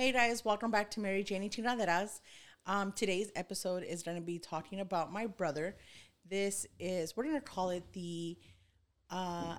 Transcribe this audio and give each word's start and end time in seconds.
Hey 0.00 0.12
guys, 0.12 0.46
welcome 0.46 0.70
back 0.70 0.90
to 0.92 1.00
Mary 1.00 1.22
Janie 1.22 1.50
Chinaderas. 1.50 2.20
Um, 2.64 2.90
today's 2.92 3.30
episode 3.36 3.82
is 3.82 4.02
going 4.02 4.16
to 4.16 4.22
be 4.22 4.38
talking 4.38 4.80
about 4.80 5.12
my 5.12 5.26
brother. 5.26 5.76
This 6.26 6.66
is 6.78 7.14
we're 7.14 7.24
going 7.24 7.34
to 7.34 7.42
call 7.42 7.68
it 7.68 7.84
the 7.92 8.38
uh, 9.10 9.56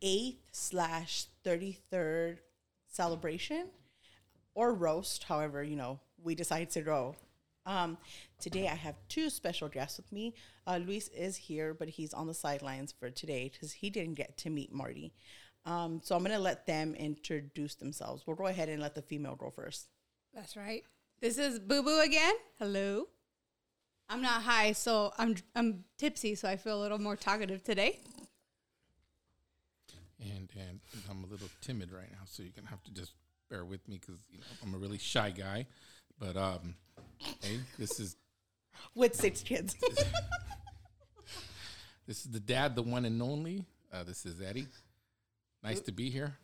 eighth 0.00 0.40
slash 0.50 1.26
thirty 1.44 1.78
third 1.90 2.40
celebration 2.88 3.68
or 4.54 4.72
roast, 4.72 5.24
however 5.24 5.62
you 5.62 5.76
know 5.76 6.00
we 6.22 6.34
decide 6.34 6.70
to 6.70 6.80
go. 6.80 7.14
Um, 7.66 7.98
today 8.40 8.68
I 8.68 8.76
have 8.76 8.94
two 9.10 9.28
special 9.28 9.68
guests 9.68 9.98
with 9.98 10.10
me. 10.10 10.36
Uh, 10.66 10.78
Luis 10.78 11.08
is 11.08 11.36
here, 11.36 11.74
but 11.74 11.90
he's 11.90 12.14
on 12.14 12.28
the 12.28 12.32
sidelines 12.32 12.94
for 12.98 13.10
today 13.10 13.50
because 13.52 13.72
he 13.72 13.90
didn't 13.90 14.14
get 14.14 14.38
to 14.38 14.48
meet 14.48 14.72
Marty. 14.72 15.12
Um, 15.66 16.00
so 16.02 16.16
I'm 16.16 16.22
gonna 16.22 16.38
let 16.38 16.66
them 16.66 16.94
introduce 16.94 17.74
themselves. 17.74 18.26
We'll 18.26 18.36
go 18.36 18.46
ahead 18.46 18.68
and 18.68 18.80
let 18.80 18.94
the 18.94 19.02
female 19.02 19.34
go 19.34 19.50
first. 19.50 19.88
That's 20.32 20.56
right. 20.56 20.82
This 21.20 21.36
is 21.38 21.58
Boo 21.58 21.82
Boo 21.82 22.00
again. 22.00 22.34
Hello. 22.58 23.08
I'm 24.08 24.22
not 24.22 24.42
high, 24.42 24.72
so 24.72 25.12
I'm 25.18 25.34
I'm 25.54 25.84
tipsy, 25.98 26.36
so 26.36 26.48
I 26.48 26.56
feel 26.56 26.80
a 26.80 26.82
little 26.82 27.00
more 27.00 27.16
talkative 27.16 27.64
today. 27.64 27.98
and 30.20 30.48
and 30.56 30.80
I'm 31.10 31.24
a 31.24 31.26
little 31.26 31.48
timid 31.60 31.92
right 31.92 32.10
now, 32.10 32.24
so 32.24 32.42
you're 32.42 32.52
gonna 32.54 32.68
have 32.68 32.84
to 32.84 32.94
just 32.94 33.12
bear 33.50 33.64
with 33.64 33.86
me 33.88 33.98
because 34.00 34.20
you 34.30 34.38
know 34.38 34.44
I'm 34.62 34.74
a 34.74 34.78
really 34.78 34.98
shy 34.98 35.30
guy. 35.30 35.66
But 36.18 36.36
um, 36.36 36.76
hey, 37.42 37.58
this 37.78 37.98
is 37.98 38.16
With 38.94 39.14
six 39.14 39.42
kids. 39.42 39.74
this 42.06 42.24
is 42.24 42.30
the 42.30 42.40
dad, 42.40 42.76
the 42.76 42.82
one 42.82 43.04
and 43.04 43.20
only. 43.22 43.64
Uh, 43.92 44.04
this 44.04 44.26
is 44.26 44.40
Eddie. 44.40 44.66
Nice 45.66 45.80
to 45.80 45.92
be 45.92 46.10
here. 46.10 46.38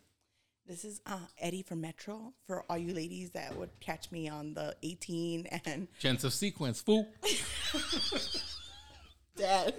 this 0.67 0.83
is 0.83 0.99
uh, 1.05 1.17
Eddie 1.39 1.63
from 1.63 1.79
Metro 1.79 2.33
for 2.45 2.65
all 2.69 2.77
you 2.77 2.93
ladies 2.93 3.31
that 3.31 3.55
would 3.55 3.69
catch 3.79 4.11
me 4.11 4.27
on 4.27 4.53
the 4.53 4.75
18 4.83 5.47
and 5.65 5.87
Chance 5.97 6.25
of 6.25 6.33
sequence, 6.33 6.81
fool. 6.81 7.07
Dad. 9.37 9.75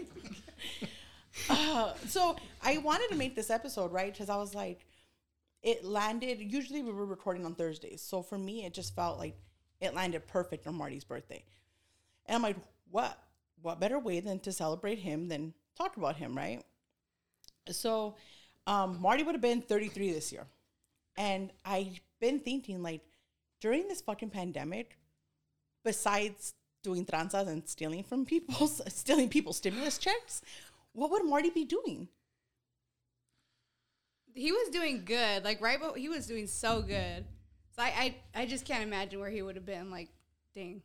uh, 1.51 1.93
so 2.09 2.37
I 2.63 2.79
wanted 2.79 3.11
to 3.11 3.17
make 3.17 3.37
this 3.37 3.51
episode, 3.51 3.93
right? 3.93 4.11
Because 4.11 4.31
I 4.31 4.37
was 4.37 4.55
like, 4.55 4.87
it 5.63 5.85
landed. 5.85 6.41
Usually 6.41 6.81
we 6.81 6.93
were 6.93 7.05
recording 7.05 7.45
on 7.45 7.55
Thursdays. 7.55 8.01
So 8.01 8.23
for 8.23 8.39
me, 8.39 8.65
it 8.65 8.73
just 8.73 8.97
felt 8.97 9.19
like 9.19 9.37
it 9.79 9.95
landed 9.95 10.27
perfect 10.27 10.67
on 10.67 10.75
Marty's 10.75 11.05
birthday. 11.05 11.45
And 12.25 12.37
I'm 12.37 12.43
like, 12.43 12.57
what? 12.91 13.19
What 13.61 13.79
better 13.79 13.99
way 13.99 14.21
than 14.21 14.41
to 14.41 14.53
celebrate 14.53 15.01
him 15.01 15.29
than 15.29 15.53
talk 15.77 15.99
about 15.99 16.17
him, 16.17 16.35
right? 16.35 16.63
So 17.71 18.17
um, 18.67 19.01
Marty 19.01 19.23
would 19.23 19.35
have 19.35 19.43
been 19.43 19.63
33 19.63 20.13
this 20.13 20.33
year. 20.33 20.47
And 21.17 21.51
I've 21.65 22.01
been 22.21 22.41
thinking, 22.41 22.83
like, 22.83 23.03
during 23.61 23.89
this 23.89 24.01
fucking 24.01 24.31
pandemic, 24.31 24.99
besides 25.85 26.55
doing 26.83 27.05
tranzas 27.07 27.49
and 27.49 27.67
stealing 27.69 28.03
from 28.03 28.25
people, 28.25 28.67
stealing 28.89 29.29
people's 29.29 29.59
stimulus 29.59 29.99
checks, 29.99 30.43
what 30.93 31.11
would 31.11 31.25
Marty 31.25 31.51
be 31.51 31.65
doing? 31.65 32.09
He 34.35 34.51
was 34.51 34.69
doing 34.71 35.05
good, 35.05 35.45
like 35.45 35.61
right, 35.61 35.79
but 35.81 35.97
he 35.97 36.09
was 36.09 36.27
doing 36.27 36.49
so 36.49 36.83
good. 36.83 37.25
So 37.77 37.83
I, 37.83 38.15
I 38.35 38.43
I 38.43 38.47
just 38.47 38.65
can't 38.65 38.83
imagine 38.83 39.21
where 39.21 39.31
he 39.31 39.43
would 39.43 39.55
have 39.55 39.67
been. 39.67 39.91
Like, 39.91 40.09
dang, 40.57 40.83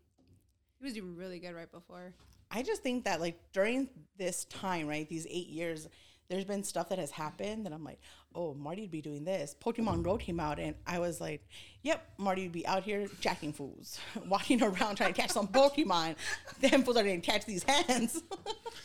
he 0.78 0.86
was 0.86 0.94
doing 0.94 1.16
really 1.16 1.40
good 1.40 1.56
right 1.56 1.72
before. 1.72 2.14
I 2.52 2.64
just 2.64 2.84
think 2.84 3.06
that 3.06 3.20
like 3.20 3.40
during 3.52 3.90
this 4.18 4.46
time, 4.46 4.88
right, 4.88 5.08
these 5.10 5.26
eight 5.30 5.48
years, 5.48 5.88
there's 6.30 6.46
been 6.46 6.64
stuff 6.64 6.90
that 6.90 7.00
has 7.00 7.10
happened 7.12 7.66
that 7.66 7.74
I'm 7.74 7.84
like, 7.84 8.00
oh, 8.36 8.54
Marty'd 8.54 8.92
be 8.92 9.02
doing 9.02 9.26
this. 9.26 9.56
Pokemon 9.60 10.04
Go 10.04 10.18
came 10.18 10.40
out, 10.40 10.60
and 10.60 10.76
I 10.86 11.00
was 11.00 11.20
like, 11.20 11.48
yep, 11.82 12.08
Marty 12.18 12.44
would 12.44 12.52
be 12.52 12.66
out 12.68 12.84
here 12.84 13.08
jacking 13.20 13.52
fools, 13.52 14.00
walking 14.28 14.62
around 14.62 14.96
trying 14.96 15.14
to 15.14 15.20
catch 15.20 15.32
some 15.32 15.48
Pokemon. 15.48 16.16
Them 16.62 16.84
fools 16.84 16.98
are 16.98 17.04
going 17.04 17.20
to 17.20 17.26
catch 17.26 17.46
these 17.46 17.64
hands 17.64 18.22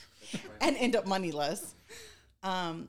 and 0.60 0.76
end 0.78 0.96
up 0.96 1.06
moneyless. 1.06 1.74
Um, 2.42 2.88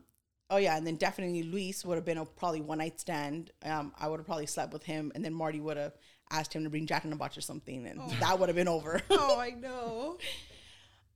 oh 0.50 0.58
yeah, 0.58 0.78
and 0.78 0.88
then 0.88 0.96
definitely 0.96 1.44
Luis 1.44 1.84
would 1.84 1.96
have 1.96 2.06
been 2.06 2.18
a 2.18 2.26
probably 2.26 2.62
one 2.62 2.78
night 2.78 3.00
stand. 3.00 3.52
Um, 3.64 3.94
I 4.00 4.08
would 4.08 4.20
have 4.20 4.26
probably 4.26 4.46
slept 4.46 4.72
with 4.72 4.84
him, 4.84 5.12
and 5.16 5.24
then 5.24 5.34
Marty 5.34 5.60
would 5.60 5.78
have 5.78 5.94
asked 6.32 6.54
him 6.54 6.64
to 6.64 6.70
bring 6.70 6.88
Jack 6.88 7.04
in 7.04 7.10
the 7.10 7.18
Box 7.18 7.38
or 7.38 7.42
something, 7.42 7.86
and 7.86 8.00
that 8.22 8.40
would 8.40 8.48
have 8.48 8.56
been 8.56 8.70
over. 8.70 9.02
Oh, 9.10 9.38
I 9.38 9.50
know. 9.52 10.18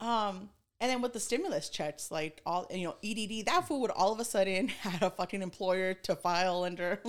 Um, 0.02 0.50
and 0.82 0.90
then 0.90 1.02
with 1.02 1.14
the 1.14 1.20
stimulus 1.20 1.70
checks, 1.70 2.12
like 2.12 2.42
all 2.46 2.68
you 2.74 2.86
know, 2.86 2.96
EDD, 3.04 3.46
that 3.48 3.68
fool 3.68 3.82
would 3.82 3.92
all 3.92 4.12
of 4.12 4.20
a 4.20 4.26
sudden 4.26 4.68
had 4.82 5.02
a 5.02 5.10
fucking 5.10 5.42
employer 5.42 5.94
to 5.94 6.16
file 6.16 6.64
under. 6.64 7.02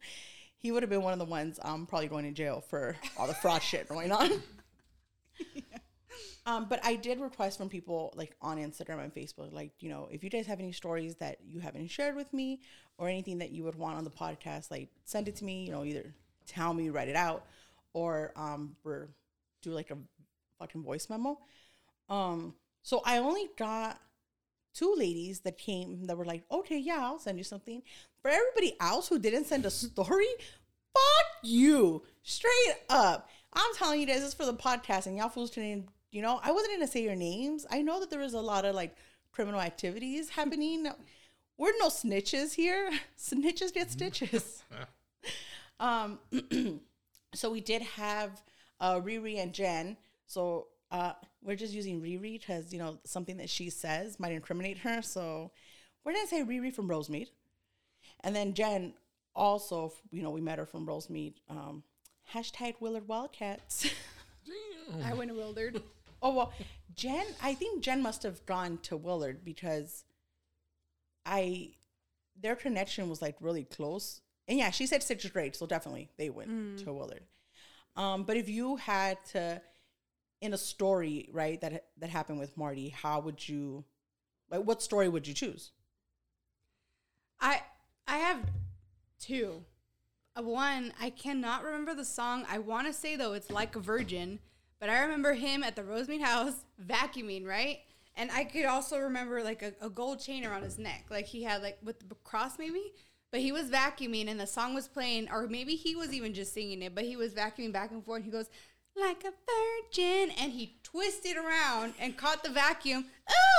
he 0.56 0.72
would 0.72 0.82
have 0.82 0.90
been 0.90 1.02
one 1.02 1.12
of 1.12 1.18
the 1.18 1.24
ones 1.24 1.60
um 1.62 1.86
probably 1.86 2.08
going 2.08 2.24
to 2.24 2.32
jail 2.32 2.60
for 2.68 2.96
all 3.16 3.26
the 3.26 3.34
fraud 3.34 3.62
shit 3.62 3.88
going 3.88 4.12
on. 4.12 4.30
Um, 6.46 6.64
but 6.66 6.80
I 6.82 6.96
did 6.96 7.20
request 7.20 7.58
from 7.58 7.68
people 7.68 8.10
like 8.16 8.34
on 8.40 8.56
Instagram 8.56 9.04
and 9.04 9.14
Facebook, 9.14 9.52
like, 9.52 9.70
you 9.80 9.90
know, 9.90 10.08
if 10.10 10.24
you 10.24 10.30
guys 10.30 10.46
have 10.46 10.60
any 10.60 10.72
stories 10.72 11.14
that 11.16 11.36
you 11.46 11.60
haven't 11.60 11.88
shared 11.88 12.16
with 12.16 12.32
me 12.32 12.62
or 12.96 13.06
anything 13.06 13.36
that 13.38 13.50
you 13.50 13.64
would 13.64 13.74
want 13.74 13.98
on 13.98 14.04
the 14.04 14.10
podcast, 14.10 14.70
like 14.70 14.88
send 15.04 15.28
it 15.28 15.36
to 15.36 15.44
me, 15.44 15.66
you 15.66 15.72
know, 15.72 15.84
either 15.84 16.14
tell 16.46 16.72
me, 16.72 16.88
write 16.88 17.08
it 17.08 17.16
out, 17.16 17.44
or 17.92 18.32
um 18.34 18.76
or 18.82 19.10
do 19.60 19.72
like 19.72 19.90
a 19.90 19.98
fucking 20.58 20.82
voice 20.82 21.10
memo. 21.10 21.38
Um, 22.08 22.54
so 22.88 23.02
I 23.04 23.18
only 23.18 23.50
got 23.58 24.00
two 24.72 24.94
ladies 24.96 25.40
that 25.40 25.58
came 25.58 26.06
that 26.06 26.16
were 26.16 26.24
like, 26.24 26.44
okay, 26.50 26.78
yeah, 26.78 27.00
I'll 27.00 27.18
send 27.18 27.36
you 27.36 27.44
something. 27.44 27.82
For 28.22 28.30
everybody 28.30 28.78
else 28.80 29.08
who 29.08 29.18
didn't 29.18 29.44
send 29.44 29.66
a 29.66 29.70
story, 29.70 30.24
fuck 30.94 31.26
you. 31.42 32.02
Straight 32.22 32.76
up. 32.88 33.28
I'm 33.52 33.74
telling 33.74 34.00
you 34.00 34.06
guys 34.06 34.20
this 34.20 34.28
is 34.28 34.34
for 34.34 34.46
the 34.46 34.54
podcast 34.54 35.04
and 35.04 35.18
y'all 35.18 35.28
fools 35.28 35.50
tuning 35.50 35.86
you 36.10 36.22
know, 36.22 36.40
I 36.42 36.50
wasn't 36.50 36.76
gonna 36.76 36.86
say 36.86 37.02
your 37.02 37.14
names. 37.14 37.66
I 37.70 37.82
know 37.82 38.00
that 38.00 38.08
there 38.08 38.20
was 38.20 38.32
a 38.32 38.40
lot 38.40 38.64
of 38.64 38.74
like 38.74 38.96
criminal 39.32 39.60
activities 39.60 40.30
happening. 40.30 40.86
We're 41.58 41.76
no 41.78 41.88
snitches 41.88 42.54
here. 42.54 42.90
Snitches 43.18 43.74
get 43.74 43.90
stitches. 43.90 44.62
um 45.78 46.20
so 47.34 47.50
we 47.50 47.60
did 47.60 47.82
have 47.82 48.42
uh 48.80 48.94
Riri 48.94 49.36
and 49.36 49.52
Jen. 49.52 49.98
So 50.26 50.68
uh 50.90 51.12
we're 51.42 51.56
just 51.56 51.74
using 51.74 52.00
Riri 52.00 52.38
because 52.38 52.72
you 52.72 52.78
know 52.78 52.98
something 53.04 53.36
that 53.38 53.50
she 53.50 53.70
says 53.70 54.18
might 54.18 54.32
incriminate 54.32 54.78
her. 54.78 55.02
So 55.02 55.50
we're 56.04 56.12
gonna 56.12 56.26
say 56.26 56.42
Riri 56.42 56.72
from 56.72 56.88
Rosemead. 56.88 57.28
And 58.20 58.34
then 58.34 58.54
Jen 58.54 58.94
also, 59.34 59.92
you 60.10 60.22
know, 60.22 60.30
we 60.30 60.40
met 60.40 60.58
her 60.58 60.66
from 60.66 60.86
Rosemead. 60.86 61.34
Um 61.48 61.82
hashtag 62.34 62.74
Willard 62.80 63.08
Wildcats. 63.08 63.88
I 65.04 65.14
went 65.14 65.30
to 65.30 65.36
Wilderd. 65.36 65.82
Oh 66.20 66.34
well, 66.34 66.52
Jen. 66.96 67.24
I 67.40 67.54
think 67.54 67.80
Jen 67.80 68.02
must 68.02 68.24
have 68.24 68.44
gone 68.44 68.78
to 68.82 68.96
Willard 68.96 69.44
because 69.44 70.02
I 71.24 71.74
their 72.40 72.56
connection 72.56 73.08
was 73.08 73.22
like 73.22 73.36
really 73.40 73.62
close. 73.62 74.20
And 74.48 74.58
yeah, 74.58 74.70
she 74.70 74.86
said 74.86 75.04
sixth 75.04 75.32
grade, 75.32 75.54
so 75.54 75.64
definitely 75.64 76.08
they 76.16 76.28
went 76.28 76.78
to 76.78 76.92
Willard. 76.92 77.22
Um, 77.94 78.24
but 78.24 78.36
if 78.36 78.48
you 78.48 78.76
had 78.76 79.18
to 79.32 79.62
in 80.40 80.52
a 80.54 80.58
story, 80.58 81.28
right, 81.32 81.60
that 81.60 81.86
that 81.98 82.10
happened 82.10 82.38
with 82.38 82.56
Marty, 82.56 82.90
how 82.90 83.20
would 83.20 83.48
you 83.48 83.84
like 84.50 84.62
what 84.62 84.82
story 84.82 85.08
would 85.08 85.26
you 85.26 85.34
choose? 85.34 85.72
I 87.40 87.62
I 88.06 88.18
have 88.18 88.40
two. 89.20 89.64
Uh, 90.38 90.42
One, 90.42 90.92
I 91.00 91.10
cannot 91.10 91.64
remember 91.64 91.94
the 91.94 92.04
song. 92.04 92.46
I 92.48 92.58
want 92.58 92.86
to 92.86 92.92
say 92.92 93.16
though 93.16 93.32
it's 93.34 93.50
like 93.50 93.76
a 93.76 93.80
virgin, 93.80 94.40
but 94.80 94.90
I 94.90 95.00
remember 95.00 95.34
him 95.34 95.62
at 95.62 95.76
the 95.76 95.82
Rosemead 95.82 96.22
house 96.22 96.64
vacuuming, 96.86 97.46
right? 97.46 97.80
And 98.16 98.30
I 98.32 98.44
could 98.44 98.64
also 98.64 98.98
remember 98.98 99.42
like 99.42 99.62
a, 99.62 99.74
a 99.80 99.90
gold 99.90 100.20
chain 100.20 100.44
around 100.44 100.64
his 100.64 100.78
neck, 100.78 101.06
like 101.10 101.26
he 101.26 101.42
had 101.44 101.62
like 101.62 101.78
with 101.82 102.08
the 102.08 102.16
cross 102.24 102.58
maybe. 102.58 102.92
But 103.30 103.40
he 103.40 103.52
was 103.52 103.68
vacuuming 103.70 104.28
and 104.28 104.40
the 104.40 104.46
song 104.46 104.74
was 104.74 104.88
playing, 104.88 105.28
or 105.30 105.46
maybe 105.48 105.74
he 105.76 105.94
was 105.94 106.14
even 106.14 106.32
just 106.32 106.54
singing 106.54 106.80
it. 106.82 106.94
But 106.94 107.04
he 107.04 107.14
was 107.16 107.34
vacuuming 107.34 107.74
back 107.74 107.90
and 107.90 108.02
forth. 108.02 108.24
He 108.24 108.30
goes 108.30 108.48
like 109.00 109.24
a 109.24 109.32
virgin, 109.32 110.34
and 110.38 110.52
he 110.52 110.78
twisted 110.82 111.36
around 111.36 111.94
and 111.98 112.16
caught 112.16 112.42
the 112.42 112.50
vacuum. 112.50 113.06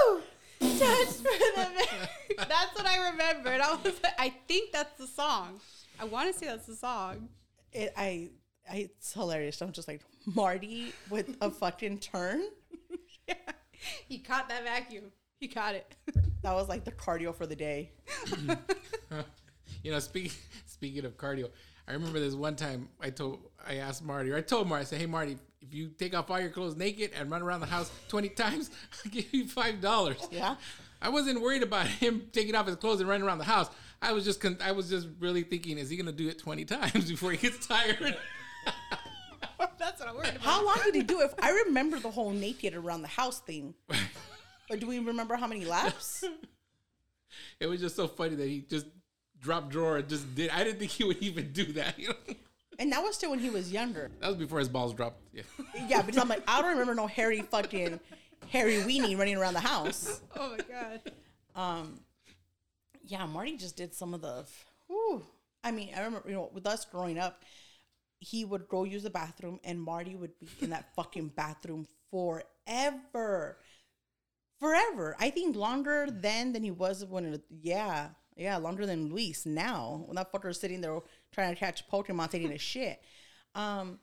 Ooh, 0.08 0.22
touch 0.60 1.08
for 1.08 1.24
the 1.24 1.52
very. 1.56 2.38
That's 2.38 2.76
what 2.76 2.86
I 2.86 3.10
remember. 3.12 3.50
I 3.50 3.78
was 3.84 3.94
like, 4.04 4.14
I 4.18 4.34
think 4.48 4.72
that's 4.72 4.98
the 4.98 5.08
song. 5.08 5.60
I 6.00 6.06
want 6.06 6.32
to 6.32 6.38
say 6.38 6.46
that's 6.48 6.66
the 6.66 6.76
song. 6.76 7.30
It, 7.72 7.94
I, 7.98 8.30
I, 8.70 8.78
it's 8.78 9.14
hilarious. 9.14 9.62
I'm 9.62 9.72
just 9.72 9.88
like 9.88 10.02
Marty 10.26 10.94
with 11.10 11.36
a 11.42 11.50
fucking 11.52 12.00
turn. 12.00 12.42
Yeah. 13.28 13.36
He 14.08 14.18
caught 14.18 14.50
that 14.50 14.64
vacuum. 14.64 15.12
He 15.40 15.48
caught 15.48 15.76
it. 15.76 15.96
That 16.42 16.56
was 16.56 16.68
like 16.68 16.84
the 16.84 16.92
cardio 16.92 17.36
for 17.36 17.46
the 17.46 17.56
day. 17.56 17.92
You 19.84 19.92
know, 19.92 20.00
speaking 20.00 20.32
speaking 20.66 21.06
of 21.06 21.18
cardio, 21.18 21.50
I 21.90 21.94
remember 21.94 22.20
this 22.20 22.36
one 22.36 22.56
time 22.56 22.88
I 23.02 23.10
told 23.10 23.40
I 23.68 23.78
asked 23.78 24.04
Marty, 24.04 24.30
or 24.32 24.38
I 24.38 24.42
told 24.42 24.68
Marty, 24.68 24.84
I 24.84 24.86
said, 24.86 25.00
"Hey 25.00 25.08
Marty, 25.08 25.38
if 25.60 25.74
you 25.74 25.90
take 25.90 26.16
off 26.16 26.30
all 26.30 26.40
your 26.40 26.52
clothes 26.52 26.76
naked 26.78 27.12
and 27.20 27.32
run 27.32 27.42
around 27.42 27.62
the 27.62 27.66
house 27.66 27.92
twenty 28.08 28.30
times, 28.44 28.70
I'll 29.04 29.12
give 29.12 29.34
you 29.34 29.48
five 29.48 29.82
dollars." 29.82 30.28
Yeah. 30.32 30.56
I 31.02 31.10
wasn't 31.10 31.42
worried 31.42 31.64
about 31.64 31.88
him 32.04 32.28
taking 32.32 32.54
off 32.56 32.68
his 32.68 32.76
clothes 32.76 33.00
and 33.00 33.10
running 33.10 33.26
around 33.26 33.40
the 33.40 33.46
house. 33.46 33.70
I 34.02 34.12
was 34.14 34.24
just 34.24 34.40
con- 34.40 34.60
I 34.64 34.72
was 34.72 34.90
just 34.90 35.08
really 35.20 35.42
thinking, 35.42 35.78
is 35.78 35.90
he 35.90 35.98
gonna 35.98 36.12
do 36.12 36.30
it 36.30 36.38
twenty 36.38 36.64
times 36.78 37.10
before 37.10 37.32
he 37.32 37.38
gets 37.38 37.66
tired? 37.66 38.18
That's 39.80 40.00
what 40.00 40.10
I'm 40.10 40.16
worried 40.16 40.30
about. 40.30 40.42
How 40.42 40.66
long 40.66 40.78
did 40.84 40.94
he 40.94 41.02
do 41.04 41.22
it? 41.22 41.34
I 41.42 41.52
remember 41.66 42.00
the 42.00 42.12
whole 42.12 42.30
naked 42.32 42.76
around 42.76 43.02
the 43.02 43.08
house 43.08 43.40
thing. 43.40 43.74
But 44.70 44.80
do 44.80 44.88
we 44.88 45.00
remember 45.00 45.36
how 45.36 45.48
many 45.48 45.66
laps? 45.66 46.24
It 47.60 47.68
was 47.68 47.80
just 47.82 47.96
so 47.96 48.08
funny 48.08 48.36
that 48.36 48.48
he 48.48 48.62
just 48.62 48.86
dropped 49.42 49.70
drawer 49.70 49.98
and 49.98 50.08
just 50.08 50.34
did. 50.36 50.50
I 50.52 50.64
didn't 50.64 50.80
think 50.80 50.92
he 50.92 51.04
would 51.04 51.18
even 51.18 51.52
do 51.52 51.66
that. 51.74 51.98
You 51.98 52.10
know? 52.10 52.36
And 52.80 52.92
that 52.94 53.04
was 53.04 53.16
still 53.16 53.32
when 53.32 53.40
he 53.40 53.50
was 53.50 53.72
younger. 53.72 54.10
That 54.22 54.28
was 54.28 54.38
before 54.38 54.60
his 54.60 54.70
balls 54.70 54.94
dropped. 54.94 55.22
Yeah. 55.34 55.44
Yeah, 55.88 56.02
because 56.02 56.18
I'm 56.22 56.30
like, 56.30 56.44
I 56.48 56.62
don't 56.62 56.72
remember 56.72 56.96
no 56.96 57.08
hairy 57.08 57.42
fucking 57.42 58.00
hairy 58.48 58.78
weenie 58.78 59.18
running 59.18 59.36
around 59.36 59.54
the 59.54 59.60
house. 59.60 60.22
Oh 60.38 60.52
my 60.52 60.58
god. 60.58 61.02
Um, 61.56 62.00
yeah, 63.04 63.26
Marty 63.26 63.58
just 63.58 63.76
did 63.76 63.94
some 63.94 64.14
of 64.14 64.22
the. 64.22 64.46
Whew. 64.88 65.26
I 65.64 65.72
mean, 65.72 65.90
I 65.96 66.04
remember, 66.04 66.30
you 66.30 66.36
know, 66.36 66.50
with 66.54 66.66
us 66.66 66.86
growing 66.86 67.20
up, 67.20 67.44
he 68.20 68.46
would 68.46 68.68
go 68.70 68.86
use 68.86 69.04
the 69.04 69.10
bathroom, 69.10 69.60
and 69.64 69.82
Marty 69.82 70.16
would 70.16 70.40
be 70.40 70.48
in 70.62 70.70
that 70.70 70.96
fucking 70.96 71.30
bathroom 71.36 71.86
forever, 72.12 73.58
forever. 74.60 75.16
I 75.20 75.30
think 75.32 75.56
longer 75.56 76.08
then 76.10 76.54
than 76.54 76.64
he 76.64 76.72
was 76.72 77.04
when. 77.04 77.26
It, 77.26 77.44
yeah, 77.50 78.10
yeah, 78.40 78.58
longer 78.58 78.86
than 78.86 79.10
Luis 79.10 79.46
now. 79.46 80.04
When 80.06 80.16
that 80.16 80.32
fucker 80.32 80.50
is 80.50 80.60
sitting 80.60 80.82
there 80.82 81.00
trying 81.32 81.54
to 81.54 81.60
catch 81.60 81.88
Pokemon, 81.90 82.32
taking 82.32 82.54
a 82.54 82.58
shit. 82.72 83.02
Um, 83.54 84.00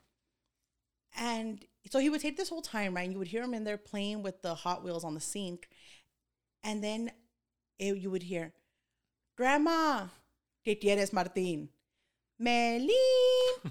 and 1.19 1.65
so 1.91 1.99
he 1.99 2.11
would 2.11 2.21
take 2.21 2.37
this 2.37 2.51
whole 2.51 2.63
time, 2.63 2.95
right? 2.95 3.05
And 3.05 3.13
you 3.13 3.19
would 3.19 3.29
hear 3.29 3.43
him 3.43 3.55
in 3.55 3.65
there 3.65 3.79
playing 3.79 4.23
with 4.23 4.43
the 4.43 4.55
Hot 4.55 4.85
Wheels 4.85 5.05
on 5.05 5.15
the 5.15 5.21
sink. 5.21 5.69
And 6.63 6.85
then 6.85 7.11
it, 7.79 7.97
you 7.97 8.11
would 8.11 8.25
hear, 8.25 8.53
Grandma, 9.37 10.09
¿qué 10.67 10.79
tienes, 10.79 11.13
Martín? 11.13 11.69
Me 12.39 12.91
limpias. 13.65 13.71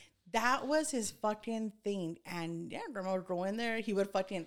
that 0.32 0.66
was 0.68 0.92
his 0.92 1.10
fucking 1.10 1.72
thing. 1.82 2.18
And 2.24 2.70
yeah, 2.70 2.82
Grandma 2.92 3.14
would 3.14 3.26
go 3.26 3.42
in 3.44 3.56
there. 3.56 3.80
He 3.80 3.92
would 3.92 4.10
fucking 4.10 4.46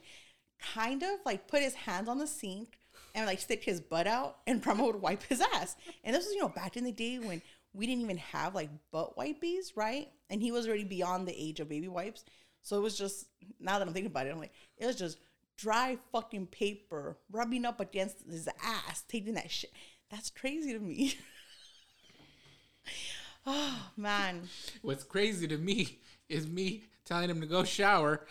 kind 0.74 1.04
of 1.04 1.19
like 1.25 1.48
put 1.50 1.62
his 1.62 1.74
hands 1.74 2.07
on 2.07 2.19
the 2.19 2.27
sink 2.27 2.77
and 3.15 3.25
like 3.25 3.39
stick 3.39 3.63
his 3.63 3.80
butt 3.80 4.07
out, 4.07 4.38
and 4.48 4.62
Grandma 4.62 4.86
would 4.86 5.01
wipe 5.01 5.24
his 5.24 5.42
ass. 5.42 5.75
And 6.04 6.15
this 6.15 6.25
was, 6.25 6.33
you 6.33 6.42
know, 6.42 6.50
back 6.50 6.77
in 6.77 6.83
the 6.83 6.92
day 6.92 7.19
when 7.19 7.42
we 7.74 7.88
didn't 7.88 8.04
even 8.04 8.18
have 8.18 8.56
like 8.56 8.69
butt 8.92 9.18
wipies, 9.18 9.75
right? 9.75 10.10
And 10.30 10.42
he 10.42 10.51
was 10.51 10.68
already 10.68 10.83
beyond 10.83 11.27
the 11.27 11.36
age 11.36 11.60
of 11.60 11.69
baby 11.69 11.88
wipes. 11.88 12.24
So 12.62 12.77
it 12.77 12.81
was 12.81 12.98
just, 12.98 13.27
now 13.60 13.77
that 13.77 13.88
I'm 13.88 13.94
thinking 13.94 14.12
about 14.12 14.27
it, 14.27 14.31
I'm 14.31 14.39
like, 14.39 14.54
it 14.77 14.86
was 14.86 14.95
just 14.95 15.18
dry 15.57 15.98
fucking 16.12 16.48
paper 16.48 17.18
rubbing 17.31 17.65
up 17.65 17.80
against 17.80 18.25
his 18.30 18.48
ass, 18.63 19.04
taking 19.07 19.33
that 19.33 19.51
shit. 19.51 19.71
That's 20.10 20.30
crazy 20.30 20.74
to 20.74 20.80
me. 20.80 21.15
oh, 23.45 23.92
man. 23.98 24.48
What's 24.81 25.04
crazy 25.04 25.48
to 25.48 25.57
me 25.57 26.00
is 26.30 26.48
me 26.48 26.86
telling 27.06 27.30
him 27.30 27.42
to 27.42 27.48
go 27.48 27.63
shower. 27.63 28.25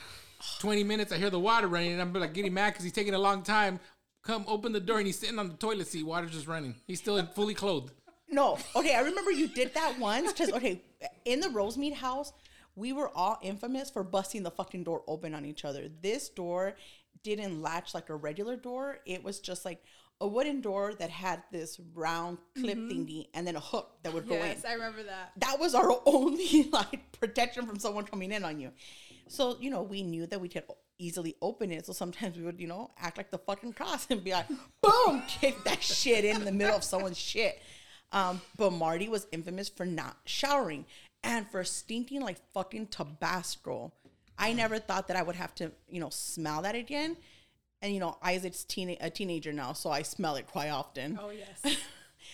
20 0.58 0.82
minutes, 0.82 1.12
I 1.12 1.19
hear 1.19 1.31
the 1.31 1.38
water 1.38 1.69
running, 1.69 1.93
and 1.93 2.00
I'm 2.00 2.12
like 2.12 2.34
getting 2.34 2.55
mad 2.55 2.70
because 2.70 2.84
he's 2.84 2.93
taking 2.93 3.14
a 3.14 3.19
long 3.19 3.43
time. 3.43 3.79
Come 4.22 4.44
open 4.46 4.72
the 4.72 4.80
door, 4.80 4.98
and 4.98 5.06
he's 5.06 5.19
sitting 5.19 5.38
on 5.38 5.48
the 5.48 5.54
toilet 5.54 5.88
seat. 5.88 6.04
Water's 6.04 6.30
just 6.30 6.46
running. 6.46 6.76
He's 6.86 7.00
still 7.00 7.24
fully 7.26 7.54
clothed. 7.54 7.92
No. 8.30 8.58
Okay, 8.76 8.94
I 8.94 9.00
remember 9.00 9.30
you 9.30 9.48
did 9.48 9.74
that 9.74 9.98
once 9.98 10.32
because 10.32 10.52
okay, 10.52 10.82
in 11.24 11.40
the 11.40 11.48
Rosemead 11.48 11.94
house, 11.94 12.32
we 12.76 12.92
were 12.92 13.10
all 13.14 13.38
infamous 13.42 13.90
for 13.90 14.02
busting 14.02 14.42
the 14.42 14.50
fucking 14.50 14.84
door 14.84 15.02
open 15.06 15.34
on 15.34 15.44
each 15.44 15.64
other. 15.64 15.88
This 16.02 16.28
door 16.28 16.76
didn't 17.22 17.60
latch 17.60 17.94
like 17.94 18.08
a 18.08 18.14
regular 18.14 18.56
door. 18.56 18.98
It 19.04 19.22
was 19.22 19.40
just 19.40 19.64
like 19.64 19.82
a 20.20 20.26
wooden 20.26 20.60
door 20.60 20.94
that 20.94 21.10
had 21.10 21.42
this 21.50 21.80
round 21.94 22.38
clip 22.56 22.78
mm-hmm. 22.78 22.90
thingy 22.90 23.26
and 23.34 23.46
then 23.46 23.56
a 23.56 23.60
hook 23.60 23.96
that 24.02 24.14
would 24.14 24.28
go 24.28 24.36
in. 24.36 24.40
Yes, 24.40 24.64
I 24.64 24.74
remember 24.74 25.02
that. 25.02 25.32
That 25.38 25.58
was 25.58 25.74
our 25.74 26.00
only 26.06 26.69
like 26.72 27.12
protection 27.19 27.66
from 27.66 27.78
someone 27.78 28.04
coming 28.04 28.32
in 28.32 28.44
on 28.44 28.60
you. 28.60 28.70
So, 29.28 29.56
you 29.60 29.70
know, 29.70 29.82
we 29.82 30.02
knew 30.02 30.26
that 30.26 30.40
we 30.40 30.48
could 30.48 30.64
easily 30.98 31.34
open 31.42 31.70
it. 31.70 31.86
So 31.86 31.92
sometimes 31.92 32.36
we 32.36 32.42
would, 32.44 32.60
you 32.60 32.69
know, 32.69 32.90
act 32.98 33.16
like 33.16 33.30
the 33.30 33.38
fucking 33.38 33.72
cross 33.72 34.06
and 34.10 34.22
be 34.22 34.32
like, 34.32 34.46
boom, 34.82 35.22
kick 35.28 35.62
that 35.64 35.82
shit 35.82 36.24
in 36.24 36.44
the 36.44 36.52
middle 36.52 36.76
of 36.76 36.84
someone's 36.84 37.19
shit. 37.19 37.60
Um, 38.12 38.40
but 38.56 38.72
Marty 38.72 39.08
was 39.08 39.26
infamous 39.32 39.69
for 39.69 39.86
not 39.86 40.16
showering 40.24 40.84
and 41.24 41.48
for 41.50 41.64
stinking 41.64 42.20
like 42.20 42.36
fucking 42.52 42.88
Tabasco. 42.88 43.92
I 44.38 44.52
never 44.52 44.78
thought 44.78 45.08
that 45.08 45.16
I 45.16 45.22
would 45.22 45.36
have 45.36 45.54
to, 45.56 45.72
you 45.88 46.00
know, 46.00 46.10
smell 46.10 46.62
that 46.62 46.74
again. 46.74 47.16
And 47.80 47.92
you 47.92 48.00
know, 48.00 48.16
Isaac's 48.22 48.64
teen- 48.64 48.96
a 49.00 49.10
teenager 49.10 49.52
now, 49.52 49.72
so 49.72 49.90
I 49.90 50.02
smell 50.02 50.36
it 50.36 50.46
quite 50.46 50.69
often. 50.69 51.19
Oh 51.20 51.30
yes. 51.30 51.76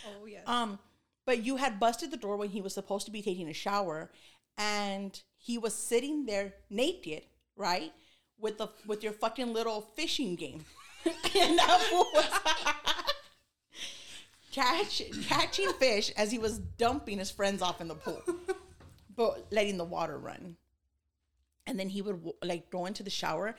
Oh 0.07 0.27
yes. 0.27 0.43
Um, 0.47 0.79
but 1.27 1.45
you 1.45 1.57
had 1.57 1.81
busted 1.81 2.11
the 2.11 2.17
door 2.17 2.37
when 2.37 2.51
he 2.51 2.61
was 2.61 2.73
supposed 2.75 3.07
to 3.07 3.11
be 3.11 3.21
taking 3.23 3.49
a 3.49 3.53
shower, 3.55 4.11
and 4.57 5.21
he 5.49 5.57
was 5.57 5.73
sitting 5.73 6.27
there 6.27 6.53
naked, 6.69 7.23
right, 7.57 7.91
with 8.39 8.59
the 8.59 8.69
with 8.87 9.03
your 9.03 9.15
fucking 9.15 9.55
little 9.55 9.81
fishing 9.97 10.37
game, 10.37 10.63
and 11.07 11.59
that 11.59 11.89
was 11.91 12.27
catch 14.53 15.03
catching 15.27 15.73
fish 15.81 16.13
as 16.19 16.31
he 16.31 16.39
was 16.39 16.59
dumping 16.59 17.19
his 17.19 17.31
friends 17.31 17.63
off 17.63 17.81
in 17.81 17.89
the 17.89 17.95
pool, 17.95 18.23
but 19.17 19.47
letting 19.51 19.79
the 19.79 19.85
water 19.85 20.19
run. 20.19 20.59
And 21.67 21.81
then 21.81 21.89
he 21.89 22.03
would 22.03 22.21
like 22.45 22.69
go 22.69 22.85
into 22.85 23.03
the 23.03 23.09
shower. 23.09 23.57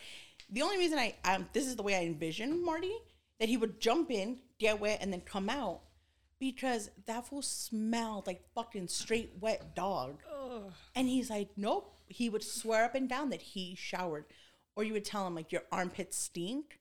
The 0.52 0.62
only 0.62 0.78
reason 0.78 1.00
I 1.00 1.16
um 1.26 1.50
this 1.54 1.66
is 1.66 1.76
the 1.76 1.84
way 1.84 1.96
I 1.96 2.04
envision 2.04 2.64
Marty 2.64 2.94
that 3.40 3.50
he 3.50 3.58
would 3.58 3.82
jump 3.82 4.12
in, 4.12 4.38
get 4.60 4.80
wet, 4.80 5.00
and 5.02 5.12
then 5.12 5.22
come 5.22 5.50
out 5.50 5.82
because 6.40 6.92
that 7.08 7.26
fool 7.26 7.42
smelled 7.42 8.28
like 8.28 8.44
fucking 8.54 8.90
straight 8.90 9.32
wet 9.40 9.76
dog. 9.76 10.20
And 10.96 11.08
he's 11.08 11.30
like, 11.30 11.50
nope. 11.56 11.96
He 12.08 12.30
would 12.30 12.44
swear 12.44 12.86
up 12.86 12.96
and 12.96 13.08
down 13.08 13.30
that 13.30 13.42
he 13.42 13.76
showered. 13.76 14.26
Or 14.76 14.84
you 14.84 14.94
would 14.94 15.06
tell 15.06 15.28
him, 15.28 15.36
like, 15.36 15.52
your 15.52 15.64
armpits 15.72 16.18
stink. 16.18 16.80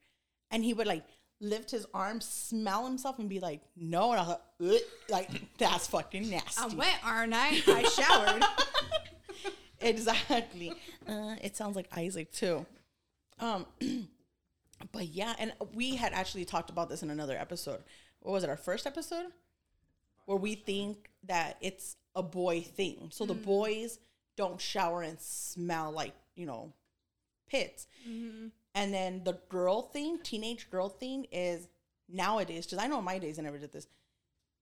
And 0.50 0.64
he 0.64 0.72
would, 0.72 0.86
like, 0.86 1.04
lift 1.40 1.70
his 1.70 1.86
arms, 1.92 2.26
smell 2.26 2.86
himself, 2.86 3.18
and 3.18 3.28
be 3.28 3.40
like, 3.40 3.60
no. 3.76 4.12
And 4.12 4.20
I 4.20 4.22
was 4.22 4.28
like, 4.28 4.74
"Ugh." 4.74 4.80
like 5.10 5.58
that's 5.58 5.86
fucking 5.86 6.30
nasty. 6.30 6.62
I'm 6.62 6.76
wet, 6.76 7.00
aren't 7.04 7.34
I? 7.34 7.48
I 7.66 7.82
showered. 7.84 8.44
exactly. 9.80 10.72
Uh, 11.06 11.36
it 11.42 11.56
sounds 11.56 11.76
like 11.76 11.88
Isaac, 11.96 12.32
too. 12.32 12.64
Um, 13.38 13.66
but 14.92 15.08
yeah, 15.08 15.34
and 15.38 15.52
we 15.74 15.96
had 15.96 16.12
actually 16.12 16.44
talked 16.44 16.70
about 16.70 16.88
this 16.88 17.02
in 17.02 17.10
another 17.10 17.36
episode. 17.36 17.82
What 18.20 18.32
was 18.32 18.44
it, 18.44 18.50
our 18.50 18.56
first 18.56 18.86
episode? 18.86 19.26
Where 20.24 20.38
we 20.38 20.54
think 20.54 21.10
that 21.24 21.56
it's 21.60 21.96
a 22.18 22.22
boy 22.22 22.60
thing. 22.60 23.08
So 23.12 23.24
the 23.24 23.34
mm. 23.34 23.44
boys 23.44 24.00
don't 24.36 24.60
shower 24.60 25.02
and 25.02 25.18
smell 25.20 25.92
like, 25.92 26.12
you 26.34 26.46
know, 26.46 26.72
pits. 27.48 27.86
Mm-hmm. 28.06 28.48
And 28.74 28.92
then 28.92 29.22
the 29.24 29.38
girl 29.48 29.82
thing, 29.82 30.18
teenage 30.22 30.68
girl 30.68 30.88
thing 30.88 31.26
is 31.32 31.68
nowadays, 32.08 32.66
because 32.66 32.82
I 32.82 32.88
know 32.88 32.98
in 32.98 33.04
my 33.04 33.18
days 33.18 33.38
I 33.38 33.42
never 33.42 33.58
did 33.58 33.72
this, 33.72 33.86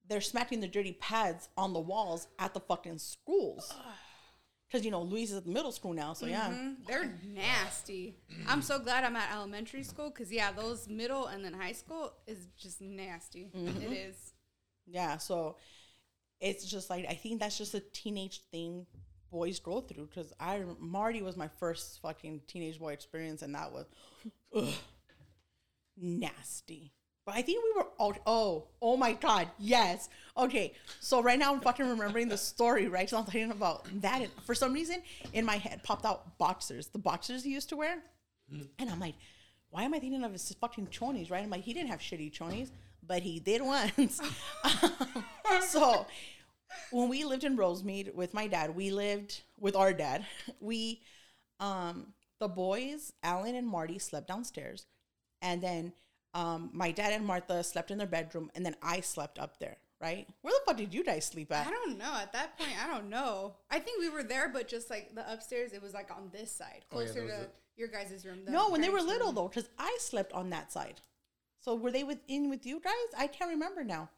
they're 0.08 0.20
smacking 0.20 0.60
the 0.60 0.68
dirty 0.68 0.92
pads 0.92 1.48
on 1.56 1.72
the 1.72 1.80
walls 1.80 2.28
at 2.38 2.54
the 2.54 2.60
fucking 2.60 2.98
schools. 2.98 3.74
Because, 4.68 4.84
you 4.84 4.90
know, 4.90 5.02
Louise 5.02 5.30
is 5.30 5.38
at 5.38 5.44
the 5.44 5.50
middle 5.50 5.72
school 5.72 5.92
now, 5.92 6.12
so 6.12 6.26
yeah. 6.26 6.48
Mm-hmm. 6.48 6.82
They're 6.86 7.18
nasty. 7.24 8.16
I'm 8.48 8.62
so 8.62 8.78
glad 8.78 9.04
I'm 9.04 9.16
at 9.16 9.32
elementary 9.32 9.82
school 9.82 10.10
because 10.10 10.30
yeah, 10.30 10.52
those 10.52 10.88
middle 10.88 11.26
and 11.26 11.44
then 11.44 11.54
high 11.54 11.72
school 11.72 12.12
is 12.26 12.48
just 12.58 12.80
nasty. 12.80 13.50
Mm-hmm. 13.56 13.82
It 13.82 13.96
is. 13.96 14.32
Yeah, 14.86 15.16
so 15.18 15.56
it's 16.40 16.64
just 16.64 16.90
like 16.90 17.06
I 17.08 17.14
think 17.14 17.40
that's 17.40 17.58
just 17.58 17.74
a 17.74 17.80
teenage 17.80 18.42
thing 18.50 18.86
boys 19.30 19.60
go 19.60 19.80
through. 19.80 20.06
Because 20.06 20.32
I 20.40 20.62
Marty 20.78 21.22
was 21.22 21.36
my 21.36 21.48
first 21.48 22.00
fucking 22.00 22.42
teenage 22.46 22.78
boy 22.78 22.92
experience, 22.92 23.42
and 23.42 23.54
that 23.54 23.72
was 23.72 23.86
ugh, 24.54 24.74
nasty. 25.96 26.92
But 27.24 27.34
I 27.34 27.42
think 27.42 27.64
we 27.64 27.72
were 27.76 27.88
all 27.98 28.14
oh 28.24 28.68
oh 28.80 28.96
my 28.96 29.12
god 29.12 29.48
yes. 29.58 30.08
Okay 30.38 30.72
so 31.00 31.20
right 31.20 31.38
now 31.38 31.52
I'm 31.52 31.60
fucking 31.60 31.88
remembering 31.88 32.28
the 32.28 32.38
story 32.38 32.86
right? 32.86 33.10
So 33.10 33.18
I'm 33.18 33.24
thinking 33.24 33.50
about 33.50 33.88
that. 34.00 34.22
And 34.22 34.30
for 34.44 34.54
some 34.54 34.72
reason 34.72 35.02
in 35.32 35.44
my 35.44 35.56
head 35.56 35.82
popped 35.82 36.04
out 36.04 36.38
boxers 36.38 36.86
the 36.86 37.00
boxers 37.00 37.42
he 37.42 37.50
used 37.50 37.68
to 37.70 37.76
wear. 37.76 37.98
Mm. 38.52 38.68
And 38.78 38.90
I'm 38.90 39.00
like 39.00 39.16
why 39.70 39.82
am 39.82 39.92
I 39.92 39.98
thinking 39.98 40.22
of 40.22 40.32
his 40.32 40.54
fucking 40.60 40.86
chonies 40.86 41.28
right? 41.28 41.42
I'm 41.42 41.50
like 41.50 41.64
he 41.64 41.74
didn't 41.74 41.88
have 41.88 41.98
shitty 41.98 42.32
chonies 42.32 42.70
but 43.06 43.22
he 43.22 43.38
did 43.40 43.62
once 43.62 44.20
Um, 44.64 45.62
so 45.62 46.06
when 46.90 47.08
we 47.08 47.24
lived 47.24 47.44
in 47.44 47.56
Rosemead 47.56 48.14
with 48.14 48.34
my 48.34 48.46
dad, 48.48 48.74
we 48.74 48.90
lived 48.90 49.42
with 49.58 49.76
our 49.76 49.92
dad. 49.92 50.26
We, 50.60 51.02
um, 51.60 52.12
the 52.40 52.48
boys, 52.48 53.12
Alan 53.22 53.54
and 53.54 53.66
Marty 53.66 53.98
slept 53.98 54.26
downstairs, 54.28 54.86
and 55.42 55.62
then 55.62 55.92
um, 56.34 56.70
my 56.72 56.90
dad 56.90 57.12
and 57.12 57.24
Martha 57.24 57.62
slept 57.62 57.90
in 57.90 57.98
their 57.98 58.06
bedroom, 58.06 58.50
and 58.54 58.66
then 58.66 58.74
I 58.82 59.00
slept 59.00 59.38
up 59.38 59.58
there. 59.58 59.76
Right? 59.98 60.26
Where 60.42 60.52
the 60.52 60.60
fuck 60.66 60.76
did 60.76 60.92
you 60.92 61.02
guys 61.02 61.24
sleep 61.24 61.50
at? 61.50 61.66
I 61.66 61.70
don't 61.70 61.96
know. 61.96 62.12
At 62.20 62.30
that 62.34 62.58
point, 62.58 62.72
I 62.84 62.86
don't 62.92 63.08
know. 63.08 63.54
I 63.70 63.78
think 63.78 63.98
we 63.98 64.10
were 64.10 64.22
there, 64.22 64.50
but 64.50 64.68
just 64.68 64.90
like 64.90 65.14
the 65.14 65.32
upstairs, 65.32 65.72
it 65.72 65.80
was 65.80 65.94
like 65.94 66.10
on 66.10 66.28
this 66.32 66.52
side, 66.52 66.84
Oh, 66.92 67.00
yeah, 67.00 67.06
closer 67.06 67.26
to 67.26 67.40
it. 67.44 67.54
your 67.76 67.88
guys' 67.88 68.26
room. 68.26 68.40
the 68.44 68.50
no, 68.50 68.68
when 68.68 68.82
they 68.82 68.90
were 68.90 69.00
little 69.00 69.28
room. 69.28 69.34
though, 69.36 69.48
because 69.48 69.70
I 69.78 69.96
slept 70.00 70.34
on 70.34 70.50
that 70.50 70.70
side. 70.70 71.00
So 71.66 71.74
were 71.74 71.90
they 71.90 72.04
within 72.04 72.48
with 72.48 72.64
you 72.64 72.80
guys? 72.80 72.92
I 73.18 73.26
can't 73.26 73.50
remember 73.50 73.82
now. 73.82 74.08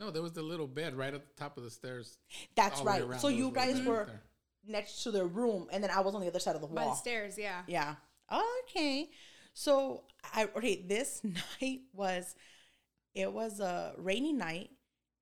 No, 0.00 0.10
there 0.10 0.22
was 0.22 0.32
the 0.32 0.42
little 0.42 0.66
bed 0.66 0.94
right 0.94 1.12
at 1.12 1.20
the 1.20 1.40
top 1.42 1.58
of 1.58 1.64
the 1.64 1.70
stairs. 1.70 2.16
That's 2.56 2.78
all 2.80 2.86
the 2.86 2.90
way 2.92 3.02
right. 3.02 3.20
So 3.20 3.28
you 3.28 3.50
was 3.50 3.56
a 3.56 3.66
little 3.66 3.74
guys 3.74 3.86
were 3.86 4.04
there. 4.06 4.22
next 4.66 5.02
to 5.02 5.10
their 5.10 5.26
room, 5.26 5.68
and 5.70 5.84
then 5.84 5.90
I 5.90 6.00
was 6.00 6.14
on 6.14 6.22
the 6.22 6.28
other 6.28 6.38
side 6.38 6.54
of 6.54 6.62
the 6.62 6.66
By 6.68 6.80
the 6.80 6.86
wall. 6.88 6.96
stairs, 6.96 7.36
yeah. 7.36 7.60
Yeah. 7.66 7.96
Okay. 8.70 9.10
So 9.52 10.04
I 10.32 10.48
okay, 10.56 10.82
this 10.86 11.20
night 11.60 11.82
was 11.92 12.34
it 13.14 13.30
was 13.30 13.60
a 13.60 13.92
rainy 13.98 14.32
night 14.32 14.70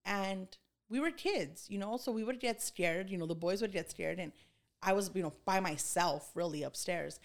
and 0.04 0.46
we 0.88 1.00
were 1.00 1.10
kids, 1.10 1.66
you 1.68 1.78
know, 1.78 1.96
so 1.96 2.12
we 2.12 2.22
would 2.22 2.38
get 2.38 2.62
scared, 2.62 3.10
you 3.10 3.18
know, 3.18 3.26
the 3.26 3.34
boys 3.34 3.60
would 3.60 3.72
get 3.72 3.90
scared 3.90 4.20
and 4.20 4.30
I 4.80 4.92
was, 4.92 5.10
you 5.14 5.22
know, 5.22 5.32
by 5.44 5.58
myself 5.58 6.30
really 6.36 6.62
upstairs. 6.62 7.18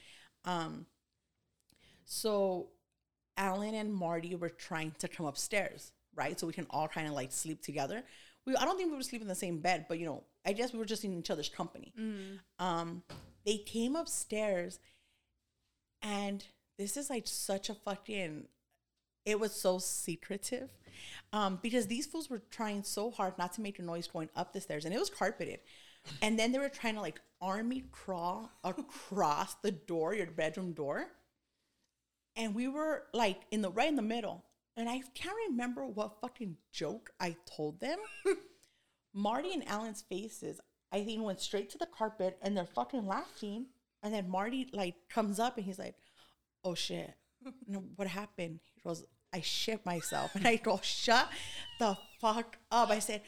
Um 0.45 0.87
so 2.05 2.69
Alan 3.37 3.75
and 3.75 3.93
Marty 3.93 4.35
were 4.35 4.49
trying 4.49 4.91
to 4.99 5.07
come 5.07 5.25
upstairs, 5.25 5.91
right? 6.15 6.39
So 6.39 6.47
we 6.47 6.53
can 6.53 6.67
all 6.69 6.87
kind 6.87 7.07
of 7.07 7.13
like 7.13 7.31
sleep 7.31 7.61
together. 7.61 8.03
We 8.45 8.55
I 8.55 8.65
don't 8.65 8.77
think 8.77 8.91
we 8.91 8.97
were 8.97 9.03
sleeping 9.03 9.25
in 9.25 9.29
the 9.29 9.35
same 9.35 9.59
bed, 9.59 9.85
but 9.87 9.99
you 9.99 10.05
know, 10.05 10.23
I 10.45 10.53
guess 10.53 10.73
we 10.73 10.79
were 10.79 10.85
just 10.85 11.03
in 11.03 11.17
each 11.17 11.29
other's 11.31 11.49
company. 11.49 11.93
Um 12.59 13.03
they 13.45 13.57
came 13.57 13.95
upstairs 13.95 14.79
and 16.01 16.43
this 16.77 16.97
is 16.97 17.09
like 17.09 17.27
such 17.27 17.69
a 17.69 17.75
fucking 17.75 18.47
it 19.25 19.39
was 19.39 19.51
so 19.51 19.79
secretive 19.79 20.69
um, 21.33 21.59
because 21.61 21.87
these 21.87 22.05
fools 22.05 22.29
were 22.29 22.41
trying 22.51 22.83
so 22.83 23.11
hard 23.11 23.37
not 23.37 23.53
to 23.53 23.61
make 23.61 23.79
a 23.79 23.81
noise 23.81 24.07
going 24.07 24.29
up 24.35 24.53
the 24.53 24.61
stairs 24.61 24.85
and 24.85 24.93
it 24.93 24.99
was 24.99 25.09
carpeted 25.09 25.59
and 26.21 26.37
then 26.37 26.51
they 26.51 26.59
were 26.59 26.69
trying 26.69 26.95
to 26.95 27.01
like 27.01 27.19
army 27.41 27.83
crawl 27.91 28.51
across 28.63 29.55
the 29.55 29.71
door 29.71 30.13
your 30.13 30.27
bedroom 30.27 30.73
door 30.73 31.07
and 32.35 32.53
we 32.53 32.67
were 32.67 33.03
like 33.13 33.41
in 33.51 33.61
the 33.61 33.71
right 33.71 33.87
in 33.87 33.95
the 33.95 34.01
middle. 34.01 34.43
And 34.77 34.89
i 34.89 35.01
can't 35.13 35.35
remember 35.49 35.85
what 35.85 36.19
fucking 36.21 36.57
joke 36.71 37.11
i 37.19 37.35
told 37.45 37.79
them. 37.79 37.97
Marty 39.13 39.53
and 39.53 39.67
alan's 39.67 40.01
faces 40.01 40.59
i 40.91 41.03
think 41.03 41.23
went 41.23 41.41
straight 41.41 41.69
to 41.71 41.77
the 41.77 41.85
carpet 41.87 42.37
and 42.41 42.55
they're 42.55 42.65
fucking 42.65 43.05
laughing. 43.07 43.67
And 44.03 44.13
then 44.13 44.29
marty 44.29 44.69
like 44.73 44.95
comes 45.09 45.39
up 45.39 45.57
and 45.57 45.65
he's 45.65 45.79
like 45.79 45.95
oh 46.63 46.75
shit. 46.75 47.13
What 47.95 48.07
happened? 48.07 48.59
He 48.73 48.81
goes 48.81 49.05
i 49.33 49.41
shit 49.41 49.85
myself. 49.85 50.35
And 50.35 50.47
i 50.47 50.57
go 50.57 50.79
shut 50.83 51.29
the 51.79 51.97
fuck 52.19 52.57
up. 52.71 52.89
I 52.89 52.99
said 52.99 53.21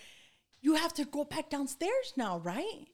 you 0.59 0.75
have 0.75 0.93
to 0.95 1.05
go 1.05 1.23
back 1.23 1.49
downstairs 1.49 2.13
now 2.17 2.39
right? 2.39 2.87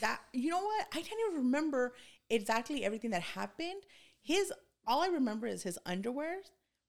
That 0.00 0.20
you 0.34 0.50
know 0.50 0.62
what? 0.62 0.86
I 0.92 1.00
can't 1.00 1.20
even 1.28 1.44
remember 1.44 1.94
exactly 2.28 2.84
everything 2.84 3.10
that 3.12 3.22
happened. 3.22 3.82
His 4.22 4.52
all 4.88 5.02
i 5.02 5.06
remember 5.06 5.46
is 5.46 5.62
his 5.62 5.78
underwear 5.86 6.38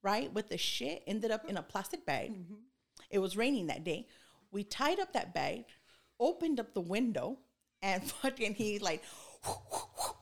right 0.01 0.31
with 0.33 0.49
the 0.49 0.57
shit 0.57 1.03
ended 1.07 1.31
up 1.31 1.45
in 1.45 1.57
a 1.57 1.63
plastic 1.63 2.05
bag. 2.05 2.31
Mm-hmm. 2.31 2.55
It 3.09 3.19
was 3.19 3.35
raining 3.35 3.67
that 3.67 3.83
day. 3.83 4.07
We 4.51 4.63
tied 4.63 4.99
up 4.99 5.13
that 5.13 5.33
bag 5.33 5.65
opened 6.19 6.59
up 6.59 6.73
the 6.73 6.81
window 6.81 7.37
and 7.81 8.03
fucking 8.21 8.55
he 8.55 8.79
like 8.79 9.03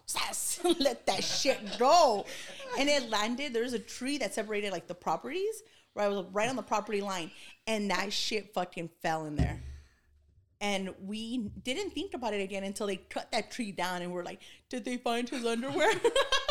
sass, 0.06 0.60
let 0.80 1.06
that 1.08 1.24
shit 1.24 1.60
go. 1.78 2.26
And 2.80 2.90
it 2.90 3.10
landed 3.10 3.54
there's 3.54 3.74
a 3.74 3.80
tree 3.80 4.18
that 4.20 4.34
separated 4.34 4.72
like 4.72 4.88
the 4.88 4.96
properties 4.96 5.64
where 5.94 6.06
i 6.06 6.10
was 6.10 6.26
right 6.32 6.48
on 6.48 6.56
the 6.56 6.62
property 6.62 7.02
line 7.02 7.32
and 7.66 7.90
that 7.90 8.14
shit 8.14 8.54
fucking 8.54 8.90
fell 9.02 9.26
in 9.26 9.36
there. 9.36 9.62
And 10.60 10.96
we 11.06 11.38
didn't 11.64 11.92
think 11.92 12.16
about 12.16 12.34
it 12.34 12.42
again 12.42 12.64
until 12.64 12.88
they 12.88 12.96
cut 12.96 13.32
that 13.32 13.52
tree 13.52 13.72
down 13.72 14.02
and 14.02 14.12
we're 14.12 14.24
like, 14.24 14.42
did 14.70 14.86
they 14.86 14.98
find 14.98 15.30
his 15.30 15.46
underwear? 15.46 15.92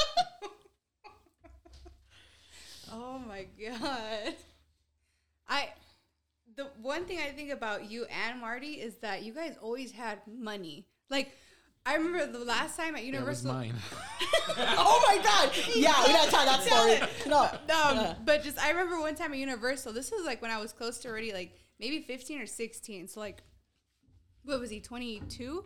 Oh 2.92 3.18
my 3.18 3.46
god. 3.60 4.34
I 5.48 5.68
the 6.56 6.68
one 6.80 7.04
thing 7.04 7.18
I 7.18 7.30
think 7.30 7.50
about 7.50 7.90
you 7.90 8.06
and 8.06 8.40
Marty 8.40 8.74
is 8.74 8.96
that 8.96 9.22
you 9.22 9.32
guys 9.32 9.56
always 9.60 9.92
had 9.92 10.20
money. 10.26 10.86
Like 11.10 11.32
I 11.84 11.94
remember 11.94 12.26
the 12.26 12.44
last 12.44 12.76
time 12.76 12.96
at 12.96 13.02
That 13.04 13.24
was 13.24 13.44
Universal 13.44 13.52
mine. 13.52 13.74
oh 14.58 15.04
my 15.06 15.22
God. 15.22 15.52
Yeah, 15.74 15.94
we 16.04 16.12
gotta 16.12 16.30
tell 16.30 16.44
that 16.44 16.62
story. 16.62 17.08
No. 17.26 17.42
um, 18.10 18.16
but 18.24 18.42
just 18.42 18.58
I 18.58 18.70
remember 18.70 18.98
one 18.98 19.14
time 19.14 19.32
at 19.32 19.38
Universal. 19.38 19.92
This 19.92 20.10
was 20.10 20.24
like 20.24 20.42
when 20.42 20.50
I 20.50 20.58
was 20.58 20.72
close 20.72 20.98
to 20.98 21.08
already 21.08 21.32
like 21.32 21.52
maybe 21.78 22.00
15 22.00 22.40
or 22.40 22.46
16. 22.46 23.08
So 23.08 23.20
like 23.20 23.42
what 24.44 24.60
was 24.60 24.70
he 24.70 24.80
22? 24.80 25.64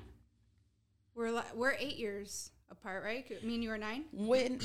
We're 1.15 1.31
li- 1.31 1.43
we're 1.55 1.73
8 1.73 1.97
years 1.97 2.51
apart, 2.71 3.05
right? 3.05 3.45
Me 3.45 3.55
and 3.55 3.63
you 3.63 3.71
were 3.71 3.79
9. 3.79 4.05
When 4.13 4.59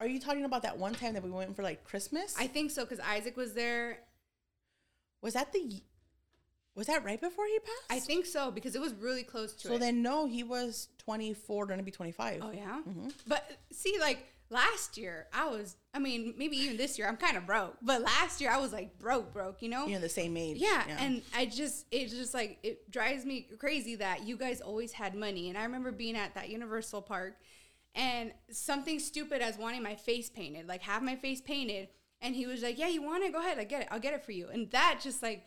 are 0.00 0.06
you 0.06 0.20
talking 0.20 0.44
about 0.44 0.62
that 0.62 0.78
one 0.78 0.94
time 0.94 1.14
that 1.14 1.22
we 1.22 1.30
went 1.30 1.54
for 1.56 1.62
like 1.62 1.84
Christmas? 1.84 2.34
I 2.38 2.46
think 2.46 2.70
so 2.70 2.84
cuz 2.84 3.00
Isaac 3.00 3.36
was 3.36 3.54
there. 3.54 4.00
was 5.20 5.34
that 5.34 5.52
the 5.52 5.82
was 6.74 6.88
that 6.88 7.04
right 7.04 7.20
before 7.20 7.46
he 7.46 7.58
passed? 7.60 7.86
I 7.90 8.00
think 8.00 8.26
so 8.26 8.50
because 8.50 8.74
it 8.74 8.80
was 8.80 8.92
really 8.94 9.22
close 9.22 9.52
to 9.52 9.68
it. 9.68 9.70
so 9.70 9.74
it. 9.76 9.80
then 9.80 10.02
no, 10.02 10.26
he 10.26 10.42
was 10.42 10.88
24, 10.98 11.66
gonna 11.66 11.82
be 11.82 11.92
25. 11.92 12.40
Oh 12.42 12.50
yeah. 12.50 12.80
Mm-hmm. 12.86 13.08
But 13.26 13.48
see, 13.70 13.96
like 14.00 14.26
last 14.50 14.98
year, 14.98 15.26
I 15.32 15.48
was. 15.48 15.76
I 15.92 16.00
mean, 16.00 16.34
maybe 16.36 16.56
even 16.56 16.76
this 16.76 16.98
year, 16.98 17.08
I'm 17.08 17.16
kind 17.16 17.36
of 17.36 17.46
broke. 17.46 17.76
But 17.80 18.02
last 18.02 18.40
year, 18.40 18.50
I 18.50 18.58
was 18.58 18.72
like 18.72 18.98
broke, 18.98 19.32
broke. 19.32 19.62
You 19.62 19.68
know. 19.68 19.86
You're 19.86 20.00
the 20.00 20.08
same 20.08 20.36
age. 20.36 20.56
Yeah, 20.56 20.82
and 20.98 21.22
I 21.36 21.46
just 21.46 21.86
it's 21.92 22.12
just 22.12 22.34
like 22.34 22.58
it 22.62 22.90
drives 22.90 23.24
me 23.24 23.46
crazy 23.58 23.94
that 23.96 24.26
you 24.26 24.36
guys 24.36 24.60
always 24.60 24.92
had 24.92 25.14
money. 25.14 25.48
And 25.48 25.56
I 25.58 25.62
remember 25.62 25.92
being 25.92 26.16
at 26.16 26.34
that 26.34 26.48
Universal 26.48 27.02
Park 27.02 27.36
and 27.94 28.32
something 28.50 28.98
stupid 28.98 29.40
as 29.40 29.56
wanting 29.58 29.82
my 29.82 29.94
face 29.94 30.28
painted, 30.28 30.66
like 30.68 30.82
have 30.82 31.02
my 31.02 31.16
face 31.16 31.40
painted. 31.40 31.88
And 32.20 32.34
he 32.34 32.46
was 32.46 32.62
like, 32.62 32.78
"Yeah, 32.78 32.88
you 32.88 33.02
want 33.02 33.22
it? 33.22 33.32
Go 33.32 33.40
ahead, 33.40 33.58
I 33.58 33.64
get 33.64 33.82
it. 33.82 33.88
I'll 33.90 34.00
get 34.00 34.14
it 34.14 34.24
for 34.24 34.32
you." 34.32 34.48
And 34.48 34.70
that 34.70 35.00
just 35.02 35.22
like, 35.22 35.44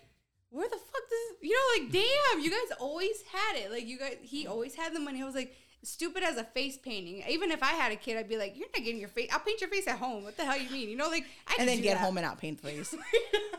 where 0.50 0.68
the 0.68 0.78
fuck 0.78 1.10
does 1.10 1.38
you 1.42 1.54
know? 1.54 1.84
Like, 1.84 1.92
damn, 1.92 2.44
you 2.44 2.50
guys 2.50 2.78
always 2.80 3.22
had 3.32 3.58
it. 3.58 3.72
Like, 3.72 3.88
you 3.88 3.98
guys, 3.98 4.18
he 4.22 4.48
always 4.48 4.76
had 4.76 4.94
the 4.94 5.00
money. 5.00 5.22
I 5.22 5.26
was 5.26 5.36
like, 5.36 5.56
stupid 5.84 6.24
as 6.24 6.38
a 6.38 6.44
face 6.44 6.78
painting. 6.78 7.24
Even 7.30 7.52
if 7.52 7.62
I 7.64 7.72
had 7.72 7.92
a 7.92 7.96
kid, 7.96 8.18
I'd 8.18 8.30
be 8.30 8.38
like, 8.38 8.58
"You're 8.58 8.68
not 8.76 8.84
getting 8.84 9.00
your 9.00 9.10
face. 9.10 9.30
I'll 9.32 9.40
paint 9.40 9.62
your 9.62 9.70
face 9.70 9.88
at 9.88 9.98
home. 10.00 10.24
What 10.24 10.38
the 10.38 10.46
hell 10.46 10.58
you 10.58 10.70
mean? 10.70 10.90
You 10.90 10.98
know, 10.98 11.10
like 11.10 11.26
I 11.48 11.54
and 11.54 11.60
could 11.60 11.68
then 11.68 11.78
do 11.78 11.84
get 11.84 11.96
that. 11.96 12.06
home 12.06 12.18
and 12.18 12.26
not 12.26 12.38
paint 12.40 12.60
face. 12.60 12.94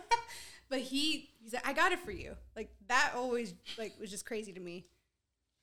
but 0.68 0.80
he 0.80 1.30
he's 1.42 1.52
like, 1.52 1.66
I 1.66 1.72
got 1.72 1.92
it 1.92 2.00
for 2.00 2.10
you. 2.10 2.34
Like 2.56 2.70
that 2.88 3.12
always 3.16 3.54
like 3.78 3.94
was 4.00 4.10
just 4.10 4.26
crazy 4.26 4.52
to 4.52 4.60
me. 4.60 4.86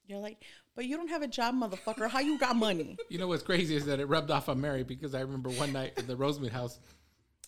You're 0.08 0.20
like, 0.20 0.44
but 0.76 0.86
you 0.86 0.98
don't 0.98 1.10
have 1.10 1.22
a 1.22 1.28
job, 1.28 1.56
motherfucker. 1.56 2.10
How 2.10 2.20
you 2.20 2.38
got 2.38 2.56
money? 2.56 2.98
You 3.10 3.20
know 3.20 3.28
what's 3.28 3.44
crazy 3.44 3.76
is 3.76 3.86
that 3.86 4.00
it 4.00 4.06
rubbed 4.08 4.30
off 4.32 4.50
on 4.50 4.60
Mary 4.60 4.84
because 4.84 5.16
I 5.16 5.22
remember 5.22 5.50
one 5.50 5.72
night 5.72 5.94
at 5.98 6.08
the 6.08 6.16
Rosemead 6.16 6.52
house, 6.52 6.80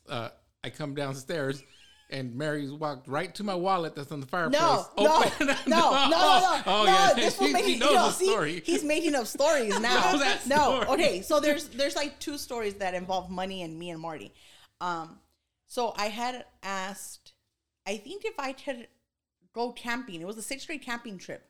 uh, 0.07 0.29
I 0.63 0.69
come 0.69 0.95
downstairs 0.95 1.61
and 2.09 2.35
Mary's 2.35 2.71
walked 2.71 3.07
right 3.09 3.33
to 3.35 3.43
my 3.43 3.55
wallet 3.55 3.95
that's 3.95 4.11
on 4.13 4.21
the 4.21 4.27
fireplace. 4.27 4.61
No, 4.61 4.85
no, 4.97 5.03
no, 5.03 5.19
no, 5.39 5.45
no, 5.45 5.55
no, 5.67 6.09
no. 6.09 6.61
Oh, 6.65 6.83
no, 6.85 6.91
yeah. 6.91 7.13
This 7.15 7.37
was 7.37 7.47
She- 7.49 7.53
making 7.53 7.73
she 7.73 7.79
knows 7.79 7.93
no, 7.93 8.05
the 8.05 8.11
see. 8.11 8.59
He's 8.61 8.83
making 8.83 9.15
up 9.15 9.27
stories 9.37 9.77
now. 9.79 10.13
Know 10.13 10.19
that 10.19 10.47
no, 10.47 10.81
story. 10.81 10.87
okay. 10.87 11.21
So 11.21 11.39
there's 11.41 11.67
there's 11.69 11.95
like 11.95 12.19
two 12.19 12.37
stories 12.37 12.75
that 12.75 12.93
involve 12.93 13.29
money 13.29 13.61
and 13.63 13.77
me 13.77 13.89
and 13.89 13.99
Marty. 13.99 14.33
Um, 14.79 15.19
so 15.65 15.93
I 15.97 16.05
had 16.07 16.45
asked, 16.63 17.33
I 17.85 17.97
think 17.97 18.23
if 18.23 18.39
I 18.39 18.53
could 18.53 18.87
go 19.53 19.71
camping. 19.71 20.21
It 20.21 20.27
was 20.27 20.37
a 20.37 20.41
sixth 20.41 20.67
grade 20.67 20.81
camping 20.83 21.17
trip, 21.17 21.43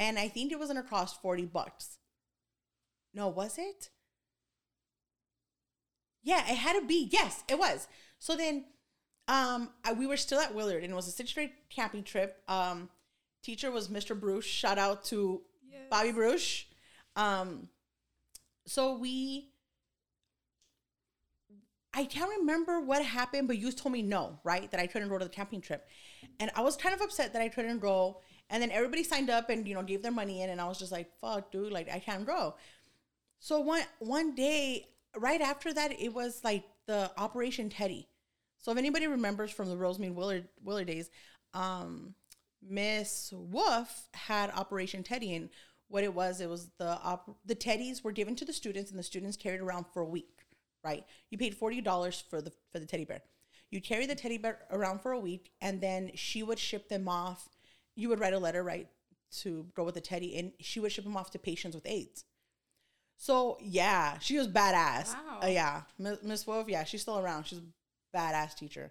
and 0.00 0.18
I 0.18 0.26
think 0.26 0.50
it 0.50 0.58
was 0.58 0.68
gonna 0.68 0.82
cost 0.82 1.22
forty 1.22 1.44
bucks. 1.46 1.98
No, 3.14 3.28
was 3.28 3.56
it? 3.58 3.90
Yeah, 6.22 6.40
it 6.50 6.56
had 6.56 6.78
to 6.78 6.86
be. 6.86 7.08
Yes, 7.12 7.44
it 7.48 7.58
was. 7.58 7.86
So 8.18 8.36
then, 8.36 8.64
um, 9.28 9.70
I, 9.84 9.92
we 9.92 10.06
were 10.06 10.16
still 10.16 10.40
at 10.40 10.54
Willard, 10.54 10.82
and 10.82 10.92
it 10.92 10.96
was 10.96 11.08
a 11.08 11.12
sixth 11.12 11.34
grade 11.34 11.52
camping 11.70 12.02
trip. 12.04 12.42
Um, 12.48 12.88
teacher 13.42 13.70
was 13.70 13.88
Mr. 13.88 14.18
Bruce. 14.18 14.44
Shout 14.44 14.78
out 14.78 15.04
to 15.06 15.42
Yes. 15.70 15.82
Bobby 15.90 16.12
Bruce. 16.12 16.64
Um, 17.16 17.68
so 18.66 18.96
we, 18.98 19.50
I 21.94 22.04
can't 22.04 22.30
remember 22.40 22.80
what 22.80 23.04
happened, 23.04 23.48
but 23.48 23.58
you 23.58 23.72
told 23.72 23.92
me 23.92 24.02
no, 24.02 24.38
right? 24.44 24.70
That 24.70 24.80
I 24.80 24.86
couldn't 24.86 25.08
go 25.08 25.18
to 25.18 25.24
the 25.24 25.30
camping 25.30 25.60
trip, 25.60 25.88
and 26.38 26.50
I 26.54 26.60
was 26.60 26.76
kind 26.76 26.94
of 26.94 27.00
upset 27.00 27.32
that 27.32 27.42
I 27.42 27.48
couldn't 27.48 27.78
go. 27.78 28.20
And 28.50 28.60
then 28.60 28.70
everybody 28.72 29.04
signed 29.04 29.30
up 29.30 29.48
and 29.48 29.66
you 29.66 29.74
know 29.74 29.82
gave 29.82 30.02
their 30.02 30.12
money 30.12 30.42
in, 30.42 30.50
and 30.50 30.60
I 30.60 30.66
was 30.66 30.78
just 30.78 30.92
like, 30.92 31.10
"Fuck, 31.20 31.52
dude! 31.52 31.72
Like 31.72 31.90
I 31.90 31.98
can't 31.98 32.26
go." 32.26 32.56
So 33.38 33.60
one 33.60 33.82
one 34.00 34.34
day, 34.34 34.88
right 35.16 35.40
after 35.40 35.72
that, 35.72 35.98
it 35.98 36.12
was 36.12 36.42
like 36.44 36.64
the 36.86 37.10
Operation 37.16 37.70
Teddy. 37.70 38.08
So 38.58 38.72
if 38.72 38.78
anybody 38.78 39.06
remembers 39.06 39.50
from 39.50 39.70
the 39.70 39.76
Rosemead 39.76 40.14
Willard 40.14 40.48
Willard 40.62 40.88
days, 40.88 41.10
um, 41.54 42.14
Miss 42.62 43.32
Wolf 43.34 44.08
had 44.12 44.50
Operation 44.50 45.02
Teddy, 45.02 45.34
and 45.34 45.48
what 45.88 46.04
it 46.04 46.12
was, 46.12 46.40
it 46.40 46.48
was 46.48 46.70
the 46.78 46.98
op- 47.02 47.38
the 47.46 47.54
teddies 47.54 48.04
were 48.04 48.12
given 48.12 48.36
to 48.36 48.44
the 48.44 48.52
students, 48.52 48.90
and 48.90 48.98
the 48.98 49.04
students 49.04 49.36
carried 49.36 49.60
around 49.60 49.86
for 49.92 50.02
a 50.02 50.08
week. 50.08 50.44
Right? 50.84 51.04
You 51.30 51.38
paid 51.38 51.54
forty 51.54 51.80
dollars 51.80 52.22
for 52.28 52.42
the 52.42 52.52
for 52.72 52.78
the 52.78 52.86
teddy 52.86 53.04
bear. 53.04 53.22
You 53.70 53.80
carry 53.80 54.06
the 54.06 54.14
teddy 54.14 54.38
bear 54.38 54.58
around 54.70 55.00
for 55.00 55.12
a 55.12 55.20
week, 55.20 55.52
and 55.60 55.80
then 55.80 56.10
she 56.14 56.42
would 56.42 56.58
ship 56.58 56.88
them 56.88 57.08
off. 57.08 57.48
You 58.00 58.08
would 58.08 58.18
write 58.18 58.32
a 58.32 58.38
letter, 58.38 58.62
right, 58.62 58.88
to 59.42 59.66
go 59.74 59.84
with 59.84 59.94
the 59.94 60.00
teddy, 60.00 60.38
and 60.38 60.52
she 60.58 60.80
would 60.80 60.90
ship 60.90 61.04
them 61.04 61.16
off 61.16 61.30
to 61.32 61.38
patients 61.38 61.74
with 61.74 61.86
AIDS. 61.86 62.24
So 63.16 63.58
yeah, 63.60 64.18
she 64.18 64.38
was 64.38 64.48
badass. 64.48 65.14
Wow. 65.14 65.40
Uh, 65.42 65.48
yeah, 65.48 65.82
Miss 65.98 66.46
Wolf. 66.46 66.68
Yeah, 66.68 66.84
she's 66.84 67.02
still 67.02 67.18
around. 67.18 67.44
She's 67.44 67.58
a 67.58 68.16
badass 68.16 68.56
teacher. 68.56 68.90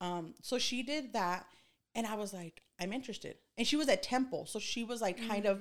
Um, 0.00 0.34
so 0.42 0.58
she 0.58 0.82
did 0.82 1.12
that, 1.12 1.46
and 1.94 2.04
I 2.04 2.14
was 2.14 2.34
like, 2.34 2.62
I'm 2.80 2.92
interested. 2.92 3.36
And 3.56 3.66
she 3.66 3.76
was 3.76 3.88
at 3.88 4.02
Temple, 4.02 4.46
so 4.46 4.58
she 4.58 4.82
was 4.82 5.00
like 5.00 5.28
kind 5.28 5.46
of 5.46 5.60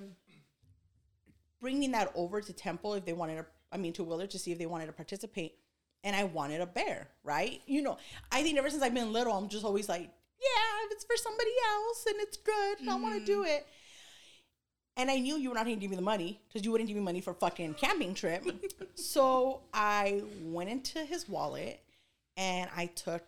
bringing 1.62 1.92
that 1.92 2.12
over 2.16 2.42
to 2.42 2.54
Temple 2.54 2.96
if 2.96 3.06
they 3.06 3.13
wanted 3.13 3.38
to. 3.38 3.46
I 3.72 3.77
mean, 3.77 3.94
to 3.94 4.04
Willard 4.04 4.32
to 4.32 4.39
see 4.39 4.51
if 4.51 4.58
they 4.58 4.66
wanted 4.66 4.88
to 4.88 4.94
participate, 4.94 5.60
and 6.04 6.16
I 6.16 6.24
wanted 6.24 6.62
a 6.62 6.66
bear, 6.66 7.10
right? 7.24 7.62
You 7.68 7.82
know, 7.84 7.98
I 8.32 8.42
think 8.42 8.58
ever 8.58 8.70
since 8.70 8.82
I've 8.82 8.94
been 8.94 9.13
little, 9.13 9.34
I'm 9.34 9.50
just 9.50 9.66
always 9.66 9.88
like, 9.89 10.10
yeah, 10.39 10.86
if 10.86 10.91
it's 10.91 11.06
for 11.06 11.17
somebody 11.17 11.51
else 11.74 12.06
and 12.08 12.15
it's 12.20 12.38
good, 12.38 12.79
and 12.79 12.89
I 12.89 12.96
want 12.96 13.20
to 13.20 13.25
do 13.25 13.39
mm-hmm. 13.39 13.50
it. 13.50 13.67
And 14.96 15.12
I 15.12 15.20
knew 15.20 15.38
you 15.38 15.50
were 15.50 15.56
not 15.56 15.65
going 15.65 15.75
to 15.75 15.79
give 15.79 15.91
me 15.91 15.96
the 15.96 16.01
money 16.01 16.41
because 16.48 16.65
you 16.65 16.72
wouldn't 16.72 16.88
give 16.88 16.98
me 16.98 17.03
money 17.03 17.22
for 17.22 17.34
fucking 17.34 17.75
camping 17.75 18.15
trip. 18.15 18.44
so 18.96 19.62
I 19.72 20.24
went 20.41 20.72
into 20.72 21.00
his 21.06 21.29
wallet 21.29 21.79
and 22.36 22.70
I 22.75 22.88
took 22.88 23.24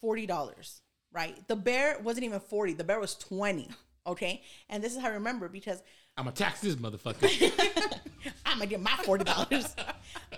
forty 0.00 0.26
dollars. 0.26 0.80
Right, 1.12 1.46
the 1.48 1.56
bear 1.56 1.98
wasn't 2.02 2.24
even 2.24 2.40
forty. 2.40 2.72
The 2.72 2.84
bear 2.84 3.00
was 3.00 3.14
twenty. 3.14 3.70
Okay, 4.06 4.42
and 4.68 4.82
this 4.82 4.94
is 4.94 5.00
how 5.00 5.08
I 5.08 5.14
remember 5.14 5.48
because 5.48 5.82
I'm 6.16 6.24
gonna 6.24 6.36
tax 6.36 6.60
this 6.60 6.76
motherfucker. 6.76 8.00
I'm 8.46 8.58
gonna 8.58 8.66
get 8.66 8.80
my 8.80 8.96
forty 9.04 9.24
dollars. 9.24 9.74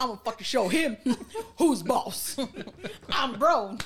I'm 0.00 0.08
gonna 0.08 0.20
fucking 0.24 0.44
show 0.44 0.68
him 0.68 0.96
who's 1.58 1.82
boss. 1.82 2.36
I'm 3.10 3.38
grown. 3.38 3.78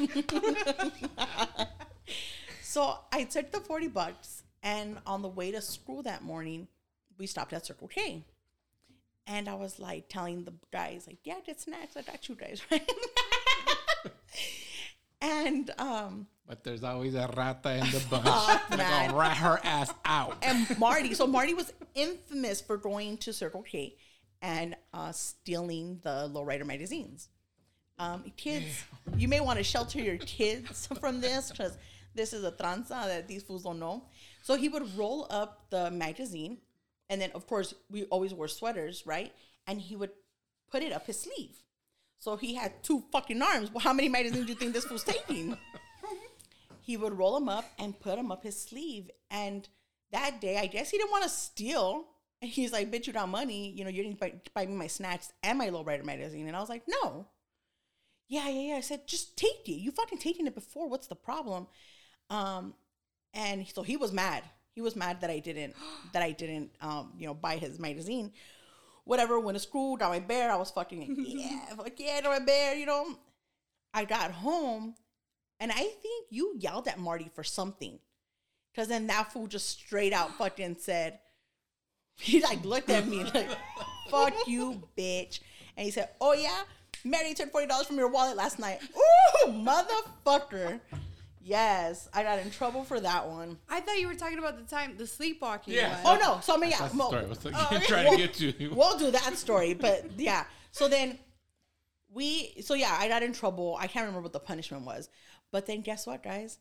So 2.62 2.98
I 3.12 3.24
took 3.24 3.50
the 3.50 3.60
forty 3.60 3.88
bucks, 3.88 4.42
and 4.62 4.98
on 5.06 5.22
the 5.22 5.28
way 5.28 5.50
to 5.52 5.60
school 5.60 6.02
that 6.04 6.22
morning, 6.22 6.68
we 7.18 7.26
stopped 7.26 7.52
at 7.52 7.66
Circle 7.66 7.88
K. 7.88 8.24
And 9.26 9.48
I 9.48 9.54
was 9.54 9.78
like 9.78 10.08
telling 10.08 10.42
the 10.44 10.52
guys, 10.72 11.04
like, 11.06 11.18
yeah, 11.22 11.34
I 11.34 11.40
did 11.46 11.60
snacks. 11.60 11.96
I 11.96 12.02
got 12.02 12.28
you 12.28 12.34
guys, 12.34 12.60
right? 12.72 12.90
and 15.20 15.70
um, 15.78 16.26
but 16.46 16.64
there's 16.64 16.82
always 16.82 17.14
a 17.14 17.30
rata 17.36 17.74
in 17.76 17.86
the 17.90 18.02
bunch. 18.10 18.24
Oh, 18.26 18.60
man. 18.70 19.10
gonna 19.10 19.18
rat 19.18 19.36
her 19.36 19.60
ass 19.62 19.92
out. 20.04 20.36
and 20.42 20.78
Marty. 20.78 21.14
So 21.14 21.26
Marty 21.26 21.54
was 21.54 21.72
infamous 21.94 22.60
for 22.60 22.76
going 22.76 23.16
to 23.18 23.32
Circle 23.32 23.62
K 23.62 23.96
and 24.40 24.74
uh, 24.92 25.12
stealing 25.12 26.00
the 26.02 26.28
lowrider 26.34 26.66
magazines. 26.66 27.28
Um, 27.98 28.24
kids, 28.36 28.84
you 29.16 29.28
may 29.28 29.38
want 29.38 29.58
to 29.58 29.62
shelter 29.62 30.00
your 30.00 30.16
kids 30.16 30.88
from 31.00 31.20
this 31.20 31.50
because 31.52 31.78
this 32.14 32.32
is 32.32 32.44
a 32.44 32.52
tranza 32.52 33.06
that 33.06 33.28
these 33.28 33.42
fools 33.42 33.64
don't 33.64 33.78
know. 33.78 34.04
So 34.42 34.56
he 34.56 34.68
would 34.68 34.96
roll 34.96 35.26
up 35.30 35.66
the 35.70 35.90
magazine, 35.90 36.58
and 37.08 37.20
then 37.20 37.30
of 37.34 37.46
course 37.46 37.74
we 37.90 38.04
always 38.04 38.34
wore 38.34 38.48
sweaters, 38.48 39.02
right? 39.06 39.32
And 39.66 39.80
he 39.80 39.96
would 39.96 40.10
put 40.70 40.82
it 40.82 40.92
up 40.92 41.06
his 41.06 41.20
sleeve. 41.20 41.62
So 42.18 42.36
he 42.36 42.54
had 42.54 42.82
two 42.82 43.02
fucking 43.10 43.42
arms. 43.42 43.72
Well, 43.72 43.82
how 43.82 43.92
many 43.92 44.08
magazines 44.08 44.46
do 44.46 44.52
you 44.52 44.58
think 44.58 44.72
this 44.72 44.84
fool's 44.84 45.02
taking? 45.02 45.56
he 46.80 46.96
would 46.96 47.18
roll 47.18 47.34
them 47.34 47.48
up 47.48 47.64
and 47.78 47.98
put 47.98 48.16
them 48.16 48.30
up 48.30 48.44
his 48.44 48.60
sleeve. 48.60 49.10
And 49.30 49.68
that 50.12 50.40
day, 50.40 50.58
I 50.58 50.66
guess 50.66 50.90
he 50.90 50.98
didn't 50.98 51.10
want 51.10 51.24
to 51.24 51.30
steal. 51.30 52.04
And 52.40 52.50
he's 52.50 52.72
like, 52.72 52.92
bitch, 52.92 53.08
you 53.08 53.12
got 53.12 53.28
money. 53.28 53.70
You 53.70 53.82
know, 53.84 53.90
you 53.90 54.04
didn't 54.04 54.20
buy, 54.20 54.34
buy 54.54 54.66
me 54.66 54.74
my 54.74 54.86
snacks 54.86 55.32
and 55.42 55.58
my 55.58 55.68
lowrider 55.68 56.04
magazine. 56.04 56.46
And 56.46 56.56
I 56.56 56.60
was 56.60 56.68
like, 56.68 56.82
no. 56.86 57.26
Yeah, 58.28 58.48
yeah, 58.48 58.68
yeah. 58.68 58.76
I 58.76 58.80
said, 58.80 59.06
just 59.06 59.36
take 59.36 59.68
it. 59.68 59.80
You 59.80 59.90
fucking 59.90 60.18
taken 60.18 60.46
it 60.46 60.54
before. 60.54 60.88
What's 60.88 61.08
the 61.08 61.16
problem? 61.16 61.66
Um, 62.32 62.74
and 63.34 63.66
so 63.68 63.82
he 63.82 63.96
was 63.96 64.12
mad. 64.12 64.42
He 64.74 64.80
was 64.80 64.96
mad 64.96 65.20
that 65.20 65.30
I 65.30 65.38
didn't, 65.38 65.74
that 66.12 66.22
I 66.22 66.32
didn't, 66.32 66.70
um, 66.80 67.12
you 67.18 67.26
know, 67.26 67.34
buy 67.34 67.56
his 67.56 67.78
magazine. 67.78 68.32
Whatever. 69.04 69.38
Went 69.38 69.56
to 69.56 69.62
school, 69.62 69.96
got 69.96 70.10
my 70.10 70.20
bear. 70.20 70.50
I 70.50 70.56
was 70.56 70.70
fucking, 70.70 71.16
yeah, 71.18 71.74
fuck 71.76 71.92
yeah, 71.98 72.20
got 72.20 72.38
my 72.38 72.44
bear. 72.44 72.74
You 72.74 72.86
know. 72.86 73.18
I 73.94 74.06
got 74.06 74.30
home, 74.30 74.94
and 75.60 75.70
I 75.70 75.74
think 75.74 76.26
you 76.30 76.54
yelled 76.58 76.88
at 76.88 76.98
Marty 76.98 77.30
for 77.34 77.44
something. 77.44 77.98
Cause 78.74 78.88
then 78.88 79.06
that 79.08 79.30
fool 79.32 79.46
just 79.46 79.68
straight 79.68 80.14
out 80.14 80.34
fucking 80.38 80.76
said, 80.78 81.18
he 82.16 82.40
like 82.42 82.64
looked 82.64 82.88
at 82.88 83.06
me 83.06 83.24
like, 83.24 83.50
fuck 84.08 84.32
you, 84.46 84.82
bitch. 84.96 85.40
And 85.76 85.84
he 85.84 85.90
said, 85.90 86.08
Oh 86.20 86.32
yeah, 86.32 86.62
Mary 87.04 87.34
took 87.34 87.50
forty 87.50 87.66
dollars 87.66 87.86
from 87.86 87.96
your 87.96 88.08
wallet 88.08 88.36
last 88.36 88.58
night. 88.58 88.80
Ooh, 89.46 89.48
motherfucker. 89.48 90.80
Yes, 91.44 92.08
I 92.14 92.22
got 92.22 92.38
in 92.38 92.50
trouble 92.50 92.84
for 92.84 93.00
that 93.00 93.28
one. 93.28 93.58
I 93.68 93.80
thought 93.80 93.98
you 93.98 94.06
were 94.06 94.14
talking 94.14 94.38
about 94.38 94.56
the 94.58 94.64
time 94.74 94.96
the 94.96 95.06
sleepwalking 95.06 95.74
Yeah. 95.74 96.02
one. 96.04 96.16
Oh 96.16 96.20
no, 96.34 96.40
so 96.40 96.54
I 96.54 96.58
mean 96.58 96.70
yeah, 96.70 96.78
That's 96.78 96.94
mo- 96.94 97.08
story 97.08 97.24
I 97.24 97.28
was 97.28 97.44
like, 97.44 97.54
Oh, 97.56 97.80
trying 97.86 98.04
well- 98.06 98.16
to 98.18 98.18
get 98.18 98.34
to. 98.58 98.68
we'll 98.74 98.98
do 98.98 99.10
that 99.10 99.36
story, 99.36 99.74
but 99.74 100.04
yeah. 100.18 100.44
So 100.70 100.86
then 100.88 101.18
we, 102.12 102.54
so 102.62 102.74
yeah, 102.74 102.94
I 102.98 103.08
got 103.08 103.22
in 103.22 103.32
trouble. 103.32 103.76
I 103.80 103.86
can't 103.86 104.04
remember 104.06 104.22
what 104.22 104.32
the 104.32 104.40
punishment 104.40 104.84
was, 104.84 105.08
but 105.50 105.66
then 105.66 105.80
guess 105.80 106.06
what, 106.06 106.22
guys? 106.22 106.58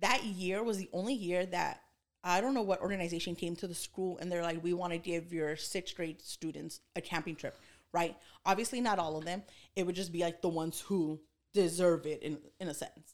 That 0.00 0.24
year 0.24 0.62
was 0.62 0.78
the 0.78 0.88
only 0.92 1.14
year 1.14 1.46
that 1.46 1.80
I 2.22 2.40
don't 2.40 2.54
know 2.54 2.62
what 2.62 2.80
organization 2.80 3.34
came 3.34 3.54
to 3.56 3.68
the 3.68 3.74
school 3.74 4.18
and 4.18 4.32
they're 4.32 4.42
like, 4.42 4.62
we 4.64 4.72
want 4.72 4.92
to 4.92 4.98
give 4.98 5.32
your 5.32 5.56
sixth 5.56 5.94
grade 5.94 6.20
students 6.22 6.80
a 6.96 7.00
camping 7.00 7.36
trip, 7.36 7.56
right? 7.92 8.16
Obviously, 8.46 8.80
not 8.80 8.98
all 8.98 9.16
of 9.16 9.24
them. 9.24 9.42
It 9.76 9.84
would 9.86 9.94
just 9.94 10.10
be 10.12 10.20
like 10.20 10.40
the 10.42 10.48
ones 10.48 10.80
who 10.80 11.20
deserve 11.52 12.06
it 12.06 12.22
in 12.22 12.38
in 12.58 12.68
a 12.68 12.74
sense. 12.74 13.13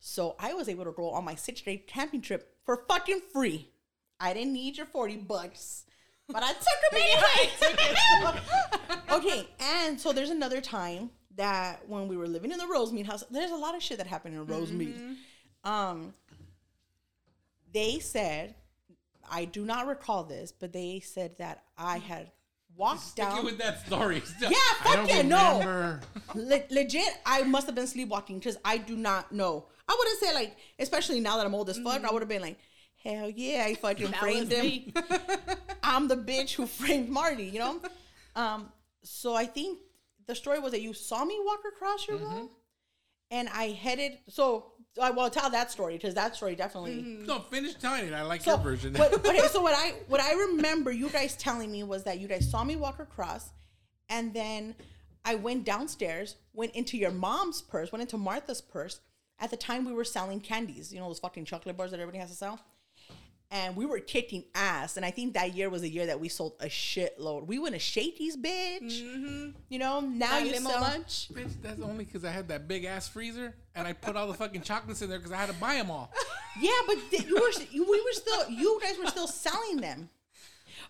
So 0.00 0.34
I 0.38 0.54
was 0.54 0.68
able 0.68 0.84
to 0.86 0.92
go 0.92 1.10
on 1.10 1.24
my 1.24 1.34
sixth 1.34 1.64
grade 1.64 1.86
camping 1.86 2.22
trip 2.22 2.56
for 2.64 2.84
fucking 2.88 3.20
free. 3.32 3.70
I 4.18 4.32
didn't 4.34 4.52
need 4.54 4.76
your 4.76 4.86
40 4.86 5.18
bucks, 5.18 5.84
but 6.28 6.42
I 6.42 6.52
took 6.52 6.66
them 6.90 7.00
anyway. 7.00 8.40
okay, 9.12 9.48
and 9.60 10.00
so 10.00 10.12
there's 10.12 10.30
another 10.30 10.60
time 10.60 11.10
that 11.36 11.88
when 11.88 12.08
we 12.08 12.16
were 12.16 12.26
living 12.26 12.50
in 12.50 12.58
the 12.58 12.64
Rosemead 12.64 13.06
house, 13.06 13.24
there's 13.30 13.50
a 13.50 13.56
lot 13.56 13.74
of 13.76 13.82
shit 13.82 13.98
that 13.98 14.06
happened 14.06 14.34
in 14.34 14.46
Rosemead. 14.46 15.16
Um, 15.64 16.14
they 17.72 17.98
said, 17.98 18.54
I 19.30 19.44
do 19.44 19.64
not 19.64 19.86
recall 19.86 20.24
this, 20.24 20.52
but 20.52 20.72
they 20.72 21.00
said 21.00 21.36
that 21.38 21.62
I 21.78 21.98
had 21.98 22.30
walked 22.76 23.00
Sticking 23.02 23.30
down. 23.30 23.44
with 23.44 23.58
that 23.58 23.84
story. 23.86 24.20
Still. 24.24 24.50
Yeah, 24.52 24.56
fuck 24.82 25.08
yeah, 25.08 25.22
no. 25.22 25.98
Le- 26.34 26.62
legit, 26.70 27.08
I 27.26 27.42
must 27.42 27.66
have 27.66 27.74
been 27.74 27.86
sleepwalking 27.86 28.38
because 28.38 28.56
I 28.64 28.78
do 28.78 28.96
not 28.96 29.32
know. 29.32 29.66
I 29.88 29.96
wouldn't 29.98 30.18
say 30.20 30.34
like, 30.34 30.56
especially 30.78 31.20
now 31.20 31.36
that 31.36 31.46
I'm 31.46 31.54
old 31.54 31.68
as 31.68 31.78
fuck, 31.78 32.04
I 32.04 32.12
would 32.12 32.22
have 32.22 32.28
been 32.28 32.42
like, 32.42 32.58
hell 33.02 33.28
yeah, 33.30 33.64
I 33.66 33.74
fucking 33.74 34.12
framed 34.12 34.52
him. 34.52 34.92
I'm 35.82 36.08
the 36.08 36.16
bitch 36.16 36.54
who 36.54 36.66
framed 36.80 37.08
Marty, 37.08 37.44
you 37.44 37.58
know? 37.58 37.80
Um, 38.36 38.72
so 39.02 39.34
I 39.34 39.46
think 39.46 39.78
the 40.26 40.34
story 40.34 40.60
was 40.60 40.72
that 40.72 40.82
you 40.82 40.92
saw 40.94 41.24
me 41.24 41.38
walk 41.44 41.60
across 41.74 42.06
your 42.06 42.18
room 42.18 42.50
and 43.30 43.48
I 43.48 43.68
headed, 43.68 44.18
so 44.28 44.72
I 45.00 45.10
will 45.10 45.30
tell 45.30 45.50
that 45.50 45.70
story 45.70 45.94
because 45.94 46.14
that 46.14 46.34
story 46.36 46.54
definitely. 46.56 46.96
Mm-hmm. 46.96 47.26
No, 47.26 47.40
finish 47.40 47.74
telling 47.74 48.06
it. 48.06 48.12
I 48.12 48.22
like 48.22 48.42
So, 48.42 48.52
your 48.52 48.58
version. 48.60 48.94
what, 48.94 49.12
okay, 49.14 49.38
so 49.50 49.60
what 49.62 49.74
I 49.74 49.94
what 50.08 50.20
I 50.20 50.32
remember 50.32 50.90
you 50.90 51.08
guys 51.10 51.36
telling 51.36 51.70
me 51.70 51.82
was 51.84 52.04
that 52.04 52.18
you 52.18 52.26
guys 52.28 52.50
saw 52.50 52.64
me 52.64 52.76
walk 52.76 52.98
across, 52.98 53.50
and 54.08 54.34
then 54.34 54.74
I 55.24 55.36
went 55.36 55.64
downstairs, 55.64 56.36
went 56.54 56.72
into 56.74 56.96
your 56.96 57.10
mom's 57.12 57.62
purse, 57.62 57.92
went 57.92 58.02
into 58.02 58.16
Martha's 58.18 58.60
purse. 58.60 59.00
At 59.38 59.50
the 59.50 59.56
time, 59.56 59.84
we 59.86 59.92
were 59.92 60.04
selling 60.04 60.40
candies, 60.40 60.92
you 60.92 60.98
know 61.00 61.06
those 61.08 61.18
fucking 61.20 61.44
chocolate 61.46 61.76
bars 61.76 61.92
that 61.92 62.00
everybody 62.00 62.18
has 62.18 62.30
to 62.30 62.36
sell, 62.36 62.60
and 63.52 63.74
we 63.76 63.84
were 63.84 63.98
kicking 63.98 64.44
ass. 64.54 64.96
And 64.96 65.04
I 65.04 65.10
think 65.10 65.34
that 65.34 65.54
year 65.54 65.68
was 65.68 65.82
a 65.82 65.88
year 65.88 66.06
that 66.06 66.20
we 66.20 66.28
sold 66.28 66.54
a 66.60 66.66
shitload. 66.66 67.46
We 67.46 67.58
went 67.58 67.74
to 67.74 67.80
Shakey's, 67.80 68.36
bitch. 68.36 69.02
Mm-hmm. 69.02 69.50
You 69.68 69.78
know, 69.78 70.00
now 70.00 70.30
That 70.30 70.46
you 70.46 70.52
limo 70.52 70.70
sell. 70.70 70.80
lunch. 70.80 71.28
Bitch, 71.32 71.50
that's 71.62 71.80
only 71.80 72.04
because 72.04 72.24
I 72.24 72.30
had 72.30 72.48
that 72.48 72.68
big 72.68 72.84
ass 72.84 73.08
freezer 73.08 73.54
and 73.74 73.88
I 73.88 73.92
put 73.92 74.16
all 74.16 74.28
the 74.28 74.34
fucking 74.34 74.62
chocolates 74.62 75.02
in 75.02 75.10
there 75.10 75.18
because 75.18 75.32
I 75.32 75.36
had 75.36 75.48
to 75.48 75.54
buy 75.54 75.74
them 75.74 75.90
all. 75.90 76.12
Yeah, 76.60 76.72
but 76.88 76.96
th- 77.10 77.26
you 77.26 77.36
were 77.36 77.50
you, 77.70 77.88
we 77.88 78.00
were 78.00 78.12
still 78.12 78.50
you 78.50 78.80
guys 78.82 78.98
were 78.98 79.06
still 79.06 79.28
selling 79.28 79.76
them. 79.76 80.10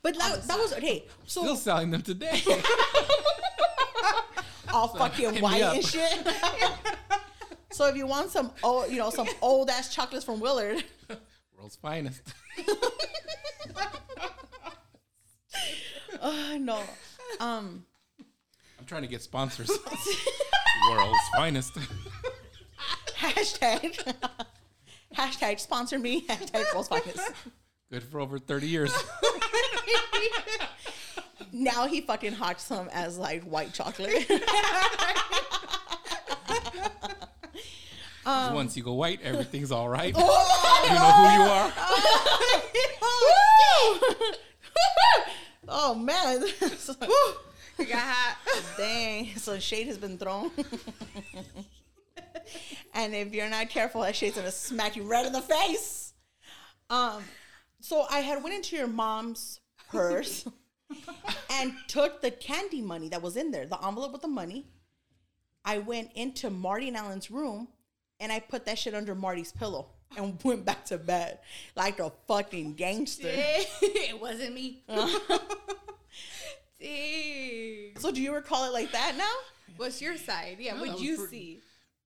But 0.02 0.18
that, 0.18 0.42
that 0.44 0.58
was 0.58 0.72
okay. 0.72 1.04
So 1.26 1.42
Still 1.42 1.56
selling 1.56 1.90
them 1.90 2.00
today. 2.00 2.42
all 4.72 4.88
fucking 4.88 5.40
white 5.42 5.62
and 5.62 5.84
shit. 5.84 6.26
so 7.72 7.86
if 7.86 7.94
you 7.96 8.06
want 8.06 8.30
some 8.30 8.50
old, 8.62 8.90
you 8.90 8.96
know, 8.98 9.10
some 9.10 9.28
old 9.42 9.68
ass 9.68 9.94
chocolates 9.94 10.24
from 10.24 10.40
Willard, 10.40 10.82
World's 11.60 11.76
finest. 11.76 12.22
uh, 16.22 16.56
no, 16.58 16.82
um, 17.38 17.84
I'm 18.78 18.86
trying 18.86 19.02
to 19.02 19.08
get 19.08 19.20
sponsors. 19.20 19.68
World's 20.90 21.18
finest. 21.36 21.74
hashtag, 23.18 24.16
hashtag 25.14 25.60
sponsor 25.60 25.98
me, 25.98 26.26
hashtag 26.26 26.64
World's 26.72 26.88
Finest. 26.88 27.30
Good 27.92 28.04
for 28.04 28.20
over 28.20 28.38
30 28.38 28.66
years. 28.66 28.94
Now 31.52 31.86
he 31.86 32.00
fucking 32.00 32.32
hawks 32.32 32.64
them 32.68 32.88
as 32.90 33.18
like 33.18 33.42
white 33.42 33.74
chocolate. 33.74 34.26
Um, 38.26 38.54
Once 38.54 38.76
you 38.76 38.82
go 38.82 38.92
white, 38.94 39.20
everything's 39.22 39.72
all 39.72 39.88
right. 39.88 40.12
Oh 40.16 40.82
you 40.88 40.94
know 40.94 41.10
who 41.10 41.42
you 41.42 41.50
are. 41.50 41.72
oh 45.68 45.94
man, 45.94 46.46
So- 46.78 46.94
You 47.78 47.86
got 47.86 47.98
hot. 48.02 48.36
dang! 48.76 49.34
So 49.36 49.58
shade 49.58 49.86
has 49.86 49.96
been 49.98 50.18
thrown. 50.18 50.50
and 52.94 53.14
if 53.14 53.32
you're 53.32 53.48
not 53.48 53.70
careful, 53.70 54.02
that 54.02 54.14
shade's 54.16 54.36
gonna 54.36 54.50
smack 54.50 54.96
you 54.96 55.04
right 55.04 55.24
in 55.24 55.32
the 55.32 55.40
face. 55.40 56.12
Um, 56.90 57.22
so 57.80 58.04
I 58.10 58.20
had 58.20 58.42
went 58.42 58.54
into 58.54 58.76
your 58.76 58.86
mom's 58.88 59.60
purse. 59.90 60.46
and 61.52 61.72
took 61.86 62.20
the 62.20 62.32
candy 62.32 62.82
money 62.82 63.08
that 63.10 63.22
was 63.22 63.36
in 63.36 63.52
there, 63.52 63.64
the 63.64 63.78
envelope 63.86 64.10
with 64.12 64.22
the 64.22 64.28
money. 64.28 64.66
I 65.64 65.78
went 65.78 66.10
into 66.16 66.50
Marty 66.50 66.88
and 66.88 66.96
Allen's 66.96 67.30
room 67.30 67.68
and 68.20 68.30
I 68.30 68.38
put 68.40 68.66
that 68.66 68.78
shit 68.78 68.94
under 68.94 69.14
Marty's 69.14 69.50
pillow 69.52 69.86
and 70.16 70.38
went 70.44 70.64
back 70.64 70.84
to 70.86 70.98
bed 70.98 71.38
like 71.76 71.98
a 71.98 72.12
fucking 72.28 72.74
gangster. 72.74 73.28
it 73.32 74.20
wasn't 74.20 74.54
me. 74.54 74.82
Uh-huh. 74.88 75.38
Dang. 76.80 77.92
So 77.98 78.10
do 78.10 78.22
you 78.22 78.34
recall 78.34 78.64
it 78.64 78.72
like 78.72 78.92
that 78.92 79.14
now? 79.16 79.30
What's 79.76 80.00
your 80.00 80.16
side? 80.16 80.56
Yeah, 80.60 80.74
No, 80.74 80.80
what'd 80.80 81.00
you 81.00 81.16
pretty- 81.16 81.30
see? 81.30 81.60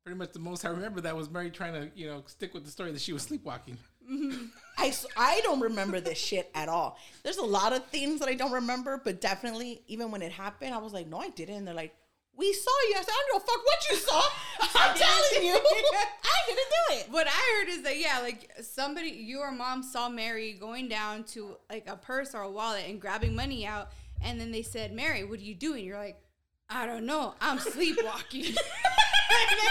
Pretty 0.04 0.18
much 0.18 0.32
the 0.32 0.38
most 0.38 0.66
I 0.66 0.68
remember 0.68 1.00
that 1.00 1.16
was 1.16 1.30
Mary 1.30 1.50
trying 1.50 1.72
to, 1.72 1.90
you 1.94 2.06
know, 2.06 2.22
stick 2.26 2.52
with 2.52 2.64
the 2.66 2.70
story 2.70 2.92
that 2.92 3.00
she 3.00 3.14
was 3.14 3.22
sleepwalking. 3.22 3.78
Mm-hmm. 4.10 4.46
I 4.76 4.92
I 5.16 5.40
don't 5.44 5.60
remember 5.60 5.98
this 5.98 6.18
shit 6.18 6.50
at 6.54 6.68
all. 6.68 6.98
There's 7.22 7.38
a 7.38 7.42
lot 7.44 7.72
of 7.72 7.86
things 7.86 8.20
that 8.20 8.28
I 8.28 8.34
don't 8.34 8.52
remember, 8.52 9.00
but 9.02 9.22
definitely, 9.22 9.80
even 9.86 10.10
when 10.10 10.20
it 10.20 10.30
happened, 10.30 10.74
I 10.74 10.78
was 10.78 10.92
like, 10.92 11.06
no, 11.06 11.18
I 11.20 11.30
didn't. 11.30 11.54
And 11.54 11.66
they're 11.66 11.74
like, 11.74 11.94
we 12.36 12.52
saw 12.52 12.70
you. 12.88 12.96
I 12.96 13.02
said, 13.02 13.10
I 13.10 13.24
don't 13.28 13.34
know 13.34 13.46
fuck 13.46 13.64
what 13.64 13.90
you 13.90 13.96
saw. 13.96 14.22
I'm 14.80 14.96
telling 14.96 15.46
you, 15.46 15.54
I 16.24 16.38
didn't 16.46 16.56
do 16.56 16.94
it. 16.94 17.06
What 17.10 17.26
I 17.26 17.30
heard 17.30 17.68
is 17.68 17.82
that 17.82 17.98
yeah, 17.98 18.20
like 18.20 18.50
somebody, 18.62 19.10
your 19.10 19.52
mom 19.52 19.82
saw 19.82 20.08
Mary 20.08 20.52
going 20.52 20.88
down 20.88 21.24
to 21.24 21.56
like 21.70 21.88
a 21.88 21.96
purse 21.96 22.34
or 22.34 22.42
a 22.42 22.50
wallet 22.50 22.84
and 22.88 23.00
grabbing 23.00 23.34
money 23.34 23.66
out, 23.66 23.90
and 24.22 24.40
then 24.40 24.52
they 24.52 24.62
said, 24.62 24.92
"Mary, 24.92 25.24
what 25.24 25.38
are 25.38 25.42
you 25.42 25.54
doing?" 25.54 25.84
You're 25.84 25.98
like, 25.98 26.20
"I 26.68 26.86
don't 26.86 27.06
know, 27.06 27.34
I'm 27.40 27.58
sleepwalking." 27.58 28.44
and 28.46 28.56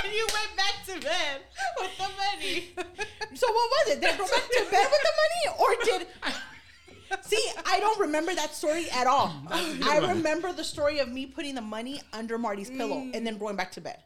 then 0.03 0.13
you 0.13 0.27
went 0.33 0.57
back 0.57 0.85
to 0.87 1.05
bed 1.05 1.41
with 1.79 1.97
the 1.97 2.09
money. 2.17 2.73
So 3.35 3.47
what 3.47 3.69
was 3.71 3.95
it? 3.95 4.01
Did 4.01 4.13
I 4.13 4.17
go 4.17 4.27
back 4.27 4.49
to 4.49 4.65
bed 4.71 4.87
with 4.91 5.01
the 5.01 5.13
money, 5.23 5.59
or 5.59 5.75
did? 5.83 6.07
See, 7.21 7.51
I 7.65 7.79
don't 7.79 7.99
remember 7.99 8.33
that 8.35 8.53
story 8.55 8.89
at 8.91 9.07
all. 9.07 9.29
Mm, 9.47 9.83
I 9.83 9.97
remember 10.13 10.51
the 10.51 10.63
story 10.63 10.99
of 10.99 11.09
me 11.09 11.25
putting 11.25 11.55
the 11.55 11.61
money 11.61 12.01
under 12.11 12.37
Marty's 12.37 12.69
pillow 12.69 12.97
mm. 12.97 13.15
and 13.15 13.25
then 13.25 13.37
going 13.37 13.55
back 13.55 13.71
to 13.73 13.81
bed. 13.81 13.97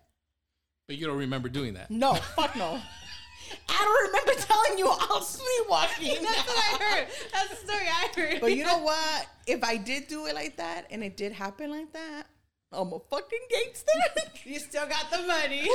But 0.88 0.98
you 0.98 1.06
don't 1.06 1.18
remember 1.18 1.50
doing 1.50 1.74
that. 1.74 1.92
No, 1.92 2.16
fuck 2.16 2.56
no. 2.56 2.80
I 3.70 3.84
don't 3.84 4.08
remember 4.08 4.42
telling 4.42 4.78
you 4.78 4.88
I 4.88 5.08
was 5.10 5.30
sleepwalking. 5.30 6.24
That's 6.24 6.48
what 6.48 6.58
I 6.58 6.84
heard. 6.84 7.08
That's 7.32 7.50
the 7.50 7.56
story 7.56 7.88
I 7.88 8.10
heard. 8.16 8.42
But 8.42 8.56
you 8.56 8.66
know 8.66 8.80
what? 8.80 9.28
If 9.46 9.64
I 9.64 9.78
did 9.78 10.08
do 10.08 10.26
it 10.28 10.36
like 10.36 10.58
that 10.58 10.88
and 10.90 11.04
it 11.04 11.18
did 11.18 11.32
happen 11.32 11.70
like 11.70 11.92
that, 11.94 12.28
I'm 12.72 12.92
a 12.94 13.00
fucking 13.00 13.40
gangster. 13.50 13.92
you 14.46 14.60
still 14.60 14.88
got 14.88 15.10
the 15.12 15.26
money. 15.26 15.68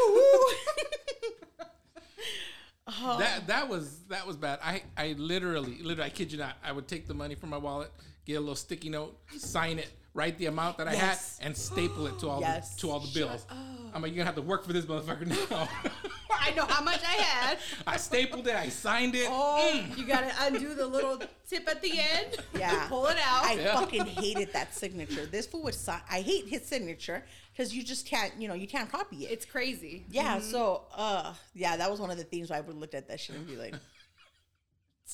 Oh. 2.87 3.16
That 3.18 3.47
that 3.47 3.68
was 3.68 4.01
that 4.09 4.27
was 4.27 4.37
bad. 4.37 4.59
I 4.62 4.83
I 4.97 5.14
literally 5.16 5.79
literally 5.83 6.11
I 6.11 6.11
kid 6.11 6.33
you 6.33 6.38
not. 6.38 6.57
I 6.64 6.73
would 6.73 6.88
take 6.88 7.07
the 7.07 7.14
money 7.14 7.35
from 7.35 7.51
my 7.51 7.57
wallet, 7.57 7.92
get 8.25 8.35
a 8.35 8.40
little 8.40 8.57
sticky 8.57 8.88
note, 8.88 9.16
sign 9.37 9.79
it, 9.79 9.90
write 10.14 10.37
the 10.38 10.46
amount 10.46 10.79
that 10.79 10.88
I 10.88 10.92
Yes. 10.92 11.38
had, 11.38 11.46
and 11.48 11.57
staple 11.57 12.07
it 12.07 12.18
to 12.20 12.29
all 12.29 12.40
Yes. 12.40 12.75
the 12.75 12.81
to 12.83 12.90
all 12.90 13.01
the 13.01 13.12
bills. 13.18 13.46
I'm 13.94 14.01
like, 14.03 14.12
you're 14.12 14.18
gonna 14.18 14.27
have 14.27 14.35
to 14.37 14.42
work 14.42 14.64
for 14.64 14.72
this 14.72 14.85
motherfucker 14.87 15.27
now. 15.27 15.68
I 16.31 16.51
know 16.53 16.64
how 16.64 16.83
much 16.83 17.01
I 17.03 17.12
had. 17.22 17.59
I 17.87 17.96
stapled 17.98 18.46
it. 18.48 18.55
I 18.57 18.68
signed 18.68 19.14
it. 19.14 19.29
Oh, 19.31 19.85
you 19.96 20.05
gotta 20.07 20.33
undo 20.40 20.75
the 20.75 20.87
little 20.87 21.20
tip 21.48 21.68
at 21.68 21.81
the 21.83 21.92
end. 21.98 22.37
Yeah. 22.59 22.88
Pull 22.88 23.07
it 23.07 23.18
out. 23.25 23.44
I 23.44 23.53
Yeah. 23.55 23.75
fucking 23.79 24.07
hated 24.07 24.53
that 24.55 24.75
signature. 24.75 25.25
This 25.27 25.46
fool 25.46 25.62
would 25.64 25.75
sign. 25.75 26.01
I 26.11 26.20
hate 26.22 26.48
his 26.48 26.66
signature 26.66 27.25
because 27.53 27.75
you 27.75 27.83
just 27.85 28.07
can't, 28.07 28.33
you 28.40 28.48
know, 28.48 28.55
you 28.55 28.66
can't 28.66 28.90
copy 28.90 29.25
it. 29.27 29.31
it's 29.31 29.44
crazy. 29.44 30.05
yeah. 30.11 30.40
So, 30.40 30.83
uh, 30.94 31.35
yeah, 31.55 31.77
that 31.77 31.90
was 31.90 32.01
one 32.01 32.11
of 32.11 32.16
the 32.18 32.25
things 32.25 32.51
where 32.51 32.59
I 32.59 32.62
would 32.62 32.77
look 32.77 32.94
at 32.94 33.09
that 33.09 33.20
shit 33.20 33.37
and 33.37 33.46
be 33.46 33.57
like, 33.57 33.75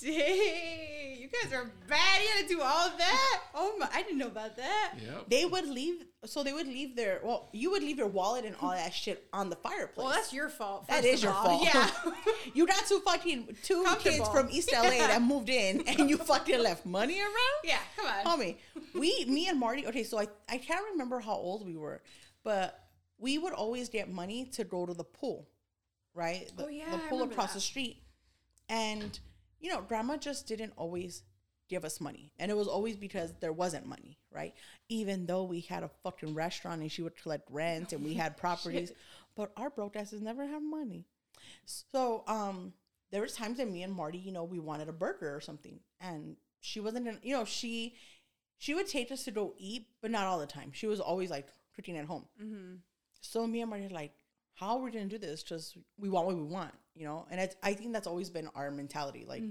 Dang, 0.01 1.21
you 1.21 1.29
guys 1.29 1.53
are 1.53 1.71
bad. 1.89 2.23
You 2.23 2.29
had 2.37 2.49
to 2.49 2.55
do 2.55 2.61
all 2.61 2.91
that. 2.97 3.41
Oh 3.55 3.77
my, 3.79 3.89
I 3.93 4.03
didn't 4.03 4.19
know 4.19 4.27
about 4.29 4.57
that. 4.57 4.95
Yep. 5.03 5.25
they 5.29 5.45
would 5.45 5.67
leave. 5.69 6.05
So 6.25 6.43
they 6.43 6.53
would 6.53 6.67
leave 6.67 6.97
their. 6.97 7.21
Well, 7.23 7.49
you 7.53 7.71
would 7.71 7.83
leave 7.83 7.99
your 7.99 8.09
wallet 8.09 8.45
and 8.45 8.55
all 8.61 8.71
that 8.71 8.93
shit 8.93 9.27
on 9.33 9.51
the 9.51 9.57
fireplace. 9.57 9.97
Well, 10.05 10.09
that's 10.13 10.33
your 10.33 10.49
fault. 10.49 10.89
That 10.89 11.03
first 11.03 11.07
is 11.15 11.21
of 11.21 11.25
your 11.25 11.33
all. 11.33 11.45
fault. 11.59 11.69
Yeah. 11.75 11.91
you 12.55 12.67
got 12.67 12.87
two 12.87 13.01
fucking 13.01 13.57
two 13.63 13.85
kids 14.01 14.29
from 14.29 14.49
East 14.51 14.71
LA 14.73 14.91
that 14.91 15.23
moved 15.23 15.49
in, 15.49 15.81
and 15.87 16.11
you 16.11 16.17
fucking 16.17 16.61
left 16.61 16.85
money 16.87 17.21
around. 17.21 17.33
yeah, 17.65 17.79
come 17.97 18.07
on. 18.07 18.41
homie. 18.41 18.57
We, 18.95 19.25
me 19.27 19.49
and 19.49 19.59
Marty. 19.61 19.87
Okay, 19.87 20.03
so 20.05 20.19
I 20.19 20.27
I 20.49 20.59
can't 20.59 20.85
remember 20.93 21.21
how 21.21 21.35
old 21.35 21.65
we 21.67 21.77
were, 21.77 22.03
but 22.45 22.79
we 23.19 23.39
would 23.39 23.53
always 23.53 23.89
get 23.89 24.09
money 24.11 24.45
to 24.53 24.65
go 24.65 24.87
to 24.87 24.95
the 24.95 25.05
pool, 25.05 25.49
right? 26.15 26.51
The, 26.57 26.65
Oh, 26.65 26.69
yeah, 26.69 26.91
the 26.91 26.99
pool 27.09 27.23
across 27.23 27.49
that. 27.49 27.55
the 27.55 27.61
street, 27.61 28.03
and 28.69 29.19
you 29.61 29.71
know, 29.71 29.81
Grandma 29.81 30.17
just 30.17 30.47
didn't 30.47 30.73
always 30.77 31.23
give 31.69 31.85
us 31.85 32.01
money, 32.01 32.33
and 32.39 32.51
it 32.51 32.57
was 32.57 32.69
always 32.69 32.97
because 32.97 33.35
there 33.41 33.53
wasn't 33.53 33.87
money, 33.87 34.19
right? 34.31 34.55
Even 34.89 35.27
though 35.27 35.45
we 35.45 35.61
had 35.61 35.83
a 35.83 35.91
fucking 36.03 36.35
restaurant 36.35 36.81
and 36.81 36.91
she 36.91 37.03
would 37.03 37.17
collect 37.17 37.51
rent 37.51 37.93
and 37.93 38.05
we 38.05 38.15
had 38.15 38.37
properties, 38.39 38.93
but 39.37 39.53
our 39.57 39.71
broke 39.71 39.97
asses 39.97 40.23
never 40.23 40.47
have 40.47 40.63
money. 40.63 41.07
So 41.65 42.25
um 42.27 42.73
there 43.11 43.23
was 43.23 43.35
times 43.35 43.59
that 43.59 43.71
me 43.71 43.83
and 43.83 43.93
Marty, 43.93 44.19
you 44.19 44.33
know, 44.33 44.45
we 44.45 44.59
wanted 44.59 44.89
a 44.89 44.93
burger 44.93 45.35
or 45.35 45.41
something. 45.41 45.81
And 46.01 46.37
she 46.61 46.81
wasn't 46.81 47.09
in, 47.09 47.19
you 47.23 47.35
know, 47.35 47.45
she 47.45 47.95
she 48.59 48.75
would 48.75 48.89
take 48.89 49.11
us 49.13 49.25
to 49.25 49.31
go 49.31 49.55
eat, 49.57 49.87
but 50.03 50.11
not 50.11 50.25
all 50.25 50.39
the 50.39 50.47
time. 50.47 50.73
She 50.73 50.87
was 50.87 51.01
always 51.01 51.31
like 51.31 51.49
cooking 51.75 51.97
at 51.97 52.07
home. 52.07 52.27
Mm-hmm. 52.43 52.75
So 53.21 53.47
me 53.47 53.61
and 53.61 53.71
Marty 53.71 53.89
like, 53.89 54.13
how 54.59 54.77
are 54.77 54.83
we 54.83 54.91
gonna 54.91 55.07
do 55.07 55.19
this? 55.19 55.43
Just 55.43 55.77
we 55.99 56.09
want 56.09 56.27
what 56.27 56.37
we 56.37 56.43
want, 56.43 56.75
you 56.95 57.05
know? 57.05 57.27
And 57.31 57.41
it's, 57.41 57.57
I 57.63 57.75
think 57.75 57.93
that's 57.93 58.07
always 58.07 58.29
been 58.29 58.49
our 58.55 58.71
mentality. 58.71 59.25
Like 59.27 59.43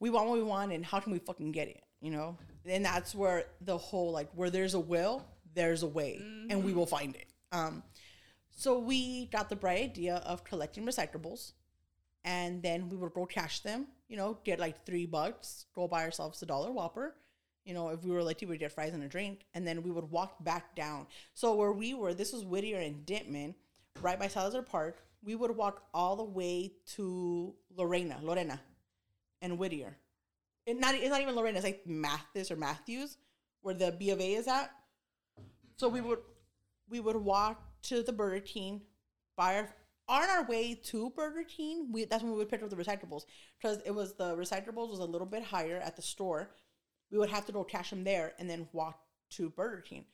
we 0.00 0.10
want 0.10 0.28
what 0.28 0.38
we 0.38 0.42
want 0.42 0.72
and 0.72 0.84
how 0.84 1.00
can 1.00 1.12
we 1.12 1.18
fucking 1.18 1.52
get 1.52 1.68
it, 1.68 1.82
you 2.00 2.10
know? 2.10 2.38
And 2.66 2.84
that's 2.84 3.14
where 3.14 3.44
the 3.60 3.76
whole 3.76 4.12
like 4.12 4.30
where 4.34 4.50
there's 4.50 4.74
a 4.74 4.80
will, 4.80 5.24
there's 5.54 5.82
a 5.82 5.86
way, 5.86 6.20
and 6.50 6.64
we 6.64 6.72
will 6.72 6.86
find 6.86 7.14
it. 7.14 7.26
Um 7.52 7.82
so 8.50 8.78
we 8.78 9.26
got 9.26 9.48
the 9.50 9.56
bright 9.56 9.82
idea 9.82 10.16
of 10.24 10.44
collecting 10.44 10.86
recyclables 10.86 11.52
and 12.24 12.62
then 12.62 12.88
we 12.88 12.96
would 12.96 13.12
go 13.12 13.26
cash 13.26 13.60
them, 13.60 13.88
you 14.08 14.16
know, 14.16 14.38
get 14.44 14.58
like 14.58 14.86
three 14.86 15.06
bucks, 15.06 15.66
go 15.74 15.86
buy 15.86 16.04
ourselves 16.04 16.40
a 16.42 16.46
dollar 16.46 16.70
whopper. 16.72 17.14
You 17.64 17.74
know, 17.74 17.88
if 17.88 18.04
we 18.04 18.10
were 18.10 18.22
lucky, 18.22 18.46
we'd 18.46 18.60
get 18.60 18.72
fries 18.72 18.92
and 18.92 19.02
a 19.02 19.08
drink, 19.08 19.46
and 19.54 19.66
then 19.66 19.82
we 19.82 19.90
would 19.90 20.10
walk 20.10 20.44
back 20.44 20.76
down. 20.76 21.06
So 21.32 21.54
where 21.54 21.72
we 21.72 21.94
were, 21.94 22.12
this 22.12 22.32
was 22.32 22.44
Whittier 22.44 22.78
and 22.78 23.06
Ditman, 23.06 23.54
right 24.00 24.18
by 24.18 24.28
Salazar 24.28 24.62
Park. 24.62 25.02
We 25.22 25.34
would 25.34 25.56
walk 25.56 25.84
all 25.94 26.16
the 26.16 26.24
way 26.24 26.72
to 26.96 27.54
Lorena, 27.74 28.18
Lorena, 28.22 28.60
and 29.40 29.58
Whittier. 29.58 29.96
It 30.66 30.78
not, 30.78 30.94
it's 30.94 31.08
not 31.08 31.20
even 31.20 31.34
Lorena. 31.34 31.56
It's 31.58 31.64
like 31.64 31.86
Mathis 31.86 32.50
or 32.50 32.56
Matthews, 32.56 33.16
where 33.62 33.74
the 33.74 33.92
B 33.98 34.10
of 34.10 34.20
A 34.20 34.34
is 34.34 34.48
at. 34.48 34.70
So 35.76 35.88
we 35.88 36.00
would 36.00 36.18
we 36.88 37.00
would 37.00 37.16
walk 37.16 37.62
to 37.84 38.02
the 38.02 38.12
Burger 38.12 38.40
King, 38.40 38.82
buy 39.36 39.56
our 39.56 39.74
on 40.08 40.28
our 40.28 40.44
way 40.44 40.74
to 40.74 41.10
Burger 41.10 41.44
King. 41.44 41.90
We 41.90 42.04
that's 42.04 42.22
when 42.22 42.32
we 42.32 42.38
would 42.38 42.48
pick 42.48 42.62
up 42.62 42.70
the 42.70 42.76
recyclables 42.76 43.24
because 43.58 43.80
it 43.84 43.90
was 43.90 44.14
the 44.14 44.36
recyclables 44.36 44.90
was 44.90 45.00
a 45.00 45.04
little 45.04 45.26
bit 45.26 45.42
higher 45.42 45.78
at 45.78 45.96
the 45.96 46.02
store. 46.02 46.50
We 47.10 47.18
would 47.18 47.30
have 47.30 47.46
to 47.46 47.52
go 47.52 47.64
cash 47.64 47.90
them 47.90 48.04
there 48.04 48.32
and 48.38 48.48
then 48.48 48.68
walk 48.72 48.98
to 49.32 49.50
Burger 49.50 49.82
King. 49.82 50.04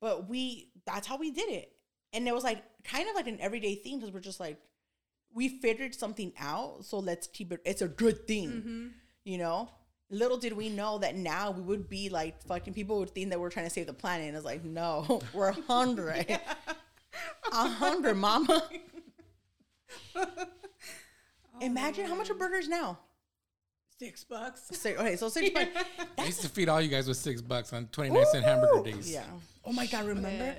But 0.00 0.28
we 0.28 0.70
that's 0.84 1.06
how 1.06 1.16
we 1.16 1.30
did 1.30 1.48
it, 1.48 1.72
and 2.12 2.26
it 2.26 2.34
was 2.34 2.44
like 2.44 2.62
kind 2.84 3.08
of 3.08 3.14
like 3.14 3.26
an 3.26 3.38
everyday 3.40 3.74
thing 3.74 3.98
because 3.98 4.12
we're 4.12 4.20
just 4.20 4.40
like 4.40 4.58
we 5.34 5.48
figured 5.48 5.94
something 5.94 6.32
out, 6.38 6.84
so 6.84 6.98
let's 6.98 7.26
keep 7.26 7.52
it. 7.52 7.60
It's 7.64 7.82
a 7.82 7.88
good 7.88 8.26
thing, 8.26 8.48
mm-hmm. 8.50 8.86
you 9.24 9.38
know. 9.38 9.68
Little 10.08 10.38
did 10.38 10.52
we 10.52 10.68
know 10.68 10.98
that 10.98 11.16
now 11.16 11.50
we 11.50 11.62
would 11.62 11.90
be 11.90 12.08
like 12.08 12.40
fucking 12.44 12.74
people 12.74 13.00
would 13.00 13.10
think 13.10 13.30
that 13.30 13.40
we're 13.40 13.50
trying 13.50 13.66
to 13.66 13.70
save 13.70 13.86
the 13.86 13.92
planet, 13.92 14.28
and 14.28 14.36
it's 14.36 14.46
like 14.46 14.64
no, 14.64 15.20
we're 15.32 15.52
hungry, 15.68 16.26
a 17.52 17.68
hungry 17.68 18.14
mama. 18.14 18.62
Oh, 20.14 20.26
Imagine 21.60 22.06
how 22.06 22.14
much 22.14 22.30
are 22.30 22.34
burgers 22.34 22.68
now? 22.68 22.98
Six 23.98 24.24
bucks. 24.24 24.62
Six, 24.72 25.00
okay, 25.00 25.16
so 25.16 25.28
six 25.28 25.50
bucks. 25.54 25.70
I 26.18 26.24
used 26.26 26.42
to 26.42 26.48
feed 26.48 26.68
all 26.68 26.80
you 26.80 26.88
guys 26.88 27.08
with 27.08 27.16
six 27.16 27.40
bucks 27.40 27.72
on 27.72 27.86
29 27.86 28.26
cent 28.30 28.44
hamburger 28.44 28.76
Woo! 28.76 28.84
days. 28.84 29.10
Yeah. 29.10 29.24
Oh 29.64 29.72
my 29.72 29.86
god, 29.86 30.04
remember? 30.04 30.56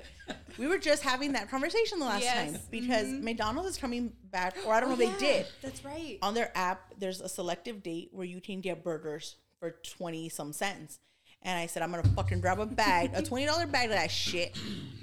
we 0.58 0.66
were 0.66 0.78
just 0.78 1.02
having 1.02 1.32
that 1.32 1.48
conversation 1.48 1.98
the 1.98 2.04
last 2.04 2.22
Yes. 2.22 2.52
time 2.52 2.60
because 2.70 3.06
mm-hmm. 3.06 3.24
McDonald's 3.24 3.70
is 3.70 3.76
coming 3.78 4.12
back, 4.24 4.56
or 4.66 4.74
I 4.74 4.80
don't 4.80 4.90
oh, 4.90 4.96
know 4.96 5.04
Oh, 5.04 5.08
if 5.08 5.18
they 5.18 5.26
did. 5.26 5.46
That's 5.62 5.84
right. 5.84 6.18
On 6.20 6.34
their 6.34 6.50
app, 6.56 6.92
there's 6.98 7.20
a 7.20 7.28
selective 7.28 7.82
date 7.82 8.10
where 8.12 8.26
you 8.26 8.40
can 8.40 8.60
get 8.60 8.82
burgers 8.82 9.36
for 9.60 9.76
20 9.96 10.28
some 10.28 10.52
cents. 10.52 10.98
And 11.42 11.58
I 11.58 11.66
said, 11.66 11.82
I'm 11.82 11.90
gonna 11.90 12.02
fucking 12.02 12.40
grab 12.40 12.58
a 12.58 12.66
bag, 12.66 13.12
a 13.14 13.22
$20 13.22 13.70
bag 13.70 13.86
of 13.86 13.92
that 13.96 14.10
shit, 14.10 14.56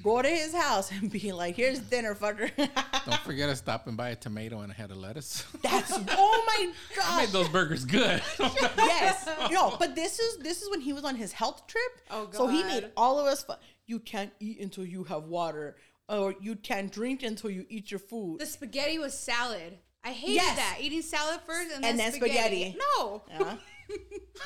go 0.03 0.21
to 0.21 0.27
his 0.27 0.53
house 0.53 0.91
and 0.91 1.09
be 1.09 1.31
like, 1.31 1.55
here's 1.55 1.79
dinner, 1.79 2.13
fucker. 2.13 2.51
Don't 3.05 3.19
forget 3.21 3.49
to 3.49 3.55
stop 3.55 3.87
and 3.87 3.95
buy 3.95 4.09
a 4.09 4.15
tomato 4.15 4.59
and 4.59 4.71
a 4.71 4.75
head 4.75 4.91
of 4.91 4.97
lettuce. 4.97 5.45
That's 5.63 5.91
oh 6.11 6.43
my 6.47 6.71
god. 6.95 7.05
I 7.07 7.21
made 7.25 7.29
those 7.29 7.47
burgers 7.49 7.85
good. 7.85 8.21
yes. 8.77 9.27
No, 9.49 9.75
but 9.79 9.95
this 9.95 10.19
is 10.19 10.37
this 10.39 10.61
is 10.61 10.69
when 10.69 10.81
he 10.81 10.91
was 10.93 11.03
on 11.05 11.15
his 11.15 11.31
health 11.31 11.65
trip. 11.67 11.83
Oh, 12.11 12.25
god. 12.25 12.35
So 12.35 12.47
he 12.47 12.63
made 12.63 12.91
all 12.97 13.17
of 13.17 13.25
us 13.27 13.43
fu- 13.43 13.53
you 13.87 13.99
can't 13.99 14.31
eat 14.39 14.59
until 14.59 14.85
you 14.85 15.03
have 15.05 15.23
water. 15.23 15.77
Or 16.07 16.35
you 16.39 16.55
can't 16.55 16.91
drink 16.91 17.23
until 17.23 17.49
you 17.49 17.65
eat 17.67 17.89
your 17.89 17.99
food. 17.99 18.39
The 18.39 18.45
spaghetti 18.45 18.99
was 18.99 19.17
salad. 19.17 19.79
I 20.03 20.09
hated 20.11 20.35
Yes. 20.35 20.55
that. 20.57 20.77
Eating 20.79 21.01
salad 21.01 21.39
first 21.47 21.71
and, 21.73 21.83
And 21.83 21.97
then 21.97 22.11
then 22.11 22.11
spaghetti. 22.13 22.61
spaghetti. 22.73 22.77
No. 22.99 23.23
Yeah. 23.27 23.55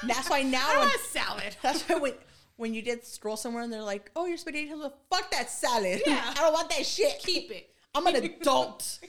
That's 0.08 0.30
why 0.30 0.42
now 0.44 0.68
when, 0.70 0.80
want 0.80 1.02
salad. 1.02 1.56
that's 1.62 1.84
why 1.84 1.96
when 1.96 2.14
when 2.58 2.74
you 2.74 2.82
did 2.82 3.06
stroll 3.06 3.38
somewhere 3.38 3.64
and 3.64 3.72
they're 3.72 3.82
like, 3.82 4.12
"Oh, 4.16 4.26
you're 4.26 4.38
spaghetti 4.38 4.68
helper." 4.68 4.94
Fuck 5.10 5.32
that 5.32 5.50
salad. 5.50 6.02
Yeah. 6.06 6.22
I 6.38 6.42
don't 6.42 6.54
want 6.54 6.70
that 6.70 6.86
shit. 6.86 7.20
Keep 7.20 7.52
it. 7.52 7.70
I'm 7.96 8.06
an 8.08 8.16
adult. 8.18 9.00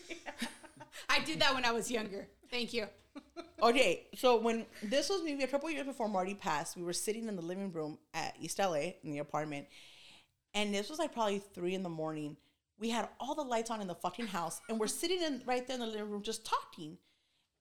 I 1.09 1.21
did 1.21 1.41
that 1.41 1.55
when 1.55 1.65
I 1.65 1.73
was 1.73 1.91
younger. 1.91 2.29
Thank 2.51 2.73
you. 2.73 2.87
Okay, 3.63 4.07
so 4.15 4.41
when 4.41 4.65
this 4.83 5.11
was 5.11 5.23
maybe 5.23 5.43
a 5.43 5.47
couple 5.47 5.69
years 5.71 5.85
before 5.85 6.09
Marty 6.09 6.35
passed, 6.35 6.77
we 6.77 6.83
were 6.83 6.95
sitting 6.95 7.29
in 7.29 7.37
the 7.37 7.43
living 7.43 7.73
room 7.73 7.99
at 8.15 8.35
East 8.41 8.59
LA 8.59 8.93
in 9.03 9.13
the 9.13 9.19
apartment, 9.19 9.67
and 10.55 10.73
this 10.73 10.89
was 10.89 10.99
like 10.99 11.13
probably 11.13 11.41
three 11.41 11.75
in 11.75 11.83
the 11.83 11.91
morning. 11.91 12.37
We 12.79 12.89
had 12.89 13.09
all 13.19 13.35
the 13.35 13.43
lights 13.43 13.71
on 13.71 13.83
in 13.83 13.87
the 13.87 13.95
fucking 13.95 14.29
house, 14.29 14.61
and 14.69 14.81
we're 14.81 14.87
sitting 14.87 15.21
in 15.21 15.43
right 15.45 15.67
there 15.67 15.75
in 15.75 15.81
the 15.81 15.87
living 15.87 16.09
room 16.09 16.23
just 16.23 16.47
talking. 16.47 16.97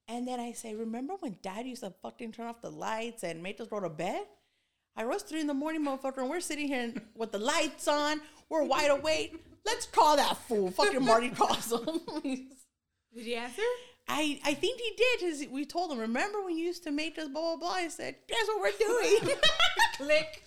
And 0.10 0.28
then 0.28 0.40
I 0.40 0.52
say, 0.54 0.74
"Remember 0.74 1.14
when 1.20 1.38
Dad 1.42 1.68
used 1.68 1.84
to 1.84 1.94
fucking 2.02 2.32
turn 2.32 2.48
off 2.48 2.62
the 2.62 2.72
lights 2.72 3.24
and 3.24 3.44
make 3.44 3.62
us 3.62 3.68
go 3.68 3.80
to 3.80 3.90
bed?" 3.90 4.26
I 4.98 5.06
was 5.06 5.22
three 5.22 5.40
in 5.40 5.48
the 5.48 5.54
morning, 5.54 5.86
motherfucker, 5.86 6.18
and 6.18 6.30
we're 6.30 6.42
sitting 6.42 6.68
here 6.68 6.94
with 7.16 7.32
the 7.32 7.38
lights 7.38 7.88
on. 7.88 8.20
We're 8.50 8.64
wide 8.64 8.92
awake. 8.92 9.42
Let's 9.66 9.86
call 9.86 10.18
that 10.18 10.36
fool. 10.36 10.72
Fucking 10.72 11.06
Marty 11.06 11.30
calls 11.36 11.72
him. 11.72 12.02
Did 12.24 13.26
he 13.26 13.36
answer? 13.36 13.62
I, 14.10 14.40
I 14.44 14.56
think 14.56 14.80
he 14.82 14.94
did 14.98 15.20
because 15.20 15.48
we 15.52 15.66
told 15.66 15.92
him, 15.92 16.00
remember 16.00 16.44
when 16.44 16.58
you 16.58 16.66
used 16.66 16.84
to 16.84 16.92
make 16.92 17.18
us 17.20 17.28
blah, 17.28 17.42
blah, 17.42 17.58
blah? 17.58 17.70
I 17.70 17.88
said, 17.90 18.16
guess 18.28 18.48
what 18.48 18.60
we're 18.60 18.88
doing? 18.88 19.38
Click. 19.98 20.44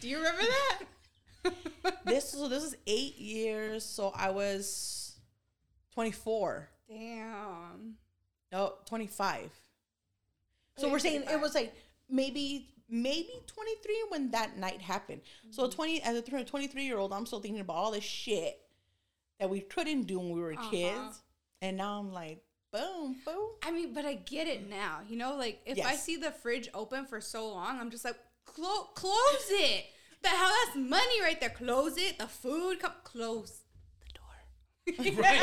Do 0.00 0.08
you 0.08 0.16
remember 0.16 0.42
that? 0.42 1.94
this, 2.06 2.30
so 2.30 2.48
this 2.48 2.64
is 2.64 2.76
eight 2.86 3.18
years. 3.18 3.84
So 3.84 4.12
I 4.16 4.30
was 4.30 5.16
24. 5.92 6.70
Damn. 6.88 7.96
No, 8.52 8.74
25. 8.86 9.50
So 10.78 10.90
we're 10.90 10.98
saying 10.98 11.24
it 11.30 11.40
was 11.40 11.54
like 11.54 11.74
maybe, 12.08 12.68
maybe 12.88 13.30
23 13.46 14.04
when 14.08 14.30
that 14.32 14.58
night 14.58 14.80
happened. 14.82 15.22
So 15.50 15.68
20, 15.68 16.02
as 16.02 16.16
a 16.16 16.22
23 16.22 16.84
year 16.84 16.98
old, 16.98 17.12
I'm 17.12 17.26
still 17.26 17.40
thinking 17.40 17.60
about 17.60 17.76
all 17.76 17.90
this 17.92 18.04
shit 18.04 18.58
that 19.40 19.48
we 19.50 19.60
couldn't 19.60 20.02
do 20.02 20.18
when 20.18 20.30
we 20.30 20.40
were 20.40 20.52
Uh-huh. 20.52 20.70
kids. 20.70 21.22
And 21.62 21.76
now 21.78 21.98
I'm 21.98 22.12
like, 22.12 22.42
boom, 22.72 23.16
boom. 23.24 23.50
I 23.64 23.70
mean, 23.70 23.94
but 23.94 24.04
I 24.04 24.14
get 24.14 24.46
it 24.46 24.68
now. 24.68 25.00
You 25.08 25.16
know, 25.16 25.34
like 25.36 25.60
if 25.64 25.84
I 25.84 25.96
see 25.96 26.16
the 26.16 26.30
fridge 26.30 26.68
open 26.74 27.06
for 27.06 27.20
so 27.20 27.48
long, 27.48 27.80
I'm 27.80 27.90
just 27.90 28.04
like, 28.04 28.16
Clo- 28.44 28.88
close 28.94 29.46
it. 29.50 29.86
The 30.22 30.28
hell, 30.28 30.50
that's 30.66 30.76
money 30.76 31.20
right 31.20 31.38
there. 31.40 31.50
Close 31.50 31.96
it. 31.98 32.18
The 32.18 32.26
food, 32.28 32.78
come 32.80 32.92
close 33.02 33.60
the 34.00 34.12
door. 34.14 35.24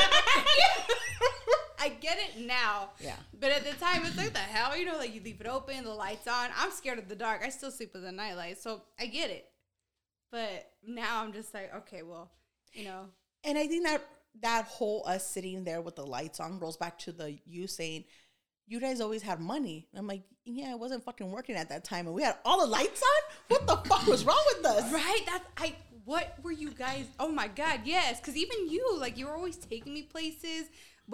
I 1.84 1.90
get 1.90 2.18
it 2.18 2.46
now. 2.46 2.90
Yeah. 2.98 3.16
But 3.38 3.50
at 3.50 3.64
the 3.64 3.72
time, 3.72 4.06
it's 4.06 4.16
like 4.16 4.32
the 4.32 4.38
hell, 4.38 4.74
you 4.76 4.86
know, 4.86 4.96
like 4.96 5.14
you 5.14 5.20
leave 5.22 5.40
it 5.40 5.46
open, 5.46 5.84
the 5.84 5.90
lights 5.90 6.26
on. 6.26 6.48
I'm 6.56 6.70
scared 6.70 6.98
of 6.98 7.08
the 7.08 7.14
dark. 7.14 7.42
I 7.44 7.50
still 7.50 7.70
sleep 7.70 7.90
with 7.92 8.04
a 8.04 8.12
nightlight, 8.12 8.58
so 8.58 8.80
I 8.98 9.06
get 9.06 9.30
it. 9.30 9.46
But 10.32 10.72
now 10.82 11.22
I'm 11.22 11.34
just 11.34 11.52
like, 11.52 11.74
okay, 11.76 12.02
well, 12.02 12.30
you 12.72 12.84
know, 12.84 13.06
And 13.44 13.58
I 13.58 13.66
think 13.66 13.84
that 13.84 14.02
that 14.40 14.64
whole 14.64 15.04
us 15.06 15.28
sitting 15.28 15.62
there 15.62 15.80
with 15.80 15.96
the 15.96 16.06
lights 16.06 16.40
on 16.40 16.58
rolls 16.58 16.76
back 16.76 16.98
to 17.00 17.12
the 17.12 17.38
you 17.44 17.66
saying, 17.66 18.04
you 18.66 18.80
guys 18.80 19.00
always 19.00 19.22
had 19.22 19.38
money. 19.38 19.86
And 19.92 20.00
I'm 20.00 20.06
like, 20.06 20.22
yeah, 20.44 20.72
I 20.72 20.74
wasn't 20.74 21.04
fucking 21.04 21.30
working 21.30 21.54
at 21.54 21.68
that 21.68 21.84
time. 21.84 22.06
And 22.06 22.14
we 22.14 22.22
had 22.22 22.36
all 22.44 22.60
the 22.60 22.66
lights 22.66 23.02
on? 23.02 23.36
What 23.48 23.66
the 23.66 23.88
fuck 23.88 24.06
was 24.06 24.24
wrong 24.24 24.42
with 24.56 24.66
us? 24.66 24.90
Right? 24.92 25.20
That's 25.26 25.44
I. 25.58 25.74
What 26.06 26.36
were 26.42 26.52
you 26.52 26.70
guys? 26.70 27.06
Oh 27.18 27.28
my 27.28 27.48
god, 27.48 27.80
yes. 27.84 28.20
Because 28.20 28.36
even 28.36 28.68
you, 28.68 28.98
like, 28.98 29.16
you 29.16 29.26
were 29.26 29.34
always 29.34 29.56
taking 29.56 29.94
me 29.94 30.02
places 30.02 30.66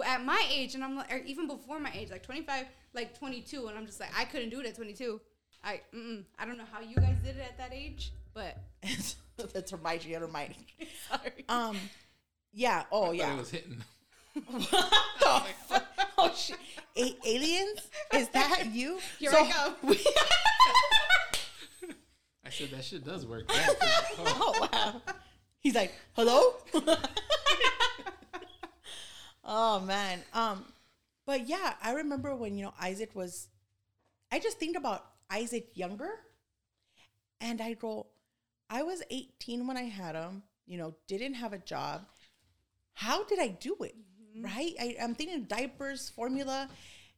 at 0.05 0.23
my 0.23 0.43
age, 0.51 0.75
and 0.75 0.83
I'm 0.83 0.95
like, 0.95 1.11
or 1.11 1.17
even 1.17 1.47
before 1.47 1.79
my 1.79 1.91
age, 1.93 2.09
like 2.11 2.23
25, 2.23 2.65
like 2.93 3.17
22, 3.17 3.67
and 3.67 3.77
I'm 3.77 3.85
just 3.85 3.99
like, 3.99 4.09
I 4.17 4.25
couldn't 4.25 4.49
do 4.49 4.59
it 4.61 4.65
at 4.67 4.75
22. 4.75 5.19
I, 5.63 5.81
mm-mm. 5.93 6.23
I 6.39 6.45
don't 6.45 6.57
know 6.57 6.63
how 6.71 6.79
you 6.81 6.95
guys 6.95 7.17
did 7.23 7.35
it 7.37 7.41
at 7.41 7.57
that 7.57 7.73
age, 7.73 8.13
but 8.33 8.57
That's 9.53 9.71
remind 9.73 10.05
you, 10.05 10.17
remind 10.19 10.53
sorry. 11.09 11.45
Um, 11.49 11.77
yeah. 12.53 12.83
Oh, 12.91 13.07
Thought 13.07 13.15
yeah. 13.15 13.33
it 13.33 13.37
was 13.37 13.49
hitting. 13.51 13.77
the? 14.35 14.41
Oh, 16.23 16.31
shit. 16.35 16.57
A- 16.97 17.17
aliens? 17.27 17.79
Is 18.13 18.27
that 18.29 18.67
you? 18.71 18.99
Here 19.17 19.31
So- 19.31 19.37
I 19.39 19.73
go. 19.83 19.93
I 22.45 22.49
said 22.49 22.69
that 22.71 22.83
shit 22.83 23.03
does 23.05 23.25
work. 23.25 23.45
Oh 24.19 24.67
wow. 24.71 25.01
He's 25.59 25.73
like, 25.75 25.93
hello? 26.13 26.55
Oh 29.43 29.79
man. 29.81 30.19
Um, 30.33 30.65
but 31.25 31.47
yeah, 31.47 31.73
I 31.81 31.93
remember 31.93 32.35
when, 32.35 32.57
you 32.57 32.65
know, 32.65 32.73
Isaac 32.81 33.15
was 33.15 33.47
I 34.31 34.39
just 34.39 34.59
think 34.59 34.77
about 34.77 35.05
Isaac 35.29 35.69
younger 35.75 36.11
and 37.39 37.61
I 37.61 37.73
go, 37.73 38.07
I 38.69 38.83
was 38.83 39.03
18 39.09 39.67
when 39.67 39.77
I 39.77 39.83
had 39.83 40.15
him, 40.15 40.43
you 40.65 40.77
know, 40.77 40.95
didn't 41.07 41.33
have 41.33 41.53
a 41.53 41.57
job. 41.57 42.05
How 42.93 43.23
did 43.25 43.39
I 43.39 43.49
do 43.49 43.75
it? 43.81 43.95
Right? 44.39 44.73
I, 44.79 44.95
I'm 45.01 45.15
thinking 45.15 45.43
diapers, 45.43 46.09
formula, 46.09 46.69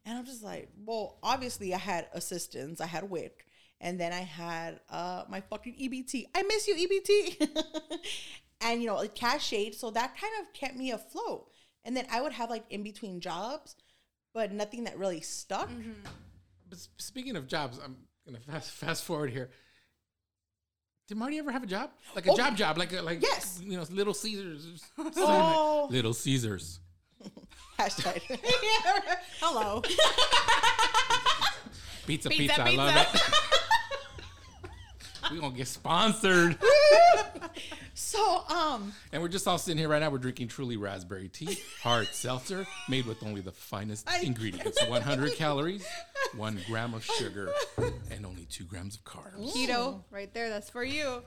and 0.05 0.17
I'm 0.17 0.25
just 0.25 0.43
like, 0.43 0.69
well, 0.83 1.19
obviously 1.21 1.73
I 1.73 1.77
had 1.77 2.07
assistance. 2.13 2.81
I 2.81 2.87
had 2.87 3.09
WIC, 3.09 3.45
and 3.79 3.99
then 3.99 4.11
I 4.11 4.21
had 4.21 4.79
uh 4.89 5.23
my 5.29 5.41
fucking 5.41 5.75
EBT. 5.75 6.25
I 6.33 6.43
miss 6.43 6.67
you, 6.67 6.75
EBT. 6.75 7.49
and 8.61 8.81
you 8.81 8.87
know, 8.87 8.95
like 8.95 9.15
cash 9.15 9.45
shade. 9.47 9.75
So 9.75 9.91
that 9.91 10.17
kind 10.19 10.33
of 10.41 10.53
kept 10.53 10.75
me 10.75 10.91
afloat. 10.91 11.49
And 11.85 11.95
then 11.97 12.05
I 12.11 12.21
would 12.21 12.33
have 12.33 12.49
like 12.49 12.63
in 12.69 12.83
between 12.83 13.19
jobs, 13.19 13.75
but 14.33 14.51
nothing 14.51 14.85
that 14.85 14.97
really 14.97 15.21
stuck. 15.21 15.69
Mm-hmm. 15.69 15.91
But 16.69 16.79
speaking 16.97 17.35
of 17.35 17.47
jobs, 17.47 17.79
I'm 17.83 17.97
gonna 18.25 18.39
fast 18.51 18.71
fast 18.71 19.03
forward 19.03 19.29
here. 19.31 19.49
Did 21.09 21.17
Marty 21.17 21.37
ever 21.37 21.51
have 21.51 21.63
a 21.63 21.67
job? 21.67 21.89
Like 22.15 22.27
a 22.27 22.31
Oh, 22.31 22.37
job 22.37 22.55
job, 22.55 22.77
like 22.77 22.93
a, 22.93 23.01
like 23.01 23.21
yes. 23.21 23.59
you 23.63 23.75
know, 23.77 23.85
Little 23.91 24.13
Caesars. 24.13 24.81
Oh. 25.17 25.87
Little 25.91 26.13
Caesars. 26.13 26.79
Hashtag. 27.79 28.21
Hello. 29.41 29.81
Pizza, 32.05 32.29
pizza, 32.29 32.29
Pizza, 32.29 32.61
I 32.63 32.75
love 32.75 32.93
pizza. 33.11 33.31
it. 35.23 35.31
we 35.31 35.39
gonna 35.39 35.55
get 35.55 35.67
sponsored. 35.67 36.57
So 37.95 38.43
um 38.49 38.93
And 39.11 39.21
we're 39.21 39.27
just 39.27 39.47
all 39.47 39.57
sitting 39.57 39.77
here 39.77 39.87
right 39.87 39.99
now. 39.99 40.09
We're 40.09 40.17
drinking 40.17 40.47
truly 40.47 40.77
raspberry 40.77 41.29
tea, 41.29 41.59
hard 41.81 42.07
seltzer, 42.07 42.65
made 42.89 43.05
with 43.05 43.23
only 43.23 43.41
the 43.41 43.51
finest 43.51 44.09
ingredients 44.23 44.83
100 44.87 45.33
calories, 45.33 45.85
one 46.35 46.59
gram 46.67 46.93
of 46.93 47.03
sugar, 47.05 47.51
and 48.11 48.25
only 48.25 48.45
two 48.45 48.63
grams 48.63 48.95
of 48.95 49.03
carbs. 49.03 49.53
Keto, 49.53 50.01
right 50.09 50.33
there. 50.33 50.49
That's 50.49 50.69
for 50.69 50.83
you. 50.83 51.21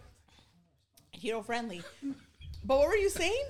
keto 1.16 1.44
friendly. 1.44 1.83
But 2.64 2.79
what 2.79 2.88
were 2.88 2.96
you 2.96 3.11
saying? 3.11 3.44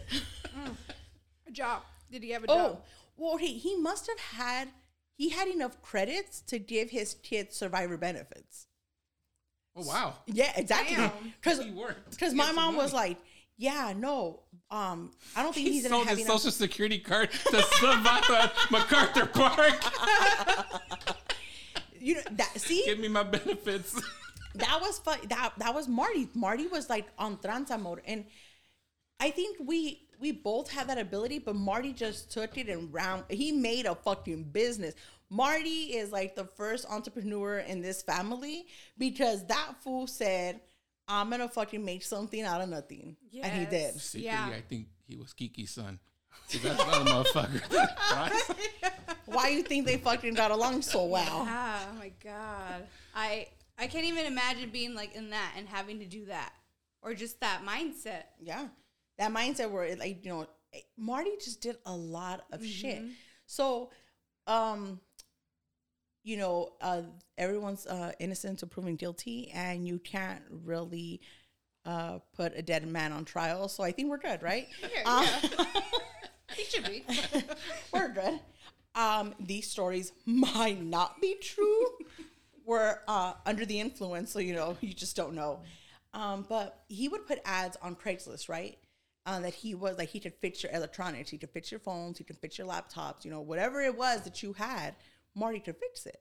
A 1.48 1.50
job. 1.50 1.83
Did 2.11 2.22
he 2.22 2.31
have 2.31 2.44
a 2.44 2.46
Oh, 2.50 2.55
job? 2.55 2.83
well, 3.16 3.37
he, 3.38 3.55
he 3.59 3.76
must 3.76 4.07
have 4.09 4.18
had 4.20 4.68
he 5.16 5.31
had 5.31 5.48
enough 5.48 5.81
credits 5.81 6.42
to 6.42 6.59
give 6.59 6.90
his 6.90 7.14
kids 7.14 7.57
survivor 7.57 7.96
benefits. 7.96 8.66
Oh, 9.76 9.82
wow. 9.86 10.14
Yeah, 10.26 10.52
exactly. 10.56 10.96
Because 11.40 11.60
because 12.10 12.34
my 12.42 12.50
mom 12.52 12.76
was 12.76 12.92
like, 12.92 13.18
yeah, 13.58 13.92
no, 13.96 14.40
um, 14.70 15.10
I 15.36 15.42
don't 15.42 15.54
think 15.54 15.66
He 15.68 15.74
he's 15.74 15.82
gonna 15.84 15.96
sold 15.96 16.08
have 16.08 16.16
his 16.18 16.26
enough. 16.26 16.38
social 16.40 16.52
security 16.52 16.98
card 16.98 17.30
to 17.50 17.62
Savannah 17.62 18.52
MacArthur 18.70 19.26
Park. 19.26 19.82
You 22.00 22.16
know 22.16 22.20
that 22.32 22.60
see 22.60 22.84
Give 22.84 22.98
me 22.98 23.08
my 23.08 23.22
benefits. 23.22 24.00
that 24.54 24.78
was 24.80 24.98
fun. 24.98 25.18
That 25.28 25.52
that 25.58 25.74
was 25.74 25.88
Marty. 25.88 26.28
Marty 26.34 26.66
was 26.66 26.88
like 26.90 27.06
on 27.18 27.36
tranza 27.38 27.80
mode, 27.80 28.00
and 28.06 28.24
I 29.18 29.30
think 29.30 29.56
we 29.64 30.02
we 30.20 30.32
both 30.32 30.70
had 30.70 30.88
that 30.88 30.98
ability, 30.98 31.38
but 31.40 31.56
Marty 31.56 31.92
just 31.92 32.30
took 32.30 32.56
it 32.58 32.68
and 32.68 32.92
round. 32.92 33.24
He 33.30 33.52
made 33.52 33.86
a 33.86 33.94
fucking 33.94 34.44
business. 34.44 34.94
Marty 35.30 35.94
is 35.96 36.12
like 36.12 36.36
the 36.36 36.44
first 36.44 36.86
entrepreneur 36.88 37.58
in 37.58 37.80
this 37.80 38.02
family 38.02 38.66
because 38.98 39.44
that 39.46 39.74
fool 39.82 40.06
said, 40.06 40.60
"I'm 41.08 41.30
gonna 41.30 41.48
fucking 41.48 41.84
make 41.84 42.02
something 42.04 42.42
out 42.42 42.60
of 42.60 42.68
nothing," 42.68 43.16
and 43.42 43.52
he 43.52 43.66
did. 43.66 44.00
Secretly, 44.00 44.26
Yeah. 44.26 44.46
I 44.46 44.60
think 44.60 44.88
he 45.06 45.16
was 45.16 45.32
Kiki's 45.32 45.70
son. 45.72 45.98
That's 46.52 46.78
not 46.78 47.06
a 47.06 47.10
motherfucker. 47.10 47.62
Right? 48.12 48.42
Why 49.26 49.48
you 49.48 49.62
think 49.62 49.86
they 49.86 49.96
fucking 49.98 50.34
got 50.34 50.50
along 50.52 50.82
so 50.82 51.04
well? 51.06 51.44
Ah, 51.48 51.88
oh 51.90 51.98
my 51.98 52.12
god. 52.22 52.86
I 53.14 53.48
I 53.78 53.88
can't 53.88 54.04
even 54.04 54.26
imagine 54.26 54.70
being 54.70 54.94
like 54.94 55.14
in 55.14 55.30
that 55.30 55.54
and 55.56 55.68
having 55.68 55.98
to 55.98 56.06
do 56.06 56.26
that 56.26 56.52
or 57.02 57.14
just 57.14 57.40
that 57.40 57.62
mindset. 57.66 58.24
Yeah. 58.40 58.68
That 59.18 59.32
mindset 59.32 59.70
where 59.70 59.84
it 59.84 59.98
like, 59.98 60.24
you 60.24 60.30
know, 60.30 60.46
Marty 60.96 61.30
just 61.42 61.60
did 61.60 61.76
a 61.86 61.94
lot 61.94 62.44
of 62.52 62.64
shit. 62.64 63.02
So, 63.46 63.90
um, 64.46 65.00
you 66.26 66.36
know, 66.36 66.72
uh, 66.80 67.02
everyone's 67.38 67.86
uh, 67.86 68.10
innocent 68.18 68.50
until 68.50 68.68
proven 68.68 68.96
guilty, 68.96 69.48
and 69.54 69.86
you 69.86 70.00
can't 70.00 70.42
really 70.50 71.20
uh, 71.84 72.18
put 72.34 72.52
a 72.56 72.62
dead 72.62 72.84
man 72.84 73.12
on 73.12 73.24
trial. 73.24 73.68
So 73.68 73.84
I 73.84 73.92
think 73.92 74.10
we're 74.10 74.18
good, 74.18 74.42
right? 74.42 74.66
Um, 75.06 75.24
He 76.56 76.64
should 76.64 76.84
be. 76.84 77.04
we're 77.92 78.08
good. 78.08 78.40
Um, 78.94 79.34
these 79.38 79.70
stories 79.70 80.12
might 80.24 80.82
not 80.82 81.20
be 81.20 81.36
true, 81.40 81.86
were 82.64 83.00
uh, 83.06 83.34
under 83.44 83.66
the 83.66 83.78
influence, 83.78 84.32
so 84.32 84.38
you 84.38 84.54
know 84.54 84.76
you 84.80 84.94
just 84.94 85.16
don't 85.16 85.34
know. 85.34 85.60
Um, 86.14 86.46
but 86.48 86.82
he 86.88 87.08
would 87.08 87.26
put 87.26 87.40
ads 87.44 87.76
on 87.82 87.94
Craigslist, 87.94 88.48
right? 88.48 88.78
Uh, 89.26 89.40
that 89.40 89.54
he 89.54 89.74
was 89.74 89.98
like 89.98 90.08
he 90.08 90.20
could 90.20 90.34
fix 90.34 90.62
your 90.62 90.72
electronics, 90.72 91.30
he 91.30 91.36
could 91.36 91.50
fix 91.50 91.70
your 91.70 91.80
phones, 91.80 92.16
he 92.18 92.24
could 92.24 92.38
fix 92.38 92.58
your 92.58 92.66
laptops, 92.66 93.24
you 93.24 93.30
know, 93.30 93.40
whatever 93.40 93.80
it 93.82 93.96
was 93.96 94.22
that 94.22 94.42
you 94.42 94.52
had, 94.52 94.94
Marty 95.37 95.61
could 95.61 95.77
fix 95.77 96.07
it. 96.07 96.20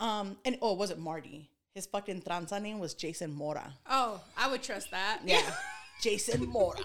Um, 0.00 0.36
and 0.44 0.58
oh, 0.60 0.72
it 0.72 0.78
wasn't 0.78 1.00
Marty. 1.00 1.48
His 1.74 1.86
fucking 1.86 2.22
tranza 2.22 2.60
name 2.60 2.78
was 2.78 2.94
Jason 2.94 3.32
Mora. 3.32 3.74
Oh, 3.88 4.20
I 4.36 4.50
would 4.50 4.62
trust 4.62 4.90
that. 4.90 5.20
Yeah, 5.24 5.42
Jason 6.02 6.46
Mora. 6.48 6.80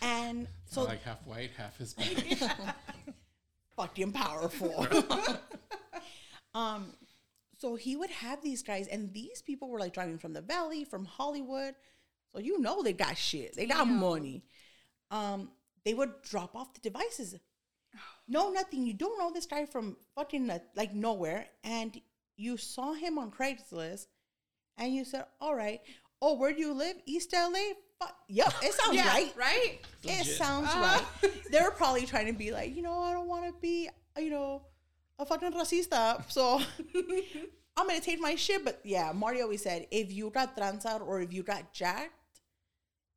And 0.00 0.46
so 0.66 0.84
like 0.84 1.02
half 1.02 1.26
white, 1.26 1.50
half 1.56 1.76
Hispanic. 1.78 2.38
fucking 3.76 4.12
powerful. 4.12 4.86
um, 6.54 6.92
so 7.58 7.76
he 7.76 7.96
would 7.96 8.10
have 8.10 8.42
these 8.42 8.62
guys, 8.62 8.86
and 8.88 9.12
these 9.12 9.42
people 9.42 9.68
were 9.68 9.78
like 9.78 9.94
driving 9.94 10.18
from 10.18 10.32
the 10.32 10.42
valley, 10.42 10.84
from 10.84 11.04
Hollywood. 11.04 11.74
So 12.32 12.40
you 12.40 12.60
know 12.60 12.82
they 12.82 12.92
got 12.92 13.16
shit. 13.16 13.56
They 13.56 13.66
got 13.66 13.86
Damn. 13.86 13.96
money. 13.96 14.44
Um, 15.10 15.50
they 15.84 15.94
would 15.94 16.22
drop 16.22 16.54
off 16.54 16.74
the 16.74 16.80
devices. 16.80 17.36
No, 18.26 18.50
nothing. 18.50 18.86
You 18.86 18.94
don't 18.94 19.18
know 19.18 19.30
this 19.32 19.46
guy 19.46 19.66
from 19.66 19.96
fucking 20.14 20.48
uh, 20.50 20.58
like 20.76 20.94
nowhere, 20.94 21.46
and 21.62 22.00
you 22.36 22.56
saw 22.56 22.92
him 22.94 23.18
on 23.18 23.30
Craigslist, 23.30 24.06
and 24.78 24.94
you 24.94 25.04
said, 25.04 25.24
"All 25.40 25.54
right, 25.54 25.80
oh, 26.22 26.34
where 26.34 26.52
do 26.52 26.60
you 26.60 26.72
live? 26.72 26.96
East 27.06 27.32
LA? 27.34 27.74
Fuck, 28.00 28.16
yep, 28.28 28.52
it 28.62 28.72
sounds 28.80 28.96
Yeah, 28.96 29.06
right. 29.08 29.32
right? 29.36 29.78
It 30.04 30.24
sounds 30.26 30.68
Uh. 30.72 31.00
right. 31.22 31.32
They're 31.50 31.70
probably 31.70 32.06
trying 32.06 32.26
to 32.26 32.32
be 32.32 32.50
like, 32.50 32.74
you 32.74 32.82
know, 32.82 32.98
I 33.02 33.12
don't 33.12 33.28
want 33.28 33.46
to 33.46 33.52
be, 33.60 33.88
you 34.18 34.30
know, 34.30 34.62
a 35.18 35.24
fucking 35.26 35.52
racista. 35.52 36.24
So 36.30 36.60
I'm 37.76 37.86
gonna 37.86 38.00
take 38.00 38.20
my 38.20 38.34
shit. 38.36 38.64
But 38.64 38.80
yeah, 38.84 39.12
Marty 39.12 39.42
always 39.42 39.62
said, 39.62 39.86
if 39.90 40.10
you 40.12 40.30
got 40.30 40.56
tranzado 40.56 41.06
or 41.06 41.20
if 41.20 41.32
you 41.32 41.42
got 41.42 41.72
jacked, 41.72 42.10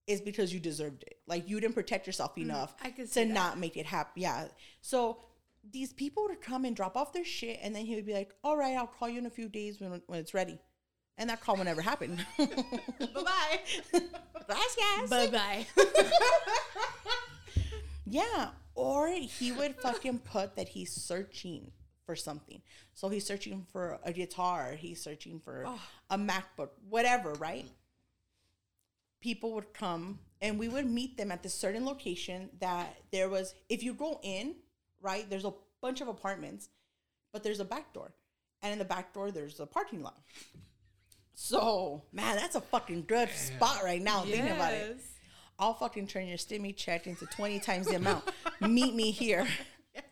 it's 0.08 0.22
because 0.22 0.54
you 0.54 0.60
deserved 0.60 1.04
it. 1.04 1.18
Like 1.28 1.48
you 1.50 1.60
didn't 1.60 1.76
protect 1.76 2.08
yourself 2.08 2.36
mm, 2.36 2.44
enough 2.44 2.76
I 2.82 2.92
could 2.92 3.12
to 3.12 3.20
that. 3.20 3.28
not 3.28 3.60
make 3.60 3.78
it 3.78 3.86
happen. 3.86 4.22
Yeah. 4.22 4.48
So 4.82 5.20
these 5.70 5.94
people 5.94 6.24
would 6.28 6.42
come 6.42 6.66
and 6.66 6.76
drop 6.76 6.96
off 6.96 7.12
their 7.14 7.26
shit, 7.26 7.60
and 7.62 7.76
then 7.76 7.86
he 7.86 7.96
would 7.96 8.06
be 8.06 8.14
like, 8.14 8.34
"All 8.44 8.56
right, 8.58 8.76
I'll 8.78 8.88
call 8.88 9.10
you 9.10 9.20
in 9.20 9.26
a 9.26 9.30
few 9.30 9.50
days 9.50 9.80
when 9.80 10.02
when 10.08 10.20
it's 10.20 10.34
ready." 10.34 10.60
And 11.20 11.30
that 11.30 11.42
call 11.42 11.58
would 11.58 11.66
never 11.66 11.82
happen. 11.82 12.22
Bye 12.38 12.48
bye. 13.14 13.60
Gracias. 14.46 15.10
bye 15.10 15.28
bye. 15.28 15.66
Yeah, 18.10 18.50
or 18.74 19.10
he 19.10 19.52
would 19.52 19.76
fucking 19.76 20.20
put 20.20 20.56
that 20.56 20.70
he's 20.70 20.94
searching 20.94 21.72
for 22.06 22.16
something. 22.16 22.62
So 22.94 23.10
he's 23.10 23.26
searching 23.26 23.66
for 23.72 24.00
a 24.04 24.14
guitar, 24.14 24.74
he's 24.78 25.02
searching 25.02 25.42
for 25.42 25.66
oh. 25.68 25.82
a 26.10 26.18
MacBook, 26.18 26.70
whatever, 26.90 27.34
right? 27.34 27.66
People 29.22 29.54
would 29.54 29.74
come 29.74 30.20
and 30.42 30.60
we 30.60 30.68
would 30.68 30.86
meet 30.86 31.18
them 31.18 31.32
at 31.32 31.44
this 31.44 31.54
certain 31.54 31.86
location 31.86 32.50
that 32.60 32.96
there 33.12 33.30
was 33.30 33.56
if 33.70 33.84
you 33.84 33.94
go 33.94 34.20
in, 34.24 34.56
right, 35.02 35.30
there's 35.30 35.46
a 35.46 35.54
bunch 35.82 36.02
of 36.02 36.08
apartments, 36.08 36.70
but 37.34 37.44
there's 37.44 37.60
a 37.60 37.66
back 37.66 37.94
door. 37.94 38.14
And 38.62 38.74
in 38.74 38.80
the 38.80 38.86
back 38.86 39.14
door 39.14 39.32
there's 39.32 39.60
a 39.60 39.66
parking 39.66 40.04
lot. 40.04 40.20
So, 41.34 42.04
man, 42.12 42.36
that's 42.36 42.56
a 42.56 42.62
fucking 42.62 43.06
good 43.08 43.30
spot 43.30 43.84
right 43.84 44.02
now 44.02 44.22
thinking 44.22 44.52
about 44.52 44.74
it. 44.74 44.96
Yes. 44.96 45.08
I'll 45.60 45.74
fucking 45.74 46.08
turn 46.08 46.28
your 46.28 46.38
stimmy 46.38 46.76
check 46.76 47.08
into 47.08 47.26
20 47.28 47.60
times 47.60 47.88
the 47.88 47.96
amount. 47.96 48.24
Meet 48.62 48.96
me 48.96 49.12
here. 49.12 49.48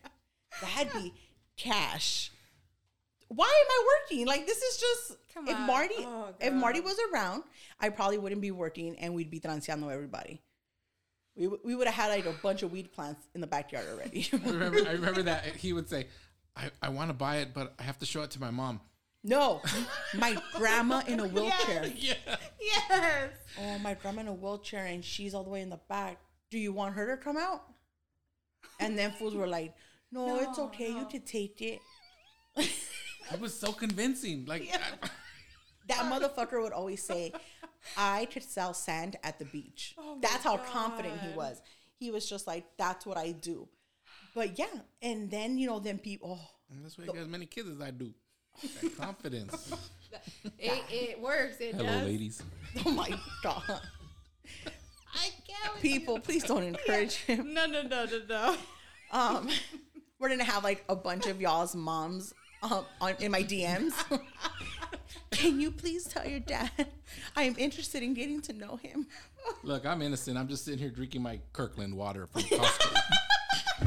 That'd 0.60 0.92
be 0.92 1.12
cash. 1.56 2.30
Why 3.28 3.46
am 3.46 3.70
I 3.70 3.86
working? 4.02 4.26
Like 4.26 4.46
this 4.46 4.58
is 4.62 4.80
just 4.80 5.18
Come 5.34 5.48
if 5.48 5.56
on. 5.56 5.66
Marty 5.66 5.94
Oh, 5.98 6.34
if 6.40 6.52
Marty 6.52 6.80
was 6.80 6.96
around, 7.12 7.42
I 7.80 7.88
probably 7.88 8.18
wouldn't 8.18 8.40
be 8.40 8.50
working 8.50 8.96
and 8.98 9.14
we'd 9.14 9.30
be 9.30 9.40
transeando 9.40 9.92
everybody. 9.92 10.40
We, 11.34 11.48
we 11.48 11.74
would 11.74 11.86
have 11.86 11.94
had 11.94 12.08
like 12.08 12.24
a 12.26 12.34
bunch 12.42 12.62
of 12.62 12.72
weed 12.72 12.92
plants 12.92 13.26
in 13.34 13.40
the 13.40 13.46
backyard 13.46 13.86
already. 13.92 14.28
I 14.32 14.36
remember, 14.48 14.88
I 14.88 14.92
remember 14.92 15.22
that 15.24 15.44
he 15.44 15.72
would 15.74 15.88
say, 15.88 16.06
"I, 16.56 16.70
I 16.80 16.88
want 16.88 17.10
to 17.10 17.14
buy 17.14 17.38
it, 17.38 17.52
but 17.52 17.74
I 17.78 17.82
have 17.82 17.98
to 17.98 18.06
show 18.06 18.22
it 18.22 18.30
to 18.32 18.40
my 18.40 18.50
mom." 18.50 18.80
no, 19.26 19.60
my 20.14 20.40
grandma 20.54 21.02
in 21.06 21.20
a 21.20 21.26
wheelchair. 21.26 21.90
Yeah. 21.96 22.14
Yes. 22.60 23.30
Oh, 23.60 23.78
my 23.80 23.94
grandma 23.94 24.22
in 24.22 24.28
a 24.28 24.32
wheelchair 24.32 24.86
and 24.86 25.04
she's 25.04 25.34
all 25.34 25.42
the 25.42 25.50
way 25.50 25.60
in 25.60 25.70
the 25.70 25.80
back. 25.88 26.18
Do 26.50 26.58
you 26.58 26.72
want 26.72 26.94
her 26.94 27.16
to 27.16 27.22
come 27.22 27.36
out? 27.36 27.62
And 28.78 28.96
then 28.96 29.12
fools 29.12 29.34
were 29.34 29.46
like, 29.46 29.74
no, 30.12 30.38
it's 30.38 30.58
No, 30.58 30.64
okay. 30.66 30.88
You 30.88 31.06
can 31.06 31.10
could 31.10 31.26
take 31.26 31.60
it. 31.60 31.80
It 33.32 33.40
was 33.40 33.58
so 33.58 33.72
convincing. 33.72 34.44
Like, 34.46 34.68
I- 34.72 35.08
That 35.88 36.10
motherfucker 36.12 36.60
would 36.60 36.72
always 36.72 37.00
say, 37.02 37.32
I 37.96 38.24
could 38.26 38.42
sell 38.42 38.74
sand 38.74 39.16
at 39.22 39.38
the 39.38 39.44
beach. 39.44 39.94
Oh 39.96 40.18
that's 40.20 40.42
how 40.42 40.56
confident 40.56 41.20
he 41.20 41.32
was. 41.36 41.62
He 41.98 42.10
was 42.10 42.28
just 42.28 42.46
like, 42.48 42.64
that's 42.76 43.06
what 43.06 43.16
I 43.16 43.30
do. 43.30 43.68
But 44.34 44.58
yeah, 44.58 44.66
and 45.00 45.30
then, 45.30 45.56
you 45.58 45.68
know, 45.68 45.78
then 45.78 45.98
people, 45.98 46.40
oh, 46.42 46.50
and 46.74 46.84
that's 46.84 46.98
why 46.98 47.04
I 47.04 47.06
got 47.06 47.16
as 47.18 47.28
many 47.28 47.46
kids 47.46 47.68
as 47.68 47.80
I 47.80 47.92
do. 47.92 48.12
That 48.82 48.96
confidence. 49.00 49.72
It, 50.58 50.82
it 50.90 51.20
works. 51.20 51.56
It 51.60 51.74
Hello, 51.76 51.86
does. 51.86 52.02
ladies. 52.04 52.42
oh 52.84 52.90
my 52.90 53.08
God. 53.42 53.62
I 55.14 55.28
can't. 55.46 55.80
People, 55.80 56.18
please 56.18 56.42
don't 56.44 56.64
encourage 56.64 57.14
him. 57.14 57.54
No, 57.54 57.66
no, 57.66 57.82
no, 57.82 58.06
no, 58.06 58.20
no. 58.28 58.56
Um, 59.12 59.48
we're 60.18 60.28
going 60.28 60.40
to 60.40 60.44
have 60.44 60.64
like 60.64 60.84
a 60.88 60.96
bunch 60.96 61.26
of 61.26 61.40
y'all's 61.40 61.74
moms 61.76 62.34
um, 62.62 62.84
on, 63.00 63.14
in 63.20 63.30
my 63.30 63.42
DMs. 63.42 63.92
Can 65.30 65.60
you 65.60 65.70
please 65.70 66.04
tell 66.04 66.26
your 66.26 66.40
dad 66.40 66.70
I 67.34 67.42
am 67.42 67.54
interested 67.58 68.02
in 68.02 68.14
getting 68.14 68.40
to 68.42 68.52
know 68.52 68.76
him? 68.76 69.06
Look, 69.62 69.84
I'm 69.84 70.02
innocent. 70.02 70.38
I'm 70.38 70.48
just 70.48 70.64
sitting 70.64 70.78
here 70.78 70.90
drinking 70.90 71.22
my 71.22 71.40
Kirkland 71.52 71.94
water 71.94 72.26
from 72.26 72.42
Costco. 72.42 72.96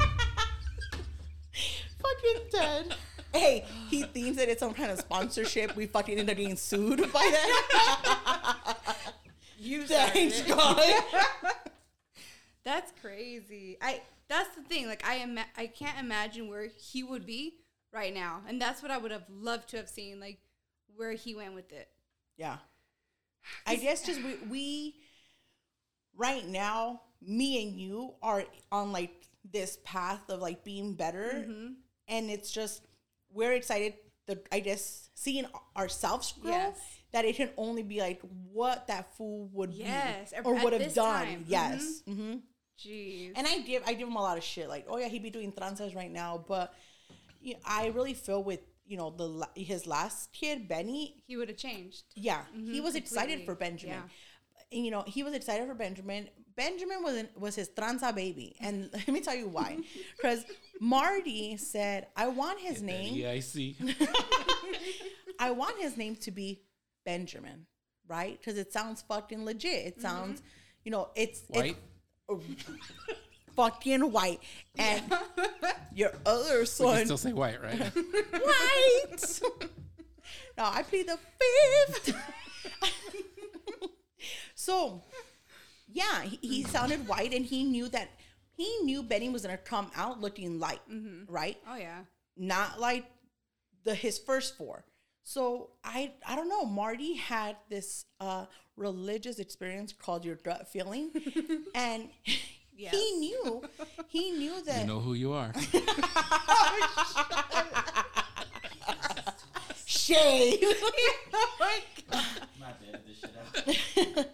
fucking 2.02 2.42
dead. 2.50 2.94
Hey, 3.32 3.64
he 3.88 4.02
thinks 4.02 4.38
that 4.38 4.48
it's 4.48 4.60
some 4.60 4.74
kind 4.74 4.90
of 4.90 4.98
sponsorship. 4.98 5.76
We 5.76 5.86
fucking 5.86 6.18
end 6.18 6.30
up 6.30 6.36
getting 6.36 6.56
sued 6.56 7.00
by 7.12 7.30
that. 7.32 8.96
You 9.58 9.84
Thanks, 9.86 10.36
started. 10.36 10.56
God. 10.56 11.52
That's 12.64 12.92
crazy. 13.00 13.76
I. 13.80 14.02
That's 14.28 14.54
the 14.54 14.62
thing. 14.62 14.86
Like 14.86 15.06
I 15.06 15.16
am. 15.16 15.38
I 15.56 15.66
can't 15.66 15.98
imagine 15.98 16.48
where 16.48 16.68
he 16.76 17.02
would 17.02 17.26
be 17.26 17.56
right 17.92 18.12
now, 18.14 18.42
and 18.48 18.60
that's 18.60 18.82
what 18.82 18.90
I 18.90 18.98
would 18.98 19.10
have 19.10 19.24
loved 19.30 19.68
to 19.70 19.76
have 19.76 19.88
seen. 19.88 20.20
Like 20.20 20.38
where 20.96 21.12
he 21.12 21.34
went 21.34 21.54
with 21.54 21.72
it. 21.72 21.88
Yeah. 22.36 22.56
I 23.66 23.76
guess 23.76 24.02
just 24.04 24.22
we, 24.22 24.36
we 24.50 24.94
right 26.16 26.46
now, 26.46 27.02
me 27.22 27.62
and 27.62 27.78
you 27.78 28.14
are 28.22 28.44
on 28.70 28.92
like 28.92 29.12
this 29.50 29.78
path 29.84 30.28
of 30.28 30.40
like 30.40 30.64
being 30.64 30.94
better, 30.94 31.46
and 32.08 32.30
it's 32.30 32.50
just 32.50 32.82
we're 33.32 33.52
excited. 33.52 33.94
The 34.26 34.38
I 34.52 34.60
guess 34.60 35.08
seeing 35.14 35.46
ourselves 35.76 36.32
grow. 36.40 36.50
Yes. 36.50 36.78
That 37.12 37.24
it 37.24 37.34
can 37.34 37.50
only 37.56 37.82
be 37.82 37.98
like 38.00 38.20
what 38.52 38.86
that 38.86 39.16
fool 39.16 39.48
would 39.52 39.72
Yes, 39.72 40.30
be 40.30 40.36
or 40.44 40.54
at 40.54 40.62
would 40.62 40.72
have 40.74 40.94
done. 40.94 41.26
time. 41.26 41.44
Yes. 41.48 42.02
hmm 42.06 42.34
Jeez. 42.78 43.32
And 43.34 43.46
I 43.48 43.58
give 43.60 43.82
I 43.84 43.94
give 43.94 44.06
him 44.06 44.14
a 44.14 44.22
lot 44.22 44.38
of 44.38 44.44
shit, 44.44 44.68
like, 44.68 44.86
oh 44.88 44.96
yeah, 44.96 45.08
he'd 45.08 45.22
be 45.22 45.30
doing 45.30 45.50
tranzas 45.52 45.96
right 45.96 46.10
now, 46.10 46.44
but 46.46 46.72
you 47.40 47.54
know, 47.54 47.60
I 47.64 47.88
really 47.88 48.14
feel 48.14 48.42
with 48.42 48.60
you 48.86 48.96
know 48.96 49.10
the 49.10 49.48
his 49.60 49.86
last 49.86 50.32
kid, 50.32 50.68
Benny. 50.68 51.22
he 51.26 51.36
would 51.36 51.48
have 51.48 51.56
changed. 51.56 52.04
Yeah, 52.14 52.42
he 52.52 52.60
mm-hmm, 52.60 52.84
was 52.84 52.96
excited 52.96 53.44
for 53.44 53.54
Benjamin. 53.54 53.96
Yeah. 53.96 54.02
And, 54.72 54.84
you 54.84 54.92
know, 54.92 55.02
he 55.06 55.22
was 55.24 55.34
excited 55.34 55.66
for 55.66 55.74
Benjamin. 55.74 56.28
Benjamin 56.56 57.02
was 57.02 57.24
was 57.36 57.54
his 57.54 57.68
tranza 57.70 58.14
baby, 58.14 58.56
and 58.60 58.90
let 58.92 59.08
me 59.08 59.20
tell 59.20 59.34
you 59.34 59.48
why. 59.48 59.78
Because 60.16 60.44
Marty 60.80 61.56
said, 61.56 62.08
"I 62.16 62.28
want 62.28 62.60
his 62.60 62.82
name. 62.82 63.14
yeah, 63.14 63.30
I 63.30 63.40
see. 63.40 63.76
I 65.38 65.52
want 65.52 65.80
his 65.80 65.96
name 65.96 66.16
to 66.16 66.30
be 66.30 66.62
Benjamin, 67.04 67.66
right? 68.06 68.38
Because 68.38 68.58
it 68.58 68.72
sounds 68.72 69.02
fucking 69.02 69.44
legit. 69.44 69.86
It 69.86 69.92
mm-hmm. 69.92 70.02
sounds, 70.02 70.42
you 70.84 70.90
know, 70.90 71.08
it's 71.14 71.42
it's- 71.48 71.74
White. 72.28 73.16
Fucking 73.60 74.12
white. 74.12 74.40
And 74.78 75.02
your 75.94 76.12
other 76.24 76.64
son, 76.64 77.04
still 77.04 77.18
say 77.18 77.32
white, 77.32 77.62
right? 77.62 77.78
white. 77.78 79.40
no, 80.56 80.64
I 80.64 80.82
plead 80.82 81.08
the 81.08 81.18
fifth. 81.88 82.16
so, 84.54 85.02
yeah, 85.88 86.22
he, 86.22 86.38
he 86.40 86.62
sounded 86.62 87.06
white, 87.06 87.34
and 87.34 87.44
he 87.44 87.64
knew 87.64 87.88
that 87.88 88.10
he 88.56 88.78
knew 88.82 89.02
Benny 89.02 89.28
was 89.28 89.42
gonna 89.42 89.56
come 89.56 89.90
out 89.94 90.20
looking 90.20 90.58
light, 90.58 90.80
right? 91.28 91.56
Oh 91.68 91.76
yeah. 91.76 92.00
Not 92.36 92.80
like 92.80 93.04
the 93.84 93.94
his 93.94 94.18
first 94.18 94.56
four. 94.56 94.84
So 95.22 95.70
I 95.84 96.12
I 96.26 96.36
don't 96.36 96.48
know. 96.48 96.64
Marty 96.64 97.14
had 97.14 97.56
this 97.68 98.04
uh, 98.20 98.46
religious 98.76 99.38
experience 99.38 99.92
called 99.92 100.24
your 100.24 100.36
gut 100.36 100.68
feeling, 100.68 101.10
and 101.74 102.08
Yes. 102.80 102.94
he 102.94 103.12
knew 103.18 103.62
he 104.08 104.30
knew 104.30 104.62
that 104.64 104.80
you 104.80 104.86
know 104.86 105.00
who 105.00 105.12
you 105.12 105.32
are. 105.32 105.52
shit. 109.84 110.16
shade. 110.16 110.58
oh 111.34 111.56
my 111.60 111.78
god. 112.10 112.24
I'm 112.40 112.60
not 112.60 112.80
to 112.80 112.88
edit 112.88 113.06
this 113.06 113.18
shit 113.94 114.26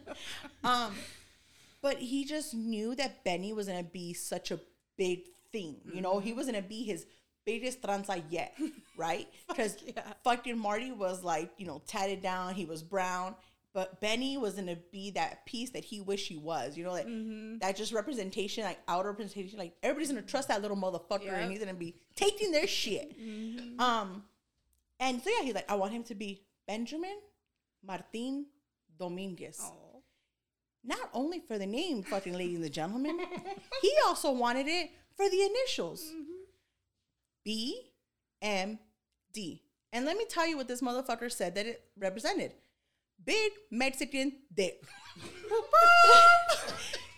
out. 0.62 0.62
um, 0.86 0.94
but 1.82 1.98
he 1.98 2.24
just 2.24 2.54
knew 2.54 2.94
that 2.94 3.24
Benny 3.24 3.52
was 3.52 3.66
gonna 3.66 3.82
be 3.82 4.12
such 4.12 4.52
a 4.52 4.60
big 4.96 5.24
thing. 5.50 5.78
You 5.92 6.00
know, 6.00 6.20
he 6.20 6.32
was 6.32 6.46
gonna 6.46 6.62
be 6.62 6.84
his 6.84 7.04
biggest 7.44 7.82
tranza 7.82 8.22
yet, 8.30 8.56
right? 8.96 9.26
Because 9.48 9.76
yeah. 9.84 10.02
fucking 10.22 10.56
Marty 10.56 10.92
was 10.92 11.24
like, 11.24 11.50
you 11.58 11.66
know, 11.66 11.82
tatted 11.86 12.22
down. 12.22 12.54
He 12.54 12.64
was 12.64 12.82
brown. 12.82 13.34
But 13.76 14.00
Benny 14.00 14.38
was 14.38 14.54
gonna 14.54 14.78
be 14.90 15.10
that 15.10 15.44
piece 15.44 15.68
that 15.72 15.84
he 15.84 16.00
wished 16.00 16.28
he 16.28 16.38
was. 16.38 16.78
You 16.78 16.84
know, 16.84 16.92
like 16.92 17.06
mm-hmm. 17.06 17.58
that 17.58 17.76
just 17.76 17.92
representation, 17.92 18.64
like 18.64 18.78
outer 18.88 19.10
representation. 19.10 19.58
Like 19.58 19.74
everybody's 19.82 20.08
gonna 20.08 20.22
trust 20.22 20.48
that 20.48 20.62
little 20.62 20.78
motherfucker, 20.78 21.26
Yep. 21.26 21.34
and 21.34 21.50
he's 21.50 21.60
gonna 21.60 21.74
be 21.74 21.94
taking 22.14 22.52
their 22.52 22.66
shit. 22.66 23.20
Mm-hmm. 23.20 23.78
Um, 23.78 24.24
and 24.98 25.20
so 25.22 25.28
yeah, 25.28 25.44
he's 25.44 25.54
like, 25.54 25.70
I 25.70 25.74
want 25.74 25.92
him 25.92 26.04
to 26.04 26.14
be 26.14 26.40
Benjamin 26.66 27.18
Martin 27.86 28.46
Dominguez. 28.98 29.60
Oh. 29.62 30.00
Not 30.82 31.10
only 31.12 31.40
for 31.40 31.58
the 31.58 31.66
name, 31.66 32.02
fucking 32.02 32.32
ladies 32.32 32.62
and 32.62 32.72
gentlemen, 32.72 33.20
he 33.82 33.92
also 34.06 34.32
wanted 34.32 34.68
it 34.68 34.88
for 35.18 35.28
the 35.28 35.42
initials 35.42 36.02
mm-hmm. 36.02 36.44
B 37.44 37.92
M 38.40 38.78
D. 39.34 39.64
And 39.92 40.06
let 40.06 40.16
me 40.16 40.24
tell 40.26 40.46
you 40.46 40.56
what 40.56 40.66
this 40.66 40.80
motherfucker 40.80 41.30
said 41.30 41.54
that 41.56 41.66
it 41.66 41.84
represented 41.98 42.52
Big 43.24 43.52
Mexican 43.70 44.32
Dick. 44.54 44.82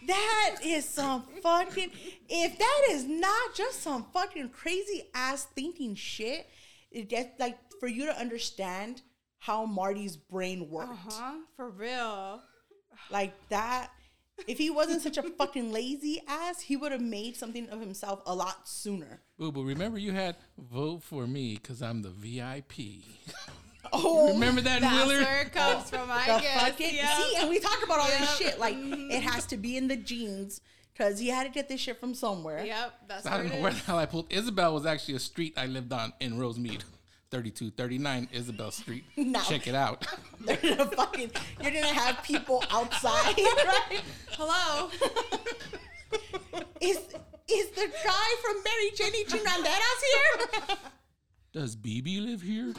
that 0.07 0.57
is 0.65 0.89
some 0.89 1.25
fucking, 1.43 1.91
if 2.29 2.59
that 2.59 2.83
is 2.91 3.05
not 3.05 3.55
just 3.55 3.83
some 3.83 4.07
fucking 4.13 4.51
crazy 4.51 5.11
ass 5.15 5.47
thinking 5.55 5.95
shit, 5.95 6.47
it 6.91 7.09
gets 7.09 7.39
like 7.39 7.59
for 7.81 7.89
you 7.89 8.07
to 8.07 8.19
understand 8.19 9.03
how 9.39 9.67
Marty's 9.67 10.17
brain 10.17 10.69
worked. 10.69 11.09
Uh-huh. 11.09 11.39
For 11.57 11.71
real. 11.71 12.43
Like 13.11 13.35
that. 13.49 13.91
If 14.47 14.59
he 14.59 14.71
wasn't 14.71 15.03
such 15.03 15.19
a 15.19 15.23
fucking 15.23 15.73
lazy 15.73 16.23
ass, 16.29 16.61
he 16.61 16.77
would 16.77 16.93
have 16.93 17.01
made 17.01 17.37
something 17.37 17.69
of 17.71 17.81
himself 17.81 18.23
a 18.25 18.35
lot 18.35 18.69
sooner. 18.69 19.21
Boo 19.37 19.51
boo, 19.51 19.65
remember 19.65 19.99
you 19.99 20.13
had 20.13 20.37
vote 20.57 21.03
for 21.03 21.27
me 21.27 21.55
because 21.55 21.83
I'm 21.83 22.03
the 22.03 22.11
VIP. 22.11 23.03
Oh, 23.93 24.33
remember 24.35 24.61
that, 24.63 24.81
That's 24.83 24.95
Willard? 25.07 25.23
where 25.25 25.43
it 25.43 25.53
comes 25.53 25.89
from, 25.91 26.11
I 26.11 26.27
the 26.27 26.41
guess. 26.43 26.61
fucking 26.63 26.95
yeah. 26.95 27.17
see, 27.17 27.37
and 27.39 27.49
we 27.49 27.59
talk 27.59 27.83
about 27.85 28.01
all 28.01 28.07
this 28.09 28.41
Yep. 28.41 28.51
shit. 28.51 28.59
Like 28.61 28.77
mm-hmm. 28.77 29.11
it 29.11 29.23
has 29.23 29.47
to 29.47 29.57
be 29.57 29.77
in 29.77 29.89
the 29.89 29.97
genes 29.97 30.61
because 30.93 31.19
he 31.19 31.29
had 31.29 31.45
to 31.45 31.51
get 31.51 31.69
this 31.69 31.81
shit 31.81 31.99
from 32.01 32.13
somewhere. 32.15 32.65
Yep, 32.65 32.93
that's 33.09 33.27
I 33.27 33.31
where 33.31 33.39
don't 33.45 33.53
it 33.53 33.55
know 33.57 33.63
where 33.63 33.71
is. 33.73 33.79
the 33.79 33.85
hell 33.85 33.99
I 33.99 34.07
pulled. 34.07 34.27
Isabel 34.31 34.75
was 34.75 34.85
actually 34.85 35.15
a 35.15 35.21
street 35.21 35.55
I 35.57 35.67
lived 35.67 35.93
on 35.93 36.13
in 36.21 36.35
Rosemead. 36.39 36.83
3239 37.31 38.29
Isabel 38.33 38.71
Street. 38.71 39.05
No. 39.19 39.41
Check 39.43 39.67
it 39.67 39.75
out. 39.75 40.07
They're 40.41 40.57
gonna 40.57 40.87
fucking. 40.87 41.31
You're 41.63 41.73
gonna 41.73 41.87
have 41.93 42.23
people 42.23 42.65
outside, 42.71 43.37
right? 43.37 44.01
Hello. 44.31 44.89
Is 46.81 46.97
is 47.49 47.69
the 47.71 47.91
guy 48.05 48.29
from 48.43 48.57
Mary 48.65 48.91
Jenny 48.97 49.25
Chinganderas 49.25 50.03
here? 50.13 50.77
Does 51.59 51.75
BB 51.75 52.25
live 52.25 52.41
here? 52.41 52.73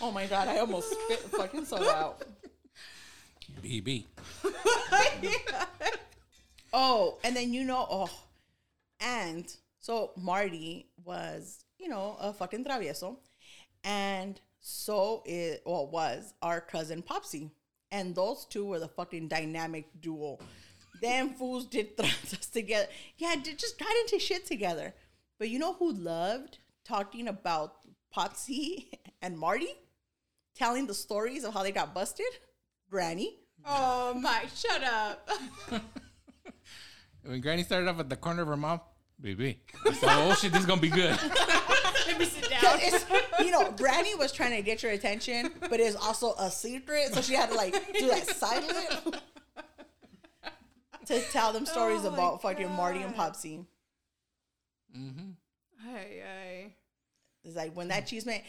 oh 0.00 0.12
my 0.12 0.28
god! 0.28 0.46
I 0.46 0.58
almost 0.58 0.92
spit 0.92 1.18
fucking 1.18 1.64
soda 1.64 1.90
out. 1.96 2.22
BB. 3.60 4.04
Oh, 6.72 7.18
and 7.24 7.34
then 7.34 7.52
you 7.52 7.64
know, 7.64 7.84
oh, 7.90 8.10
and 9.00 9.52
so 9.80 10.12
Marty 10.16 10.86
was, 11.04 11.64
you 11.78 11.88
know, 11.88 12.16
a 12.20 12.32
fucking 12.32 12.64
travieso, 12.64 13.16
and 13.82 14.40
so 14.60 15.24
it 15.26 15.62
well 15.66 15.88
was 15.88 16.34
our 16.40 16.60
cousin 16.60 17.02
Popsy, 17.02 17.50
and 17.90 18.14
those 18.14 18.44
two 18.44 18.64
were 18.64 18.78
the 18.78 18.86
fucking 18.86 19.26
dynamic 19.26 19.86
duo. 20.00 20.38
Them 21.04 21.34
fools 21.34 21.66
did 21.66 21.96
tranzas 21.98 22.50
together. 22.50 22.86
Yeah, 23.18 23.34
did, 23.42 23.58
just 23.58 23.78
got 23.78 23.90
into 24.00 24.18
shit 24.18 24.46
together. 24.46 24.94
But 25.38 25.50
you 25.50 25.58
know 25.58 25.74
who 25.74 25.92
loved 25.92 26.58
talking 26.82 27.28
about 27.28 27.74
Popsy 28.10 28.90
and 29.22 29.38
Marty, 29.38 29.68
telling 30.56 30.86
the 30.86 30.94
stories 30.94 31.44
of 31.44 31.52
how 31.52 31.62
they 31.62 31.72
got 31.72 31.92
busted? 31.92 32.32
Granny. 32.90 33.36
Oh 33.66 34.14
my, 34.14 34.44
shut 34.54 34.82
up. 34.82 35.28
When 37.22 37.40
Granny 37.40 37.62
started 37.62 37.88
off 37.88 37.98
at 38.00 38.10
the 38.10 38.16
corner 38.16 38.42
of 38.42 38.48
her 38.48 38.56
mouth, 38.56 38.82
baby, 39.18 39.58
I 39.86 39.94
said, 39.94 40.10
oh 40.10 40.34
shit, 40.34 40.52
this 40.52 40.60
is 40.60 40.66
gonna 40.66 40.78
be 40.78 40.90
good. 40.90 41.18
Let 42.06 42.18
me 42.18 42.26
sit 42.26 42.50
down. 42.50 42.60
It's, 42.80 43.06
you 43.40 43.50
know, 43.50 43.72
Granny 43.78 44.14
was 44.14 44.30
trying 44.30 44.54
to 44.54 44.60
get 44.60 44.82
your 44.82 44.92
attention, 44.92 45.50
but 45.70 45.80
it's 45.80 45.96
also 45.96 46.34
a 46.34 46.50
secret, 46.50 47.14
so 47.14 47.22
she 47.22 47.32
had 47.32 47.48
to 47.48 47.54
like 47.54 47.72
do 47.94 48.08
that 48.08 48.26
silent 48.26 49.22
to 51.06 51.20
tell 51.30 51.52
them 51.52 51.66
stories 51.66 52.04
Oh 52.04 52.12
about 52.12 52.42
fucking 52.42 52.70
Marty 52.70 53.00
and 53.02 53.14
God. 53.14 53.32
Popsy. 53.32 53.64
hmm 54.92 55.30
Hey, 55.82 56.22
hey. 56.22 56.76
It's 57.44 57.56
like 57.56 57.74
when 57.76 57.88
that 57.88 58.06
cheese 58.06 58.24
man, 58.24 58.40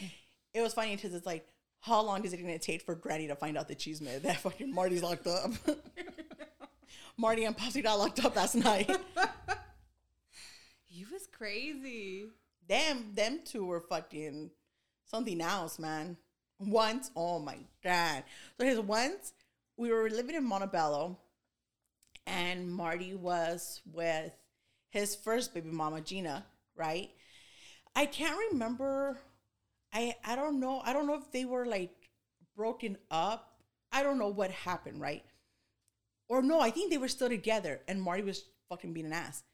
it 0.54 0.62
was 0.62 0.72
funny 0.74 0.96
because 0.96 1.12
it's 1.14 1.26
like, 1.26 1.46
how 1.80 2.00
long 2.02 2.24
is 2.24 2.32
it 2.32 2.38
gonna 2.38 2.58
take 2.58 2.82
for 2.82 2.94
Granny 2.94 3.26
to 3.28 3.36
find 3.36 3.58
out 3.58 3.68
the 3.68 3.74
cheese 3.74 4.00
man 4.00 4.22
that 4.22 4.38
fucking 4.38 4.72
Marty's 4.72 5.02
locked 5.02 5.26
up? 5.26 5.50
Marty 7.18 7.44
and 7.44 7.56
Popsy 7.56 7.82
got 7.82 7.98
locked 7.98 8.24
up 8.24 8.36
last 8.36 8.54
night. 8.54 8.90
He 10.86 11.04
was 11.12 11.26
crazy. 11.26 12.24
Damn, 12.66 13.14
them 13.14 13.40
two 13.44 13.66
were 13.66 13.82
fucking 13.82 14.50
something 15.04 15.40
else, 15.42 15.78
man. 15.78 16.16
Once, 16.58 17.10
oh 17.14 17.38
my 17.38 17.58
god. 17.84 18.24
So 18.58 18.64
here's 18.64 18.80
once 18.80 19.34
we 19.76 19.92
were 19.92 20.08
living 20.08 20.36
in 20.36 20.44
Montebello, 20.44 21.18
and 22.26 22.70
Marty 22.70 23.14
was 23.14 23.80
with 23.92 24.32
his 24.90 25.14
first 25.14 25.54
baby 25.54 25.70
mama, 25.70 26.00
Gina, 26.00 26.44
right? 26.74 27.10
I 27.94 28.06
can't 28.06 28.38
remember. 28.50 29.18
I 29.92 30.14
I 30.24 30.36
don't 30.36 30.60
know. 30.60 30.82
I 30.84 30.92
don't 30.92 31.06
know 31.06 31.14
if 31.14 31.30
they 31.32 31.44
were 31.44 31.66
like 31.66 32.10
broken 32.56 32.98
up. 33.10 33.60
I 33.92 34.02
don't 34.02 34.18
know 34.18 34.28
what 34.28 34.50
happened, 34.50 35.00
right? 35.00 35.24
Or 36.28 36.42
no, 36.42 36.60
I 36.60 36.70
think 36.70 36.90
they 36.90 36.98
were 36.98 37.08
still 37.08 37.28
together, 37.28 37.80
and 37.86 38.02
Marty 38.02 38.22
was 38.22 38.44
fucking 38.68 38.92
being 38.92 39.06
an 39.06 39.12
ass. 39.12 39.44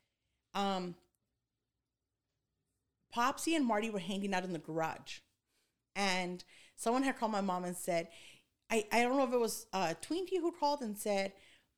Um, 0.55 0.95
Popsy 3.12 3.55
and 3.55 3.66
Marty 3.66 3.91
were 3.91 3.99
hanging 3.99 4.35
out 4.35 4.45
in 4.45 4.53
the 4.53 4.59
garage. 4.59 5.18
And 5.95 6.43
someone 6.77 7.03
had 7.03 7.18
called 7.18 7.33
my 7.33 7.43
mom 7.43 7.64
and 7.64 7.77
said, 7.77 8.09
I, 8.70 8.87
I 8.91 9.03
don't 9.03 9.18
know 9.18 9.25
if 9.25 9.33
it 9.33 9.41
was 9.41 9.66
uh, 9.73 9.95
Twinkie 10.01 10.41
who 10.41 10.53
called 10.53 10.81
and 10.81 10.97
said, 10.97 11.33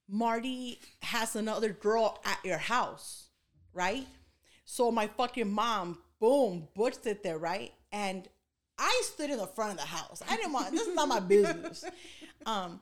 Marty 0.08 0.80
has 1.02 1.36
another 1.36 1.70
girl 1.70 2.20
at 2.24 2.38
your 2.44 2.58
house, 2.58 3.28
right? 3.72 4.06
So 4.64 4.90
my 4.90 5.06
fucking 5.06 5.50
mom, 5.50 5.98
boom, 6.20 6.68
butched 6.74 7.06
it 7.06 7.22
there, 7.22 7.38
right? 7.38 7.72
And 7.92 8.28
I 8.78 9.02
stood 9.04 9.30
in 9.30 9.38
the 9.38 9.46
front 9.46 9.72
of 9.72 9.78
the 9.78 9.86
house. 9.86 10.22
I 10.28 10.36
didn't 10.36 10.52
want, 10.52 10.72
this 10.72 10.86
is 10.86 10.94
not 10.94 11.08
my 11.08 11.20
business. 11.20 11.84
Um, 12.46 12.80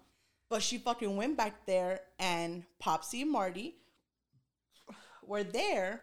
but 0.51 0.61
she 0.61 0.79
fucking 0.79 1.17
went 1.17 1.37
back 1.37 1.67
there 1.67 2.01
and 2.19 2.65
Popsy 2.81 3.23
and 3.23 3.31
Marty 3.31 3.77
were 5.25 5.45
there 5.45 6.03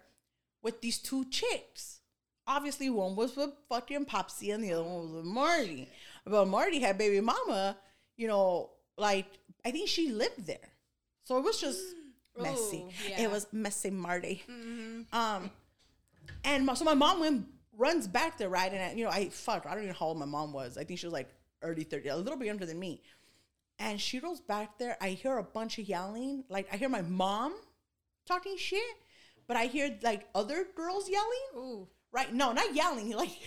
with 0.61 0.79
these 0.79 0.97
two 0.97 1.25
chicks. 1.25 1.99
Obviously, 2.47 2.89
one 2.89 3.17
was 3.17 3.35
with 3.35 3.49
fucking 3.67 4.05
Popsy 4.05 4.51
and 4.51 4.63
the 4.63 4.71
other 4.71 4.83
one 4.83 5.01
was 5.01 5.11
with 5.11 5.25
Marty. 5.25 5.89
But 6.25 6.47
Marty 6.47 6.79
had 6.79 6.97
baby 6.97 7.19
mama, 7.19 7.77
you 8.15 8.29
know, 8.29 8.71
like 8.97 9.27
I 9.65 9.71
think 9.71 9.89
she 9.89 10.11
lived 10.11 10.47
there. 10.47 10.69
So 11.29 11.37
it 11.37 11.43
was 11.43 11.61
just 11.61 11.79
messy. 12.41 12.85
Ooh, 12.87 13.07
yeah. 13.07 13.21
It 13.21 13.31
was 13.31 13.45
messy 13.51 13.91
Marty. 13.91 14.43
Um 15.13 15.51
and 16.43 16.65
my, 16.65 16.73
so 16.73 16.83
my 16.85 16.95
mom 16.95 17.19
went 17.19 17.45
runs 17.77 18.07
back 18.07 18.39
there, 18.39 18.49
right? 18.49 18.73
And 18.73 18.81
I, 18.81 18.93
you 18.93 19.03
know, 19.03 19.11
I 19.11 19.29
fuck, 19.29 19.67
I 19.67 19.69
don't 19.69 19.83
even 19.83 19.89
know 19.89 19.95
how 19.99 20.07
old 20.07 20.17
my 20.17 20.25
mom 20.25 20.53
was. 20.53 20.75
I 20.75 20.83
think 20.83 20.99
she 20.99 21.05
was 21.05 21.13
like 21.13 21.29
early 21.61 21.83
30, 21.83 22.09
a 22.09 22.15
little 22.15 22.37
bit 22.37 22.47
younger 22.47 22.65
than 22.65 22.79
me. 22.79 23.03
And 23.77 24.01
she 24.01 24.19
goes 24.19 24.41
back 24.41 24.79
there. 24.79 24.97
I 24.99 25.09
hear 25.09 25.37
a 25.37 25.43
bunch 25.43 25.77
of 25.77 25.87
yelling. 25.87 26.45
Like 26.49 26.67
I 26.73 26.77
hear 26.77 26.89
my 26.89 27.03
mom 27.03 27.53
talking 28.25 28.57
shit, 28.57 28.81
but 29.47 29.55
I 29.55 29.65
hear 29.65 29.99
like 30.01 30.27
other 30.33 30.65
girls 30.75 31.07
yelling. 31.07 31.45
Ooh. 31.55 31.87
Right? 32.11 32.33
No, 32.33 32.53
not 32.53 32.73
yelling, 32.73 33.11
like 33.23 33.37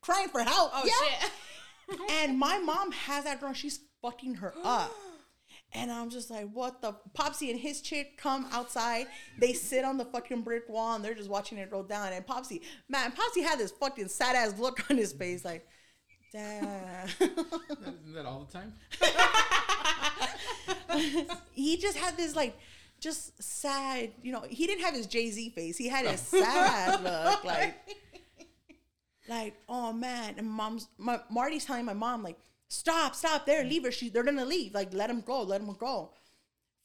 crying 0.00 0.28
for 0.28 0.42
help. 0.42 0.70
Oh 0.72 0.84
yeah. 0.84 1.08
shit. 1.08 1.30
And 2.10 2.38
my 2.38 2.58
mom 2.58 2.92
has 2.92 3.24
that 3.24 3.40
girl. 3.40 3.52
She's 3.52 3.80
fucking 4.00 4.34
her 4.36 4.54
up. 4.62 4.92
And 5.74 5.90
I'm 5.90 6.10
just 6.10 6.30
like, 6.30 6.50
what 6.52 6.82
the? 6.82 6.94
Popsy 7.14 7.50
and 7.50 7.58
his 7.58 7.80
chick 7.80 8.18
come 8.18 8.46
outside. 8.52 9.06
They 9.38 9.54
sit 9.54 9.84
on 9.84 9.96
the 9.96 10.04
fucking 10.04 10.42
brick 10.42 10.68
wall 10.68 10.94
and 10.94 11.04
they're 11.04 11.14
just 11.14 11.30
watching 11.30 11.56
it 11.58 11.72
roll 11.72 11.82
down. 11.82 12.12
And 12.12 12.26
Popsy, 12.26 12.60
man, 12.88 13.12
Popsy 13.12 13.42
had 13.42 13.58
this 13.58 13.70
fucking 13.70 14.08
sad 14.08 14.36
ass 14.36 14.58
look 14.58 14.90
on 14.90 14.98
his 14.98 15.12
face, 15.12 15.44
like, 15.44 15.66
damn. 16.32 17.08
Isn't 17.08 18.14
that 18.14 18.26
all 18.26 18.46
the 18.50 18.52
time? 18.52 18.74
he 21.52 21.76
just 21.76 21.96
had 21.96 22.16
this 22.16 22.36
like 22.36 22.56
just 23.00 23.42
sad. 23.42 24.10
You 24.22 24.32
know, 24.32 24.44
he 24.48 24.66
didn't 24.66 24.84
have 24.84 24.94
his 24.94 25.06
Jay 25.06 25.30
Z 25.30 25.50
face. 25.50 25.76
He 25.76 25.88
had 25.88 26.06
a 26.06 26.16
sad 26.18 27.02
look, 27.02 27.44
like, 27.44 27.76
like 29.28 29.54
oh 29.68 29.92
man. 29.92 30.34
And 30.38 30.48
mom's 30.48 30.88
my, 30.98 31.20
Marty's 31.30 31.64
telling 31.64 31.84
my 31.84 31.94
mom 31.94 32.22
like, 32.22 32.38
stop, 32.72 33.14
stop, 33.14 33.46
there, 33.46 33.62
mm. 33.62 33.68
leave 33.68 33.84
her. 33.84 33.92
She 33.92 34.08
they're 34.08 34.22
gonna 34.22 34.44
leave. 34.44 34.74
Like, 34.74 34.92
let 34.94 35.10
him 35.10 35.20
go, 35.20 35.42
let 35.42 35.60
him 35.60 35.74
go. 35.78 36.10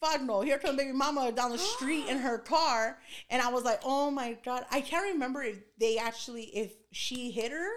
Fuck 0.00 0.22
no! 0.22 0.42
Here 0.42 0.58
comes 0.58 0.76
baby 0.76 0.92
mama 0.92 1.32
down 1.32 1.50
the 1.50 1.58
street 1.58 2.06
in 2.08 2.18
her 2.28 2.38
car, 2.38 2.98
and 3.30 3.42
I 3.42 3.50
was 3.50 3.64
like, 3.64 3.80
"Oh 3.84 4.10
my 4.10 4.36
god!" 4.44 4.64
I 4.70 4.80
can't 4.80 5.12
remember 5.12 5.42
if 5.42 5.58
they 5.78 5.98
actually 5.98 6.44
if 6.44 6.72
she 6.92 7.30
hit 7.30 7.50
her, 7.50 7.68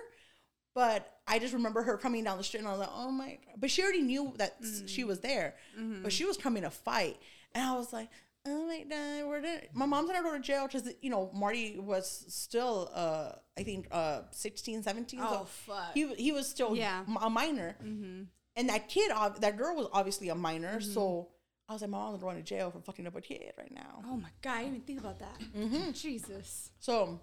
but 0.76 1.20
I 1.28 1.40
just 1.40 1.54
remember 1.54 1.82
her 1.82 1.98
coming 1.98 2.24
down 2.24 2.38
the 2.38 2.44
street, 2.44 2.60
and 2.60 2.68
I 2.68 2.72
was 2.72 2.82
like, 2.82 2.92
"Oh 2.94 3.12
my!" 3.12 3.40
God. 3.46 3.56
But 3.58 3.72
she 3.72 3.82
already 3.82 4.02
knew 4.02 4.34
that 4.38 4.58
s- 4.62 4.84
she 4.86 5.04
mm. 5.04 5.08
was 5.08 5.22
there, 5.22 5.56
but 5.76 5.82
mm-hmm. 5.82 6.08
she 6.10 6.26
was 6.26 6.38
coming 6.38 6.64
to 6.64 6.70
fight, 6.70 7.18
and 7.56 7.64
I 7.64 7.76
was 7.76 7.92
like, 7.92 8.10
"Oh 8.46 8.68
my 8.68 8.84
god!" 8.84 9.28
We're 9.28 9.42
gonna, 9.42 9.62
my 9.74 9.86
mom's 9.86 10.10
gonna 10.10 10.24
go 10.24 10.34
to 10.34 10.40
jail 10.40 10.68
because 10.68 10.90
you 11.02 11.10
know 11.10 11.32
Marty 11.34 11.78
was 11.80 12.26
still, 12.30 12.90
uh, 12.94 13.34
I 13.58 13.64
think, 13.64 13.88
uh, 13.92 14.22
16, 14.32 14.84
17. 14.84 15.20
Oh, 15.22 15.32
so 15.32 15.46
fuck. 15.74 15.94
He 15.94 16.14
he 16.16 16.32
was 16.32 16.48
still 16.48 16.76
Yeah. 16.76 17.04
a 17.22 17.30
minor, 17.30 17.76
and 17.82 18.70
that 18.70 18.90
kid, 18.90 19.12
that 19.40 19.58
girl 19.58 19.76
was 19.76 19.88
obviously 19.94 20.30
a 20.30 20.36
minor, 20.36 20.82
so. 20.82 21.30
I 21.70 21.74
was 21.74 21.82
like, 21.84 21.92
my 21.92 22.00
mom's 22.00 22.20
going 22.20 22.36
to 22.36 22.44
jail 22.44 22.70
for 22.70 22.82
fucking 22.82 23.08
up 23.08 23.16
a 23.16 23.22
kid 23.22 23.54
right 23.58 23.72
now. 23.74 24.04
Oh 24.06 24.18
my 24.18 24.28
god, 24.42 24.52
I 24.58 24.64
didn't 24.64 24.68
even 24.76 24.82
think 24.82 25.00
about 25.00 25.20
that. 25.20 25.40
Mm-hmm. 25.58 25.92
Jesus. 25.94 26.70
So, 26.82 27.18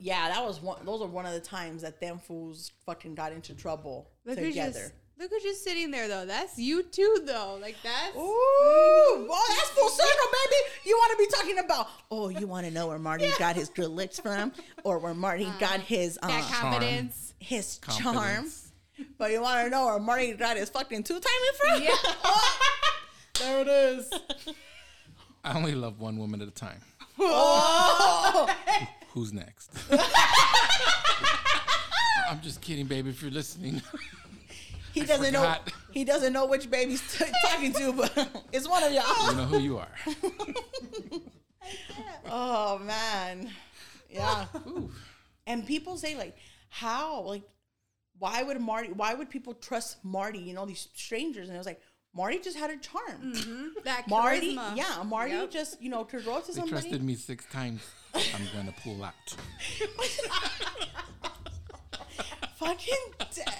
yeah, 0.00 0.28
that 0.30 0.44
was 0.44 0.60
one. 0.60 0.84
Those 0.84 1.00
are 1.00 1.06
one 1.06 1.26
of 1.26 1.32
the 1.32 1.38
times 1.40 1.82
that 1.82 2.00
them 2.00 2.18
fools 2.18 2.72
fucking 2.84 3.14
got 3.14 3.30
into 3.30 3.54
trouble 3.54 4.10
who's 4.24 4.34
together. 4.34 4.92
Just 5.22 5.32
look 5.32 5.42
who's 5.42 5.50
just 5.50 5.64
sitting 5.64 5.90
there 5.90 6.08
though. 6.08 6.26
That's 6.26 6.58
you 6.58 6.82
too 6.82 7.22
though. 7.24 7.58
Like 7.60 7.76
that's 7.82 8.16
Ooh, 8.16 8.20
oh, 8.20 9.54
that's 9.56 9.70
full 9.70 9.88
circle, 9.88 10.26
baby. 10.32 10.56
You 10.84 10.96
want 10.96 11.12
to 11.12 11.18
be 11.18 11.26
talking 11.36 11.58
about? 11.64 11.88
Oh, 12.10 12.28
you 12.28 12.46
want 12.46 12.66
to 12.66 12.72
know 12.72 12.88
where 12.88 12.98
Marty 12.98 13.30
got 13.38 13.56
his 13.56 13.68
good 13.68 13.90
looks 13.90 14.18
from, 14.18 14.52
or 14.84 14.98
where 14.98 15.14
Marty 15.14 15.48
got 15.58 15.80
his 15.80 16.18
uh, 16.22 16.28
that 16.28 16.44
confidence. 16.44 17.34
his 17.38 17.78
charm? 17.78 18.50
But 19.18 19.32
you 19.32 19.40
want 19.40 19.64
to 19.64 19.70
know 19.70 19.86
where 19.86 19.98
Marty 19.98 20.32
got 20.34 20.56
his 20.56 20.68
fucking 20.68 21.02
two 21.02 21.20
timing 21.20 21.52
from? 21.58 21.82
Yeah. 21.82 21.96
there 23.40 23.60
it 23.62 23.68
is. 23.68 24.10
I 25.44 25.56
only 25.56 25.74
love 25.74 25.98
one 26.00 26.18
woman 26.18 26.40
at 26.40 26.48
a 26.48 26.52
time. 26.52 26.80
Oh, 27.18 28.48
Who's 29.12 29.32
next? 29.32 29.70
I'm 32.32 32.40
just 32.40 32.60
kidding, 32.62 32.86
baby. 32.86 33.10
If 33.10 33.20
you're 33.20 33.30
listening, 33.30 33.82
he 34.92 35.02
doesn't 35.04 35.32
know. 35.32 35.54
He 35.90 36.04
doesn't 36.04 36.32
know 36.32 36.46
which 36.46 36.70
baby's 36.70 37.02
t- 37.18 37.24
talking 37.44 37.72
to, 37.74 37.92
but 37.92 38.44
it's 38.52 38.68
one 38.68 38.82
of 38.82 38.92
y'all. 38.92 39.30
you 39.30 39.36
know 39.36 39.44
who 39.44 39.58
you 39.58 39.78
are. 39.78 39.88
Oh 42.26 42.78
man, 42.78 43.50
yeah. 44.10 44.46
Ooh. 44.66 44.90
And 45.46 45.66
people 45.66 45.96
say 45.96 46.16
like, 46.16 46.36
how 46.68 47.20
like, 47.22 47.42
why 48.18 48.42
would 48.42 48.60
Marty? 48.60 48.90
Why 48.92 49.14
would 49.14 49.28
people 49.30 49.54
trust 49.54 50.04
Marty? 50.04 50.38
You 50.38 50.54
know 50.54 50.66
these 50.66 50.88
strangers, 50.94 51.48
and 51.48 51.54
it 51.54 51.58
was 51.58 51.66
like 51.66 51.80
Marty 52.14 52.38
just 52.40 52.56
had 52.56 52.70
a 52.70 52.76
charm. 52.78 53.34
Mm-hmm. 53.34 53.66
That 53.84 54.08
Marty, 54.08 54.56
charisma. 54.56 54.76
yeah, 54.76 55.02
Marty 55.04 55.32
Yep. 55.32 55.50
just 55.50 55.80
you 55.82 55.88
know 55.90 56.04
to 56.04 56.20
go 56.20 56.40
to 56.40 56.46
They 56.46 56.52
somebody. 56.52 56.70
trusted 56.70 57.02
me 57.02 57.14
six 57.14 57.44
times. 57.46 57.82
I'm 58.14 58.48
gonna 58.54 58.74
pull 58.82 59.04
out. 59.04 59.14
Fucking, 62.56 62.94
dead. 63.34 63.54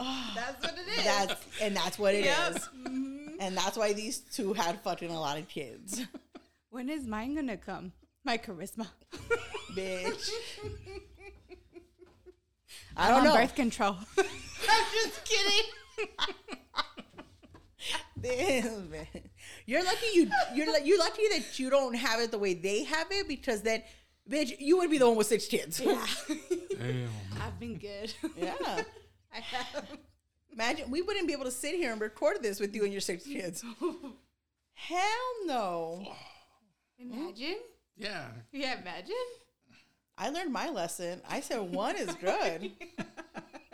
That's 0.34 0.64
what 0.64 0.74
it 0.78 0.98
is. 0.98 1.04
that's 1.04 1.46
and 1.60 1.76
that's 1.76 1.98
what 1.98 2.14
it 2.14 2.20
is, 2.20 2.24
Yep. 2.26 2.52
Mm-hmm. 2.86 3.26
and 3.40 3.56
that's 3.56 3.76
why 3.76 3.92
these 3.92 4.18
two 4.20 4.52
had 4.54 4.80
fucking 4.82 5.10
a 5.10 5.20
lot 5.20 5.38
of 5.38 5.46
kids, 5.48 6.02
When 6.70 6.88
is 6.88 7.06
mine 7.06 7.34
gonna 7.34 7.56
come? 7.56 7.92
My 8.24 8.38
charisma. 8.38 8.86
bitch. 9.74 10.30
I 12.96 13.08
don't 13.10 13.18
on 13.20 13.24
know. 13.24 13.34
birth 13.34 13.54
control. 13.54 13.96
I'm 14.18 14.84
just 14.94 15.24
kidding. 15.24 15.64
Damn. 18.20 18.92
You're 19.66 19.84
lucky 19.84 20.06
you 20.14 20.30
you're 20.54 20.78
you're 20.80 20.98
lucky 20.98 21.22
that 21.32 21.58
you 21.58 21.70
don't 21.70 21.94
have 21.94 22.20
it 22.20 22.30
the 22.30 22.38
way 22.38 22.54
they 22.54 22.84
have 22.84 23.06
it 23.10 23.26
because 23.28 23.62
then, 23.62 23.82
bitch, 24.28 24.52
you 24.58 24.76
would 24.78 24.90
be 24.90 24.98
the 24.98 25.06
one 25.08 25.16
with 25.16 25.26
six 25.28 25.46
kids. 25.46 25.80
Yeah. 25.80 26.04
Damn. 26.78 27.08
I've 27.40 27.58
been 27.58 27.78
good. 27.78 28.12
Yeah. 28.36 28.82
I 29.32 29.40
have. 29.40 29.98
Imagine 30.52 30.90
we 30.90 31.02
wouldn't 31.02 31.26
be 31.26 31.32
able 31.32 31.44
to 31.44 31.50
sit 31.50 31.74
here 31.74 31.92
and 31.92 32.00
record 32.00 32.42
this 32.42 32.58
with 32.58 32.74
you 32.74 32.82
and 32.84 32.92
your 32.92 33.00
six 33.00 33.24
kids. 33.24 33.64
Hell 34.74 35.46
no. 35.46 36.04
Imagine. 36.98 37.58
Yeah. 37.96 38.26
Yeah, 38.52 38.80
imagine. 38.80 39.14
I 40.18 40.28
learned 40.30 40.52
my 40.52 40.68
lesson. 40.68 41.20
I 41.28 41.40
said 41.40 41.60
one 41.60 41.96
is 41.96 42.14
good. 42.20 42.72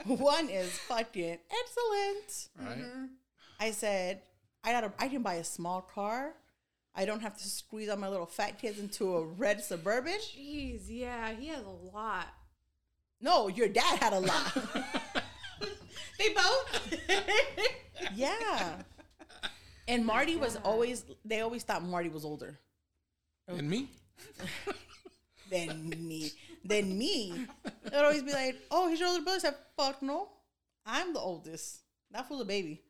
one 0.04 0.48
is 0.48 0.78
fucking 0.78 1.38
excellent. 1.50 2.48
Right. 2.58 2.78
Mm-hmm. 2.78 3.04
I 3.58 3.70
said 3.70 4.20
I 4.62 4.72
got 4.72 4.84
a, 4.84 4.92
I 4.98 5.08
can 5.08 5.22
buy 5.22 5.34
a 5.34 5.44
small 5.44 5.80
car. 5.80 6.34
I 6.94 7.04
don't 7.04 7.20
have 7.20 7.36
to 7.36 7.48
squeeze 7.48 7.88
all 7.88 7.96
my 7.96 8.08
little 8.08 8.26
fat 8.26 8.58
kids 8.58 8.78
into 8.78 9.16
a 9.16 9.24
red 9.24 9.62
suburban. 9.62 10.18
Jeez, 10.18 10.84
yeah, 10.88 11.32
he 11.32 11.48
has 11.48 11.64
a 11.64 11.94
lot. 11.94 12.26
No, 13.20 13.48
your 13.48 13.68
dad 13.68 13.98
had 13.98 14.12
a 14.12 14.20
lot. 14.20 15.22
They 16.18 16.28
both. 16.34 16.98
yeah. 18.14 18.82
And 19.88 20.04
Marty 20.04 20.36
was 20.36 20.56
always 20.64 21.04
they 21.24 21.40
always 21.40 21.62
thought 21.62 21.84
Marty 21.84 22.08
was 22.08 22.24
older 22.24 22.58
And 23.48 23.68
me? 23.68 23.88
than 25.50 25.90
me. 25.90 26.32
Than 26.64 26.98
me. 26.98 27.46
They'd 27.84 27.94
always 27.98 28.22
be 28.22 28.32
like, 28.32 28.56
Oh, 28.70 28.88
he's 28.88 28.98
your 29.00 29.08
older 29.08 29.22
brother. 29.22 29.36
I 29.36 29.40
said, 29.40 29.54
Fuck 29.76 30.02
no. 30.02 30.28
I'm 30.84 31.12
the 31.12 31.20
oldest. 31.20 31.80
That 32.10 32.28
was 32.30 32.40
a 32.40 32.44
baby. 32.44 32.82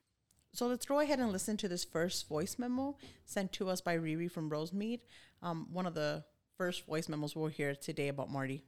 So 0.52 0.66
let's 0.68 0.86
go 0.86 1.00
ahead 1.00 1.18
and 1.18 1.32
listen 1.32 1.56
to 1.58 1.68
this 1.68 1.84
first 1.84 2.28
voice 2.28 2.56
memo 2.58 2.96
sent 3.26 3.52
to 3.52 3.68
us 3.68 3.80
by 3.82 3.96
Riri 3.96 4.30
from 4.30 4.48
Rosemead. 4.50 5.00
Um, 5.42 5.66
one 5.70 5.86
of 5.86 5.94
the 5.94 6.24
first 6.56 6.86
voice 6.86 7.08
memos 7.08 7.36
we'll 7.36 7.48
hear 7.48 7.74
today 7.74 8.08
about 8.08 8.30
Marty. 8.30 8.64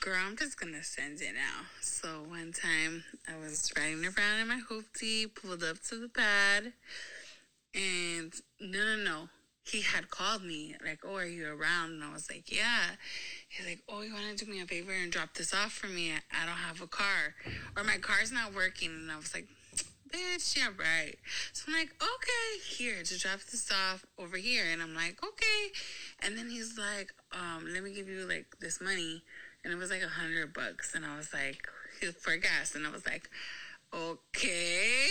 Girl, 0.00 0.14
I'm 0.16 0.36
just 0.36 0.60
gonna 0.60 0.84
send 0.84 1.20
it 1.22 1.34
now. 1.34 1.66
So 1.80 2.22
one 2.28 2.52
time 2.52 3.02
I 3.28 3.36
was 3.36 3.72
riding 3.76 4.04
around 4.04 4.40
in 4.40 4.46
my 4.46 4.60
hoopty, 4.70 5.26
pulled 5.34 5.64
up 5.64 5.82
to 5.88 5.96
the 5.96 6.08
pad, 6.08 6.72
and 7.74 8.32
no, 8.60 8.78
no, 8.78 8.96
no. 9.02 9.28
He 9.64 9.80
had 9.80 10.08
called 10.08 10.44
me, 10.44 10.76
like, 10.84 11.00
oh, 11.04 11.16
are 11.16 11.26
you 11.26 11.48
around? 11.48 11.94
And 11.94 12.04
I 12.04 12.12
was 12.12 12.30
like, 12.30 12.52
yeah. 12.52 12.94
He's 13.48 13.66
like, 13.66 13.80
oh, 13.88 14.02
you 14.02 14.12
want 14.12 14.38
to 14.38 14.44
do 14.44 14.50
me 14.50 14.60
a 14.60 14.66
favor 14.66 14.92
and 14.92 15.10
drop 15.10 15.34
this 15.34 15.52
off 15.52 15.72
for 15.72 15.88
me? 15.88 16.12
I, 16.12 16.42
I 16.42 16.46
don't 16.46 16.54
have 16.54 16.80
a 16.80 16.86
car. 16.86 17.34
Or 17.76 17.82
my 17.82 17.96
car's 17.96 18.30
not 18.30 18.54
working. 18.54 18.90
And 18.90 19.10
I 19.10 19.16
was 19.16 19.34
like, 19.34 19.48
bitch, 20.12 20.56
yeah, 20.56 20.68
right. 20.78 21.16
So 21.52 21.64
I'm 21.68 21.74
like, 21.74 21.92
okay, 22.00 22.62
here, 22.76 23.02
to 23.02 23.18
drop 23.18 23.40
this 23.50 23.70
off 23.70 24.04
over 24.18 24.36
here. 24.36 24.64
And 24.72 24.82
I'm 24.82 24.94
like, 24.94 25.18
okay. 25.24 25.72
And 26.20 26.36
then 26.36 26.50
he's 26.50 26.78
like, 26.78 27.12
um, 27.32 27.66
let 27.72 27.82
me 27.82 27.92
give 27.94 28.08
you 28.08 28.28
like 28.28 28.46
this 28.60 28.80
money. 28.80 29.22
And 29.64 29.72
it 29.72 29.76
was 29.76 29.90
like 29.90 30.02
a 30.02 30.08
hundred 30.08 30.52
bucks. 30.52 30.94
And 30.94 31.04
I 31.04 31.16
was 31.16 31.32
like, 31.32 31.66
for 32.20 32.36
gas. 32.36 32.74
And 32.74 32.86
I 32.86 32.90
was 32.90 33.06
like, 33.06 33.30
okay. 33.94 35.08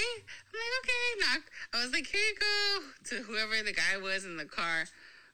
I'm 0.47 0.53
like, 0.53 0.73
okay, 0.81 1.15
knock. 1.19 1.43
I 1.73 1.83
was 1.83 1.93
like, 1.93 2.07
here 2.07 2.21
you 2.21 2.35
go. 2.39 2.81
To 3.09 3.15
whoever 3.23 3.63
the 3.63 3.73
guy 3.73 3.97
was 4.01 4.25
in 4.25 4.37
the 4.37 4.45
car. 4.45 4.85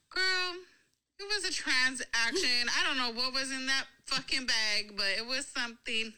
Girl, 0.09 0.55
it 1.19 1.27
was 1.27 1.43
a 1.45 1.51
transaction. 1.51 2.69
I 2.69 2.83
don't 2.85 2.97
know 2.97 3.11
what 3.19 3.33
was 3.33 3.51
in 3.51 3.65
that 3.67 3.85
fucking 4.05 4.45
bag, 4.45 4.95
but 4.95 5.07
it 5.17 5.25
was 5.25 5.47
something. 5.47 6.13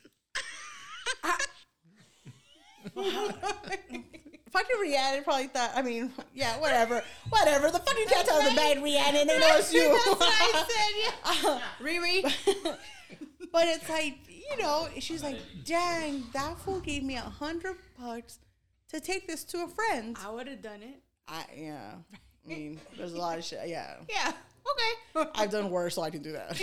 Fucking 4.52 4.76
Rhiannon 4.82 5.24
probably 5.24 5.48
thought, 5.48 5.72
I 5.76 5.82
mean, 5.82 6.12
yeah, 6.34 6.60
whatever. 6.60 7.04
Whatever. 7.30 7.70
The 7.72 7.80
fucking 7.80 8.06
cat's 8.08 8.30
out 8.30 8.44
of 8.44 8.50
the 8.50 8.56
bag, 8.56 8.82
Rhiannon. 8.82 9.28
They 9.28 9.40
know 9.40 9.58
it's 9.58 9.74
you. 9.74 9.98
Uh, 11.24 11.60
Riri. 11.82 12.24
but 13.52 13.68
it's 13.68 13.88
like, 13.90 14.18
you 14.28 14.58
know, 14.62 14.88
she's 15.00 15.24
like, 15.24 15.38
dang, 15.64 16.24
that 16.34 16.58
fool 16.60 16.80
gave 16.80 17.04
me 17.04 17.16
a 17.16 17.22
hundred 17.22 17.76
bucks 18.00 18.40
to 18.90 19.00
take 19.00 19.28
this 19.28 19.44
to 19.46 19.64
a 19.64 19.68
friend. 19.68 20.18
I 20.24 20.32
would 20.32 20.48
have 20.48 20.62
done 20.62 20.82
it. 20.82 21.02
I, 21.28 21.46
yeah. 21.56 21.92
I 22.46 22.50
mean, 22.50 22.80
there's 22.98 23.14
a 23.14 23.18
lot 23.18 23.38
of 23.38 23.44
shit. 23.44 23.68
Yeah. 23.68 23.96
Yeah. 24.10 24.32
Okay. 25.16 25.30
I've 25.36 25.50
done 25.50 25.72
worse, 25.72 25.96
so 25.96 26.04
I 26.04 26.10
can 26.12 26.22
do 26.22 26.34
that. 26.34 26.62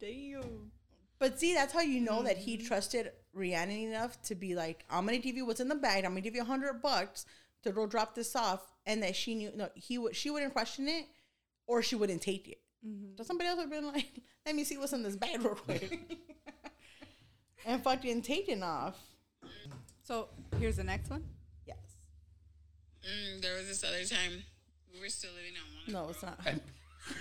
Damn. 0.00 0.70
But 1.18 1.40
see, 1.40 1.54
that's 1.54 1.72
how 1.72 1.80
you 1.80 2.00
know 2.00 2.22
that 2.22 2.36
he 2.36 2.56
trusted 2.56 3.12
Rhiannon 3.32 3.88
enough 3.88 4.20
to 4.22 4.34
be 4.34 4.54
like, 4.54 4.84
I'm 4.90 5.06
gonna 5.06 5.18
give 5.18 5.36
you 5.36 5.46
what's 5.46 5.60
in 5.60 5.68
the 5.68 5.74
bag. 5.74 6.04
I'm 6.04 6.10
gonna 6.12 6.20
give 6.20 6.34
you 6.34 6.42
a 6.42 6.46
hundred 6.46 6.82
bucks 6.82 7.24
to 7.62 7.72
go 7.72 7.86
drop 7.86 8.14
this 8.14 8.36
off, 8.36 8.72
and 8.84 9.02
that 9.02 9.16
she 9.16 9.34
knew 9.34 9.50
no, 9.54 9.68
he 9.74 9.98
would 9.98 10.14
she 10.14 10.30
wouldn't 10.30 10.52
question 10.52 10.88
it, 10.88 11.06
or 11.66 11.82
she 11.82 11.96
wouldn't 11.96 12.22
take 12.22 12.48
it. 12.48 12.60
So 13.16 13.24
somebody 13.24 13.48
else 13.48 13.56
would 13.56 13.72
have 13.72 13.82
been 13.82 13.92
like, 13.92 14.22
Let 14.46 14.54
me 14.54 14.62
see 14.62 14.76
what's 14.78 14.92
in 14.92 15.02
this 15.02 15.16
bag 15.16 15.42
real 15.42 15.56
quick, 15.56 16.00
and 17.66 17.82
fucking 17.82 18.22
take 18.22 18.48
it 18.48 18.62
off. 18.62 18.96
So 20.04 20.28
here's 20.60 20.76
the 20.76 20.84
next 20.84 21.10
one. 21.10 21.24
Yes. 21.66 21.78
Mm, 23.02 23.42
there 23.42 23.56
was 23.56 23.66
this 23.66 23.82
other 23.82 24.04
time 24.04 24.44
we 24.94 25.00
were 25.00 25.08
still 25.08 25.32
living 25.32 25.54
on 25.56 25.94
one. 25.94 26.04
No, 26.04 26.10
it's 26.10 26.22
not. 26.22 26.38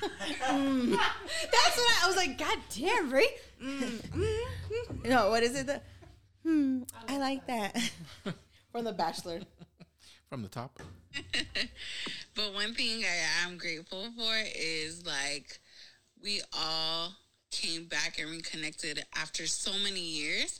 That's 0.02 1.78
what 1.78 1.88
I, 1.88 2.02
I 2.04 2.08
was 2.08 2.16
like. 2.16 2.38
God 2.38 2.58
damn, 2.76 3.12
right? 3.12 3.28
Mm, 3.64 3.80
mm, 3.80 4.40
mm. 4.70 5.06
No, 5.06 5.30
what 5.30 5.44
is 5.44 5.56
it? 5.56 5.68
The, 5.68 5.82
hmm, 6.44 6.84
I 7.08 7.18
like 7.18 7.46
that. 7.48 7.78
From 8.72 8.84
The 8.84 8.94
Bachelor. 8.94 9.42
From 10.30 10.42
the 10.42 10.50
top. 10.50 10.80
But 12.36 12.54
one 12.54 12.74
thing 12.74 13.02
I 13.06 13.48
am 13.48 13.58
grateful 13.58 14.10
for 14.18 14.34
is 14.58 15.06
like 15.06 15.58
we 16.22 16.42
all 16.54 17.14
came 17.50 17.86
back 17.86 18.20
and 18.20 18.30
reconnected 18.30 19.06
after 19.16 19.48
so 19.48 19.72
many 19.82 20.02
years, 20.02 20.60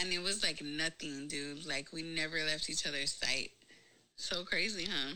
and 0.00 0.12
it 0.12 0.22
was 0.22 0.44
like 0.44 0.62
nothing, 0.62 1.26
dude. 1.26 1.66
Like 1.66 1.92
we 1.92 2.02
never 2.02 2.36
left 2.44 2.70
each 2.70 2.86
other's 2.86 3.12
sight. 3.12 3.50
So 4.14 4.44
crazy, 4.44 4.84
huh? 4.84 5.14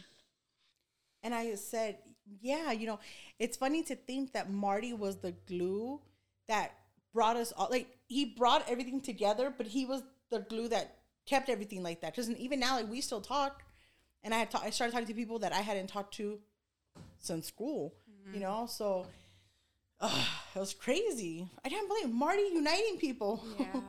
And 1.23 1.33
I 1.33 1.55
said, 1.55 1.99
yeah, 2.41 2.73
you 2.73 2.87
know, 2.87 2.99
it's 3.39 3.57
funny 3.57 3.83
to 3.85 3.97
think 3.97 4.33
that 4.33 4.51
Marty 4.51 4.93
was 4.93 5.17
the 5.17 5.33
glue 5.47 6.01
that 6.49 6.73
brought 7.13 7.37
us 7.37 7.53
all. 7.57 7.69
Like, 7.71 7.89
he 8.07 8.25
brought 8.25 8.69
everything 8.69 9.01
together, 9.01 9.53
but 9.57 9.67
he 9.67 9.85
was 9.85 10.03
the 10.31 10.41
glue 10.41 10.69
that 10.69 10.99
kept 11.27 11.49
everything 11.49 11.83
like 11.83 12.01
that. 12.03 12.15
Because 12.15 12.31
even 12.31 12.61
now, 12.61 12.77
like, 12.77 12.91
we 12.91 13.01
still 13.01 13.21
talk. 13.21 13.63
And 14.23 14.35
I 14.35 14.39
had 14.39 14.51
ta- 14.51 14.63
I 14.63 14.71
started 14.71 14.93
talking 14.93 15.09
to 15.09 15.15
people 15.15 15.39
that 15.41 15.53
I 15.53 15.61
hadn't 15.61 15.87
talked 15.89 16.15
to 16.15 16.39
since 17.19 17.47
school, 17.47 17.95
you 18.35 18.41
know? 18.41 18.67
So, 18.69 19.07
uh, 20.01 20.25
it 20.55 20.59
was 20.59 20.75
crazy. 20.75 21.49
I 21.65 21.69
can't 21.69 21.89
believe 21.89 22.11
Marty 22.11 22.43
uniting 22.53 22.99
people. 22.99 23.43
Yeah. 23.59 23.81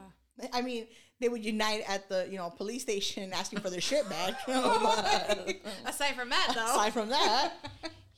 I 0.54 0.62
mean, 0.62 0.88
they 1.20 1.30
would 1.30 1.46
unite 1.46 1.84
at 1.88 2.10
the, 2.10 2.28
you 2.30 2.38
know, 2.38 2.50
police 2.50 2.82
station 2.82 3.32
asking 3.34 3.60
for 3.60 3.70
their 3.70 3.82
shit 3.82 4.10
back. 4.10 4.34
Aside 5.86 6.16
from 6.16 6.30
that, 6.30 6.52
though. 6.56 6.66
aside 6.66 6.94
from 6.94 7.10
that, 7.10 7.54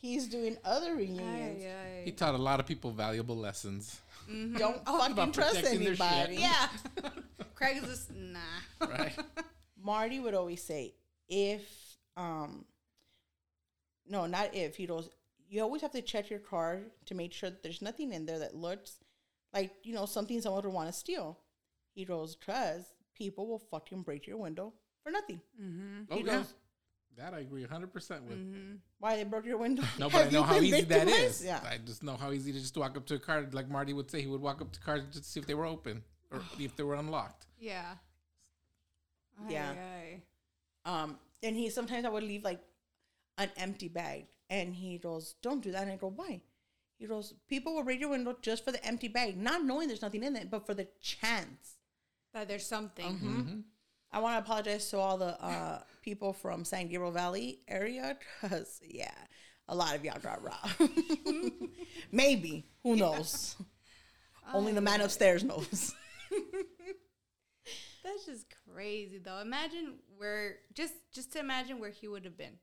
he's 0.04 0.28
doing 0.28 0.58
other 0.64 0.96
reunions. 0.96 1.64
Ay, 1.64 1.68
ay. 1.70 2.02
He 2.06 2.12
taught 2.12 2.36
a 2.36 2.38
lot 2.38 2.60
of 2.60 2.68
people 2.68 2.92
valuable 2.92 3.36
lessons. 3.38 4.00
Don't 4.30 4.86
fucking 4.86 5.14
About 5.14 5.34
trust 5.34 5.56
protecting 5.56 5.84
their 5.84 5.96
shit. 5.96 6.06
anybody. 6.12 6.36
Yeah. 6.42 6.68
Craig 7.56 7.78
is 7.82 7.90
just 7.90 8.12
nah. 8.14 8.40
Right. 8.82 9.18
Marty 9.82 10.20
would 10.20 10.34
always 10.34 10.62
say, 10.64 10.94
if, 11.28 11.62
um, 12.18 12.66
no, 14.08 14.26
not 14.28 14.54
if, 14.54 14.76
he 14.76 14.86
goes, 14.86 15.10
you 15.50 15.62
always 15.62 15.82
have 15.82 15.92
to 15.92 16.02
check 16.02 16.30
your 16.30 16.40
car 16.40 16.82
to 17.06 17.16
make 17.16 17.34
sure 17.34 17.50
that 17.50 17.64
there's 17.64 17.82
nothing 17.82 18.12
in 18.14 18.26
there 18.26 18.40
that 18.40 18.56
looks 18.56 18.98
like, 19.54 19.72
you 19.84 19.94
know, 19.94 20.06
something 20.06 20.40
someone 20.42 20.64
would 20.64 20.74
want 20.74 20.88
to 20.88 20.94
steal. 20.94 21.40
He 21.96 22.06
goes, 22.06 22.36
because 22.36 22.86
people 23.16 23.48
will 23.48 23.60
fucking 23.60 24.02
break 24.02 24.26
your 24.28 24.38
window 24.38 24.74
for 25.04 25.12
nothing. 25.12 25.42
Oh, 26.12 26.16
He 26.16 26.24
yeah. 26.24 26.38
goes, 26.38 26.54
That 27.18 27.34
I 27.34 27.40
agree 27.40 27.64
100% 27.66 28.24
with. 28.24 28.80
why 29.00 29.16
they 29.18 29.24
broke 29.24 29.46
your 29.46 29.58
window? 29.58 29.84
No, 30.00 30.10
but 30.12 30.28
I 30.28 30.30
know 30.32 30.44
how 30.44 30.60
easy 30.60 30.82
that 30.82 31.06
victimized? 31.06 31.42
is. 31.42 31.46
Yeah. 31.46 31.60
I 31.64 31.78
just 31.78 32.02
know 32.04 32.16
how 32.18 32.32
easy 32.32 32.52
to 32.52 32.60
just 32.60 32.76
walk 32.76 32.98
up 32.98 33.06
to 33.08 33.16
a 33.16 33.20
car. 33.20 33.46
Like 33.52 33.70
Marty 33.70 33.94
would 33.94 34.10
say, 34.10 34.22
he 34.22 34.28
would 34.28 34.42
walk 34.42 34.62
up 34.62 34.72
to 34.72 34.80
cars 34.80 35.04
just 35.12 35.26
to 35.26 35.30
see 35.30 35.40
if 35.40 35.46
they 35.46 35.54
were 35.54 35.66
open 35.66 36.02
or 36.32 36.42
if 36.60 36.76
they 36.76 36.84
were 36.84 36.96
unlocked. 36.96 37.46
Yeah. 37.60 37.96
Ay, 39.48 39.52
Yeah. 39.52 39.74
ay. 39.74 40.22
Um, 40.86 41.18
and 41.42 41.56
he 41.56 41.70
sometimes 41.70 42.06
I 42.06 42.10
would 42.10 42.24
leave 42.24 42.44
like 42.44 42.62
an 43.38 43.50
empty 43.58 43.88
bag, 43.90 44.26
and 44.50 44.74
he 44.74 44.98
goes, 44.98 45.36
"Don't 45.42 45.62
do 45.64 45.72
that." 45.72 45.84
And 45.84 45.92
I 45.92 45.96
go, 45.98 46.08
"Why?" 46.16 46.42
He 47.00 47.06
goes, 47.08 47.34
"People 47.48 47.76
will 47.76 47.84
raid 47.84 48.00
your 48.00 48.10
window 48.10 48.36
just 48.42 48.64
for 48.66 48.72
the 48.72 48.84
empty 48.86 49.08
bag, 49.08 49.38
not 49.38 49.64
knowing 49.64 49.88
there's 49.88 50.02
nothing 50.02 50.24
in 50.24 50.36
it, 50.36 50.50
but 50.52 50.66
for 50.66 50.74
the 50.74 50.88
chance." 51.02 51.78
That 52.34 52.48
there's 52.48 52.66
something. 52.66 53.06
Mm-hmm. 53.18 53.60
I 54.14 54.20
want 54.20 54.36
to 54.36 54.40
apologize 54.40 54.90
to 54.92 55.00
all 55.00 55.18
the 55.18 55.42
uh, 55.44 55.82
people 56.04 56.34
from 56.34 56.64
San 56.64 56.88
Gabriel 56.88 57.12
Valley 57.12 57.60
area, 57.68 58.16
because 58.42 58.80
yeah, 58.88 59.12
a 59.68 59.76
lot 59.76 59.96
of 59.96 60.06
y'all 60.06 60.20
got 60.22 60.44
robbed. 60.44 60.92
Maybe 62.12 62.68
who 62.84 62.96
knows? 62.96 63.56
Only 64.54 64.72
the 64.74 64.82
man 64.82 65.02
upstairs 65.02 65.44
knows. 65.44 65.96
That's 68.04 68.26
just 68.26 68.46
crazy, 68.72 69.18
though. 69.18 69.40
Imagine 69.40 69.96
where 70.18 70.58
just 70.74 70.94
just 71.14 71.32
to 71.34 71.40
imagine 71.40 71.80
where 71.80 71.90
he 71.90 72.08
would 72.08 72.26
have 72.26 72.38
been. 72.38 72.60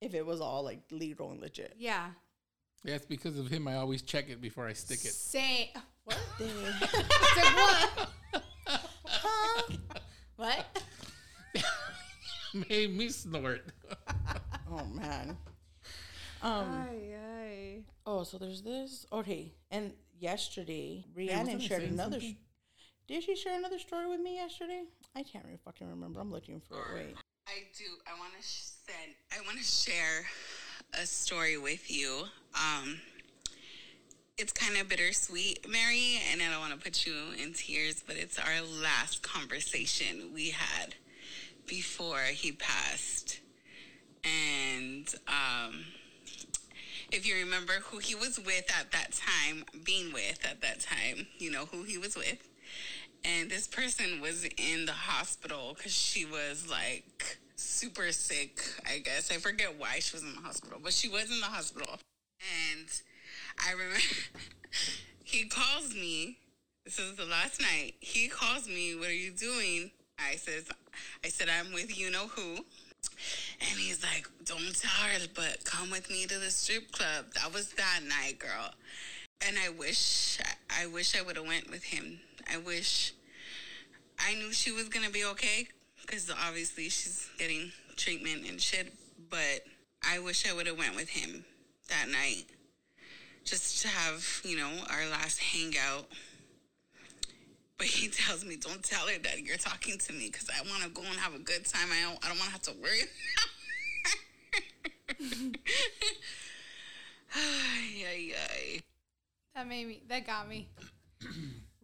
if 0.00 0.14
it 0.14 0.24
was 0.24 0.40
all 0.40 0.62
like 0.64 0.80
legal 0.90 1.32
and 1.32 1.40
legit. 1.40 1.74
Yeah. 1.78 2.10
Yeah, 2.84 2.94
it's 2.94 3.06
because 3.06 3.38
of 3.38 3.48
him. 3.48 3.66
I 3.66 3.76
always 3.76 4.02
check 4.02 4.28
it 4.28 4.40
before 4.40 4.66
I 4.68 4.72
stick 4.74 5.04
it. 5.04 5.12
Say 5.12 5.72
what? 6.04 6.18
Damn. 6.38 6.48
Say 7.34 7.42
what? 7.42 8.08
What? 10.36 10.82
Made 12.68 12.96
me 12.96 13.08
snort. 13.08 13.62
oh 14.70 14.84
man. 14.86 15.36
Um. 16.42 16.86
Ay, 16.90 17.14
ay. 17.14 17.82
Oh, 18.06 18.22
so 18.22 18.38
there's 18.38 18.62
this. 18.62 19.06
Okay, 19.12 19.52
and 19.70 19.92
yesterday 20.18 21.04
wasn't 21.14 21.30
Rhiannon 21.30 21.60
shared 21.60 21.82
another. 21.82 22.20
something? 22.20 22.36
did 23.08 23.22
she 23.22 23.36
share 23.36 23.56
another 23.58 23.78
story 23.78 24.06
with 24.06 24.20
me 24.20 24.36
yesterday? 24.36 24.84
I 25.16 25.22
can't 25.22 25.44
really 25.44 25.58
fucking 25.64 25.88
remember. 25.88 26.20
I'm 26.20 26.30
looking 26.30 26.60
for 26.60 26.76
it. 26.76 27.06
Wait. 27.06 27.14
I 27.46 27.64
do. 27.76 27.84
I 28.06 28.18
want 28.18 28.32
to 28.36 28.42
sh- 28.42 28.70
send. 28.86 29.14
I 29.32 29.44
want 29.46 29.58
to 29.58 29.64
share 29.64 30.24
a 31.00 31.06
story 31.06 31.58
with 31.58 31.90
you. 31.90 32.24
Um, 32.54 33.00
it's 34.36 34.52
kind 34.52 34.76
of 34.78 34.88
bittersweet, 34.88 35.68
Mary, 35.68 36.20
and 36.32 36.42
I 36.42 36.50
don't 36.50 36.60
want 36.60 36.72
to 36.72 36.78
put 36.78 37.06
you 37.06 37.14
in 37.40 37.52
tears, 37.52 38.02
but 38.04 38.16
it's 38.16 38.38
our 38.38 38.62
last 38.82 39.22
conversation 39.22 40.30
we 40.34 40.50
had 40.50 40.96
before 41.66 42.18
he 42.18 42.52
passed, 42.52 43.40
and 44.24 45.14
um, 45.28 45.84
if 47.12 47.26
you 47.26 47.36
remember 47.36 47.74
who 47.84 47.98
he 47.98 48.14
was 48.14 48.38
with 48.38 48.64
at 48.78 48.90
that 48.90 49.12
time, 49.12 49.64
being 49.84 50.12
with 50.12 50.44
at 50.44 50.60
that 50.62 50.80
time, 50.80 51.26
you 51.38 51.50
know 51.50 51.66
who 51.66 51.84
he 51.84 51.96
was 51.96 52.16
with. 52.16 52.48
And 53.24 53.50
this 53.50 53.66
person 53.66 54.20
was 54.20 54.44
in 54.44 54.84
the 54.84 54.92
hospital 54.92 55.74
because 55.76 55.94
she 55.94 56.26
was 56.26 56.68
like 56.68 57.38
super 57.56 58.12
sick, 58.12 58.60
I 58.86 58.98
guess. 58.98 59.30
I 59.30 59.36
forget 59.36 59.78
why 59.78 60.00
she 60.00 60.16
was 60.16 60.22
in 60.22 60.34
the 60.34 60.42
hospital, 60.42 60.78
but 60.82 60.92
she 60.92 61.08
was 61.08 61.30
in 61.30 61.40
the 61.40 61.46
hospital. 61.46 61.98
And 62.40 62.88
I 63.66 63.72
remember 63.72 63.98
he 65.24 65.44
calls 65.46 65.94
me. 65.94 66.38
This 66.84 66.98
is 66.98 67.16
the 67.16 67.24
last 67.24 67.60
night. 67.60 67.94
He 68.00 68.28
calls 68.28 68.68
me, 68.68 68.94
What 68.94 69.08
are 69.08 69.12
you 69.12 69.30
doing? 69.30 69.90
I 70.18 70.36
says, 70.36 70.68
I 71.24 71.28
said, 71.28 71.48
I'm 71.48 71.72
with 71.72 71.98
you 71.98 72.10
know 72.10 72.28
who. 72.28 72.56
And 73.60 73.78
he's 73.78 74.02
like, 74.02 74.28
Don't 74.44 74.74
tell 74.78 75.08
her, 75.08 75.26
but 75.34 75.64
come 75.64 75.90
with 75.90 76.10
me 76.10 76.26
to 76.26 76.38
the 76.38 76.50
strip 76.50 76.92
club. 76.92 77.26
That 77.34 77.52
was 77.52 77.72
that 77.72 78.00
night, 78.06 78.38
girl. 78.38 78.70
And 79.46 79.56
I 79.64 79.70
wish 79.70 80.38
I 80.70 80.86
wish 80.86 81.18
I 81.18 81.22
would 81.22 81.36
have 81.36 81.46
went 81.46 81.70
with 81.70 81.84
him. 81.84 82.20
I 82.52 82.58
wish 82.58 83.12
I 84.18 84.34
knew 84.34 84.52
she 84.52 84.72
was 84.72 84.88
gonna 84.88 85.10
be 85.10 85.24
okay 85.24 85.68
because 86.00 86.30
obviously 86.30 86.84
she's 86.84 87.28
getting 87.38 87.72
treatment 87.96 88.48
and 88.48 88.60
shit. 88.60 88.92
But 89.30 89.64
I 90.02 90.18
wish 90.18 90.48
I 90.48 90.54
would 90.54 90.66
have 90.66 90.78
went 90.78 90.96
with 90.96 91.08
him 91.08 91.44
that 91.88 92.08
night, 92.08 92.44
just 93.44 93.82
to 93.82 93.88
have 93.88 94.42
you 94.44 94.56
know 94.56 94.70
our 94.90 95.06
last 95.10 95.38
hangout. 95.38 96.06
But 97.76 97.88
he 97.88 98.08
tells 98.08 98.44
me, 98.44 98.56
"Don't 98.56 98.82
tell 98.82 99.06
her 99.06 99.18
that 99.18 99.40
you're 99.42 99.56
talking 99.56 99.98
to 99.98 100.12
me 100.12 100.30
because 100.30 100.48
I 100.48 100.62
want 100.68 100.82
to 100.84 100.88
go 100.90 101.02
and 101.02 101.18
have 101.18 101.34
a 101.34 101.40
good 101.40 101.64
time. 101.66 101.88
I 101.92 102.02
don't. 102.02 102.24
I 102.24 102.28
don't 102.28 102.38
want 102.38 102.46
to 102.46 102.52
have 102.52 102.62
to 102.62 102.72
worry." 102.80 103.00
ay, 107.34 108.04
ay, 108.06 108.32
ay. 108.34 108.80
That 109.54 109.68
made 109.68 109.86
me. 109.88 110.02
That 110.08 110.26
got 110.26 110.48
me. 110.48 110.68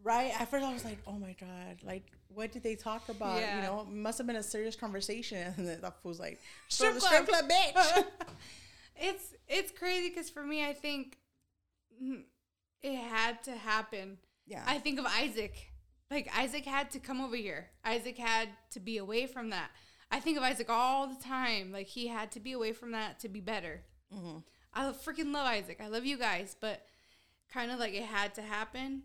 Right 0.02 0.32
at 0.40 0.50
first, 0.50 0.64
I 0.64 0.72
was 0.72 0.82
like, 0.82 0.96
"Oh 1.06 1.18
my 1.18 1.36
god!" 1.38 1.76
Like, 1.84 2.04
what 2.28 2.52
did 2.52 2.62
they 2.62 2.74
talk 2.74 3.11
about? 3.11 3.38
Yeah. 3.38 3.56
You 3.56 3.62
know, 3.66 3.80
it 3.80 3.92
must 3.94 4.16
have 4.16 4.26
been 4.26 4.36
a 4.36 4.42
serious 4.42 4.74
conversation. 4.74 5.52
And 5.58 5.68
then 5.68 5.82
that 5.82 6.02
fool's 6.02 6.18
like, 6.18 6.40
Strip 6.68 6.94
"So 6.94 6.94
the 6.94 7.00
strip 7.02 7.28
club." 7.28 7.46
club, 7.46 7.50
bitch." 7.74 8.04
It's 9.02 9.34
it's 9.46 9.72
crazy 9.72 10.08
because 10.08 10.30
for 10.30 10.42
me, 10.42 10.64
I 10.64 10.72
think 10.72 11.18
it 12.82 12.96
had 12.96 13.42
to 13.44 13.53
happen. 13.53 14.18
yeah. 14.46 14.64
I 14.66 14.78
think 14.78 14.98
of 14.98 15.07
Isaac. 15.07 15.72
Like 16.11 16.28
Isaac 16.36 16.64
had 16.64 16.90
to 16.92 16.98
come 16.98 17.20
over 17.20 17.36
here. 17.36 17.68
Isaac 17.84 18.18
had 18.18 18.48
to 18.72 18.80
be 18.80 18.98
away 18.98 19.26
from 19.26 19.51
that. 19.51 19.70
I 20.11 20.18
think 20.18 20.36
of 20.36 20.42
Isaac 20.42 20.68
all 20.68 21.07
the 21.07 21.22
time. 21.22 21.70
Like 21.72 21.86
he 21.86 22.09
had 22.09 22.32
to 22.32 22.40
be 22.40 22.53
away 22.53 22.72
from 22.72 22.92
that 22.92 23.20
to 23.20 23.28
be 23.28 23.40
better. 23.40 23.82
Mm-hmm. 24.12 24.38
I 24.74 24.92
freaking 24.92 25.32
love 25.32 25.46
Isaac. 25.46 25.80
I 25.80 25.88
love 25.88 26.05
you 26.05 26.18
guys, 26.18 26.57
but 26.61 26.84
kind 27.53 27.70
of 27.70 27.78
like 27.78 27.94
it 27.94 28.05
had 28.05 28.34
to 28.36 28.42
happen 28.42 29.03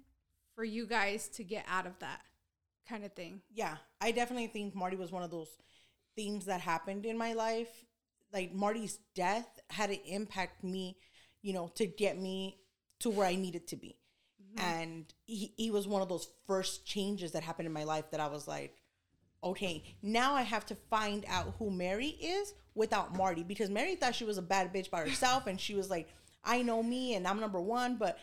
for 0.56 0.64
you 0.64 0.88
guys 0.88 1.28
to 1.30 1.44
get 1.44 1.66
out 1.68 1.86
of 1.86 2.00
that 2.00 2.22
kind 2.88 3.04
of 3.04 3.14
thing. 3.14 3.42
yeah, 3.54 3.78
I 4.00 4.12
definitely 4.12 4.48
think 4.48 4.76
Marty 4.76 4.96
was 4.96 5.12
one 5.12 5.24
of 5.24 5.32
those 5.32 5.50
things 6.16 6.46
that 6.46 6.62
happened 6.62 7.06
in 7.06 7.18
my 7.18 7.34
life. 7.34 7.86
Like 8.32 8.54
Marty's 8.54 9.00
death 9.16 9.60
had 9.70 9.90
to 9.90 10.08
impact 10.08 10.64
me, 10.64 10.98
you 11.42 11.54
know, 11.54 11.72
to 11.76 11.86
get 11.86 12.20
me 12.20 12.60
to 13.00 13.10
where 13.10 13.28
I 13.28 13.36
needed 13.36 13.68
to 13.68 13.76
be. 13.76 13.98
Mm-hmm. 14.42 14.66
And 14.66 15.14
he, 15.26 15.54
he 15.58 15.72
was 15.72 15.88
one 15.88 16.02
of 16.02 16.10
those 16.10 16.28
first 16.48 16.86
changes 16.86 17.32
that 17.34 17.44
happened 17.44 17.68
in 17.68 17.74
my 17.74 17.84
life 17.84 18.12
that 18.12 18.20
I 18.20 18.28
was 18.28 18.48
like, 18.48 18.76
okay, 19.44 19.84
now 20.02 20.34
I 20.34 20.42
have 20.42 20.66
to 20.68 20.76
find 20.90 21.26
out 21.28 21.54
who 21.60 21.70
Mary 21.70 22.08
is 22.08 22.54
without 22.74 23.16
Marty 23.16 23.44
because 23.44 23.70
Mary 23.70 23.96
thought 23.96 24.16
she 24.16 24.26
was 24.26 24.38
a 24.38 24.42
bad 24.42 24.74
bitch 24.74 24.90
by 24.90 25.02
herself 25.02 25.48
and 25.48 25.60
she 25.60 25.76
was 25.76 25.90
like, 25.90 26.10
I 26.44 26.62
know 26.62 26.82
me 26.82 27.16
and 27.16 27.28
I'm 27.28 27.40
number 27.40 27.62
one, 27.62 27.98
but 27.98 28.18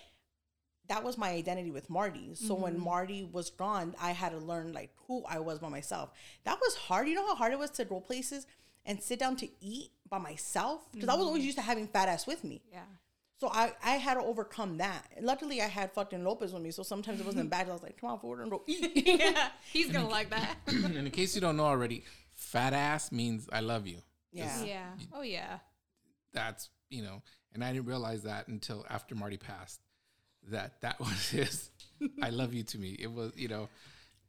that 0.88 1.04
was 1.04 1.16
my 1.16 1.30
identity 1.30 1.70
with 1.70 1.88
Marty. 1.88 2.34
So 2.34 2.54
when 2.54 2.74
mm-hmm. 2.74 2.84
Marty 2.84 3.24
was 3.24 3.50
gone, 3.50 3.94
I 4.00 4.10
had 4.10 4.32
to 4.32 4.38
learn 4.38 4.72
like 4.72 4.90
who 5.06 5.24
I 5.28 5.38
was 5.38 5.58
by 5.58 5.68
myself. 5.68 6.10
That 6.44 6.58
was 6.60 6.74
hard. 6.74 7.08
You 7.08 7.14
know 7.14 7.26
how 7.26 7.36
hard 7.36 7.52
it 7.52 7.58
was 7.58 7.70
to 7.72 7.84
go 7.84 8.00
places 8.00 8.46
and 8.84 9.00
sit 9.02 9.18
down 9.18 9.36
to 9.36 9.48
eat 9.60 9.92
by 10.08 10.18
myself? 10.18 10.90
Because 10.92 11.08
I 11.08 11.14
was 11.14 11.26
always 11.26 11.40
mm-hmm. 11.40 11.46
used 11.46 11.58
to 11.58 11.62
having 11.62 11.86
fat 11.86 12.08
ass 12.08 12.26
with 12.26 12.42
me. 12.42 12.62
Yeah. 12.70 12.80
So 13.42 13.48
I, 13.48 13.72
I 13.82 13.96
had 13.96 14.14
to 14.14 14.20
overcome 14.20 14.76
that. 14.78 15.04
Luckily, 15.20 15.60
I 15.60 15.66
had 15.66 15.90
fucking 15.90 16.22
Lopez 16.22 16.52
with 16.52 16.62
me, 16.62 16.70
so 16.70 16.84
sometimes 16.84 17.18
it 17.18 17.26
wasn't 17.26 17.50
bad. 17.56 17.68
I 17.68 17.72
was 17.72 17.82
like, 17.82 18.00
come 18.00 18.10
on, 18.10 18.20
forward 18.20 18.38
and 18.38 18.48
go 18.48 18.62
eat. 18.68 19.02
yeah. 19.04 19.48
He's 19.72 19.90
gonna 19.90 20.08
like 20.08 20.30
that. 20.30 20.58
and 20.68 20.96
in 20.96 21.10
case 21.10 21.34
you 21.34 21.40
don't 21.40 21.56
know 21.56 21.64
already, 21.64 22.04
fat 22.36 22.72
ass 22.72 23.10
means 23.10 23.48
I 23.52 23.58
love 23.58 23.88
you. 23.88 23.96
Yeah. 24.30 24.62
yeah. 24.62 24.90
Oh 25.12 25.22
yeah. 25.22 25.58
That's 26.32 26.70
you 26.88 27.02
know, 27.02 27.20
and 27.52 27.64
I 27.64 27.72
didn't 27.72 27.86
realize 27.86 28.22
that 28.22 28.46
until 28.46 28.86
after 28.88 29.16
Marty 29.16 29.38
passed. 29.38 29.80
That 30.52 30.80
that 30.82 31.00
was 31.00 31.30
his 31.30 31.68
I 32.22 32.30
love 32.30 32.54
you 32.54 32.62
to 32.62 32.78
me. 32.78 32.96
It 32.96 33.10
was 33.10 33.32
you 33.34 33.48
know. 33.48 33.68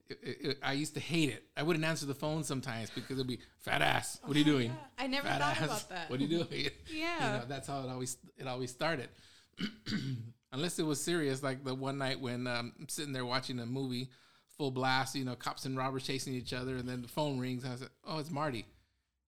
It, 0.09 0.17
it, 0.23 0.57
I 0.61 0.73
used 0.73 0.93
to 0.95 0.99
hate 0.99 1.29
it. 1.29 1.43
I 1.55 1.63
wouldn't 1.63 1.83
answer 1.85 2.05
the 2.05 2.13
phone 2.13 2.43
sometimes 2.43 2.89
because 2.89 3.17
it'd 3.17 3.25
be 3.27 3.39
fat 3.59 3.81
ass. 3.81 4.19
What 4.25 4.35
are 4.35 4.39
you 4.39 4.45
doing? 4.45 4.75
I 4.97 5.07
never 5.07 5.27
Fat 5.27 5.39
thought 5.41 5.57
ass. 5.61 5.65
about 5.65 5.89
that. 5.89 6.09
What 6.09 6.19
are 6.19 6.23
you 6.23 6.29
doing? 6.43 6.69
Yeah. 6.93 7.15
you 7.33 7.39
know, 7.39 7.45
that's 7.47 7.67
how 7.67 7.81
it 7.83 7.89
always 7.89 8.17
it 8.37 8.47
always 8.47 8.71
started. 8.71 9.09
Unless 10.51 10.77
it 10.77 10.83
was 10.85 11.01
serious, 11.01 11.41
like 11.41 11.63
the 11.63 11.73
one 11.73 11.97
night 11.97 12.19
when 12.21 12.45
um, 12.47 12.73
I'm 12.79 12.87
sitting 12.89 13.11
there 13.13 13.25
watching 13.25 13.59
a 13.59 13.65
movie, 13.65 14.09
full 14.57 14.69
blast, 14.71 15.15
you 15.15 15.25
know, 15.25 15.35
cops 15.35 15.65
and 15.65 15.75
robbers 15.75 16.03
chasing 16.03 16.33
each 16.35 16.53
other, 16.53 16.75
and 16.75 16.87
then 16.87 17.01
the 17.01 17.07
phone 17.07 17.39
rings, 17.39 17.63
and 17.63 17.73
I 17.73 17.75
said, 17.77 17.89
"Oh, 18.05 18.19
it's 18.19 18.29
Marty," 18.29 18.65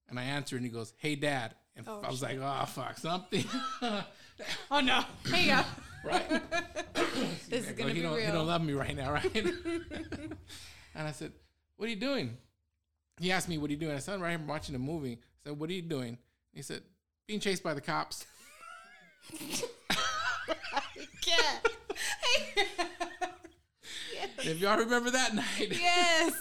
and 0.09 0.19
I 0.19 0.23
answer, 0.23 0.55
and 0.55 0.63
he 0.63 0.69
goes, 0.71 0.93
"Hey, 0.97 1.15
Dad," 1.15 1.55
and 1.75 1.87
I 1.87 2.09
was 2.11 2.21
like, 2.21 2.37
"Oh, 2.39 2.65
fuck, 2.65 2.97
something." 2.99 3.43
Oh 4.69 4.81
no. 4.81 5.01
hey 5.31 5.45
you 5.45 5.51
go. 5.55 5.63
Right? 6.05 6.41
This 7.49 7.67
is 7.67 7.71
gonna 7.73 7.89
he 7.89 7.95
be 7.95 8.01
don't, 8.01 8.19
He 8.19 8.25
don't 8.25 8.47
love 8.47 8.63
me 8.63 8.73
right 8.73 8.95
now, 8.95 9.13
right? 9.13 9.35
and 9.35 10.37
I 10.95 11.11
said, 11.11 11.31
"What 11.77 11.85
are 11.85 11.89
you 11.89 11.95
doing?" 11.95 12.37
He 13.19 13.31
asked 13.31 13.47
me, 13.47 13.57
"What 13.57 13.69
are 13.69 13.73
you 13.73 13.79
doing?" 13.79 13.95
I 13.95 13.99
said, 13.99 14.15
"I'm 14.15 14.21
right 14.21 14.37
here 14.37 14.45
watching 14.45 14.75
a 14.75 14.79
movie." 14.79 15.13
I 15.13 15.49
said, 15.49 15.59
"What 15.59 15.69
are 15.69 15.73
you 15.73 15.81
doing?" 15.81 16.17
He 16.53 16.61
said, 16.61 16.81
"Being 17.27 17.39
chased 17.39 17.63
by 17.63 17.73
the 17.73 17.81
cops." 17.81 18.25
if 24.39 24.59
y'all 24.59 24.77
remember 24.77 25.11
that 25.11 25.33
night, 25.33 25.67
yes. 25.71 26.33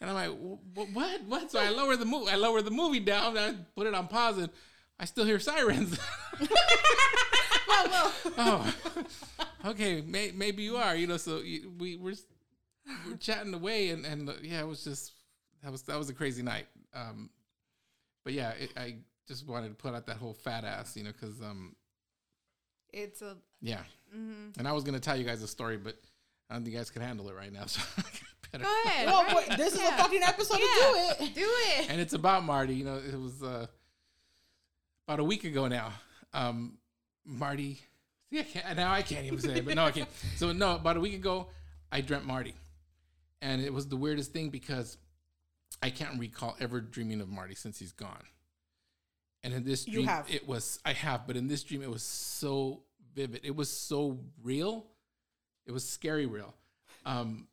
and 0.00 0.10
I'm 0.10 0.16
like, 0.16 0.30
"Wh- 0.30 0.94
"What? 0.94 1.22
What?" 1.22 1.50
So 1.50 1.58
I 1.58 1.70
lower 1.70 1.96
the 1.96 2.04
movie. 2.04 2.30
I 2.30 2.36
lower 2.36 2.60
the 2.60 2.70
movie 2.70 3.00
down. 3.00 3.38
I 3.38 3.54
put 3.74 3.86
it 3.86 3.94
on 3.94 4.08
pause, 4.08 4.38
and 4.38 4.50
I 4.98 5.04
still 5.06 5.24
hear 5.24 5.38
sirens. 5.38 5.98
Oh, 8.38 8.74
okay. 9.66 10.00
May, 10.06 10.32
maybe 10.34 10.62
you 10.62 10.76
are. 10.76 10.94
You 10.94 11.06
know, 11.06 11.16
so 11.16 11.40
we 11.78 11.96
were 11.96 12.12
we're 13.06 13.16
chatting 13.16 13.54
away, 13.54 13.90
and 13.90 14.04
and 14.04 14.28
uh, 14.28 14.32
yeah, 14.42 14.60
it 14.60 14.66
was 14.66 14.84
just 14.84 15.12
that 15.62 15.70
was 15.72 15.82
that 15.82 15.98
was 15.98 16.08
a 16.10 16.14
crazy 16.14 16.42
night. 16.42 16.66
Um, 16.94 17.30
but 18.24 18.32
yeah, 18.34 18.50
it, 18.52 18.72
I 18.76 18.96
just 19.26 19.46
wanted 19.46 19.68
to 19.68 19.74
put 19.74 19.94
out 19.94 20.06
that 20.06 20.16
whole 20.16 20.34
fat 20.34 20.64
ass, 20.64 20.96
you 20.96 21.04
know, 21.04 21.12
because 21.12 21.40
um, 21.40 21.74
It's 22.92 23.22
a 23.22 23.36
yeah. 23.60 23.80
And 24.14 24.68
I 24.68 24.72
was 24.72 24.84
gonna 24.84 25.00
tell 25.00 25.16
you 25.16 25.24
guys 25.24 25.42
a 25.42 25.48
story, 25.48 25.78
but 25.78 25.96
I 26.50 26.54
don't 26.54 26.64
think 26.64 26.74
you 26.74 26.78
guys 26.78 26.90
can 26.90 27.00
handle 27.02 27.28
it 27.30 27.34
right 27.34 27.52
now. 27.52 27.64
So 27.66 27.80
better. 28.52 28.64
go 28.64 28.82
ahead. 28.84 29.06
No, 29.06 29.22
right? 29.22 29.46
but 29.48 29.56
this 29.56 29.72
is 29.74 29.80
Yeah. 29.80 29.94
a 29.94 30.02
fucking 30.02 30.22
episode 30.22 30.58
Yeah. 30.58 30.66
to 30.66 31.18
do 31.18 31.24
it. 31.24 31.34
Do 31.34 31.40
it. 31.78 31.90
and 31.90 31.98
it's 32.00 32.12
about 32.12 32.44
Marty. 32.44 32.74
You 32.74 32.84
know, 32.84 32.96
it 32.96 33.18
was 33.18 33.42
uh, 33.42 33.66
about 35.08 35.20
a 35.20 35.24
week 35.24 35.44
ago 35.44 35.66
now. 35.68 35.92
Um, 36.34 36.76
Marty, 37.24 37.80
see, 38.30 38.40
I 38.40 38.42
can't, 38.42 38.76
now 38.76 38.92
I 38.92 39.02
can't 39.02 39.26
even 39.26 39.38
say 39.38 39.58
it, 39.58 39.64
but 39.64 39.74
no, 39.74 39.84
I 39.84 39.90
can't. 39.92 40.08
So 40.36 40.52
no, 40.52 40.76
about 40.76 40.96
a 40.96 41.00
week 41.00 41.14
ago, 41.14 41.48
I 41.90 42.00
dreamt 42.00 42.24
Marty, 42.24 42.54
and 43.40 43.60
it 43.62 43.72
was 43.72 43.88
the 43.88 43.96
weirdest 43.96 44.32
thing 44.32 44.50
because 44.50 44.96
I 45.82 45.90
can't 45.90 46.18
recall 46.18 46.56
ever 46.60 46.80
dreaming 46.80 47.20
of 47.20 47.28
Marty 47.28 47.54
since 47.54 47.78
he's 47.78 47.92
gone. 47.92 48.24
And 49.44 49.52
in 49.52 49.64
this 49.64 49.84
dream, 49.84 50.06
it 50.28 50.46
was 50.46 50.78
I 50.84 50.92
have, 50.92 51.26
but 51.26 51.36
in 51.36 51.48
this 51.48 51.62
dream, 51.64 51.82
it 51.82 51.90
was 51.90 52.02
so 52.02 52.82
vivid. 53.14 53.40
It 53.44 53.56
was 53.56 53.70
so 53.70 54.18
real. 54.42 54.86
It 55.66 55.72
was 55.72 55.88
scary 55.88 56.26
real. 56.26 56.54
Um, 57.04 57.48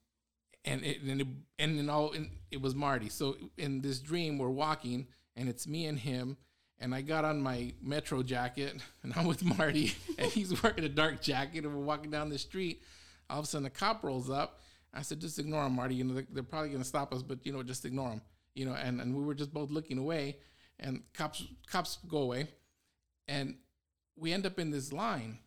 and 0.65 0.83
it 0.83 1.01
and 1.01 1.21
it, 1.21 1.27
and 1.57 1.79
in 1.79 1.89
all 1.89 2.11
and 2.11 2.29
it 2.51 2.61
was 2.61 2.75
Marty. 2.75 3.09
So 3.09 3.37
in 3.57 3.81
this 3.81 3.99
dream, 3.99 4.37
we're 4.37 4.49
walking, 4.49 5.07
and 5.35 5.49
it's 5.49 5.67
me 5.67 5.85
and 5.85 5.97
him. 5.97 6.37
And 6.79 6.95
I 6.95 7.01
got 7.01 7.25
on 7.25 7.41
my 7.41 7.73
Metro 7.81 8.23
jacket, 8.23 8.81
and 9.03 9.13
I'm 9.15 9.27
with 9.27 9.43
Marty, 9.43 9.93
and 10.17 10.31
he's 10.31 10.61
wearing 10.61 10.83
a 10.85 10.89
dark 10.89 11.21
jacket, 11.21 11.65
and 11.65 11.75
we're 11.75 11.83
walking 11.83 12.11
down 12.11 12.29
the 12.29 12.37
street. 12.37 12.83
All 13.29 13.39
of 13.39 13.45
a 13.45 13.47
sudden, 13.47 13.67
a 13.67 13.69
cop 13.69 14.03
rolls 14.03 14.29
up. 14.29 14.61
I 14.93 15.01
said, 15.01 15.19
"Just 15.19 15.39
ignore 15.39 15.65
him, 15.65 15.73
Marty. 15.73 15.95
You 15.95 16.03
know 16.03 16.21
they're, 16.31 16.43
probably 16.43 16.69
gonna 16.69 16.83
stop 16.83 17.13
us, 17.13 17.21
but 17.21 17.45
you 17.45 17.51
know, 17.51 17.61
just 17.63 17.85
ignore 17.85 18.09
him. 18.09 18.21
You 18.55 18.65
know." 18.65 18.73
And 18.73 19.01
and 19.01 19.15
we 19.15 19.23
were 19.23 19.35
just 19.35 19.53
both 19.53 19.69
looking 19.69 19.97
away, 19.97 20.37
and 20.79 21.03
cops 21.13 21.43
cops 21.67 21.99
go 22.07 22.19
away, 22.19 22.47
and 23.27 23.55
we 24.15 24.31
end 24.33 24.45
up 24.45 24.57
in 24.57 24.71
this 24.71 24.91
line, 24.93 25.39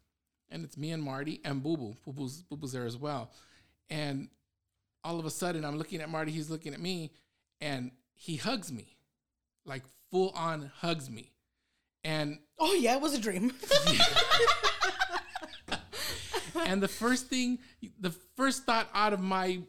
and 0.51 0.65
it's 0.65 0.77
me 0.77 0.93
and 0.93 1.03
Marty 1.03 1.41
and 1.45 1.63
Boo 1.63 1.77
Boo. 1.77 1.97
Boo 2.05 2.13
Boo's 2.13 2.43
Boo 2.43 2.57
Boo's 2.57 2.73
there 2.73 2.87
as 2.87 2.97
well, 2.97 3.33
and 3.91 4.29
all 5.05 5.19
of 5.19 5.27
a 5.27 5.31
sudden 5.31 5.65
I'm 5.65 5.79
looking 5.79 6.01
at 6.01 6.09
Marty, 6.09 6.31
he's 6.31 6.51
looking 6.51 6.75
at 6.75 6.81
me, 6.81 7.13
and 7.61 7.91
he 8.15 8.37
hugs 8.37 8.71
me, 8.71 8.97
like 9.65 9.83
full 10.13 10.31
on 10.37 10.71
hugs 10.77 11.11
me. 11.11 11.33
And 12.05 12.39
Oh 12.59 12.75
yeah, 12.75 12.95
it 12.95 13.01
was 13.01 13.15
a 13.15 13.19
dream. 13.19 13.53
and 16.67 16.81
the 16.81 16.89
first 16.89 17.27
thing, 17.27 17.59
the 17.99 18.15
first 18.37 18.65
thought 18.65 18.89
out 18.95 19.13
of 19.13 19.21
my, 19.21 19.61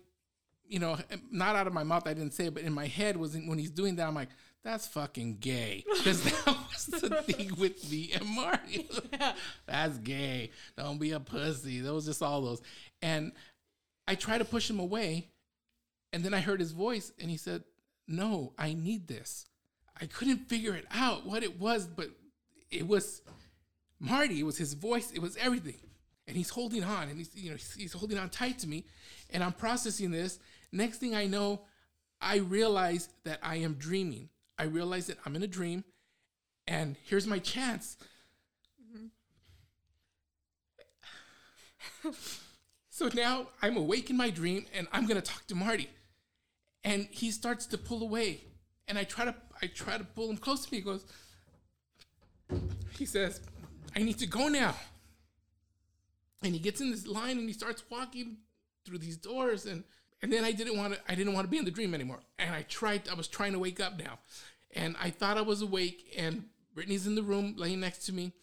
you 0.67 0.79
know, 0.79 0.97
not 1.31 1.55
out 1.55 1.65
of 1.65 1.73
my 1.73 1.83
mouth, 1.83 2.05
I 2.05 2.13
didn't 2.13 2.33
say 2.33 2.45
it, 2.45 2.53
but 2.53 2.61
in 2.61 2.73
my 2.73 2.85
head 2.85 3.17
was 3.17 3.35
when 3.35 3.57
he's 3.57 3.71
doing 3.71 3.95
that, 3.95 4.07
I'm 4.07 4.13
like, 4.13 4.29
that's 4.63 4.85
fucking 4.87 5.37
gay. 5.39 5.83
Because 5.97 6.23
that 6.23 6.45
was 6.45 6.85
the 6.85 7.09
thing 7.23 7.51
with 7.57 7.89
me 7.89 8.11
and 8.13 8.25
Marty. 8.27 8.89
That's 9.65 9.97
gay. 9.99 10.51
Don't 10.77 10.99
be 10.99 11.11
a 11.11 11.19
pussy. 11.19 11.79
That 11.79 11.93
was 11.93 12.05
just 12.05 12.21
all 12.21 12.41
those. 12.41 12.61
And 13.01 13.31
I 14.05 14.15
tried 14.15 14.39
to 14.39 14.45
push 14.45 14.69
him 14.69 14.79
away. 14.79 15.29
And 16.11 16.23
then 16.23 16.33
I 16.33 16.41
heard 16.41 16.59
his 16.59 16.73
voice 16.73 17.11
and 17.19 17.31
he 17.31 17.37
said, 17.37 17.63
No, 18.07 18.53
I 18.57 18.73
need 18.73 19.07
this. 19.07 19.45
I 19.99 20.05
couldn't 20.05 20.49
figure 20.49 20.73
it 20.73 20.85
out 20.91 21.25
what 21.25 21.43
it 21.43 21.59
was, 21.59 21.87
but 21.87 22.09
it 22.71 22.87
was 22.87 23.21
Marty. 23.99 24.39
It 24.39 24.43
was 24.43 24.57
his 24.57 24.73
voice. 24.73 25.11
It 25.11 25.21
was 25.21 25.37
everything. 25.37 25.77
And 26.27 26.35
he's 26.37 26.49
holding 26.49 26.83
on 26.83 27.09
and 27.09 27.17
he's, 27.17 27.35
you 27.35 27.51
know, 27.51 27.55
he's, 27.55 27.73
he's 27.73 27.93
holding 27.93 28.17
on 28.17 28.29
tight 28.29 28.59
to 28.59 28.67
me. 28.67 28.85
And 29.29 29.43
I'm 29.43 29.53
processing 29.53 30.11
this. 30.11 30.39
Next 30.71 30.97
thing 30.97 31.13
I 31.15 31.27
know, 31.27 31.61
I 32.21 32.37
realize 32.37 33.09
that 33.25 33.39
I 33.43 33.57
am 33.57 33.73
dreaming. 33.73 34.29
I 34.57 34.63
realize 34.63 35.07
that 35.07 35.17
I'm 35.25 35.35
in 35.35 35.43
a 35.43 35.47
dream 35.47 35.83
and 36.67 36.95
here's 37.03 37.27
my 37.27 37.39
chance. 37.39 37.97
Mm-hmm. 42.01 42.09
so 42.89 43.09
now 43.13 43.47
I'm 43.61 43.77
awake 43.77 44.09
in 44.09 44.17
my 44.17 44.29
dream 44.29 44.65
and 44.73 44.87
I'm 44.91 45.05
gonna 45.05 45.21
talk 45.21 45.45
to 45.47 45.55
Marty. 45.55 45.89
And 46.83 47.07
he 47.11 47.31
starts 47.31 47.65
to 47.67 47.77
pull 47.77 48.01
away. 48.01 48.41
And 48.87 48.97
I 48.97 49.03
try 49.03 49.25
to 49.25 49.35
I 49.61 49.67
try 49.67 49.97
to 49.97 50.03
pull 50.03 50.29
him 50.29 50.37
close 50.37 50.65
to 50.65 50.71
me. 50.71 50.79
He 50.79 50.83
goes, 50.83 51.05
he 52.97 53.05
says, 53.05 53.41
I 53.95 53.99
need 53.99 54.19
to 54.19 54.27
go 54.27 54.47
now. 54.47 54.75
And 56.43 56.53
he 56.53 56.59
gets 56.59 56.81
in 56.81 56.91
this 56.91 57.07
line 57.07 57.37
and 57.37 57.47
he 57.47 57.53
starts 57.53 57.83
walking 57.89 58.37
through 58.85 58.97
these 58.97 59.17
doors 59.17 59.65
and 59.65 59.83
and 60.21 60.31
then 60.31 60.43
I 60.43 60.51
didn't 60.51 60.77
want 60.77 60.93
to 60.93 60.99
I 61.07 61.15
didn't 61.15 61.33
want 61.33 61.45
to 61.45 61.51
be 61.51 61.57
in 61.57 61.65
the 61.65 61.71
dream 61.71 61.93
anymore. 61.93 62.19
And 62.37 62.53
I 62.53 62.63
tried 62.63 63.07
I 63.09 63.13
was 63.13 63.27
trying 63.27 63.53
to 63.53 63.59
wake 63.59 63.79
up 63.79 63.97
now. 63.97 64.19
And 64.75 64.95
I 65.01 65.09
thought 65.09 65.37
I 65.37 65.41
was 65.41 65.61
awake 65.61 66.13
and 66.17 66.45
Brittany's 66.73 67.07
in 67.07 67.15
the 67.15 67.23
room 67.23 67.55
laying 67.57 67.79
next 67.79 68.05
to 68.07 68.13
me 68.13 68.33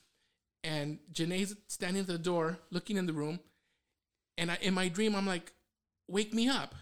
and 0.63 0.99
Janae's 1.13 1.57
standing 1.67 2.01
at 2.03 2.07
the 2.07 2.19
door 2.19 2.59
looking 2.71 2.97
in 2.97 3.07
the 3.07 3.13
room. 3.13 3.41
And 4.39 4.51
I, 4.51 4.59
in 4.63 4.75
my 4.75 4.89
dream 4.89 5.15
I'm 5.15 5.27
like, 5.27 5.53
"Wake 6.07 6.33
me 6.33 6.49
up." 6.49 6.75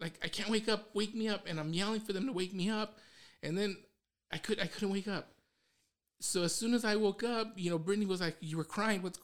Like 0.00 0.14
I 0.22 0.28
can't 0.28 0.50
wake 0.50 0.68
up, 0.68 0.94
wake 0.94 1.14
me 1.14 1.28
up 1.28 1.46
and 1.46 1.58
I'm 1.60 1.72
yelling 1.72 2.00
for 2.00 2.12
them 2.12 2.26
to 2.26 2.32
wake 2.32 2.54
me 2.54 2.70
up. 2.70 2.98
And 3.42 3.56
then 3.56 3.76
I 4.32 4.38
could 4.38 4.60
I 4.60 4.66
couldn't 4.66 4.90
wake 4.90 5.08
up. 5.08 5.28
So 6.20 6.42
as 6.42 6.54
soon 6.54 6.74
as 6.74 6.84
I 6.84 6.96
woke 6.96 7.22
up, 7.22 7.52
you 7.56 7.70
know, 7.70 7.78
Brittany 7.78 8.06
was 8.06 8.20
like, 8.20 8.36
"You 8.40 8.56
were 8.56 8.64
crying. 8.64 9.02
What's 9.02 9.18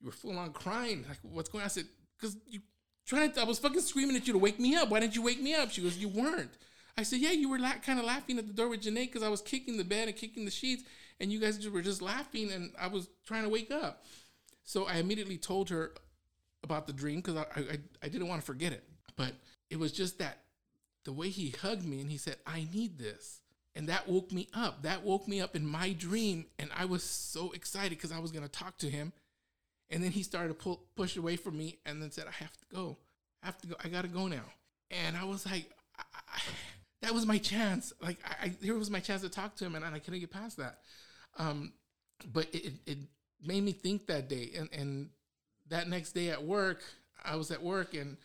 you 0.00 0.06
were 0.06 0.12
full 0.12 0.38
on 0.38 0.52
crying. 0.52 1.04
Like, 1.08 1.18
what's 1.22 1.48
going 1.48 1.62
on? 1.62 1.66
I 1.66 1.68
said, 1.68 1.86
because 2.18 2.36
you 2.46 2.60
trying 3.06 3.32
to, 3.32 3.40
I 3.40 3.44
was 3.44 3.58
fucking 3.58 3.80
screaming 3.80 4.16
at 4.16 4.26
you 4.26 4.32
to 4.32 4.38
wake 4.38 4.58
me 4.58 4.74
up. 4.74 4.88
Why 4.88 5.00
didn't 5.00 5.14
you 5.14 5.22
wake 5.22 5.40
me 5.40 5.54
up? 5.54 5.70
She 5.70 5.82
goes, 5.82 5.98
you 5.98 6.08
weren't. 6.08 6.50
I 6.96 7.02
said, 7.02 7.20
yeah, 7.20 7.32
you 7.32 7.48
were 7.48 7.58
la- 7.58 7.74
kind 7.84 7.98
of 7.98 8.04
laughing 8.04 8.38
at 8.38 8.46
the 8.46 8.52
door 8.52 8.68
with 8.68 8.82
Janae 8.82 9.06
because 9.06 9.22
I 9.22 9.28
was 9.28 9.40
kicking 9.40 9.76
the 9.76 9.84
bed 9.84 10.08
and 10.08 10.16
kicking 10.16 10.44
the 10.44 10.50
sheets, 10.50 10.84
and 11.20 11.32
you 11.32 11.38
guys 11.38 11.68
were 11.68 11.82
just 11.82 12.02
laughing, 12.02 12.50
and 12.50 12.72
I 12.78 12.88
was 12.88 13.08
trying 13.26 13.44
to 13.44 13.48
wake 13.48 13.70
up. 13.70 14.04
So 14.64 14.86
I 14.86 14.96
immediately 14.96 15.38
told 15.38 15.70
her 15.70 15.94
about 16.62 16.86
the 16.86 16.92
dream 16.92 17.16
because 17.20 17.36
I, 17.36 17.44
I, 17.56 17.78
I 18.02 18.08
didn't 18.08 18.28
want 18.28 18.40
to 18.40 18.46
forget 18.46 18.72
it. 18.72 18.84
But 19.16 19.32
it 19.68 19.78
was 19.78 19.92
just 19.92 20.18
that 20.18 20.38
the 21.04 21.12
way 21.12 21.28
he 21.28 21.50
hugged 21.50 21.84
me 21.84 22.00
and 22.00 22.10
he 22.10 22.16
said, 22.16 22.36
I 22.46 22.66
need 22.72 22.98
this. 22.98 23.40
And 23.74 23.88
that 23.88 24.08
woke 24.08 24.32
me 24.32 24.48
up. 24.52 24.82
That 24.82 25.04
woke 25.04 25.28
me 25.28 25.40
up 25.40 25.54
in 25.54 25.66
my 25.66 25.92
dream. 25.92 26.46
And 26.58 26.70
I 26.76 26.84
was 26.86 27.02
so 27.02 27.52
excited 27.52 27.90
because 27.90 28.12
I 28.12 28.18
was 28.18 28.32
going 28.32 28.42
to 28.42 28.50
talk 28.50 28.78
to 28.78 28.90
him. 28.90 29.12
And 29.90 30.02
then 30.02 30.10
he 30.10 30.22
started 30.22 30.48
to 30.48 30.54
pull, 30.54 30.82
push 30.96 31.16
away 31.16 31.36
from 31.36 31.56
me 31.56 31.78
and 31.86 32.02
then 32.02 32.10
said, 32.10 32.24
I 32.28 32.32
have 32.32 32.52
to 32.52 32.66
go. 32.74 32.98
I 33.42 33.46
have 33.46 33.58
to 33.58 33.68
go. 33.68 33.76
I 33.82 33.88
got 33.88 34.02
to 34.02 34.08
go 34.08 34.26
now. 34.26 34.44
And 34.90 35.16
I 35.16 35.24
was 35.24 35.46
like, 35.46 35.70
I, 35.98 36.02
I, 36.28 36.40
that 37.02 37.14
was 37.14 37.26
my 37.26 37.38
chance. 37.38 37.92
Like, 38.02 38.18
I, 38.24 38.52
here 38.60 38.76
was 38.76 38.90
my 38.90 39.00
chance 39.00 39.22
to 39.22 39.28
talk 39.28 39.56
to 39.56 39.64
him 39.64 39.74
and 39.74 39.84
I 39.84 39.98
couldn't 39.98 40.20
get 40.20 40.30
past 40.30 40.56
that. 40.58 40.80
Um, 41.38 41.72
but 42.32 42.52
it, 42.52 42.74
it 42.86 42.98
made 43.42 43.62
me 43.62 43.72
think 43.72 44.06
that 44.08 44.28
day. 44.28 44.50
And, 44.58 44.68
and 44.72 45.10
that 45.68 45.88
next 45.88 46.12
day 46.12 46.30
at 46.30 46.44
work, 46.44 46.82
I 47.24 47.36
was 47.36 47.50
at 47.50 47.62
work 47.62 47.94
and 47.94 48.16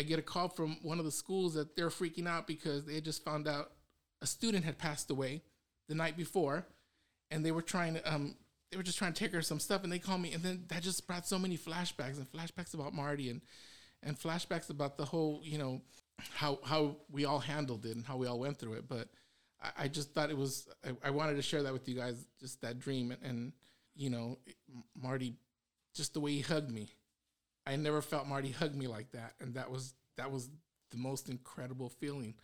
I 0.00 0.02
get 0.02 0.18
a 0.18 0.22
call 0.22 0.48
from 0.48 0.78
one 0.80 0.98
of 0.98 1.04
the 1.04 1.10
schools 1.10 1.52
that 1.54 1.76
they're 1.76 1.90
freaking 1.90 2.26
out 2.26 2.46
because 2.46 2.86
they 2.86 3.02
just 3.02 3.22
found 3.22 3.46
out 3.46 3.72
a 4.22 4.26
student 4.26 4.64
had 4.64 4.78
passed 4.78 5.10
away 5.10 5.42
the 5.90 5.94
night 5.94 6.16
before, 6.16 6.66
and 7.30 7.44
they 7.44 7.52
were 7.52 7.60
trying 7.60 7.94
to 7.94 8.10
um 8.10 8.34
they 8.70 8.78
were 8.78 8.82
just 8.82 8.96
trying 8.96 9.12
to 9.12 9.18
take 9.22 9.34
her 9.34 9.42
some 9.42 9.60
stuff, 9.60 9.84
and 9.84 9.92
they 9.92 9.98
called 9.98 10.22
me, 10.22 10.32
and 10.32 10.42
then 10.42 10.64
that 10.68 10.82
just 10.82 11.06
brought 11.06 11.28
so 11.28 11.38
many 11.38 11.58
flashbacks 11.58 12.16
and 12.16 12.32
flashbacks 12.32 12.72
about 12.72 12.94
Marty 12.94 13.28
and 13.28 13.42
and 14.02 14.18
flashbacks 14.18 14.70
about 14.70 14.96
the 14.96 15.04
whole 15.04 15.42
you 15.44 15.58
know 15.58 15.82
how 16.18 16.58
how 16.64 16.96
we 17.10 17.26
all 17.26 17.40
handled 17.40 17.84
it 17.84 17.94
and 17.94 18.06
how 18.06 18.16
we 18.16 18.26
all 18.26 18.38
went 18.38 18.58
through 18.58 18.74
it, 18.74 18.88
but. 18.88 19.08
I, 19.62 19.84
I 19.84 19.88
just 19.88 20.14
thought 20.14 20.30
it 20.30 20.38
was. 20.38 20.66
I, 20.82 21.08
I, 21.08 21.10
wanted 21.10 21.34
to 21.34 21.42
share 21.42 21.62
that 21.64 21.72
with 21.74 21.86
you 21.86 21.94
guys, 21.94 22.24
just 22.40 22.62
that 22.62 22.78
dream, 22.78 23.10
and, 23.10 23.20
and 23.22 23.52
you 23.94 24.08
know, 24.08 24.38
Marty, 24.96 25.34
just 25.94 26.14
the 26.14 26.20
way 26.20 26.32
he 26.32 26.40
hugged 26.40 26.70
me, 26.70 26.94
I 27.70 27.76
never 27.76 28.02
felt 28.02 28.26
Marty 28.26 28.50
hug 28.50 28.74
me 28.74 28.88
like 28.88 29.12
that, 29.12 29.34
and 29.40 29.54
that 29.54 29.70
was 29.70 29.94
that 30.16 30.32
was 30.32 30.50
the 30.90 30.96
most 30.96 31.28
incredible 31.28 31.88
feeling 31.88 32.34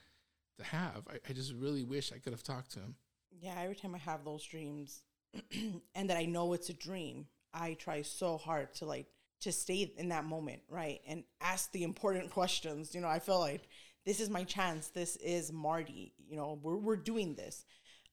to 0.56 0.64
have. 0.64 1.02
I, 1.10 1.18
I 1.28 1.32
just 1.32 1.52
really 1.52 1.82
wish 1.82 2.12
I 2.12 2.18
could 2.18 2.32
have 2.32 2.44
talked 2.44 2.72
to 2.72 2.80
him. 2.80 2.94
Yeah, 3.30 3.54
every 3.58 3.74
time 3.74 3.94
I 3.94 3.98
have 3.98 4.24
those 4.24 4.44
dreams, 4.44 5.02
and 5.94 6.10
that 6.10 6.16
I 6.16 6.26
know 6.26 6.52
it's 6.52 6.70
a 6.70 6.74
dream, 6.74 7.26
I 7.52 7.74
try 7.74 8.02
so 8.02 8.38
hard 8.38 8.72
to 8.74 8.86
like 8.86 9.06
to 9.40 9.50
stay 9.50 9.92
in 9.96 10.10
that 10.10 10.24
moment, 10.24 10.62
right, 10.68 11.00
and 11.08 11.24
ask 11.40 11.72
the 11.72 11.82
important 11.82 12.30
questions. 12.38 12.94
You 12.94 13.00
know, 13.00 13.08
I 13.08 13.18
feel 13.18 13.40
like 13.40 13.68
this 14.04 14.20
is 14.20 14.30
my 14.30 14.44
chance. 14.44 14.88
This 14.88 15.16
is 15.16 15.52
Marty. 15.52 16.12
You 16.28 16.36
know, 16.36 16.60
we're 16.62 16.76
we're 16.76 16.96
doing 16.96 17.34
this, 17.34 17.64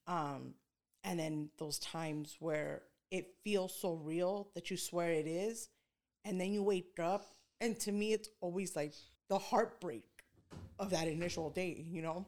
um, 0.08 0.56
and 1.04 1.20
then 1.20 1.52
those 1.60 1.78
times 1.78 2.38
where 2.40 2.82
it 3.12 3.36
feels 3.44 3.80
so 3.80 3.94
real 3.94 4.50
that 4.56 4.72
you 4.72 4.78
swear 4.78 5.12
it 5.12 5.28
is 5.28 5.70
and 6.26 6.40
then 6.40 6.52
you 6.52 6.64
wake 6.64 7.00
up 7.00 7.34
and 7.62 7.80
to 7.80 7.92
me 7.92 8.14
it's 8.14 8.30
always 8.42 8.76
like 8.76 8.94
the 9.30 9.38
heartbreak 9.38 10.06
of 10.80 10.90
that 10.90 11.08
initial 11.08 11.50
day 11.50 11.86
you 11.90 12.02
know? 12.02 12.26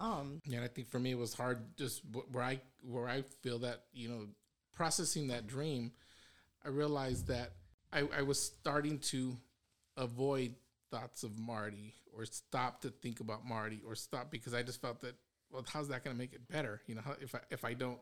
Um 0.00 0.40
yeah 0.44 0.62
i 0.62 0.68
think 0.68 0.88
for 0.88 0.98
me 0.98 1.12
it 1.12 1.18
was 1.18 1.34
hard 1.34 1.76
just 1.76 2.02
where 2.32 2.44
i 2.44 2.60
where 2.82 3.08
i 3.08 3.22
feel 3.42 3.58
that 3.60 3.84
you 3.92 4.08
know 4.08 4.26
processing 4.74 5.28
that 5.28 5.46
dream 5.46 5.92
i 6.64 6.68
realized 6.68 7.28
that 7.28 7.52
i, 7.92 8.02
I 8.16 8.22
was 8.22 8.40
starting 8.40 8.98
to 9.10 9.36
avoid 9.96 10.54
thoughts 10.90 11.22
of 11.22 11.38
marty 11.38 11.94
or 12.14 12.24
stop 12.24 12.82
to 12.82 12.90
think 12.90 13.20
about 13.20 13.46
marty 13.46 13.82
or 13.86 13.94
stop 13.94 14.30
because 14.30 14.54
i 14.54 14.62
just 14.62 14.80
felt 14.80 15.00
that 15.00 15.14
well 15.50 15.64
how's 15.72 15.88
that 15.88 16.04
going 16.04 16.14
to 16.14 16.18
make 16.18 16.32
it 16.32 16.46
better? 16.48 16.80
You 16.86 16.96
know 16.96 17.02
if 17.20 17.34
i 17.34 17.40
if 17.50 17.64
i 17.64 17.74
don't 17.74 17.98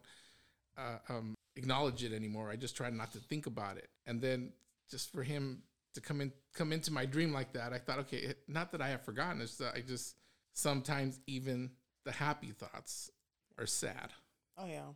uh, 0.76 0.99
um, 1.09 1.35
acknowledge 1.57 2.03
it 2.03 2.12
anymore 2.12 2.51
i 2.51 2.57
just 2.57 2.76
try 2.76 2.91
not 2.91 3.12
to 3.12 3.18
think 3.18 3.47
about 3.47 3.76
it. 3.76 3.89
And 4.07 4.20
then 4.20 4.53
just 4.95 5.11
for 5.11 5.25
him 5.25 5.61
to 5.95 6.01
come 6.01 6.21
in 6.21 6.33
come 6.55 6.73
into 6.73 6.93
my 6.93 7.05
dream 7.05 7.33
like 7.33 7.53
that, 7.55 7.73
I 7.73 7.79
thought, 7.79 7.99
okay, 8.01 8.19
it, 8.19 8.39
not 8.47 8.71
that 8.71 8.81
I 8.81 8.91
have 8.91 9.03
forgotten, 9.03 9.41
it's 9.41 9.57
that 9.57 9.75
I 9.75 9.81
just 9.81 10.15
sometimes 10.53 11.19
even 11.27 11.73
the 12.05 12.13
happy 12.13 12.53
thoughts 12.53 13.11
are 13.59 13.67
sad. 13.67 14.13
Oh 14.57 14.67
yeah. 14.67 14.93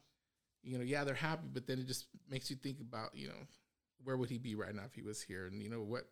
You 0.62 0.78
know, 0.78 0.84
yeah, 0.84 1.02
they're 1.02 1.14
happy, 1.14 1.48
but 1.52 1.66
then 1.66 1.80
it 1.80 1.88
just 1.88 2.06
makes 2.30 2.48
you 2.48 2.54
think 2.54 2.78
about, 2.80 3.10
you 3.12 3.26
know, 3.26 3.46
where 4.04 4.16
would 4.16 4.30
he 4.30 4.38
be 4.38 4.54
right 4.54 4.72
now 4.72 4.84
if 4.86 4.94
he 4.94 5.02
was 5.02 5.20
here, 5.20 5.46
and 5.46 5.60
you 5.60 5.68
know 5.68 5.82
what, 5.82 6.04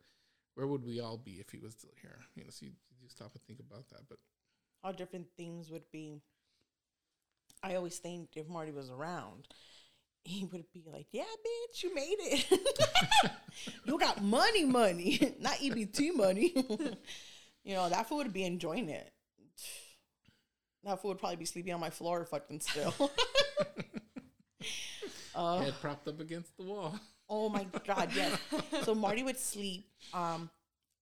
where 0.57 0.67
would 0.67 0.85
we 0.85 0.99
all 0.99 1.17
be 1.17 1.35
if 1.35 1.51
he 1.51 1.59
was 1.59 1.75
still 1.75 1.95
here? 2.03 2.19
You 2.35 2.43
know, 2.43 2.51
so 2.51 2.67
you, 2.67 2.73
you 3.01 3.09
stop 3.09 3.31
and 3.35 3.43
think 3.45 3.61
about 3.61 3.89
that. 3.91 4.09
But 4.09 4.19
how 4.83 4.91
different 4.91 5.29
things 5.37 5.71
would 5.71 5.89
be. 5.93 6.23
I 7.63 7.77
always 7.77 7.99
think 7.99 8.31
if 8.35 8.49
Marty 8.49 8.73
was 8.73 8.91
around, 8.91 9.47
he 10.27 10.45
would 10.45 10.65
be 10.73 10.83
like, 10.93 11.07
"Yeah, 11.13 11.23
bitch, 11.23 11.83
you 11.83 11.95
made 11.95 12.17
it. 12.19 12.47
you 13.85 13.99
got 13.99 14.23
money, 14.23 14.65
money, 14.65 15.37
not 15.41 15.55
EBT 15.55 16.15
money. 16.15 16.53
you 17.65 17.75
know 17.75 17.89
that 17.89 18.09
fool 18.09 18.19
would 18.19 18.33
be 18.33 18.45
enjoying 18.45 18.89
it. 18.89 19.13
That 20.85 21.01
fool 21.01 21.11
would 21.11 21.19
probably 21.19 21.37
be 21.37 21.45
sleeping 21.45 21.73
on 21.73 21.81
my 21.81 21.91
floor, 21.91 22.25
fucking 22.25 22.61
still. 22.61 22.93
uh, 25.35 25.61
Head 25.61 25.75
propped 25.81 26.09
up 26.09 26.21
against 26.21 26.57
the 26.57 26.65
wall. 26.65 26.99
Oh 27.29 27.49
my 27.49 27.67
god, 27.87 28.11
yes. 28.15 28.39
So 28.83 28.95
Marty 28.95 29.23
would 29.23 29.39
sleep 29.39 29.89
um, 30.13 30.51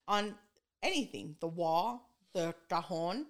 on 0.06 0.34
anything, 0.82 1.36
the 1.40 1.48
wall, 1.48 2.10
the 2.34 2.54
cajon, 2.68 3.26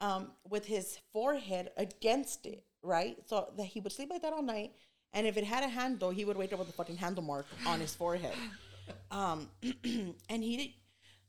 um, 0.00 0.32
with 0.48 0.66
his 0.66 0.98
forehead 1.12 1.70
against 1.76 2.46
it, 2.46 2.64
right? 2.82 3.16
So 3.26 3.52
that 3.56 3.64
he 3.64 3.80
would 3.80 3.92
sleep 3.92 4.10
like 4.10 4.22
that 4.22 4.32
all 4.32 4.42
night 4.42 4.72
and 5.14 5.26
if 5.26 5.36
it 5.36 5.44
had 5.44 5.62
a 5.62 5.68
handle, 5.68 6.10
he 6.10 6.24
would 6.24 6.36
wake 6.36 6.52
up 6.52 6.58
with 6.58 6.68
a 6.68 6.72
fucking 6.72 6.96
handle 6.96 7.22
mark 7.22 7.46
on 7.66 7.80
his 7.80 7.94
forehead. 7.94 8.34
Um, 9.10 9.48
and 10.28 10.42
he 10.42 10.56
did. 10.56 10.70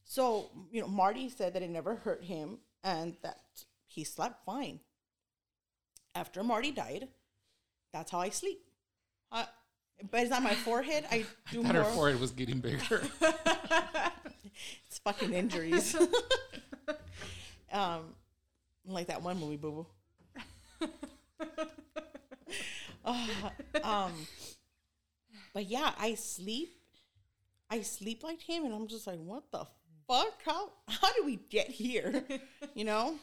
So, 0.03 0.49
you 0.71 0.81
know, 0.81 0.87
Marty 0.87 1.29
said 1.29 1.53
that 1.53 1.61
it 1.61 1.69
never 1.69 1.95
hurt 1.95 2.23
him 2.23 2.57
and 2.83 3.15
that 3.21 3.39
he 3.87 4.03
slept 4.03 4.45
fine. 4.45 4.79
After 6.13 6.43
Marty 6.43 6.71
died, 6.71 7.07
that's 7.93 8.11
how 8.11 8.19
I 8.19 8.29
sleep. 8.29 8.59
Uh, 9.31 9.45
but 10.11 10.21
it's 10.21 10.31
on 10.31 10.43
my 10.43 10.55
forehead. 10.55 11.05
I 11.11 11.25
do 11.51 11.61
I 11.61 11.63
thought 11.63 11.75
more. 11.75 11.83
her 11.83 11.91
forehead 11.91 12.19
was 12.19 12.31
getting 12.31 12.59
bigger. 12.59 13.01
it's 14.87 14.99
fucking 15.03 15.33
injuries. 15.33 15.95
um, 17.71 18.01
like 18.87 19.07
that 19.07 19.21
one 19.21 19.39
movie, 19.39 19.57
boo 19.57 19.85
boo. 20.79 20.87
Um, 23.83 24.11
but 25.53 25.65
yeah, 25.65 25.91
I 25.97 26.15
sleep. 26.15 26.73
I 27.69 27.81
sleep 27.81 28.23
like 28.23 28.41
him, 28.41 28.65
and 28.65 28.73
I'm 28.73 28.87
just 28.87 29.07
like, 29.07 29.19
what 29.19 29.51
the 29.51 29.65
fuck? 30.07 30.41
How 30.45 30.71
how 30.87 31.13
do 31.13 31.25
we 31.25 31.37
get 31.49 31.67
here? 31.67 32.23
you 32.73 32.85
know, 32.85 33.15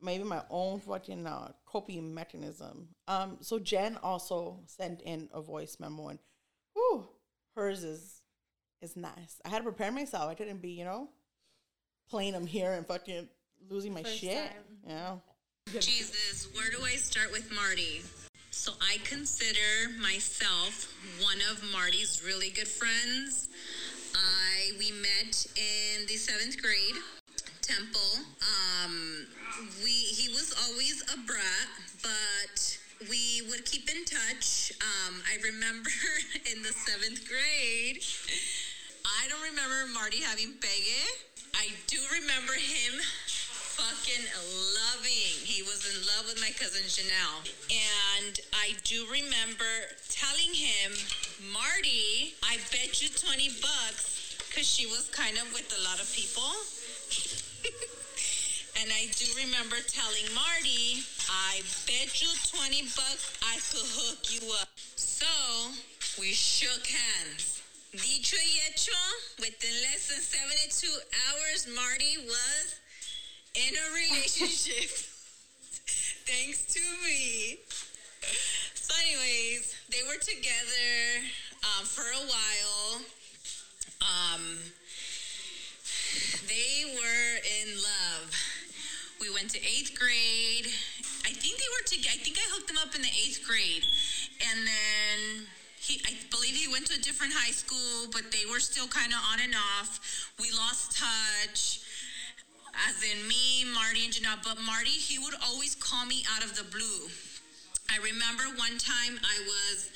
maybe 0.00 0.24
my 0.24 0.42
own 0.50 0.80
fucking 0.80 1.26
uh, 1.26 1.52
coping 1.64 2.14
mechanism. 2.14 2.88
Um, 3.08 3.38
so 3.40 3.58
Jen 3.58 3.98
also 4.02 4.60
sent 4.66 5.02
in 5.02 5.28
a 5.32 5.40
voice 5.40 5.76
memo, 5.78 6.08
and 6.08 6.18
whew, 6.74 7.06
hers 7.54 7.84
is 7.84 8.22
is 8.80 8.96
nice. 8.96 9.40
I 9.44 9.48
had 9.48 9.58
to 9.58 9.64
prepare 9.64 9.92
myself. 9.92 10.28
I 10.28 10.34
couldn't 10.34 10.60
be, 10.60 10.70
you 10.70 10.84
know, 10.84 11.08
playing 12.08 12.32
them 12.32 12.46
here 12.46 12.72
and 12.72 12.86
fucking 12.86 13.28
losing 13.70 13.94
my 13.94 14.02
First 14.02 14.18
shit. 14.18 14.36
Time. 14.36 14.78
Yeah. 14.86 15.14
Jesus, 15.78 16.48
where 16.54 16.70
do 16.70 16.84
I 16.84 16.96
start 16.96 17.30
with 17.30 17.50
Marty? 17.54 18.02
So 18.62 18.70
I 18.80 18.98
consider 19.02 19.90
myself 20.00 20.94
one 21.20 21.38
of 21.50 21.64
Marty's 21.72 22.22
really 22.24 22.50
good 22.50 22.68
friends. 22.68 23.48
I 24.14 24.70
we 24.78 24.92
met 25.02 25.34
in 25.58 26.06
the 26.06 26.14
seventh 26.14 26.62
grade, 26.62 26.94
Temple. 27.60 28.22
Um, 28.38 29.26
we 29.82 29.90
he 29.90 30.28
was 30.28 30.54
always 30.62 31.02
a 31.12 31.18
brat, 31.26 31.68
but 32.04 32.78
we 33.10 33.42
would 33.50 33.64
keep 33.64 33.90
in 33.90 34.04
touch. 34.04 34.70
Um, 34.78 35.20
I 35.26 35.42
remember 35.42 35.90
in 36.54 36.62
the 36.62 36.70
seventh 36.70 37.26
grade. 37.26 37.98
I 39.02 39.26
don't 39.26 39.42
remember 39.42 39.90
Marty 39.92 40.22
having 40.22 40.54
Peggy. 40.60 41.02
I 41.56 41.66
do 41.88 41.98
remember 42.14 42.52
him 42.52 43.02
fucking 43.72 44.26
loving. 44.76 45.36
He 45.48 45.64
was 45.64 45.80
in 45.88 45.96
love 46.04 46.28
with 46.28 46.40
my 46.44 46.52
cousin 46.60 46.84
Janelle. 46.84 47.40
And 47.72 48.36
I 48.52 48.76
do 48.84 49.08
remember 49.08 49.88
telling 50.12 50.52
him, 50.52 50.92
Marty, 51.52 52.36
I 52.44 52.60
bet 52.68 53.00
you 53.00 53.08
20 53.08 53.64
bucks 53.64 54.36
because 54.48 54.68
she 54.68 54.84
was 54.86 55.08
kind 55.16 55.40
of 55.40 55.48
with 55.56 55.72
a 55.72 55.80
lot 55.88 55.96
of 55.96 56.08
people. 56.12 56.52
and 58.84 58.92
I 58.92 59.08
do 59.16 59.24
remember 59.40 59.80
telling 59.88 60.28
Marty, 60.36 61.00
I 61.32 61.64
bet 61.88 62.20
you 62.20 62.28
20 62.52 62.92
bucks 62.92 63.40
I 63.40 63.56
could 63.72 63.88
hook 63.96 64.28
you 64.28 64.44
up. 64.60 64.68
So 65.00 65.26
we 66.20 66.36
shook 66.36 66.84
hands. 66.84 67.62
Dicho 67.92 68.36
y 68.36 68.52
hecho, 68.64 68.96
within 69.40 69.76
less 69.84 70.08
than 70.08 70.20
72 70.20 70.88
hours, 71.28 71.68
Marty 71.76 72.16
was 72.24 72.80
in 73.54 73.74
a 73.76 73.86
relationship 73.94 74.88
thanks 76.24 76.64
to 76.72 76.80
me. 77.04 77.58
So, 78.74 78.94
anyways, 79.04 79.74
they 79.90 80.02
were 80.08 80.18
together 80.20 81.20
um, 81.60 81.84
for 81.84 82.02
a 82.02 82.24
while. 82.24 83.02
Um, 84.00 84.58
they 86.48 86.96
were 86.96 87.34
in 87.60 87.76
love. 87.76 88.32
We 89.20 89.28
went 89.34 89.50
to 89.50 89.58
eighth 89.60 89.98
grade. 89.98 90.66
I 91.24 91.32
think 91.36 91.60
they 91.60 91.70
were 91.76 91.86
together. 91.86 92.16
I 92.16 92.24
think 92.24 92.38
I 92.38 92.48
hooked 92.56 92.68
them 92.68 92.78
up 92.78 92.94
in 92.94 93.02
the 93.02 93.12
eighth 93.12 93.44
grade, 93.46 93.84
and 94.50 94.66
then. 94.66 95.46
He, 95.82 96.00
I 96.06 96.14
believe 96.30 96.54
he 96.54 96.70
went 96.70 96.86
to 96.86 96.94
a 96.94 97.02
different 97.02 97.32
high 97.34 97.50
school, 97.50 98.06
but 98.12 98.30
they 98.30 98.46
were 98.46 98.60
still 98.60 98.86
kind 98.86 99.12
of 99.12 99.18
on 99.32 99.40
and 99.42 99.52
off. 99.52 99.98
We 100.38 100.46
lost 100.52 100.96
touch. 100.96 101.81
As 102.74 102.96
in 103.04 103.28
me, 103.28 103.64
Marty, 103.72 104.04
and 104.04 104.12
Janelle. 104.12 104.40
But 104.42 104.60
Marty, 104.64 104.96
he 104.96 105.18
would 105.18 105.34
always 105.44 105.74
call 105.76 106.06
me 106.06 106.24
out 106.36 106.44
of 106.44 106.56
the 106.56 106.64
blue. 106.64 107.08
I 107.92 108.00
remember 108.00 108.48
one 108.56 108.80
time 108.80 109.20
I 109.20 109.36
was 109.44 109.92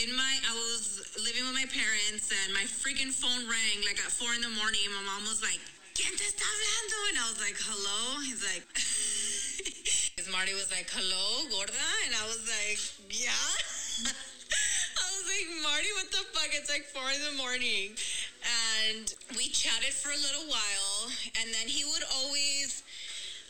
in 0.00 0.14
my, 0.16 0.32
I 0.48 0.52
was 0.56 1.04
living 1.20 1.44
with 1.44 1.54
my 1.54 1.68
parents, 1.68 2.32
and 2.32 2.52
my 2.52 2.64
freaking 2.64 3.12
phone 3.12 3.44
rang 3.48 3.84
like 3.84 4.00
at 4.00 4.12
four 4.12 4.32
in 4.32 4.40
the 4.40 4.52
morning. 4.56 4.88
My 4.92 5.04
mom 5.04 5.28
was 5.28 5.44
like, 5.44 5.60
"¿Quién 5.92 6.16
te 6.16 6.24
está 6.24 6.44
hablando?" 6.44 6.98
And 7.12 7.16
I 7.20 7.24
was 7.28 7.40
like, 7.40 7.58
"Hello." 7.60 8.20
He's 8.24 8.42
like. 8.44 8.64
Marty 10.32 10.54
was 10.54 10.70
like, 10.72 10.90
"Hello, 10.90 11.46
gorda," 11.48 11.72
and 12.04 12.12
I 12.12 12.24
was 12.26 12.42
like, 12.44 12.80
"Yeah." 13.08 13.46
I 14.10 15.06
was 15.12 15.24
like, 15.28 15.48
"Marty, 15.62 15.90
what 15.94 16.10
the 16.10 16.24
fuck?" 16.34 16.50
It's 16.52 16.68
like 16.68 16.84
four 16.90 17.06
in 17.14 17.22
the 17.22 17.36
morning, 17.38 17.94
and 18.46 19.14
we 19.36 19.48
chatted 19.48 19.92
for 19.92 20.10
a 20.10 20.16
little 20.16 20.46
while, 20.48 21.10
and 21.40 21.52
then 21.54 21.68
he 21.68 21.84
would 21.84 22.02
always. 22.22 22.82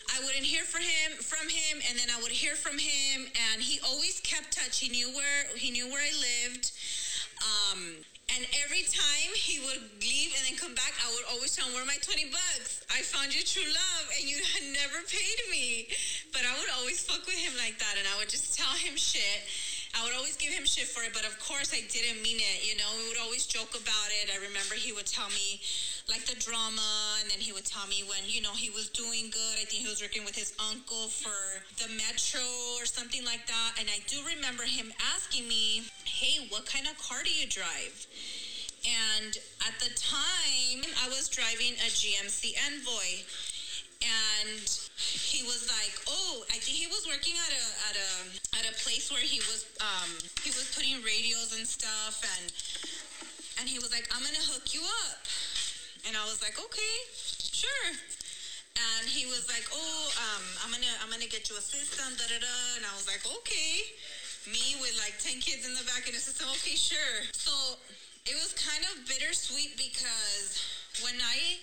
I 0.07 0.23
wouldn't 0.25 0.47
hear 0.47 0.63
from 0.63 0.83
him 0.83 1.19
from 1.19 1.49
him, 1.49 1.83
and 1.91 1.99
then 1.99 2.09
I 2.15 2.23
would 2.23 2.31
hear 2.31 2.55
from 2.55 2.79
him, 2.79 3.27
and 3.53 3.61
he 3.61 3.81
always 3.85 4.21
kept 4.21 4.53
touch. 4.53 4.79
He 4.79 4.89
knew 4.89 5.09
where 5.11 5.57
he 5.57 5.71
knew 5.71 5.91
where 5.91 6.03
I 6.03 6.13
lived. 6.15 6.73
Um, 7.43 8.07
and 8.35 8.43
every 8.65 8.83
time 8.91 9.31
he 9.39 9.63
would 9.63 9.81
leave 10.03 10.35
and 10.35 10.43
then 10.45 10.59
come 10.59 10.75
back, 10.75 10.93
I 10.99 11.09
would 11.15 11.25
always 11.31 11.55
tell 11.55 11.67
him, 11.67 11.75
Where 11.75 11.83
are 11.83 11.87
my 11.87 12.01
20 12.03 12.27
bucks? 12.29 12.83
I 12.91 13.03
found 13.07 13.31
you 13.31 13.43
true 13.47 13.67
love 13.71 14.07
and 14.19 14.29
you 14.29 14.43
had 14.43 14.67
never 14.75 14.99
paid 15.07 15.39
me. 15.51 15.89
But 16.33 16.43
I 16.43 16.59
would 16.59 16.71
always 16.81 17.01
fuck 17.07 17.25
with 17.25 17.39
him 17.39 17.55
like 17.57 17.79
that 17.79 17.95
and 17.97 18.07
I 18.07 18.19
would 18.19 18.29
just 18.29 18.59
tell 18.59 18.73
him 18.83 18.99
shit. 18.99 19.47
I 19.97 20.05
would 20.05 20.13
always 20.13 20.37
give 20.37 20.53
him 20.53 20.69
shit 20.69 20.85
for 20.85 21.03
it, 21.03 21.17
but 21.17 21.25
of 21.25 21.33
course 21.41 21.73
I 21.73 21.81
didn't 21.89 22.21
mean 22.21 22.37
it. 22.37 22.69
You 22.69 22.77
know, 22.77 22.85
we 23.01 23.09
would 23.09 23.17
always 23.17 23.49
joke 23.49 23.73
about 23.73 24.13
it. 24.13 24.29
I 24.29 24.37
remember 24.45 24.77
he 24.77 24.93
would 24.93 25.09
tell 25.09 25.29
me 25.33 25.61
like 26.05 26.29
the 26.29 26.37
drama, 26.37 27.17
and 27.21 27.31
then 27.33 27.41
he 27.41 27.53
would 27.57 27.65
tell 27.65 27.89
me 27.89 28.05
when 28.05 28.21
you 28.29 28.45
know 28.45 28.53
he 28.53 28.69
was 28.69 28.93
doing 28.93 29.33
good. 29.33 29.57
I 29.57 29.65
think 29.65 29.81
he 29.81 29.89
was 29.89 30.05
working 30.05 30.29
with 30.29 30.37
his 30.37 30.53
uncle 30.61 31.09
for 31.09 31.65
the 31.81 31.89
metro 31.97 32.45
or 32.77 32.85
something 32.85 33.25
like 33.25 33.49
that. 33.49 33.81
And 33.81 33.89
I 33.89 34.05
do 34.05 34.21
remember 34.21 34.69
him 34.69 34.93
asking 35.17 35.49
me, 35.49 35.89
"Hey, 36.05 36.45
what 36.53 36.67
kind 36.67 36.87
of 36.87 37.01
car 37.01 37.25
do 37.25 37.33
you 37.33 37.49
drive?" 37.49 38.07
And 38.85 39.33
at 39.65 39.81
the 39.81 39.91
time, 39.97 40.85
I 41.03 41.09
was 41.09 41.29
driving 41.33 41.73
a 41.81 41.89
GMC 41.89 42.55
Envoy 42.69 43.25
and 44.05 44.86
he 44.97 45.45
was 45.45 45.69
like, 45.69 45.93
"Oh, 46.09 46.45
I 46.49 46.57
think 46.57 46.77
he 46.77 46.89
was 46.89 47.05
working 47.05 47.37
at 47.37 47.53
a 47.53 47.65
at 47.93 47.97
a 47.97 48.11
at 48.61 48.65
a 48.73 48.75
place 48.81 49.13
where 49.13 49.21
he 49.21 49.45
was 49.45 49.69
um 49.81 50.11
he 50.41 50.49
was 50.57 50.73
putting 50.73 50.97
radios 51.05 51.53
and 51.53 51.69
stuff 51.69 52.25
and 52.25 52.49
and 53.61 53.69
he 53.69 53.77
was 53.79 53.93
like, 53.93 54.09
"I'm 54.09 54.25
to 54.25 54.45
hook 54.49 54.73
you 54.73 54.81
up." 55.05 55.21
And 56.09 56.17
I 56.17 56.25
was 56.25 56.41
like, 56.41 56.57
"Okay, 56.57 56.97
sure." 57.13 57.93
And 58.77 59.05
he 59.09 59.29
was 59.29 59.45
like, 59.53 59.69
"Oh, 59.69 60.01
um 60.17 60.45
I'm 60.65 60.73
to 60.73 60.93
I'm 61.05 61.13
to 61.13 61.29
get 61.29 61.49
you 61.53 61.61
a 61.61 61.65
system, 61.65 62.17
da 62.17 62.25
da 62.33 62.41
da." 62.41 62.57
And 62.81 62.85
I 62.89 62.93
was 62.97 63.05
like, 63.05 63.21
"Okay." 63.25 64.01
Me 64.47 64.79
with 64.79 64.95
like 65.03 65.19
10 65.19 65.43
kids 65.43 65.67
in 65.67 65.75
the 65.75 65.83
back 65.91 66.07
in 66.07 66.15
a 66.15 66.23
system. 66.23 66.47
Okay, 66.63 66.79
sure. 66.79 67.27
So, 67.35 67.51
it 68.31 68.39
was 68.39 68.55
kind 68.55 68.79
of 68.95 69.03
bittersweet 69.03 69.75
because 69.75 70.63
when 71.03 71.19
I 71.19 71.59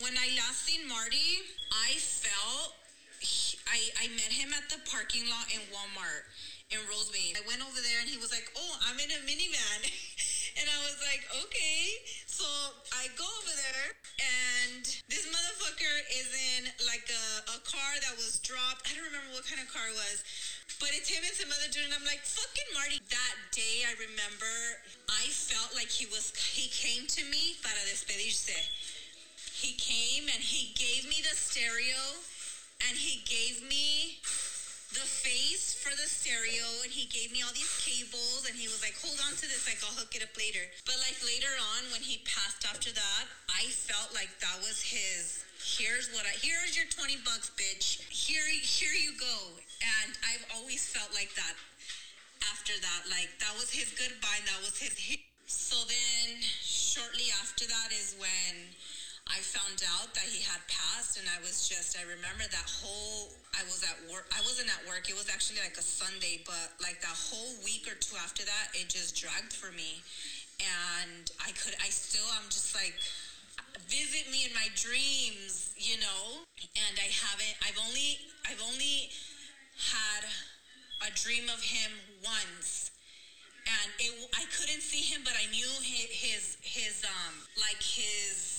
when 0.00 0.14
I 0.14 0.30
last 0.38 0.62
seen 0.62 0.86
Marty, 0.86 1.42
I 1.74 1.98
felt 1.98 2.78
he- 3.18 3.58
I, 3.66 4.06
I 4.06 4.06
met 4.14 4.30
him 4.30 4.54
at 4.54 4.70
the 4.70 4.78
parking 4.86 5.26
lot 5.26 5.50
in 5.50 5.58
Walmart 5.74 6.22
in 6.70 6.78
Rosemead. 6.86 7.34
I 7.34 7.42
went 7.50 7.62
over 7.66 7.80
there 7.82 7.98
and 7.98 8.08
he 8.08 8.16
was 8.16 8.30
like, 8.30 8.46
"Oh, 8.54 8.72
I'm 8.86 8.98
in 9.02 9.10
a 9.10 9.20
minivan," 9.26 9.80
and 10.58 10.66
I 10.70 10.78
was 10.86 10.94
like, 11.02 11.26
"Okay." 11.42 11.98
So 12.30 12.46
I 12.94 13.10
go 13.18 13.26
over 13.26 13.54
there 13.58 13.88
and 14.22 14.86
this 15.10 15.26
motherfucker 15.26 15.96
is 16.14 16.30
in 16.30 16.70
like 16.86 17.10
a, 17.10 17.58
a 17.58 17.58
car 17.66 17.92
that 18.06 18.14
was 18.14 18.38
dropped. 18.38 18.86
I 18.86 18.94
don't 18.94 19.08
remember 19.10 19.34
what 19.34 19.50
kind 19.50 19.58
of 19.58 19.66
car 19.74 19.90
it 19.90 19.98
was. 19.98 20.22
But 20.78 20.94
it's 20.94 21.10
him 21.10 21.26
and 21.26 21.34
some 21.34 21.50
other 21.50 21.66
dude, 21.74 21.90
and 21.90 21.94
I'm 21.96 22.06
like, 22.06 22.22
fucking 22.22 22.70
Marty. 22.70 23.02
That 23.10 23.36
day, 23.50 23.82
I 23.82 23.98
remember, 23.98 24.54
I 25.10 25.26
felt 25.26 25.74
like 25.74 25.90
he 25.90 26.06
was, 26.06 26.30
he 26.54 26.70
came 26.70 27.02
to 27.18 27.22
me 27.34 27.58
para 27.66 27.82
despedirse 27.82 28.54
he 29.58 29.74
came 29.74 30.30
and 30.30 30.38
he 30.38 30.70
gave 30.78 31.02
me 31.10 31.18
the 31.18 31.34
stereo 31.34 32.22
and 32.86 32.94
he 32.94 33.18
gave 33.26 33.58
me 33.66 34.22
the 34.94 35.02
face 35.02 35.74
for 35.74 35.90
the 35.98 36.06
stereo 36.06 36.64
and 36.86 36.94
he 36.94 37.10
gave 37.10 37.34
me 37.34 37.42
all 37.42 37.50
these 37.52 37.74
cables 37.82 38.46
and 38.46 38.54
he 38.54 38.70
was 38.70 38.78
like 38.80 38.94
hold 39.02 39.18
on 39.26 39.34
to 39.34 39.44
this 39.50 39.66
like 39.66 39.82
i'll 39.82 39.98
hook 39.98 40.14
it 40.14 40.22
up 40.22 40.30
later. 40.38 40.62
But 40.86 41.02
like 41.02 41.18
later 41.26 41.50
on 41.74 41.90
when 41.90 42.06
he 42.06 42.22
passed 42.22 42.62
after 42.70 42.94
that 42.94 43.24
i 43.50 43.66
felt 43.74 44.14
like 44.14 44.30
that 44.38 44.62
was 44.62 44.78
his. 44.78 45.42
Here's 45.58 46.06
what 46.14 46.22
i 46.22 46.32
here's 46.38 46.78
your 46.78 46.86
20 46.86 47.18
bucks 47.26 47.50
bitch. 47.58 47.98
Here 48.14 48.46
here 48.62 48.94
you 48.94 49.18
go. 49.18 49.58
And 49.82 50.14
i've 50.22 50.46
always 50.54 50.86
felt 50.86 51.10
like 51.18 51.34
that 51.34 51.58
after 52.54 52.78
that 52.78 53.10
like 53.10 53.28
that 53.42 53.58
was 53.58 53.74
his 53.74 53.90
goodbye 53.98 54.38
and 54.38 54.46
that 54.46 54.62
was 54.62 54.78
his 54.78 54.94
so 55.50 55.76
then 55.90 56.38
shortly 56.62 57.32
after 57.42 57.66
that 57.66 57.90
is 57.90 58.14
when 58.20 58.54
I 59.28 59.44
found 59.44 59.84
out 59.94 60.14
that 60.16 60.24
he 60.24 60.40
had 60.40 60.60
passed, 60.68 61.20
and 61.20 61.28
I 61.28 61.38
was 61.44 61.68
just, 61.68 61.96
I 62.00 62.02
remember 62.08 62.48
that 62.48 62.68
whole, 62.80 63.28
I 63.52 63.62
was 63.68 63.84
at 63.84 63.96
work, 64.08 64.24
I 64.32 64.40
wasn't 64.40 64.72
at 64.72 64.82
work, 64.88 65.12
it 65.12 65.16
was 65.16 65.28
actually 65.28 65.60
like 65.60 65.76
a 65.76 65.84
Sunday, 65.84 66.40
but 66.48 66.72
like 66.80 67.00
that 67.04 67.12
whole 67.12 67.52
week 67.60 67.84
or 67.84 67.96
two 68.00 68.16
after 68.16 68.44
that, 68.48 68.72
it 68.72 68.88
just 68.88 69.14
dragged 69.14 69.52
for 69.52 69.70
me. 69.76 70.00
And 70.58 71.30
I 71.44 71.52
could, 71.54 71.76
I 71.78 71.92
still, 71.92 72.24
I'm 72.40 72.48
just 72.48 72.74
like, 72.74 72.96
visit 73.86 74.26
me 74.32 74.48
in 74.48 74.52
my 74.56 74.72
dreams, 74.74 75.76
you 75.76 76.00
know? 76.00 76.42
And 76.74 76.96
I 76.96 77.12
haven't, 77.12 77.56
I've 77.62 77.78
only, 77.78 78.18
I've 78.48 78.64
only 78.64 79.12
had 79.76 80.24
a 81.04 81.14
dream 81.14 81.46
of 81.52 81.62
him 81.62 81.92
once 82.24 82.90
and 83.68 83.92
it, 84.00 84.12
I 84.34 84.44
couldn't 84.56 84.80
see 84.80 85.04
him, 85.04 85.20
but 85.24 85.34
I 85.36 85.44
knew 85.52 85.68
his, 85.84 86.08
his, 86.08 86.56
his 86.62 87.04
um, 87.04 87.34
like 87.60 87.82
his, 87.82 88.57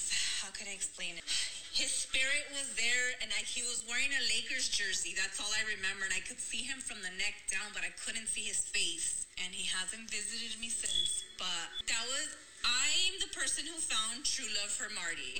I 0.67 0.75
explain 0.75 1.15
it? 1.15 1.23
His 1.71 1.91
spirit 1.91 2.49
was 2.51 2.75
there, 2.75 3.15
and 3.21 3.31
I, 3.31 3.45
he 3.45 3.61
was 3.63 3.85
wearing 3.87 4.11
a 4.11 4.23
Lakers 4.27 4.67
jersey. 4.67 5.15
That's 5.15 5.39
all 5.39 5.47
I 5.55 5.63
remember, 5.63 6.03
and 6.03 6.13
I 6.13 6.19
could 6.19 6.41
see 6.41 6.65
him 6.65 6.83
from 6.83 6.99
the 6.99 7.13
neck 7.15 7.47
down, 7.47 7.71
but 7.71 7.87
I 7.87 7.93
couldn't 8.03 8.27
see 8.27 8.43
his 8.43 8.67
face. 8.67 9.27
And 9.39 9.53
he 9.53 9.63
hasn't 9.71 10.09
visited 10.11 10.59
me 10.59 10.67
since. 10.67 11.23
But 11.37 11.87
that 11.87 12.03
was, 12.09 12.35
I'm 12.67 13.15
the 13.23 13.31
person 13.31 13.63
who 13.63 13.79
found 13.79 14.25
true 14.25 14.49
love 14.59 14.73
for 14.73 14.91
Marty. 14.91 15.39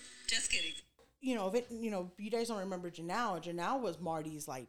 Just 0.26 0.50
kidding. 0.50 0.72
You 1.20 1.34
know, 1.34 1.48
if 1.48 1.54
it, 1.54 1.66
you 1.68 1.90
know, 1.90 2.10
you 2.16 2.30
guys 2.30 2.48
don't 2.48 2.60
remember 2.60 2.90
Janelle. 2.90 3.42
Janelle 3.42 3.80
was 3.80 4.00
Marty's 4.00 4.48
like 4.48 4.68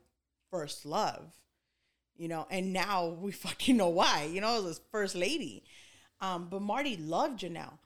first 0.52 0.86
love, 0.86 1.32
you 2.18 2.28
know, 2.28 2.48
and 2.50 2.74
now 2.74 3.16
we 3.22 3.32
fucking 3.48 3.78
know 3.78 3.90
why. 3.90 4.30
You 4.32 4.42
know, 4.42 4.56
it 4.58 4.64
was 4.64 4.78
his 4.78 4.82
first 4.92 5.16
lady. 5.16 5.64
Um, 6.20 6.48
but 6.50 6.62
Marty 6.62 6.98
loved 6.98 7.42
Janelle. 7.42 7.78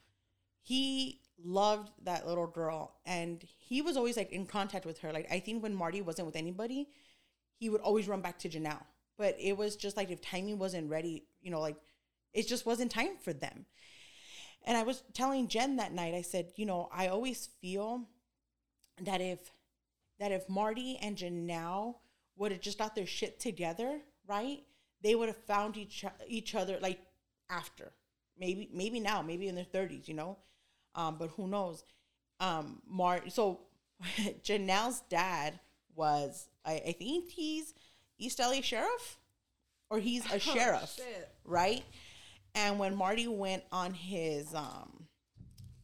He 0.64 1.21
loved 1.44 1.92
that 2.04 2.28
little 2.28 2.48
girl, 2.48 2.96
and 3.06 3.44
he 3.58 3.82
was 3.82 3.98
always 3.98 4.18
like 4.18 4.32
in 4.32 4.46
contact 4.46 4.86
with 4.86 5.00
her. 5.00 5.12
Like 5.12 5.28
I 5.32 5.40
think 5.40 5.64
when 5.64 5.74
Marty 5.74 6.02
wasn't 6.02 6.26
with 6.26 6.36
anybody, 6.36 6.90
he 7.58 7.70
would 7.70 7.82
always 7.82 8.08
run 8.08 8.22
back 8.22 8.40
to 8.40 8.50
Janelle. 8.50 8.84
But 9.18 9.36
it 9.40 9.58
was 9.58 9.76
just 9.76 9.98
like 9.98 10.10
if 10.10 10.22
timing 10.22 10.58
wasn't 10.58 10.90
ready, 10.90 11.26
you 11.42 11.52
know, 11.52 11.60
like 11.60 11.78
it 12.34 12.48
just 12.48 12.66
wasn't 12.66 12.92
time 12.92 13.18
for 13.22 13.34
them. 13.34 13.66
And 14.64 14.78
I 14.78 14.84
was 14.84 15.04
telling 15.14 15.48
Jen 15.48 15.78
that 15.78 15.94
night, 15.94 16.14
I 16.14 16.22
said, 16.22 16.52
you 16.56 16.66
know, 16.66 16.90
I 16.94 17.08
always 17.08 17.50
feel 17.62 18.08
that 19.02 19.22
if 19.22 19.52
that 20.20 20.32
if 20.32 20.48
Marty 20.48 20.98
and 21.02 21.18
Janelle 21.18 21.96
would 22.38 22.52
have 22.52 22.62
just 22.62 22.78
got 22.78 22.96
their 22.96 23.08
shit 23.08 23.40
together, 23.40 24.00
right? 24.28 24.64
They 25.02 25.16
would 25.16 25.30
have 25.30 25.44
found 25.46 25.78
each 25.78 26.06
each 26.28 26.56
other 26.56 26.78
like 26.82 27.00
after. 27.50 27.92
Maybe 28.38 28.70
maybe 28.74 29.00
now, 29.00 29.22
maybe 29.22 29.48
in 29.48 29.56
their 29.56 29.66
30s, 29.66 30.08
you 30.08 30.14
know? 30.14 30.38
Um, 30.96 31.18
but 31.18 31.30
who 31.32 31.48
knows? 31.48 31.84
Um 32.40 32.82
Mar 32.88 33.22
so 33.30 33.62
Janelle's 34.44 35.02
dad 35.10 35.60
was 35.96 36.48
I, 36.66 36.82
I 36.88 36.92
think 36.94 37.30
he's 37.30 37.74
East 38.18 38.40
LA 38.40 38.62
sheriff 38.62 39.18
or 39.90 40.00
he's 40.00 40.26
a 40.32 40.40
sheriff, 40.54 40.94
shit. 40.96 41.30
right? 41.46 41.84
And 42.56 42.80
when 42.80 42.96
Marty 42.96 43.28
went 43.28 43.64
on 43.72 43.94
his 43.94 44.54
um 44.54 45.08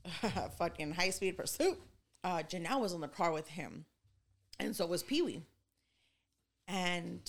fucking 0.57 0.91
high 0.93 1.11
speed 1.11 1.37
pursuit, 1.37 1.77
uh 2.23 2.39
Janelle 2.39 2.81
was 2.81 2.93
in 2.93 3.01
the 3.01 3.07
car 3.07 3.31
with 3.31 3.47
him. 3.47 3.85
And 4.59 4.75
so 4.75 4.85
was 4.87 5.03
Pee 5.03 5.21
Wee. 5.21 5.43
And 6.67 7.21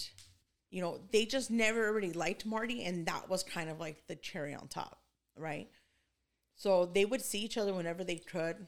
you 0.70 0.82
know, 0.82 1.00
they 1.12 1.24
just 1.24 1.50
never 1.50 1.92
really 1.92 2.12
liked 2.12 2.44
Marty, 2.44 2.84
and 2.84 3.06
that 3.06 3.28
was 3.30 3.42
kind 3.42 3.70
of 3.70 3.80
like 3.80 4.06
the 4.06 4.16
cherry 4.16 4.54
on 4.54 4.68
top, 4.68 5.00
right? 5.36 5.68
So 6.58 6.86
they 6.86 7.04
would 7.04 7.22
see 7.22 7.38
each 7.38 7.56
other 7.56 7.72
whenever 7.72 8.02
they 8.02 8.16
could, 8.16 8.66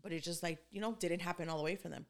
but 0.00 0.12
it 0.12 0.22
just 0.22 0.44
like, 0.44 0.60
you 0.70 0.80
know, 0.80 0.94
didn't 0.98 1.22
happen 1.22 1.48
all 1.48 1.58
the 1.58 1.64
way 1.64 1.74
for 1.74 1.88
them. 1.88 2.06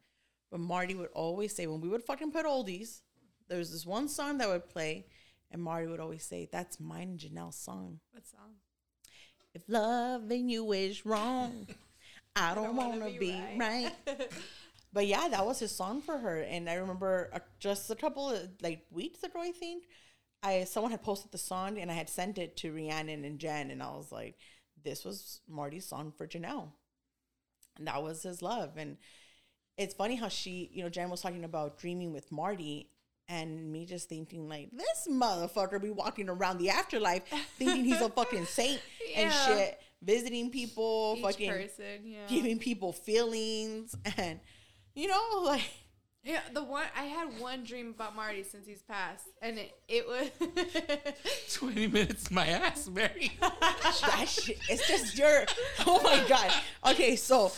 But 0.51 0.59
Marty 0.59 0.93
would 0.93 1.09
always 1.13 1.55
say, 1.55 1.65
when 1.65 1.81
we 1.81 1.89
would 1.89 2.03
fucking 2.03 2.31
put 2.31 2.45
oldies, 2.45 3.01
there 3.47 3.57
was 3.57 3.71
this 3.71 3.85
one 3.85 4.07
song 4.07 4.37
that 4.37 4.47
would 4.47 4.69
play, 4.69 5.07
And 5.51 5.61
Marty 5.61 5.87
would 5.87 5.99
always 5.99 6.23
say, 6.23 6.47
That's 6.51 6.79
mine 6.79 7.09
and 7.09 7.19
Janelle's 7.19 7.57
song. 7.57 7.99
What 8.11 8.27
song? 8.27 8.57
If 9.55 9.63
loving 9.67 10.49
you 10.49 10.71
is 10.71 11.03
wrong, 11.03 11.67
I 12.35 12.53
don't, 12.53 12.75
wanna 12.75 12.99
want 12.99 13.13
to 13.13 13.19
be 13.19 13.31
be, 13.31 13.31
right. 13.57 13.91
right. 14.05 14.31
but 14.93 15.07
yeah, 15.07 15.27
that 15.29 15.45
was 15.45 15.59
his 15.59 15.75
song 15.75 16.01
for 16.01 16.17
her. 16.17 16.41
And 16.41 16.69
I 16.69 16.75
remember 16.75 17.31
uh, 17.33 17.39
just 17.59 17.89
a 17.89 17.95
couple 17.95 18.29
of 18.29 18.49
like 18.61 18.85
weeks 18.91 19.23
ago, 19.23 19.39
I 19.41 19.51
think, 19.51 19.85
I 20.43 20.65
someone 20.65 20.91
had 20.91 21.01
posted 21.01 21.31
the 21.31 21.39
song 21.39 21.79
and 21.79 21.89
I 21.89 21.95
had 21.95 22.09
sent 22.09 22.37
it 22.37 22.55
to 22.57 22.71
Rhiannon 22.71 23.25
and 23.25 23.39
Jen, 23.39 23.71
and 23.71 23.81
I 23.81 23.87
was 23.95 24.11
like, 24.11 24.35
"This 24.85 25.03
was 25.03 25.41
Marty's 25.47 25.85
song 25.85 26.13
for 26.17 26.25
Janelle." 26.25 26.69
And 27.77 27.87
that 27.87 28.01
was 28.01 28.23
his 28.23 28.41
love. 28.41 28.77
And 28.77 28.97
it's 29.77 29.93
funny 29.93 30.15
how 30.15 30.29
she, 30.29 30.69
you 30.73 30.83
know, 30.83 30.89
Jen 30.89 31.09
was 31.09 31.21
talking 31.21 31.43
about 31.43 31.77
dreaming 31.77 32.13
with 32.13 32.31
Marty, 32.31 32.89
and 33.27 33.71
me 33.71 33.85
just 33.85 34.07
thinking 34.07 34.47
like, 34.47 34.69
this 34.71 35.07
motherfucker 35.09 35.81
be 35.81 35.89
walking 35.89 36.29
around 36.29 36.59
the 36.59 36.69
afterlife 36.69 37.23
thinking 37.57 37.83
he's 37.83 38.01
a 38.01 38.09
fucking 38.09 38.45
saint 38.45 38.79
and 39.15 39.33
shit, 39.33 39.79
visiting 40.01 40.51
people, 40.51 41.15
Each 41.17 41.23
fucking 41.23 41.49
person, 41.49 42.01
yeah. 42.03 42.27
giving 42.27 42.59
people 42.59 42.93
feelings, 42.93 43.95
and 44.17 44.39
you 44.93 45.07
know, 45.07 45.41
like. 45.43 45.61
Yeah, 46.25 46.39
the 46.53 46.63
one 46.63 46.85
I 46.97 47.03
had 47.03 47.39
one 47.39 47.63
dream 47.63 47.93
about 47.95 48.15
Marty 48.15 48.41
since 48.41 48.65
he's 48.65 48.81
passed, 48.81 49.27
and 49.43 49.59
it, 49.59 49.75
it 49.87 50.07
was 50.07 51.53
20 51.53 51.85
minutes, 51.85 52.31
my 52.31 52.47
ass, 52.47 52.89
Mary. 52.89 53.31
that 53.39 54.27
shit, 54.27 54.57
it's 54.67 54.87
just 54.87 55.15
your 55.19 55.45
oh 55.85 56.01
my 56.01 56.27
god. 56.27 56.51
Okay 56.89 57.15
so 57.15 57.51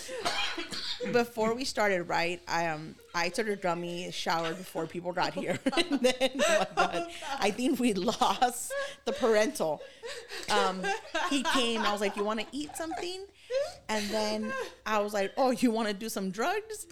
before 1.13 1.53
we 1.53 1.63
started 1.63 2.01
right 2.03 2.41
i 2.47 2.68
um 2.68 2.95
i 3.13 3.30
took 3.30 3.47
a 3.47 3.55
dummy 3.55 4.11
shower 4.11 4.53
before 4.53 4.86
people 4.88 5.13
got 5.13 5.34
here. 5.34 5.59
And 5.78 6.01
then 6.01 6.32
oh 6.34 6.59
my 6.59 6.68
god 6.76 7.07
i 7.39 7.51
think 7.51 7.80
we 7.80 7.93
lost 7.93 8.74
the 9.05 9.13
parental. 9.13 9.82
Um 10.49 10.82
he 11.30 11.43
came 11.43 11.82
i 11.82 11.91
was 11.91 12.01
like 12.01 12.18
you 12.18 12.24
want 12.24 12.39
to 12.41 12.47
eat 12.51 12.76
something? 12.76 13.26
And 13.88 14.09
then 14.09 14.51
i 14.86 14.99
was 14.99 15.13
like 15.13 15.32
oh 15.38 15.51
you 15.51 15.72
want 15.72 15.88
to 15.88 15.93
do 15.93 16.09
some 16.09 16.32
drugs 16.32 16.86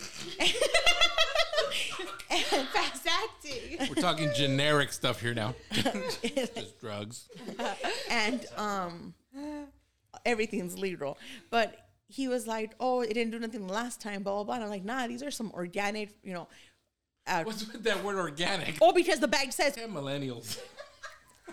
and 2.32 2.68
fast 2.70 3.08
acting. 3.08 3.88
We're 3.90 4.02
talking 4.02 4.30
generic 4.36 4.92
stuff 4.94 5.22
here 5.22 5.34
now. 5.34 5.56
Just 5.72 6.80
drugs. 6.80 7.28
and 8.10 8.46
um 8.58 9.14
everything's 10.26 10.78
legal. 10.78 11.18
But 11.50 11.78
he 12.08 12.28
was 12.28 12.48
like, 12.48 12.74
"Oh, 12.80 13.02
it 13.02 13.14
didn't 13.14 13.32
do 13.32 13.40
nothing 13.40 13.68
last 13.68 14.02
time." 14.02 14.24
Blah 14.24 14.34
blah 14.36 14.44
blah. 14.44 14.56
And 14.56 14.64
I'm 14.64 14.70
like, 14.70 14.86
"Nah, 14.86 15.08
these 15.08 15.24
are 15.24 15.32
some 15.32 15.52
organic, 15.54 16.16
you 16.24 16.34
know." 16.34 16.48
Uh, 17.28 17.44
What's 17.44 17.72
with 17.72 17.84
that 17.84 18.04
word 18.04 18.18
organic? 18.18 18.78
oh, 18.82 18.94
because 18.94 19.20
the 19.20 19.28
bag 19.28 19.52
says 19.52 19.74
Damn 19.76 19.92
millennials. 19.94 20.60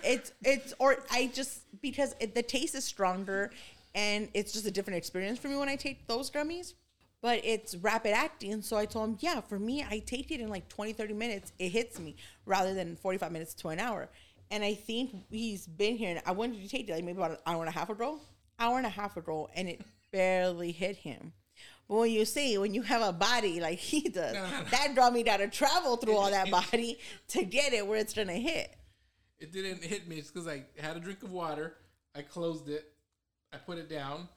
it's 0.04 0.32
it's 0.42 0.74
or 0.78 0.98
I 1.10 1.30
just 1.32 1.60
because 1.80 2.14
it, 2.20 2.34
the 2.34 2.42
taste 2.42 2.74
is 2.74 2.84
stronger, 2.84 3.50
and 3.94 4.28
it's 4.34 4.52
just 4.52 4.66
a 4.66 4.70
different 4.70 4.98
experience 4.98 5.38
for 5.38 5.48
me 5.48 5.56
when 5.56 5.68
I 5.70 5.76
take 5.76 6.06
those 6.06 6.30
gummies. 6.30 6.74
But 7.22 7.40
it's 7.44 7.76
rapid 7.76 8.14
acting, 8.14 8.62
so 8.62 8.76
I 8.76 8.84
told 8.84 9.10
him, 9.10 9.16
yeah, 9.20 9.40
for 9.40 9.56
me, 9.58 9.84
I 9.88 10.00
take 10.00 10.32
it 10.32 10.40
in 10.40 10.48
like 10.50 10.68
20, 10.68 10.92
30 10.92 11.14
minutes. 11.14 11.52
It 11.60 11.68
hits 11.68 12.00
me 12.00 12.16
rather 12.46 12.74
than 12.74 12.96
45 12.96 13.30
minutes 13.30 13.54
to 13.54 13.68
an 13.68 13.78
hour. 13.78 14.10
And 14.50 14.64
I 14.64 14.74
think 14.74 15.14
he's 15.30 15.66
been 15.66 15.96
here. 15.96 16.10
And 16.10 16.22
I 16.26 16.32
wanted 16.32 16.60
to 16.62 16.68
take 16.68 16.88
it? 16.88 16.92
Like 16.92 17.04
maybe 17.04 17.18
about 17.18 17.30
an 17.30 17.36
hour 17.46 17.60
and 17.60 17.68
a 17.68 17.72
half 17.78 17.90
ago, 17.90 18.18
hour 18.58 18.76
and 18.76 18.86
a 18.86 18.90
half 18.90 19.16
ago, 19.16 19.48
and 19.54 19.68
it 19.68 19.80
barely 20.12 20.72
hit 20.72 20.96
him. 20.96 21.32
But 21.88 21.96
when 21.96 22.10
you 22.10 22.24
see, 22.24 22.58
when 22.58 22.74
you 22.74 22.82
have 22.82 23.02
a 23.02 23.12
body 23.12 23.60
like 23.60 23.78
he 23.78 24.08
does, 24.08 24.34
No, 24.34 24.42
no, 24.42 24.50
no. 24.58 24.64
that 24.64 24.94
dummy 24.96 25.22
got 25.22 25.36
to 25.38 25.48
travel 25.48 25.96
through 25.96 26.16
all 26.16 26.30
that 26.30 26.50
body 26.72 26.98
to 27.28 27.44
get 27.44 27.72
it 27.72 27.86
where 27.86 27.98
it's 27.98 28.14
gonna 28.14 28.32
hit. 28.32 28.74
It 29.38 29.52
didn't 29.52 29.84
hit 29.84 30.08
me. 30.08 30.16
It's 30.16 30.30
because 30.30 30.48
I 30.48 30.64
had 30.78 30.96
a 30.96 31.00
drink 31.00 31.22
of 31.22 31.30
water. 31.30 31.74
I 32.16 32.22
closed 32.22 32.68
it. 32.68 32.92
I 33.52 33.58
put 33.58 33.78
it 33.78 33.88
down, 33.88 34.28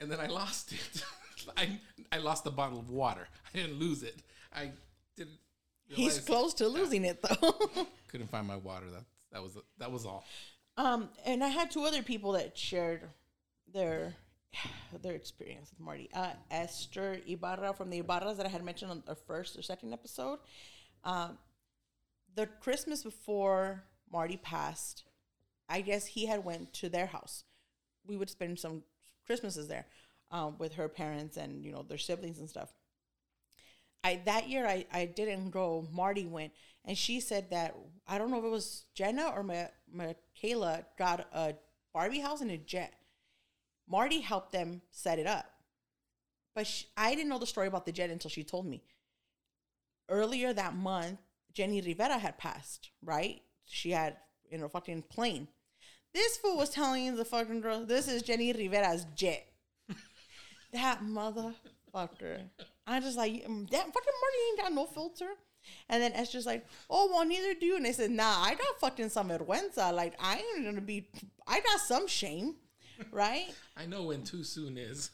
and 0.00 0.10
then 0.10 0.18
I 0.20 0.26
lost 0.40 0.72
it. 0.72 1.04
I 1.56 1.78
I 2.12 2.18
lost 2.18 2.44
the 2.44 2.50
bottle 2.50 2.78
of 2.78 2.90
water. 2.90 3.28
I 3.52 3.58
didn't 3.58 3.78
lose 3.78 4.02
it. 4.02 4.16
I 4.54 4.70
didn't. 5.16 5.38
He's 5.86 6.18
close 6.18 6.54
to 6.54 6.68
losing 6.68 7.04
it 7.04 7.22
though. 7.22 7.52
Couldn't 8.08 8.30
find 8.30 8.46
my 8.46 8.56
water. 8.56 8.86
That 8.90 9.04
that 9.32 9.42
was 9.42 9.58
that 9.78 9.90
was 9.90 10.06
all. 10.06 10.24
um, 10.76 11.08
and 11.24 11.42
I 11.44 11.48
had 11.48 11.70
two 11.70 11.84
other 11.84 12.02
people 12.02 12.32
that 12.32 12.56
shared 12.56 13.02
their 13.72 14.14
their 15.02 15.14
experience 15.14 15.70
with 15.70 15.80
Marty. 15.80 16.08
Uh, 16.14 16.30
Esther 16.50 17.18
Ibarra 17.26 17.74
from 17.74 17.90
the 17.90 18.00
Ibarras 18.02 18.36
that 18.36 18.46
I 18.46 18.48
had 18.48 18.64
mentioned 18.64 18.90
on 18.90 19.02
the 19.06 19.14
first 19.14 19.58
or 19.58 19.62
second 19.62 19.92
episode. 19.92 20.38
Um, 21.02 21.38
the 22.34 22.46
Christmas 22.46 23.02
before 23.02 23.84
Marty 24.10 24.36
passed, 24.36 25.04
I 25.68 25.80
guess 25.80 26.06
he 26.06 26.26
had 26.26 26.44
went 26.44 26.72
to 26.74 26.88
their 26.88 27.06
house. 27.06 27.44
We 28.06 28.16
would 28.16 28.30
spend 28.30 28.58
some 28.58 28.82
Christmases 29.26 29.68
there 29.68 29.86
um, 30.34 30.56
with 30.58 30.74
her 30.74 30.88
parents 30.88 31.36
and 31.36 31.64
you 31.64 31.72
know 31.72 31.82
their 31.88 31.96
siblings 31.96 32.40
and 32.40 32.50
stuff. 32.50 32.74
I 34.02 34.20
that 34.26 34.48
year 34.48 34.66
I, 34.66 34.84
I 34.92 35.06
didn't 35.06 35.50
go. 35.50 35.88
Marty 35.92 36.26
went, 36.26 36.52
and 36.84 36.98
she 36.98 37.20
said 37.20 37.50
that 37.50 37.74
I 38.06 38.18
don't 38.18 38.30
know 38.30 38.40
if 38.40 38.44
it 38.44 38.50
was 38.50 38.84
Jenna 38.94 39.28
or 39.28 39.44
Ma- 39.44 39.72
Michaela 39.90 40.84
got 40.98 41.26
a 41.32 41.54
Barbie 41.94 42.18
house 42.18 42.40
and 42.40 42.50
a 42.50 42.58
jet. 42.58 42.92
Marty 43.88 44.20
helped 44.20 44.50
them 44.50 44.82
set 44.90 45.20
it 45.20 45.26
up, 45.26 45.46
but 46.54 46.66
sh 46.66 46.84
I 46.96 47.14
didn't 47.14 47.28
know 47.28 47.38
the 47.38 47.46
story 47.46 47.68
about 47.68 47.86
the 47.86 47.92
jet 47.92 48.10
until 48.10 48.30
she 48.30 48.42
told 48.42 48.66
me. 48.66 48.82
Earlier 50.08 50.52
that 50.52 50.74
month, 50.74 51.20
Jenni 51.54 51.82
Rivera 51.86 52.18
had 52.18 52.38
passed. 52.38 52.90
Right, 53.02 53.40
she 53.64 53.92
had 53.92 54.16
in 54.50 54.64
a 54.64 54.68
fucking 54.68 55.02
plane. 55.02 55.46
This 56.12 56.36
fool 56.36 56.56
was 56.56 56.70
telling 56.70 57.14
the 57.14 57.24
fucking 57.24 57.60
girl, 57.60 57.86
"This 57.86 58.08
is 58.08 58.24
Jenni 58.24 58.52
Rivera's 58.52 59.06
jet." 59.14 59.53
That 60.74 61.02
motherfucker. 61.02 62.40
I 62.86 63.00
just 63.00 63.16
like 63.16 63.32
"Mm, 63.32 63.68
that 63.70 63.86
fucking 63.86 63.92
Marty 64.20 64.38
ain't 64.50 64.58
got 64.60 64.72
no 64.72 64.86
filter. 64.86 65.30
And 65.88 66.02
then 66.02 66.12
Esther's 66.12 66.44
like, 66.44 66.66
oh 66.90 67.08
well, 67.10 67.24
neither 67.24 67.54
do 67.58 67.64
you. 67.64 67.76
And 67.76 67.86
they 67.86 67.92
said, 67.92 68.10
nah, 68.10 68.42
I 68.42 68.50
got 68.54 68.78
fucking 68.80 69.08
some 69.08 69.30
vergüenza. 69.30 69.92
Like 69.94 70.14
I 70.20 70.36
ain't 70.56 70.64
gonna 70.66 70.82
be. 70.82 71.08
I 71.46 71.60
got 71.60 71.80
some 71.80 72.06
shame, 72.06 72.56
right? 73.10 73.46
I 73.76 73.86
know 73.86 74.02
when 74.04 74.22
too 74.24 74.44
soon 74.44 74.76
is. 74.76 75.10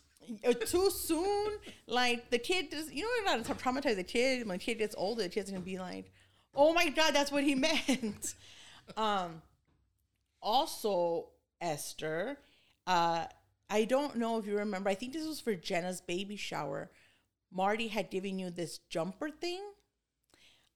Uh, 0.47 0.53
Too 0.53 0.91
soon, 0.91 1.53
like 1.89 2.31
the 2.31 2.39
kid 2.39 2.71
does. 2.71 2.93
You 2.93 3.03
know, 3.25 3.37
not 3.37 3.45
to 3.47 3.55
traumatize 3.55 3.97
the 3.97 4.05
kid. 4.05 4.47
When 4.47 4.59
the 4.59 4.65
kid 4.65 4.79
gets 4.79 4.95
older, 4.99 5.23
the 5.23 5.29
kid's 5.29 5.51
gonna 5.51 5.63
be 5.63 5.79
like, 5.79 6.13
oh 6.55 6.73
my 6.73 6.89
god, 6.89 7.15
that's 7.15 7.31
what 7.33 7.45
he 7.45 7.55
meant. 7.67 8.35
um. 8.97 9.43
Also, 10.43 11.29
Esther, 11.61 12.39
uh, 12.87 13.27
I 13.71 13.85
don't 13.85 14.17
know 14.17 14.37
if 14.37 14.47
you 14.47 14.59
remember. 14.59 14.91
I 14.91 14.95
think 14.95 15.13
this 15.13 15.27
was 15.27 15.41
for 15.41 15.55
Jenna's 15.55 16.01
baby 16.01 16.37
shower. 16.37 16.91
Marty 17.53 17.89
had 17.89 18.11
given 18.11 18.39
you 18.39 18.51
this 18.51 18.79
jumper 18.89 19.31
thing. 19.31 19.63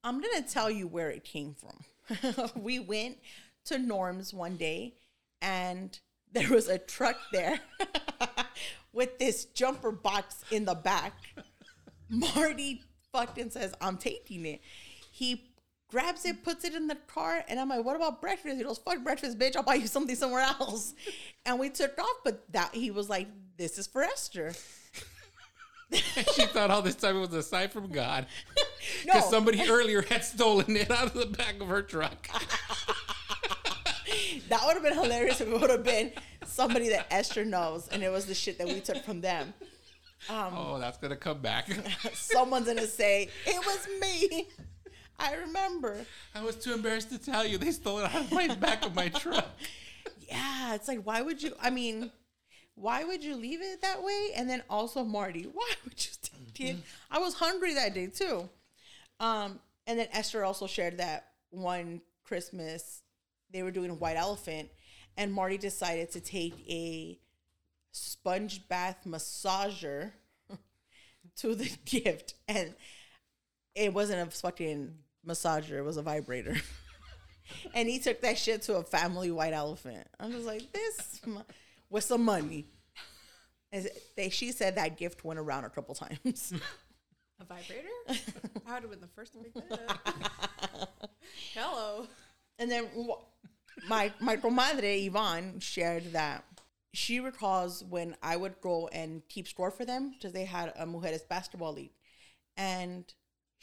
I'm 0.04 0.20
gonna 0.20 0.42
tell 0.42 0.70
you 0.70 0.86
where 0.86 1.10
it 1.10 1.24
came 1.24 1.54
from. 1.54 2.50
we 2.62 2.78
went 2.78 3.18
to 3.66 3.78
Norm's 3.78 4.32
one 4.32 4.56
day, 4.56 4.94
and 5.42 5.98
there 6.32 6.50
was 6.50 6.68
a 6.68 6.78
truck 6.78 7.16
there 7.32 7.60
with 8.92 9.18
this 9.18 9.46
jumper 9.46 9.90
box 9.90 10.44
in 10.50 10.64
the 10.64 10.74
back. 10.74 11.14
Marty 12.08 12.82
fucking 13.12 13.50
says, 13.50 13.74
I'm 13.80 13.96
taking 13.96 14.44
it. 14.44 14.60
He 15.10 15.53
grabs 15.94 16.24
it, 16.24 16.42
puts 16.42 16.64
it 16.64 16.74
in 16.74 16.88
the 16.88 16.96
car, 17.06 17.44
and 17.46 17.60
I'm 17.60 17.68
like, 17.68 17.84
what 17.84 17.94
about 17.94 18.20
breakfast? 18.20 18.56
He 18.56 18.64
goes, 18.64 18.78
fuck 18.78 19.04
breakfast, 19.04 19.38
bitch. 19.38 19.54
I'll 19.54 19.62
buy 19.62 19.74
you 19.76 19.86
something 19.86 20.16
somewhere 20.16 20.42
else. 20.42 20.92
And 21.46 21.58
we 21.58 21.68
took 21.68 21.98
off, 21.98 22.16
but 22.24 22.50
that 22.52 22.74
he 22.74 22.90
was 22.90 23.10
like, 23.10 23.28
this 23.58 23.76
is 23.76 23.86
for 23.86 24.02
Esther. 24.02 24.54
she 25.92 26.46
thought 26.46 26.70
all 26.70 26.80
this 26.80 26.94
time 26.94 27.16
it 27.16 27.20
was 27.20 27.34
a 27.34 27.42
sign 27.42 27.68
from 27.68 27.92
God. 27.92 28.26
No, 29.06 29.14
Because 29.14 29.30
somebody 29.30 29.62
earlier 29.68 30.02
had 30.02 30.24
stolen 30.24 30.76
it 30.76 30.90
out 30.90 31.06
of 31.06 31.14
the 31.14 31.26
back 31.26 31.60
of 31.60 31.68
her 31.68 31.80
truck. 31.82 32.28
that 34.48 34.60
would 34.66 34.74
have 34.74 34.82
been 34.82 34.94
hilarious 34.94 35.40
if 35.40 35.48
it 35.48 35.60
would 35.60 35.70
have 35.70 35.84
been 35.84 36.12
somebody 36.44 36.88
that 36.90 37.06
Esther 37.10 37.44
knows, 37.44 37.88
and 37.88 38.02
it 38.02 38.10
was 38.10 38.26
the 38.26 38.34
shit 38.34 38.58
that 38.58 38.66
we 38.66 38.80
took 38.80 39.02
from 39.04 39.20
them. 39.20 39.54
Um, 40.28 40.52
oh, 40.54 40.78
that's 40.78 40.98
gonna 40.98 41.16
come 41.16 41.40
back. 41.40 41.68
Someone's 42.12 42.66
gonna 42.66 42.86
say, 42.86 43.28
it 43.46 43.66
was 43.66 43.88
me. 44.00 44.48
I 45.18 45.34
remember. 45.34 46.04
I 46.34 46.42
was 46.42 46.56
too 46.56 46.72
embarrassed 46.72 47.10
to 47.10 47.18
tell 47.18 47.46
you. 47.46 47.58
They 47.58 47.70
stole 47.70 47.98
it 48.00 48.04
out 48.04 48.22
of 48.22 48.32
my 48.32 48.48
back 48.54 48.84
of 48.84 48.94
my 48.94 49.08
truck. 49.08 49.46
Yeah, 50.26 50.74
it's 50.74 50.88
like, 50.88 51.02
why 51.02 51.20
would 51.20 51.42
you? 51.42 51.52
I 51.62 51.68
mean, 51.68 52.10
why 52.76 53.04
would 53.04 53.22
you 53.22 53.36
leave 53.36 53.60
it 53.62 53.82
that 53.82 54.02
way? 54.02 54.30
And 54.34 54.48
then 54.48 54.62
also 54.68 55.04
Marty, 55.04 55.42
why 55.52 55.70
would 55.84 56.04
you 56.04 56.12
take 56.22 56.70
it? 56.70 56.76
I 57.10 57.18
was 57.18 57.34
hungry 57.34 57.74
that 57.74 57.94
day 57.94 58.06
too. 58.06 58.48
Um, 59.20 59.60
and 59.86 59.98
then 59.98 60.08
Esther 60.12 60.44
also 60.44 60.66
shared 60.66 60.98
that 60.98 61.28
one 61.50 62.00
Christmas 62.24 63.02
they 63.50 63.62
were 63.62 63.70
doing 63.70 63.90
a 63.90 63.94
white 63.94 64.16
elephant, 64.16 64.68
and 65.16 65.32
Marty 65.32 65.56
decided 65.56 66.10
to 66.12 66.20
take 66.20 66.54
a 66.68 67.18
sponge 67.92 68.66
bath 68.68 68.98
massager 69.06 70.10
to 71.36 71.54
the 71.54 71.70
gift, 71.84 72.34
and 72.48 72.74
it 73.76 73.94
wasn't 73.94 74.26
a 74.26 74.30
fucking 74.30 74.94
massager; 75.26 75.84
was 75.84 75.96
a 75.96 76.02
vibrator. 76.02 76.56
and 77.74 77.88
he 77.88 77.98
took 77.98 78.20
that 78.22 78.38
shit 78.38 78.62
to 78.62 78.76
a 78.76 78.82
family 78.82 79.30
white 79.30 79.52
elephant. 79.52 80.06
I'm 80.18 80.32
just 80.32 80.46
like, 80.46 80.72
this 80.72 81.20
with 81.90 82.04
some 82.04 82.24
money. 82.24 82.66
As 83.72 83.88
they, 84.16 84.28
she 84.28 84.52
said 84.52 84.76
that 84.76 84.96
gift 84.96 85.24
went 85.24 85.40
around 85.40 85.64
a 85.64 85.70
couple 85.70 85.94
times. 85.94 86.52
A 87.40 87.44
vibrator? 87.44 87.88
I 88.64 88.74
would 88.74 88.82
have 88.82 88.90
been 88.90 89.00
the 89.00 89.08
first 89.08 89.32
to 89.32 89.40
pick 89.40 89.54
that 89.68 89.90
up. 89.90 91.10
Hello. 91.52 92.06
And 92.60 92.70
then 92.70 92.88
my 93.88 94.12
my 94.20 94.36
comadre 94.36 95.04
Yvonne 95.06 95.58
shared 95.58 96.12
that 96.12 96.44
she 96.92 97.18
recalls 97.18 97.82
when 97.82 98.16
I 98.22 98.36
would 98.36 98.60
go 98.60 98.88
and 98.92 99.22
keep 99.28 99.48
score 99.48 99.72
for 99.72 99.84
them 99.84 100.12
because 100.12 100.32
they 100.32 100.44
had 100.44 100.72
a 100.78 100.86
mujeres 100.86 101.28
basketball 101.28 101.72
league, 101.72 101.94
and 102.56 103.04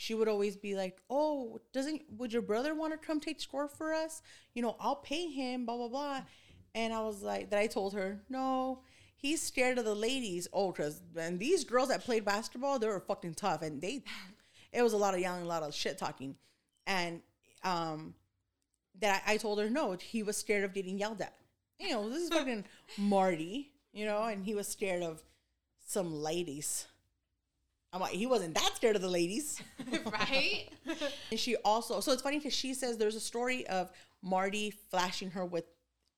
she 0.01 0.15
would 0.15 0.27
always 0.27 0.55
be 0.55 0.75
like, 0.75 0.99
"Oh, 1.09 1.59
doesn't 1.73 2.01
would 2.17 2.33
your 2.33 2.41
brother 2.41 2.73
want 2.73 2.91
to 2.93 2.97
come 2.97 3.19
take 3.19 3.39
score 3.39 3.67
for 3.67 3.93
us? 3.93 4.23
You 4.55 4.63
know, 4.63 4.75
I'll 4.79 4.95
pay 4.95 5.27
him." 5.27 5.65
Blah 5.65 5.77
blah 5.77 5.87
blah. 5.89 6.21
And 6.73 6.93
I 6.93 7.01
was 7.01 7.21
like, 7.21 7.49
that 7.49 7.59
I 7.59 7.67
told 7.67 7.93
her, 7.93 8.21
no, 8.29 8.79
he's 9.17 9.41
scared 9.41 9.77
of 9.77 9.85
the 9.85 9.93
ladies. 9.93 10.47
Oh, 10.53 10.71
because 10.71 11.01
and 11.15 11.39
these 11.39 11.63
girls 11.63 11.89
that 11.89 12.03
played 12.03 12.25
basketball, 12.25 12.79
they 12.79 12.87
were 12.87 12.99
fucking 12.99 13.35
tough, 13.35 13.61
and 13.61 13.81
they, 13.81 14.03
it 14.71 14.81
was 14.81 14.93
a 14.93 14.97
lot 14.97 15.13
of 15.13 15.19
yelling, 15.19 15.43
a 15.43 15.47
lot 15.47 15.63
of 15.63 15.75
shit 15.75 15.97
talking, 15.97 16.35
and 16.87 17.21
um, 17.63 18.15
that 18.99 19.21
I, 19.27 19.33
I 19.33 19.37
told 19.37 19.59
her 19.59 19.69
no, 19.69 19.97
he 20.01 20.23
was 20.23 20.37
scared 20.37 20.63
of 20.63 20.73
getting 20.73 20.97
yelled 20.97 21.21
at. 21.21 21.35
You 21.79 21.91
know, 21.91 22.09
this 22.09 22.23
is 22.23 22.29
fucking 22.33 22.65
Marty, 22.97 23.71
you 23.93 24.05
know, 24.05 24.23
and 24.23 24.43
he 24.43 24.55
was 24.55 24.67
scared 24.67 25.03
of 25.03 25.21
some 25.85 26.13
ladies. 26.13 26.87
I'm 27.93 27.99
like, 27.99 28.13
he 28.13 28.25
wasn't 28.25 28.55
that 28.55 28.71
scared 28.75 28.95
of 28.95 29.01
the 29.01 29.09
ladies. 29.09 29.61
right? 30.05 30.69
And 31.31 31.39
she 31.39 31.55
also, 31.57 31.99
so 31.99 32.11
it's 32.11 32.21
funny 32.21 32.37
because 32.37 32.53
she 32.53 32.73
says 32.73 32.97
there's 32.97 33.15
a 33.15 33.21
story 33.21 33.65
of 33.67 33.89
Marty 34.21 34.73
flashing 34.89 35.31
her 35.31 35.45
with, 35.45 35.65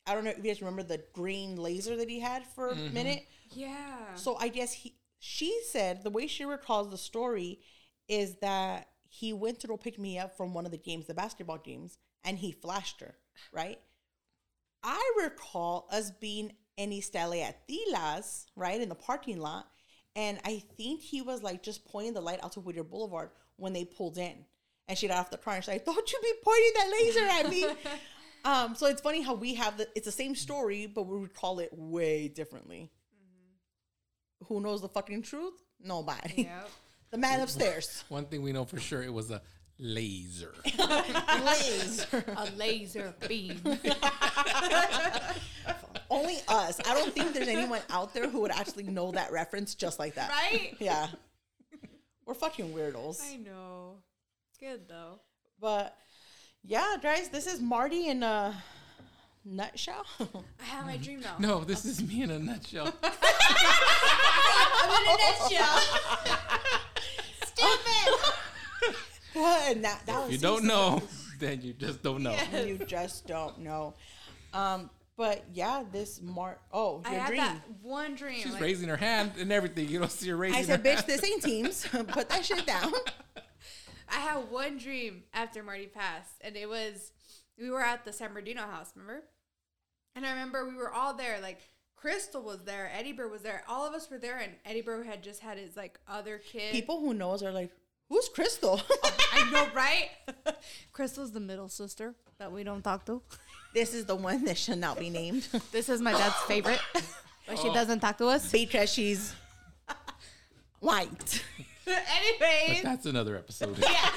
I 0.05 0.13
don't 0.13 0.23
know 0.23 0.31
if 0.31 0.37
you 0.37 0.43
guys 0.43 0.61
remember 0.61 0.83
the 0.83 1.03
green 1.13 1.55
laser 1.55 1.95
that 1.95 2.09
he 2.09 2.19
had 2.19 2.45
for 2.45 2.69
a 2.69 2.73
mm-hmm. 2.73 2.93
minute. 2.93 3.27
Yeah. 3.51 4.15
So 4.15 4.35
I 4.39 4.47
guess 4.47 4.73
he, 4.73 4.95
she 5.19 5.61
said 5.69 6.03
the 6.03 6.09
way 6.09 6.27
she 6.27 6.45
recalls 6.45 6.89
the 6.89 6.97
story 6.97 7.59
is 8.07 8.35
that 8.41 8.87
he 9.07 9.31
went 9.31 9.59
to 9.59 9.67
go 9.67 9.77
pick 9.77 9.99
me 9.99 10.17
up 10.17 10.35
from 10.35 10.53
one 10.53 10.65
of 10.65 10.71
the 10.71 10.77
games, 10.77 11.05
the 11.05 11.13
basketball 11.13 11.59
games, 11.59 11.97
and 12.23 12.37
he 12.37 12.51
flashed 12.51 12.99
her, 12.99 13.15
right? 13.51 13.79
I 14.83 15.13
recall 15.23 15.87
us 15.91 16.11
being 16.11 16.51
in 16.77 16.89
Istele 16.89 17.41
at 17.41 17.67
Tilas, 17.67 18.45
right, 18.55 18.81
in 18.81 18.89
the 18.89 18.95
parking 18.95 19.39
lot, 19.39 19.67
and 20.15 20.39
I 20.45 20.61
think 20.77 21.01
he 21.01 21.21
was 21.21 21.41
like 21.41 21.63
just 21.63 21.85
pointing 21.85 22.13
the 22.13 22.21
light 22.21 22.43
out 22.43 22.53
to 22.53 22.59
Whittier 22.59 22.83
Boulevard 22.83 23.29
when 23.57 23.73
they 23.73 23.85
pulled 23.85 24.17
in. 24.17 24.45
And 24.87 24.97
she 24.97 25.07
got 25.07 25.17
off 25.17 25.31
the 25.31 25.37
car 25.37 25.55
and 25.55 25.63
she's 25.63 25.73
like, 25.73 25.85
Don't 25.85 26.11
you 26.11 26.19
be 26.21 26.33
pointing 26.43 26.71
that 26.75 26.91
laser 26.91 27.25
at 27.25 27.49
me. 27.49 27.65
um, 28.45 28.75
so 28.75 28.87
it's 28.87 29.01
funny 29.01 29.21
how 29.21 29.33
we 29.33 29.55
have 29.55 29.77
the 29.77 29.87
it's 29.95 30.05
the 30.05 30.11
same 30.11 30.35
story, 30.35 30.87
but 30.87 31.03
we 31.03 31.17
recall 31.17 31.59
it 31.59 31.69
way 31.71 32.27
differently. 32.27 32.91
Who 34.47 34.59
knows 34.59 34.81
the 34.81 34.89
fucking 34.89 35.21
truth? 35.21 35.53
Nobody. 35.81 36.43
Yep. 36.43 36.69
the 37.11 37.17
man 37.17 37.39
upstairs. 37.39 38.03
One 38.09 38.25
thing 38.25 38.41
we 38.41 38.51
know 38.51 38.65
for 38.65 38.79
sure, 38.79 39.01
it 39.01 39.13
was 39.13 39.31
a 39.31 39.41
laser. 39.79 40.53
laser. 41.45 42.23
A 42.35 42.49
laser 42.57 43.15
beam. 43.27 43.61
Only 46.13 46.37
us. 46.47 46.79
I 46.87 46.93
don't 46.93 47.13
think 47.13 47.33
there's 47.33 47.47
anyone 47.47 47.81
out 47.89 48.13
there 48.13 48.29
who 48.29 48.41
would 48.41 48.51
actually 48.51 48.83
know 48.83 49.11
that 49.11 49.31
reference 49.31 49.73
just 49.75 49.97
like 49.99 50.15
that. 50.15 50.29
right? 50.29 50.75
Yeah. 50.79 51.07
We're 52.25 52.33
fucking 52.35 52.73
weirdos. 52.73 53.19
I 53.21 53.37
know. 53.37 53.97
It's 54.49 54.59
Good 54.59 54.87
though. 54.87 55.19
But 55.59 55.97
yeah, 56.63 56.95
guys, 57.01 57.29
this 57.29 57.47
is 57.47 57.59
Marty 57.59 58.07
in 58.07 58.23
a 58.23 58.55
nutshell. 59.43 60.05
I 60.61 60.63
have 60.63 60.85
my 60.85 60.97
dream 60.97 61.19
now. 61.21 61.35
No, 61.39 61.63
this 61.63 61.83
is 61.85 62.01
me 62.01 62.21
in 62.23 62.31
a 62.31 62.39
nutshell. 62.39 62.93
I'm 63.03 64.89
in 64.89 65.09
a 65.09 65.17
nutshell. 65.17 65.79
Stupid. 67.45 68.95
what? 69.33 69.71
And 69.71 69.83
that, 69.83 70.05
that 70.05 70.21
was 70.21 70.31
you 70.31 70.37
don't 70.37 70.63
know, 70.63 71.01
then 71.39 71.61
you 71.61 71.73
just 71.73 72.01
don't 72.03 72.23
know. 72.23 72.37
You 72.53 72.77
just 72.77 73.27
don't 73.27 73.59
know. 73.59 73.95
Um, 74.53 74.89
but 75.17 75.43
yeah, 75.53 75.83
this 75.91 76.21
Mar. 76.21 76.59
Oh, 76.71 77.01
I 77.05 77.09
had 77.09 77.27
dream. 77.27 77.41
that 77.41 77.57
one 77.81 78.15
dream. 78.15 78.41
She's 78.41 78.53
like- 78.53 78.61
raising 78.61 78.89
her 78.89 78.97
hand 78.97 79.33
and 79.39 79.51
everything. 79.51 79.87
You 79.89 79.99
don't 79.99 80.11
see 80.11 80.29
her 80.29 80.37
raising 80.37 80.59
I 80.59 80.63
said, 80.63 80.79
her 80.79 80.83
bitch, 80.83 80.95
hand. 80.95 81.05
this 81.07 81.23
ain't 81.23 81.43
teams. 81.43 81.87
Put 82.07 82.29
that 82.29 82.45
shit 82.45 82.65
down. 82.65 82.91
I 84.09 84.17
had 84.17 84.51
one 84.51 84.77
dream 84.77 85.23
after 85.33 85.63
Marty 85.63 85.87
passed, 85.87 86.35
and 86.41 86.55
it 86.55 86.67
was 86.69 87.11
we 87.59 87.69
were 87.69 87.81
at 87.81 88.05
the 88.05 88.13
San 88.13 88.29
Bernardino 88.29 88.63
house, 88.63 88.91
remember? 88.95 89.23
And 90.15 90.25
I 90.25 90.31
remember 90.31 90.67
we 90.67 90.75
were 90.75 90.91
all 90.91 91.13
there, 91.13 91.39
like 91.41 91.59
Crystal 91.95 92.41
was 92.41 92.63
there, 92.63 92.91
Eddie 92.93 93.13
Burr 93.13 93.27
was 93.27 93.41
there, 93.41 93.63
all 93.67 93.87
of 93.87 93.93
us 93.93 94.09
were 94.11 94.17
there, 94.19 94.37
and 94.37 94.53
Eddie 94.65 94.81
Burr 94.81 95.03
had 95.03 95.23
just 95.23 95.39
had 95.39 95.57
his 95.57 95.75
like 95.75 95.99
other 96.07 96.37
kid. 96.37 96.71
People 96.71 96.99
who 96.99 97.13
know 97.13 97.31
us 97.31 97.41
are 97.41 97.51
like, 97.51 97.71
who's 98.13 98.29
Crystal? 98.29 98.79
I 99.33 99.49
know, 99.51 99.67
right? 99.75 100.09
Crystal's 100.91 101.31
the 101.31 101.39
middle 101.39 101.67
sister 101.67 102.13
that 102.37 102.51
we 102.51 102.63
don't 102.63 102.83
talk 102.83 103.05
to. 103.07 103.21
this 103.73 103.93
is 103.95 104.05
the 104.05 104.15
one 104.15 104.45
that 104.45 104.57
should 104.57 104.77
not 104.77 104.99
be 104.99 105.09
named 105.09 105.47
This 105.71 105.89
is 105.89 105.99
my 105.99 106.11
dad's 106.11 106.35
favorite, 106.47 106.79
but 107.47 107.57
she 107.57 107.69
doesn't 107.73 107.99
talk 108.01 108.17
to 108.19 108.27
us. 108.27 108.51
because 108.51 108.91
she's 108.93 109.33
white. 110.79 111.43
Anyways, 111.87 112.81
But 112.81 112.83
that's 112.83 113.05
another 113.07 113.35
episode. 113.35 113.77
yeah, 113.79 114.09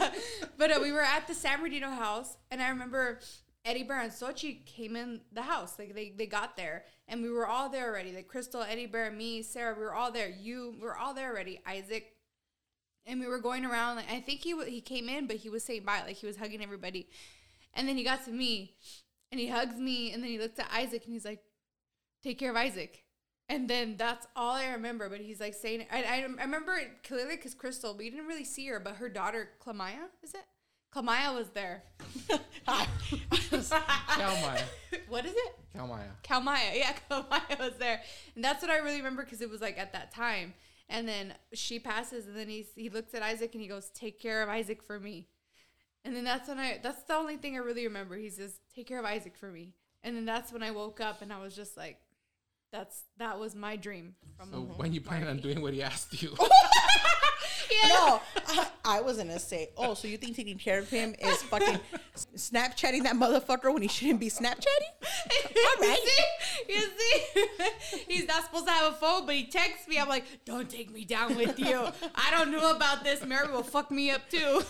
yeah. 0.00 0.10
But 0.58 0.70
uh, 0.72 0.78
we 0.82 0.90
were 0.92 1.02
at 1.02 1.28
the 1.28 1.34
San 1.34 1.58
Bernardino 1.58 1.90
house, 1.90 2.36
and 2.50 2.60
I 2.62 2.70
remember 2.70 3.20
Eddie 3.66 3.82
Bear 3.84 4.00
and 4.00 4.10
Sochi 4.10 4.64
came 4.64 4.96
in 4.96 5.20
the 5.32 5.42
house. 5.42 5.78
Like 5.78 5.94
they, 5.94 6.14
they 6.16 6.26
got 6.26 6.56
there, 6.56 6.84
and 7.06 7.22
we 7.22 7.30
were 7.30 7.46
all 7.46 7.68
there 7.68 7.88
already. 7.90 8.12
Like 8.12 8.28
Crystal, 8.28 8.62
Eddie 8.62 8.86
Bear, 8.86 9.10
me, 9.10 9.42
Sarah, 9.42 9.74
we 9.76 9.82
were 9.82 9.94
all 9.94 10.10
there. 10.10 10.28
You, 10.30 10.74
we 10.80 10.86
were 10.86 10.96
all 10.96 11.12
there 11.14 11.30
already. 11.30 11.60
Isaac, 11.66 12.15
and 13.06 13.20
we 13.20 13.26
were 13.26 13.38
going 13.38 13.64
around. 13.64 13.96
Like 13.96 14.10
I 14.10 14.20
think 14.20 14.40
he 14.40 14.54
wa- 14.54 14.64
he 14.64 14.80
came 14.80 15.08
in, 15.08 15.26
but 15.26 15.36
he 15.36 15.48
was 15.48 15.64
saying 15.64 15.84
bye. 15.84 16.02
Like 16.06 16.16
he 16.16 16.26
was 16.26 16.36
hugging 16.36 16.62
everybody, 16.62 17.08
and 17.74 17.88
then 17.88 17.96
he 17.96 18.04
got 18.04 18.24
to 18.24 18.32
me, 18.32 18.74
and 19.30 19.40
he 19.40 19.48
hugs 19.48 19.76
me, 19.76 20.12
and 20.12 20.22
then 20.22 20.30
he 20.30 20.38
looks 20.38 20.58
at 20.58 20.70
Isaac, 20.72 21.04
and 21.04 21.12
he's 21.12 21.24
like, 21.24 21.40
"Take 22.22 22.38
care 22.38 22.50
of 22.50 22.56
Isaac." 22.56 23.02
And 23.48 23.70
then 23.70 23.96
that's 23.96 24.26
all 24.34 24.54
I 24.54 24.70
remember. 24.70 25.08
But 25.08 25.20
he's 25.20 25.40
like 25.40 25.54
saying, 25.54 25.86
I, 25.92 26.02
I, 26.02 26.26
I 26.40 26.42
remember 26.42 26.74
it 26.74 27.04
clearly 27.06 27.36
because 27.36 27.54
Crystal, 27.54 27.96
we 27.96 28.10
didn't 28.10 28.26
really 28.26 28.44
see 28.44 28.66
her, 28.66 28.80
but 28.80 28.96
her 28.96 29.08
daughter, 29.08 29.50
Clamaya, 29.64 30.08
is 30.22 30.34
it? 30.34 30.44
Clamaya 30.94 31.34
was 31.34 31.50
there. 31.50 31.84
Kalmaya. 32.66 34.62
what 35.08 35.24
is 35.26 35.34
it? 35.34 35.54
Kalmaya. 35.76 36.08
Kalmaya. 36.24 36.74
Yeah, 36.74 36.92
Kalmaya 37.10 37.58
was 37.58 37.74
there. 37.78 38.00
And 38.34 38.42
that's 38.42 38.62
what 38.62 38.70
I 38.70 38.78
really 38.78 38.96
remember 38.96 39.22
because 39.22 39.40
it 39.40 39.50
was 39.50 39.60
like 39.60 39.78
at 39.78 39.92
that 39.92 40.12
time. 40.12 40.54
And 40.88 41.08
then 41.08 41.34
she 41.52 41.78
passes, 41.78 42.26
and 42.26 42.36
then 42.36 42.48
he, 42.48 42.66
he 42.76 42.88
looks 42.88 43.12
at 43.14 43.22
Isaac 43.22 43.54
and 43.54 43.62
he 43.62 43.68
goes, 43.68 43.90
Take 43.90 44.20
care 44.20 44.42
of 44.42 44.48
Isaac 44.48 44.82
for 44.82 45.00
me. 45.00 45.26
And 46.04 46.14
then 46.14 46.22
that's 46.22 46.48
when 46.48 46.58
I, 46.58 46.78
that's 46.80 47.02
the 47.02 47.14
only 47.14 47.36
thing 47.36 47.56
I 47.56 47.58
really 47.58 47.84
remember. 47.84 48.16
He 48.16 48.30
says, 48.30 48.60
Take 48.74 48.86
care 48.86 49.00
of 49.00 49.04
Isaac 49.04 49.36
for 49.36 49.50
me. 49.50 49.74
And 50.04 50.16
then 50.16 50.24
that's 50.24 50.52
when 50.52 50.62
I 50.62 50.70
woke 50.70 51.00
up 51.00 51.22
and 51.22 51.32
I 51.32 51.40
was 51.40 51.56
just 51.56 51.76
like, 51.76 51.98
that's, 52.70 53.02
that 53.18 53.40
was 53.40 53.54
my 53.54 53.74
dream. 53.74 54.14
From 54.38 54.52
So 54.52 54.58
when 54.76 54.92
you 54.92 55.00
plan 55.00 55.26
on 55.26 55.38
doing 55.38 55.60
what 55.60 55.74
he 55.74 55.82
asked 55.82 56.22
you? 56.22 56.36
No, 57.88 58.20
I, 58.46 58.66
I 58.84 59.00
was 59.00 59.16
gonna 59.18 59.38
say, 59.38 59.70
oh, 59.76 59.94
so 59.94 60.08
you 60.08 60.16
think 60.16 60.36
taking 60.36 60.58
care 60.58 60.78
of 60.78 60.88
him 60.88 61.14
is 61.18 61.42
fucking 61.44 61.78
Snapchatting 62.36 63.02
that 63.04 63.14
motherfucker 63.14 63.72
when 63.72 63.82
he 63.82 63.88
shouldn't 63.88 64.20
be 64.20 64.28
Snapchatting? 64.28 64.92
All 65.56 65.80
right. 65.80 65.98
You 66.68 66.74
see? 66.74 66.74
You 66.74 67.46
see? 67.58 67.98
He's 68.08 68.28
not 68.28 68.44
supposed 68.44 68.66
to 68.66 68.72
have 68.72 68.92
a 68.92 68.96
phone, 68.96 69.26
but 69.26 69.34
he 69.34 69.46
texts 69.46 69.88
me. 69.88 69.98
I'm 69.98 70.08
like, 70.08 70.24
don't 70.44 70.68
take 70.68 70.92
me 70.92 71.04
down 71.04 71.36
with 71.36 71.58
you. 71.58 71.86
I 72.14 72.30
don't 72.30 72.50
know 72.50 72.74
about 72.74 73.04
this. 73.04 73.24
Mary 73.24 73.50
will 73.50 73.62
fuck 73.62 73.90
me 73.90 74.10
up 74.10 74.28
too. 74.30 74.62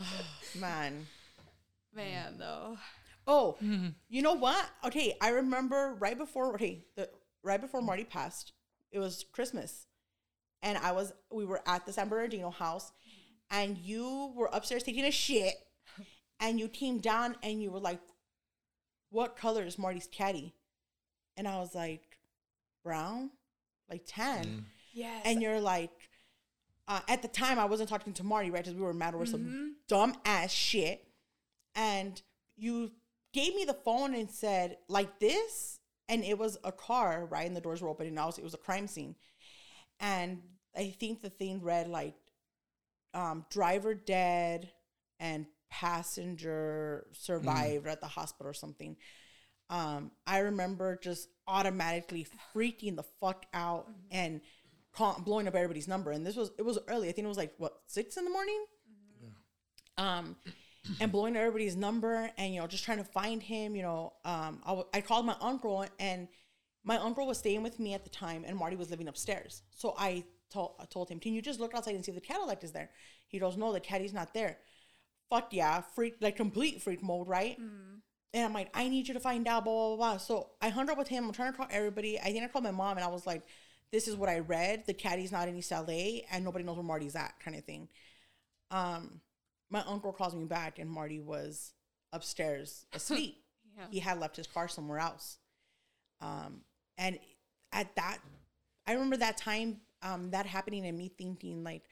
Oh, 0.00 0.06
man. 0.60 1.06
Man, 1.94 2.36
though. 2.38 2.78
Oh, 3.26 3.56
you 4.08 4.22
know 4.22 4.34
what? 4.34 4.68
Okay, 4.84 5.16
I 5.20 5.30
remember 5.30 5.96
right 5.98 6.16
before 6.18 6.54
okay, 6.54 6.84
the 6.96 7.08
right 7.42 7.60
before 7.60 7.80
Marty 7.80 8.04
passed, 8.04 8.52
it 8.92 8.98
was 8.98 9.24
Christmas. 9.32 9.86
And 10.64 10.78
I 10.78 10.92
was 10.92 11.12
we 11.30 11.44
were 11.44 11.60
at 11.66 11.86
the 11.86 11.92
San 11.92 12.08
Bernardino 12.08 12.50
house 12.50 12.90
and 13.50 13.78
you 13.78 14.32
were 14.34 14.48
upstairs 14.52 14.82
taking 14.82 15.04
a 15.04 15.10
shit 15.12 15.54
and 16.40 16.58
you 16.58 16.68
came 16.68 16.98
down 16.98 17.36
and 17.42 17.62
you 17.62 17.70
were 17.70 17.78
like, 17.78 18.00
What 19.10 19.36
color 19.36 19.62
is 19.62 19.78
Marty's 19.78 20.08
caddy? 20.10 20.54
And 21.36 21.46
I 21.46 21.58
was 21.58 21.74
like, 21.74 22.18
Brown? 22.82 23.30
Like 23.88 24.02
tan. 24.06 24.66
Yes. 24.94 25.22
And 25.24 25.42
you're 25.42 25.60
like, 25.60 25.90
uh, 26.88 27.00
at 27.08 27.22
the 27.22 27.28
time 27.28 27.58
I 27.58 27.64
wasn't 27.66 27.88
talking 27.88 28.12
to 28.14 28.24
Marty, 28.24 28.50
right? 28.50 28.62
Because 28.62 28.76
we 28.76 28.82
were 28.82 28.94
mad 28.94 29.14
over 29.14 29.26
some 29.26 29.76
dumb 29.88 30.16
ass 30.24 30.50
shit. 30.50 31.06
And 31.74 32.20
you 32.56 32.92
gave 33.32 33.54
me 33.54 33.64
the 33.64 33.74
phone 33.74 34.14
and 34.14 34.30
said, 34.30 34.78
like 34.88 35.18
this. 35.18 35.80
And 36.08 36.22
it 36.22 36.38
was 36.38 36.58
a 36.64 36.72
car, 36.72 37.26
right? 37.26 37.46
And 37.46 37.56
the 37.56 37.60
doors 37.60 37.82
were 37.82 37.88
open 37.88 38.06
and 38.06 38.18
I 38.18 38.26
was, 38.26 38.38
it 38.38 38.44
was 38.44 38.54
a 38.54 38.58
crime 38.58 38.86
scene. 38.86 39.16
And 40.00 40.42
I 40.76 40.94
think 40.98 41.22
the 41.22 41.30
thing 41.30 41.62
read 41.62 41.88
like 41.88 42.14
um, 43.12 43.46
driver 43.50 43.94
dead 43.94 44.70
and 45.20 45.46
passenger 45.70 47.06
survived 47.12 47.86
at 47.86 48.00
the 48.00 48.06
hospital 48.06 48.50
or 48.50 48.54
something. 48.54 48.96
Um, 49.70 50.10
I 50.26 50.38
remember 50.38 50.98
just 51.02 51.28
automatically 51.46 52.26
freaking 52.54 52.96
the 52.96 53.04
fuck 53.20 53.46
out 53.54 53.88
and 54.10 54.40
call, 54.92 55.20
blowing 55.24 55.48
up 55.48 55.54
everybody's 55.54 55.88
number. 55.88 56.10
And 56.10 56.26
this 56.26 56.36
was 56.36 56.50
it 56.58 56.62
was 56.62 56.78
early. 56.88 57.08
I 57.08 57.12
think 57.12 57.24
it 57.24 57.28
was 57.28 57.38
like 57.38 57.54
what 57.58 57.80
six 57.86 58.16
in 58.16 58.24
the 58.24 58.30
morning. 58.30 58.64
Um, 59.96 60.36
and 61.00 61.10
blowing 61.10 61.36
up 61.36 61.40
everybody's 61.40 61.76
number 61.76 62.30
and 62.36 62.52
you 62.52 62.60
know 62.60 62.66
just 62.66 62.84
trying 62.84 62.98
to 62.98 63.04
find 63.04 63.42
him. 63.42 63.74
You 63.74 63.82
know, 63.82 64.12
um, 64.24 64.60
I, 64.64 64.68
w- 64.68 64.86
I 64.92 65.00
called 65.00 65.24
my 65.24 65.36
uncle 65.40 65.86
and 65.98 66.28
my 66.84 66.98
uncle 66.98 67.26
was 67.26 67.38
staying 67.38 67.62
with 67.62 67.80
me 67.80 67.94
at 67.94 68.04
the 68.04 68.10
time 68.10 68.44
and 68.46 68.56
Marty 68.56 68.76
was 68.76 68.90
living 68.90 69.08
upstairs. 69.08 69.62
So 69.70 69.94
I 69.96 70.24
told 70.54 70.74
I 70.80 70.84
told 70.86 71.08
him, 71.08 71.20
"Can 71.20 71.34
you 71.34 71.42
just 71.42 71.60
look 71.60 71.74
outside 71.74 71.94
and 71.94 72.04
see 72.04 72.12
if 72.12 72.16
the 72.16 72.20
Cadillac 72.20 72.64
is 72.64 72.72
there?" 72.72 72.90
He 73.26 73.38
goes, 73.38 73.56
"No, 73.56 73.72
the 73.72 73.80
caddy's 73.80 74.12
not 74.12 74.32
there." 74.34 74.58
Fuck 75.30 75.52
yeah, 75.52 75.80
freak 75.94 76.16
like 76.20 76.36
complete 76.36 76.82
freak 76.82 77.02
mode, 77.02 77.28
right? 77.28 77.58
And 78.34 78.44
I'm 78.44 78.52
like, 78.52 78.68
I 78.74 78.88
need 78.88 79.06
you 79.06 79.14
to 79.14 79.20
find 79.20 79.46
out, 79.46 79.64
blah, 79.64 79.72
blah, 79.72 79.96
blah, 79.96 79.96
blah. 79.96 80.16
So 80.18 80.50
I 80.60 80.68
hung 80.68 80.90
up 80.90 80.98
with 80.98 81.06
him. 81.06 81.24
I'm 81.24 81.32
trying 81.32 81.52
to 81.52 81.56
call 81.56 81.68
everybody. 81.70 82.18
I 82.18 82.32
think 82.32 82.42
I 82.42 82.48
called 82.48 82.64
my 82.64 82.72
mom 82.72 82.96
and 82.96 83.04
I 83.04 83.08
was 83.08 83.28
like, 83.28 83.42
this 83.92 84.08
is 84.08 84.16
what 84.16 84.28
I 84.28 84.40
read. 84.40 84.84
The 84.86 84.92
caddy's 84.92 85.30
not 85.30 85.46
in 85.46 85.56
East 85.56 85.70
LA 85.70 86.22
and 86.32 86.44
nobody 86.44 86.64
knows 86.64 86.74
where 86.74 86.84
Marty's 86.84 87.14
at, 87.14 87.38
kind 87.38 87.56
of 87.56 87.64
thing. 87.64 87.88
Um, 88.72 89.20
my 89.70 89.84
uncle 89.86 90.12
calls 90.12 90.34
me 90.34 90.46
back 90.46 90.80
and 90.80 90.90
Marty 90.90 91.20
was 91.20 91.74
upstairs 92.12 92.86
asleep. 92.92 93.36
Yeah. 93.76 93.84
He 93.90 94.00
had 94.00 94.18
left 94.18 94.36
his 94.36 94.48
car 94.48 94.66
somewhere 94.66 94.98
else. 94.98 95.38
Um, 96.20 96.62
and 96.98 97.20
at 97.72 97.94
that, 97.94 98.18
I 98.84 98.94
remember 98.94 99.18
that 99.18 99.36
time, 99.36 99.76
um, 100.04 100.30
that 100.30 100.46
happening 100.46 100.86
and 100.86 100.96
me 100.96 101.08
thinking 101.18 101.64
like, 101.64 101.82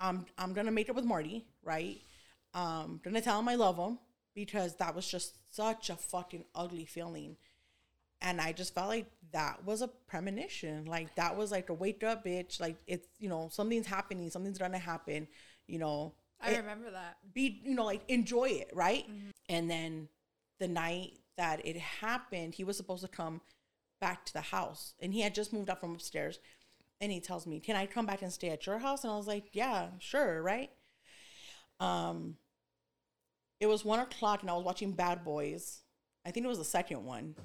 I'm 0.00 0.24
I'm 0.38 0.54
gonna 0.54 0.70
make 0.70 0.88
it 0.88 0.94
with 0.94 1.04
Marty, 1.04 1.44
right? 1.62 2.00
Um, 2.54 3.00
gonna 3.04 3.20
tell 3.20 3.38
him 3.38 3.48
I 3.48 3.56
love 3.56 3.76
him 3.76 3.98
because 4.34 4.76
that 4.76 4.94
was 4.94 5.06
just 5.06 5.34
such 5.54 5.90
a 5.90 5.96
fucking 5.96 6.44
ugly 6.54 6.86
feeling. 6.86 7.36
And 8.22 8.40
I 8.40 8.52
just 8.52 8.74
felt 8.74 8.88
like 8.88 9.06
that 9.32 9.64
was 9.66 9.82
a 9.82 9.88
premonition. 9.88 10.86
Like 10.86 11.14
that 11.16 11.36
was 11.36 11.50
like 11.52 11.68
a 11.68 11.74
wake 11.74 12.02
up 12.02 12.24
bitch. 12.24 12.60
Like 12.60 12.76
it's 12.86 13.06
you 13.18 13.28
know, 13.28 13.48
something's 13.52 13.86
happening, 13.86 14.30
something's 14.30 14.58
gonna 14.58 14.78
happen, 14.78 15.28
you 15.66 15.78
know. 15.78 16.14
I 16.40 16.52
It- 16.52 16.56
remember 16.58 16.90
that. 16.90 17.18
be 17.34 17.60
you 17.64 17.74
know 17.74 17.84
like 17.84 18.02
enjoy 18.08 18.48
it 18.50 18.70
right 18.74 19.06
and 19.48 19.70
then 19.70 20.08
the 20.58 20.68
night 20.68 21.12
that 21.38 21.64
it 21.64 21.76
happened 21.76 22.54
he 22.54 22.64
was 22.64 22.76
supposed 22.76 23.02
to 23.02 23.08
come 23.08 23.40
back 24.00 24.26
to 24.26 24.32
the 24.34 24.40
house 24.42 24.94
and 25.00 25.14
he 25.14 25.20
had 25.22 25.34
just 25.34 25.52
moved 25.54 25.70
up 25.70 25.80
from 25.80 25.94
upstairs 25.94 26.38
and 27.00 27.12
he 27.12 27.20
tells 27.20 27.46
me 27.46 27.60
can 27.60 27.76
i 27.76 27.86
come 27.86 28.06
back 28.06 28.22
and 28.22 28.32
stay 28.32 28.50
at 28.50 28.66
your 28.66 28.78
house? 28.78 29.04
And 29.04 29.12
i 29.12 29.16
was 29.16 29.26
like 29.26 29.50
yeah 29.52 29.88
sure 29.98 30.42
right? 30.42 30.70
Um 31.80 32.36
it 33.60 33.66
was 33.66 33.84
one 33.84 34.00
o'clock 34.00 34.42
and 34.42 34.50
i 34.50 34.54
was 34.54 34.64
watching 34.64 34.92
bad 34.92 35.24
boys. 35.24 35.82
I 36.26 36.30
think 36.30 36.44
it 36.44 36.48
was 36.48 36.58
the 36.58 36.64
second 36.64 37.04
one. 37.04 37.36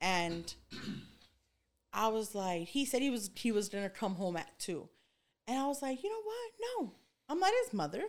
And 0.00 0.54
i 1.92 2.08
was 2.08 2.34
like 2.34 2.68
he 2.68 2.84
said 2.84 3.02
he 3.02 3.10
was 3.10 3.30
he 3.34 3.52
was 3.52 3.68
gonna 3.68 3.90
come 3.90 4.14
home 4.14 4.36
at 4.36 4.58
two. 4.58 4.88
And 5.46 5.58
i 5.58 5.66
was 5.66 5.82
like 5.82 6.02
you 6.02 6.10
know 6.10 6.22
what? 6.22 6.52
No 6.82 6.94
i'm 7.28 7.40
not 7.40 7.52
his 7.64 7.72
mother. 7.72 8.02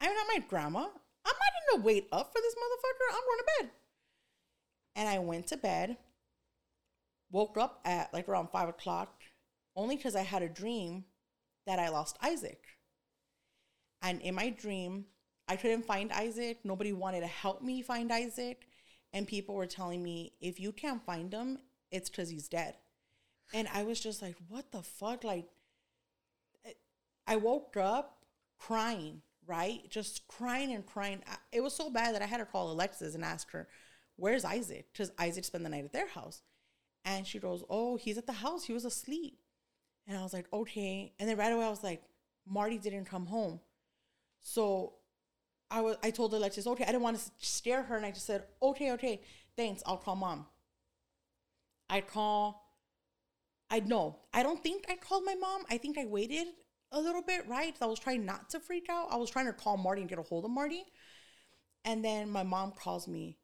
I'm 0.00 0.14
not 0.14 0.26
my 0.28 0.44
grandma. 0.48 0.80
I'm 0.80 0.86
not 1.24 1.70
gonna 1.70 1.84
wait 1.84 2.08
up 2.10 2.32
for 2.32 2.40
this 2.40 2.54
motherfucker. 2.54 3.14
I'm 3.14 3.22
going 3.24 3.38
to 3.38 3.44
bed. 3.60 3.70
And 4.96 5.08
I 5.08 5.18
went 5.20 5.46
to 5.48 5.56
bed, 5.56 5.96
woke 7.30 7.56
up 7.56 7.80
at 7.84 8.12
like 8.12 8.28
around 8.28 8.50
five 8.50 8.68
o'clock, 8.68 9.21
only 9.76 9.96
because 9.96 10.16
I 10.16 10.22
had 10.22 10.42
a 10.42 10.48
dream 10.48 11.04
that 11.66 11.78
I 11.78 11.88
lost 11.88 12.18
Isaac. 12.22 12.64
And 14.02 14.20
in 14.20 14.34
my 14.34 14.50
dream, 14.50 15.06
I 15.48 15.56
couldn't 15.56 15.84
find 15.84 16.12
Isaac. 16.12 16.58
Nobody 16.64 16.92
wanted 16.92 17.20
to 17.20 17.26
help 17.26 17.62
me 17.62 17.82
find 17.82 18.12
Isaac. 18.12 18.66
And 19.12 19.26
people 19.26 19.54
were 19.54 19.66
telling 19.66 20.02
me, 20.02 20.32
if 20.40 20.58
you 20.58 20.72
can't 20.72 21.04
find 21.04 21.32
him, 21.32 21.58
it's 21.90 22.08
because 22.08 22.30
he's 22.30 22.48
dead. 22.48 22.76
And 23.54 23.68
I 23.72 23.82
was 23.82 24.00
just 24.00 24.22
like, 24.22 24.36
what 24.48 24.72
the 24.72 24.82
fuck? 24.82 25.24
Like, 25.24 25.46
I 27.26 27.36
woke 27.36 27.76
up 27.76 28.24
crying, 28.58 29.22
right? 29.46 29.88
Just 29.90 30.26
crying 30.28 30.72
and 30.72 30.86
crying. 30.86 31.22
It 31.52 31.62
was 31.62 31.74
so 31.74 31.90
bad 31.90 32.14
that 32.14 32.22
I 32.22 32.26
had 32.26 32.38
to 32.38 32.46
call 32.46 32.72
Alexis 32.72 33.14
and 33.14 33.24
ask 33.24 33.50
her, 33.52 33.68
Where's 34.16 34.44
Isaac? 34.44 34.86
Because 34.92 35.10
Isaac 35.18 35.44
spent 35.44 35.64
the 35.64 35.70
night 35.70 35.84
at 35.84 35.92
their 35.92 36.08
house. 36.08 36.42
And 37.04 37.26
she 37.26 37.38
goes, 37.38 37.64
Oh, 37.68 37.96
he's 37.96 38.18
at 38.18 38.26
the 38.26 38.32
house. 38.32 38.64
He 38.64 38.72
was 38.72 38.84
asleep. 38.84 39.41
And 40.06 40.16
I 40.16 40.22
was 40.22 40.32
like, 40.32 40.46
Okay. 40.52 41.12
And 41.18 41.28
then 41.28 41.36
right 41.36 41.52
away, 41.52 41.64
I 41.64 41.70
was 41.70 41.84
like, 41.84 42.02
Marty 42.46 42.78
didn't 42.78 43.04
come 43.04 43.26
home. 43.26 43.60
So 44.42 44.94
I 45.70 45.80
was, 45.80 45.96
I 46.02 46.10
told 46.10 46.34
Alexis, 46.34 46.66
Okay, 46.66 46.84
I 46.84 46.88
didn't 46.88 47.02
want 47.02 47.18
to 47.18 47.30
scare 47.38 47.82
her. 47.82 47.96
And 47.96 48.04
I 48.06 48.10
just 48.10 48.26
said, 48.26 48.44
Okay, 48.62 48.92
okay, 48.92 49.22
thanks. 49.56 49.82
I'll 49.86 49.96
call 49.96 50.16
mom. 50.16 50.46
I 51.88 52.00
call 52.00 52.62
I 53.72 53.80
know. 53.80 54.18
I 54.34 54.42
don't 54.42 54.62
think 54.62 54.84
I 54.90 54.96
called 54.96 55.24
my 55.24 55.34
mom. 55.34 55.62
I 55.70 55.78
think 55.78 55.96
I 55.96 56.04
waited 56.04 56.46
a 56.92 57.00
little 57.00 57.22
bit, 57.22 57.48
right? 57.48 57.74
I 57.80 57.86
was 57.86 57.98
trying 57.98 58.26
not 58.26 58.50
to 58.50 58.60
freak 58.60 58.86
out. 58.90 59.08
I 59.10 59.16
was 59.16 59.30
trying 59.30 59.46
to 59.46 59.54
call 59.54 59.78
Marty 59.78 60.02
and 60.02 60.10
get 60.10 60.18
a 60.18 60.22
hold 60.22 60.44
of 60.44 60.50
Marty. 60.50 60.84
And 61.82 62.04
then 62.04 62.28
my 62.28 62.42
mom 62.42 62.72
calls 62.72 63.08
me 63.08 63.38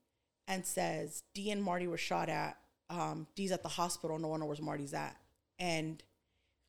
and 0.46 0.66
says, 0.66 1.22
D 1.34 1.50
and 1.50 1.62
Marty 1.62 1.86
were 1.86 1.96
shot 1.96 2.28
at. 2.28 2.58
Um, 2.90 3.26
Dee's 3.36 3.52
at 3.52 3.62
the 3.62 3.70
hospital. 3.70 4.18
No 4.18 4.28
one 4.28 4.40
knows 4.40 4.60
where 4.60 4.66
Marty's 4.66 4.92
at. 4.92 5.16
And 5.58 6.02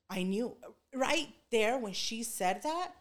I 0.10 0.24
knew 0.24 0.56
right 0.94 1.28
there 1.52 1.78
when 1.78 1.94
she 1.94 2.24
said 2.24 2.64
that, 2.64 2.94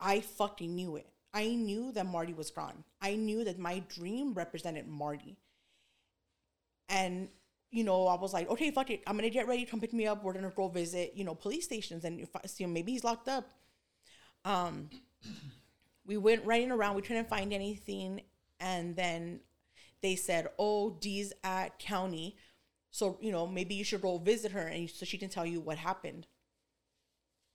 I 0.00 0.20
fucking 0.20 0.74
knew 0.74 0.96
it. 0.96 1.08
I 1.32 1.48
knew 1.48 1.90
that 1.92 2.06
Marty 2.06 2.32
was 2.32 2.50
gone. 2.50 2.84
I 3.00 3.16
knew 3.16 3.44
that 3.44 3.58
my 3.58 3.80
dream 3.88 4.34
represented 4.34 4.86
Marty. 4.86 5.36
And 6.88 7.28
you 7.74 7.82
know, 7.82 8.06
I 8.06 8.14
was 8.14 8.32
like, 8.32 8.48
okay, 8.50 8.70
fuck 8.70 8.90
it. 8.90 9.02
I'm 9.04 9.16
gonna 9.16 9.30
get 9.30 9.48
ready. 9.48 9.64
Come 9.64 9.80
pick 9.80 9.92
me 9.92 10.06
up. 10.06 10.22
We're 10.22 10.32
gonna 10.32 10.52
go 10.54 10.68
visit, 10.68 11.12
you 11.16 11.24
know, 11.24 11.34
police 11.34 11.64
stations, 11.64 12.04
and 12.04 12.20
if 12.20 12.28
I 12.36 12.46
see 12.46 12.62
him, 12.62 12.72
maybe 12.72 12.92
he's 12.92 13.02
locked 13.02 13.28
up. 13.28 13.50
Um, 14.44 14.90
we 16.06 16.16
went 16.16 16.44
running 16.44 16.70
around. 16.70 16.94
We 16.94 17.02
couldn't 17.02 17.28
find 17.28 17.52
anything, 17.52 18.20
and 18.60 18.94
then 18.94 19.40
they 20.02 20.14
said, 20.14 20.50
"Oh, 20.56 20.90
Dee's 21.00 21.32
at 21.42 21.80
county, 21.80 22.36
so 22.92 23.18
you 23.20 23.32
know 23.32 23.44
maybe 23.44 23.74
you 23.74 23.82
should 23.82 24.02
go 24.02 24.18
visit 24.18 24.52
her, 24.52 24.68
and 24.68 24.88
so 24.88 25.04
she 25.04 25.18
can 25.18 25.28
tell 25.28 25.44
you 25.44 25.60
what 25.60 25.76
happened." 25.76 26.28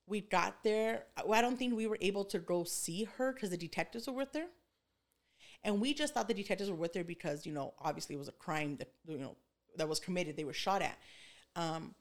We 0.09 0.21
got 0.21 0.63
there. 0.63 1.03
I 1.17 1.41
don't 1.41 1.57
think 1.57 1.75
we 1.75 1.87
were 1.87 1.99
able 2.01 2.25
to 2.25 2.39
go 2.39 2.63
see 2.63 3.03
her 3.17 3.31
because 3.31 3.51
the 3.51 3.57
detectives 3.57 4.07
were 4.07 4.13
with 4.13 4.33
her, 4.33 4.45
and 5.63 5.79
we 5.79 5.93
just 5.93 6.15
thought 6.15 6.27
the 6.27 6.33
detectives 6.33 6.69
were 6.69 6.75
with 6.75 6.95
her 6.95 7.03
because 7.03 7.45
you 7.45 7.53
know 7.53 7.73
obviously 7.79 8.15
it 8.15 8.17
was 8.17 8.27
a 8.27 8.33
crime 8.33 8.75
that 8.77 8.89
you 9.07 9.19
know 9.19 9.37
that 9.77 9.87
was 9.87 9.99
committed. 9.99 10.35
They 10.35 10.43
were 10.43 10.53
shot 10.53 10.81
at. 10.81 10.97
Um, 11.55 11.93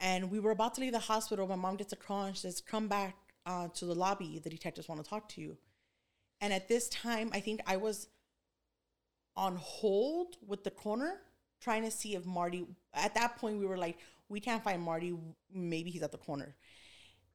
and 0.00 0.30
we 0.30 0.40
were 0.40 0.50
about 0.50 0.74
to 0.74 0.80
leave 0.80 0.92
the 0.92 0.98
hospital. 0.98 1.46
My 1.46 1.56
mom 1.56 1.76
gets 1.76 1.92
a 1.92 1.96
call 1.96 2.24
and 2.24 2.36
says, 2.36 2.62
"Come 2.62 2.88
back 2.88 3.16
uh, 3.44 3.68
to 3.74 3.84
the 3.84 3.94
lobby. 3.94 4.40
The 4.42 4.50
detectives 4.50 4.88
want 4.88 5.04
to 5.04 5.08
talk 5.08 5.28
to 5.30 5.42
you." 5.42 5.58
And 6.40 6.54
at 6.54 6.68
this 6.68 6.88
time, 6.88 7.30
I 7.34 7.40
think 7.40 7.60
I 7.66 7.76
was 7.76 8.08
on 9.36 9.56
hold 9.56 10.36
with 10.46 10.64
the 10.64 10.70
corner 10.70 11.20
trying 11.60 11.82
to 11.82 11.90
see 11.90 12.14
if 12.14 12.24
Marty. 12.24 12.66
At 12.92 13.14
that 13.14 13.36
point, 13.36 13.58
we 13.58 13.66
were 13.66 13.78
like, 13.78 13.98
"We 14.28 14.40
can't 14.40 14.62
find 14.62 14.82
Marty. 14.82 15.14
Maybe 15.52 15.90
he's 15.90 16.02
at 16.02 16.12
the 16.12 16.18
corner." 16.18 16.54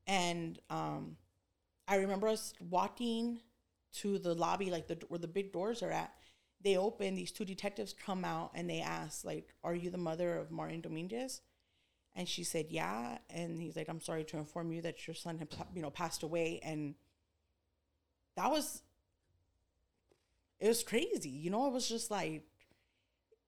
And 0.07 0.60
um, 0.70 1.18
I 1.88 1.95
remember 1.98 2.28
us 2.28 2.53
walking 2.60 3.41
to 3.95 4.20
the 4.20 4.34
lobby, 4.34 4.70
like 4.72 4.88
the 4.88 4.98
where 5.07 5.20
the 5.20 5.28
big 5.28 5.52
doors 5.52 5.84
are 5.84 5.91
at. 5.91 6.14
They 6.61 6.78
open. 6.78 7.16
These 7.16 7.32
two 7.32 7.45
detectives 7.45 7.94
come 7.94 8.26
out 8.26 8.52
and 8.53 8.70
they 8.70 8.82
ask, 8.82 9.24
like, 9.24 9.53
"Are 9.64 9.76
you 9.76 9.90
the 9.90 9.98
mother 9.98 10.38
of 10.38 10.52
Martin 10.52 10.82
Dominguez?" 10.82 11.41
And 12.16 12.28
she 12.28 12.44
said, 12.44 12.68
"Yeah." 12.70 13.18
And 13.30 13.61
he's 13.61 13.76
like, 13.76 13.88
"I'm 13.90 14.02
sorry 14.02 14.24
to 14.26 14.38
inform 14.38 14.72
you 14.72 14.82
that 14.82 15.07
your 15.07 15.14
son 15.16 15.38
had, 15.38 15.48
you 15.74 15.82
know, 15.82 15.90
passed 15.90 16.24
away." 16.24 16.60
And 16.64 16.95
that 18.36 18.52
was, 18.52 18.82
it 20.60 20.68
was 20.68 20.84
crazy. 20.84 21.30
You 21.30 21.49
know, 21.49 21.68
it 21.68 21.74
was 21.74 21.88
just 21.90 22.10
like, 22.10 22.44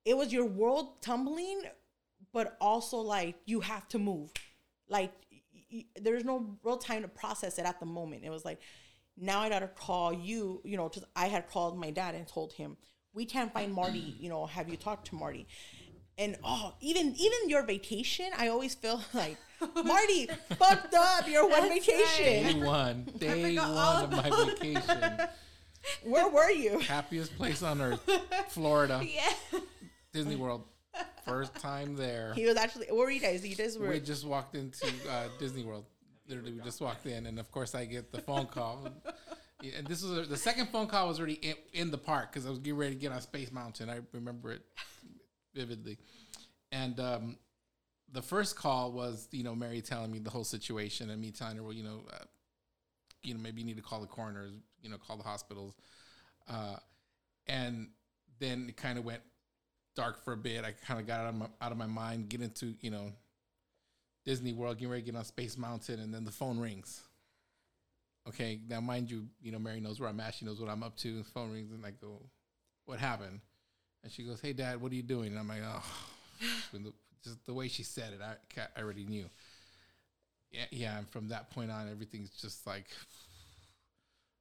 it 0.04 0.18
was 0.18 0.34
your 0.34 0.46
world 0.46 1.02
tumbling, 1.02 1.62
but 2.34 2.58
also 2.62 2.98
like 2.98 3.36
you 3.46 3.60
have 3.62 3.88
to 3.90 4.00
move. 4.00 4.32
Like 4.90 5.12
y- 5.32 5.40
y- 5.74 5.86
there's 6.02 6.24
no 6.24 6.58
real 6.64 6.78
time 6.78 7.02
to 7.04 7.08
process 7.08 7.58
it 7.60 7.66
at 7.66 7.80
the 7.80 7.86
moment. 7.86 8.24
It 8.24 8.30
was 8.30 8.46
like, 8.46 8.60
now 9.18 9.40
I 9.42 9.50
gotta 9.50 9.68
call 9.68 10.14
you. 10.14 10.62
You 10.64 10.78
know, 10.78 10.90
because 10.90 11.06
I 11.16 11.28
had 11.28 11.50
called 11.50 11.78
my 11.78 11.92
dad 11.92 12.16
and 12.16 12.28
told 12.28 12.54
him 12.54 12.78
we 13.14 13.26
can't 13.26 13.54
find 13.54 13.74
Marty. 13.74 14.16
You 14.20 14.30
know, 14.30 14.46
have 14.46 14.70
you 14.70 14.78
talked 14.78 15.08
to 15.08 15.16
Marty? 15.16 15.48
And 16.18 16.38
oh, 16.44 16.74
even 16.82 17.16
even 17.18 17.50
your 17.50 17.66
vacation, 17.66 18.28
I 18.38 18.50
always 18.50 18.76
feel 18.76 19.02
like 19.14 19.38
Marty 19.84 20.28
fucked 20.58 20.94
up 20.94 21.28
your 21.28 21.48
one 21.50 21.70
That's 21.70 21.86
vacation. 21.86 22.60
Day 22.60 22.66
one, 22.66 23.08
day 23.18 23.56
one 23.58 24.04
of 24.04 24.12
my 24.12 24.46
vacation. 24.46 25.18
Where 26.04 26.30
were 26.30 26.52
you? 26.52 26.78
Happiest 26.80 27.36
place 27.38 27.64
on 27.64 27.82
earth, 27.82 28.08
Florida, 28.50 29.02
Yeah. 29.08 29.60
Disney 30.14 30.36
World. 30.36 30.64
First 31.26 31.56
time 31.56 31.96
there. 31.96 32.34
He 32.34 32.46
was 32.46 32.58
actually. 32.58 32.88
Where 32.88 33.06
were 33.06 33.12
you 33.12 33.20
guys? 33.20 33.46
You 33.46 33.56
guys 33.56 33.78
were. 33.78 33.90
We 33.90 34.00
just 34.00 34.26
walked 34.26 34.56
into 34.56 34.88
uh, 35.10 35.28
Disney 35.40 35.64
World. 35.64 35.86
Literally, 36.28 36.54
we 36.54 36.62
just 36.62 36.82
walked 36.82 37.06
in, 37.06 37.26
and 37.26 37.40
of 37.40 37.52
course, 37.52 37.76
I 37.76 37.86
get 37.86 38.12
the 38.12 38.22
phone 38.22 38.48
call. 38.48 38.88
And 39.78 39.86
this 39.86 40.04
was 40.04 40.28
the 40.28 40.38
second 40.38 40.70
phone 40.70 40.88
call 40.88 41.08
was 41.08 41.20
already 41.20 41.36
in, 41.36 41.56
in 41.74 41.92
the 41.92 41.98
park 41.98 42.32
because 42.32 42.48
I 42.48 42.50
was 42.50 42.60
getting 42.60 42.80
ready 42.80 42.96
to 42.96 43.00
get 43.00 43.12
on 43.12 43.22
Space 43.22 43.52
Mountain. 43.52 43.90
I 43.90 44.00
remember 44.12 44.52
it 44.52 44.64
vividly. 45.54 46.00
And 46.72 47.00
um, 47.00 47.38
the 48.12 48.22
first 48.22 48.56
call 48.56 48.92
was, 48.92 49.28
you 49.32 49.44
know, 49.44 49.54
Mary 49.56 49.82
telling 49.82 50.12
me 50.12 50.20
the 50.20 50.30
whole 50.30 50.44
situation 50.44 51.10
and 51.10 51.22
me 51.22 51.32
telling 51.32 51.58
her, 51.58 51.64
well, 51.64 51.74
you 51.74 51.84
know, 51.84 52.02
uh, 52.12 52.24
you 53.24 53.34
know, 53.34 53.40
maybe 53.40 53.62
you 53.62 53.68
need 53.68 53.78
to 53.78 53.84
call 53.84 54.02
the 54.02 54.08
coroners, 54.08 54.54
you 54.82 54.90
know, 54.90 54.98
call 54.98 55.18
the 55.18 55.24
hospitals. 55.24 55.76
Uh, 56.50 56.78
and 57.48 57.90
then 58.40 58.66
it 58.70 58.78
kind 58.78 58.98
of 58.98 59.06
went 59.06 59.22
dark 59.96 60.24
for 60.24 60.34
a 60.34 60.38
bit. 60.38 60.64
I 60.64 60.74
kind 60.86 61.00
of 61.00 61.08
got 61.08 61.22
out 61.22 61.30
of 61.30 61.36
my 61.36 61.48
out 61.62 61.72
of 61.72 61.78
my 61.78 61.88
mind, 61.88 62.30
get 62.30 62.42
into 62.42 62.74
you 62.82 62.92
know 62.92 63.12
Disney 64.26 64.54
World, 64.54 64.78
getting 64.78 64.92
ready 64.92 65.04
to 65.04 65.12
get 65.12 65.18
on 65.18 65.26
Space 65.26 65.58
Mountain, 65.58 66.00
and 66.00 66.14
then 66.14 66.26
the 66.26 66.32
phone 66.32 66.60
rings. 66.60 67.02
Okay, 68.28 68.60
now 68.70 68.80
mind 68.80 69.10
you, 69.10 69.26
you 69.42 69.52
know 69.52 69.60
Mary 69.60 69.80
knows 69.80 70.00
where 70.00 70.10
I'm 70.10 70.20
at. 70.20 70.36
She 70.36 70.46
knows 70.46 70.60
what 70.60 70.70
I'm 70.70 70.84
up 70.84 70.96
to. 70.98 71.18
The 71.18 71.24
phone 71.24 71.52
rings, 71.52 71.72
and 71.72 71.86
I 71.86 71.92
go, 71.92 72.22
"What 72.86 73.00
happened?" 73.00 73.40
And 74.04 74.12
she 74.12 74.24
goes, 74.24 74.40
"Hey, 74.42 74.54
Dad, 74.54 74.82
what 74.82 74.92
are 74.92 74.96
you 74.96 75.04
doing?" 75.04 75.28
And 75.28 75.40
I'm 75.40 75.48
like, 75.48 75.62
"Oh." 75.64 75.84
The, 76.74 76.92
just 77.24 77.46
the 77.46 77.54
way 77.54 77.68
she 77.68 77.84
said 77.84 78.14
it, 78.14 78.20
I, 78.22 78.62
I 78.62 78.82
already 78.82 79.06
knew. 79.06 79.26
Yeah, 80.52 80.66
yeah. 80.72 80.98
And 80.98 81.10
from 81.10 81.30
that 81.30 81.52
point 81.52 81.70
on, 81.70 81.90
everything's 81.90 82.32
just 82.32 82.66
like 82.66 82.88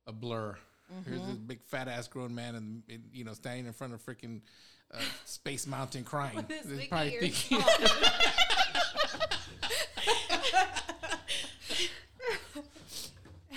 a 0.07 0.13
blur. 0.13 0.57
Here's 1.05 1.21
mm-hmm. 1.21 1.29
this 1.29 1.37
big 1.37 1.63
fat 1.63 1.89
ass 1.89 2.09
grown 2.09 2.35
man, 2.35 2.57
and 2.57 2.83
you 3.13 3.25
know, 3.25 3.33
standing 3.33 3.67
in 3.67 3.73
front 3.73 3.93
of 3.93 4.05
freaking 4.05 4.41
uh, 4.93 4.99
Space 5.25 5.67
Mountain 5.67 6.05
crying. 6.05 6.37
With 6.37 6.49
They're 6.49 6.87
probably 6.89 7.31
thinking, 7.31 7.61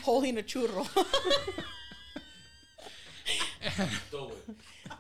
Holding 0.04 0.38
a 0.38 0.42
churro. 0.42 0.86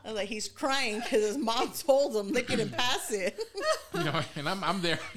I 0.06 0.10
was 0.10 0.16
like, 0.16 0.28
he's 0.28 0.50
crying 0.50 1.00
because 1.00 1.26
his 1.26 1.38
mom 1.38 1.72
told 1.72 2.14
him 2.16 2.34
they 2.34 2.42
couldn't 2.42 2.72
pass 2.72 3.12
it. 3.12 3.40
you 3.94 4.04
know, 4.04 4.20
and 4.36 4.50
I'm 4.50 4.62
I'm 4.64 4.82
there. 4.82 5.00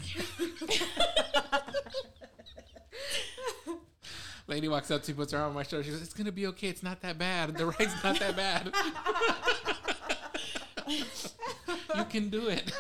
Lady 4.48 4.68
walks 4.68 4.92
up 4.92 5.02
to 5.02 5.10
me, 5.10 5.16
puts 5.16 5.32
her 5.32 5.38
arm 5.38 5.48
on 5.48 5.54
my 5.54 5.64
shoulder. 5.64 5.82
She 5.82 5.90
goes, 5.90 6.02
"It's 6.02 6.14
gonna 6.14 6.30
be 6.30 6.46
okay. 6.48 6.68
It's 6.68 6.84
not 6.84 7.00
that 7.02 7.18
bad. 7.18 7.56
The 7.56 7.66
ride's 7.66 7.94
not 8.04 8.20
that 8.20 8.36
bad. 8.36 8.72
you 10.88 12.04
can 12.08 12.28
do 12.28 12.48
it." 12.48 12.72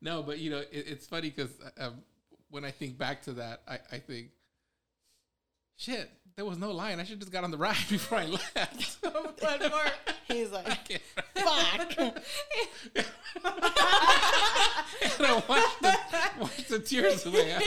no, 0.00 0.22
but 0.22 0.38
you 0.38 0.50
know, 0.50 0.58
it, 0.58 0.68
it's 0.72 1.06
funny 1.06 1.30
because 1.30 1.50
um, 1.78 2.02
when 2.50 2.64
I 2.64 2.70
think 2.70 2.96
back 2.98 3.22
to 3.22 3.32
that, 3.32 3.62
I, 3.66 3.78
I 3.92 3.98
think, 3.98 4.28
shit, 5.76 6.10
there 6.36 6.44
was 6.44 6.58
no 6.58 6.70
line. 6.72 7.00
I 7.00 7.04
should 7.04 7.20
just 7.20 7.32
got 7.32 7.44
on 7.44 7.50
the 7.50 7.58
ride 7.58 7.76
before 7.88 8.18
I 8.18 8.26
left. 8.26 8.98
One 9.12 9.70
more. 9.70 9.82
He's 10.28 10.50
like, 10.50 10.66
fuck. 11.34 11.98
and 11.98 12.14
I 15.20 15.42
watched 15.48 15.82
the, 15.82 15.96
watched 16.40 16.68
the 16.68 16.78
tears 16.78 17.26
away. 17.26 17.58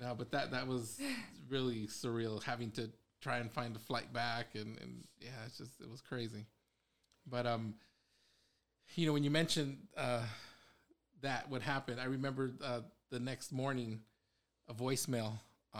no, 0.00 0.14
but 0.14 0.30
that 0.30 0.50
that 0.52 0.66
was 0.66 1.00
really 1.48 1.86
surreal 1.86 2.42
having 2.42 2.70
to 2.72 2.90
try 3.22 3.38
and 3.38 3.50
find 3.50 3.74
a 3.74 3.78
flight 3.78 4.12
back 4.12 4.48
and, 4.54 4.76
and 4.80 5.04
yeah, 5.20 5.28
it's 5.46 5.56
just 5.56 5.80
it 5.80 5.88
was 5.88 6.00
crazy. 6.02 6.44
But 7.26 7.46
um 7.46 7.74
you 8.94 9.06
know, 9.06 9.12
when 9.14 9.24
you 9.24 9.30
mentioned 9.30 9.78
uh 9.96 10.22
that 11.22 11.48
what 11.48 11.62
happened, 11.62 12.00
I 12.00 12.04
remember 12.04 12.50
uh 12.62 12.80
the 13.10 13.20
next 13.20 13.52
morning 13.52 14.00
a 14.68 14.74
voicemail 14.74 15.32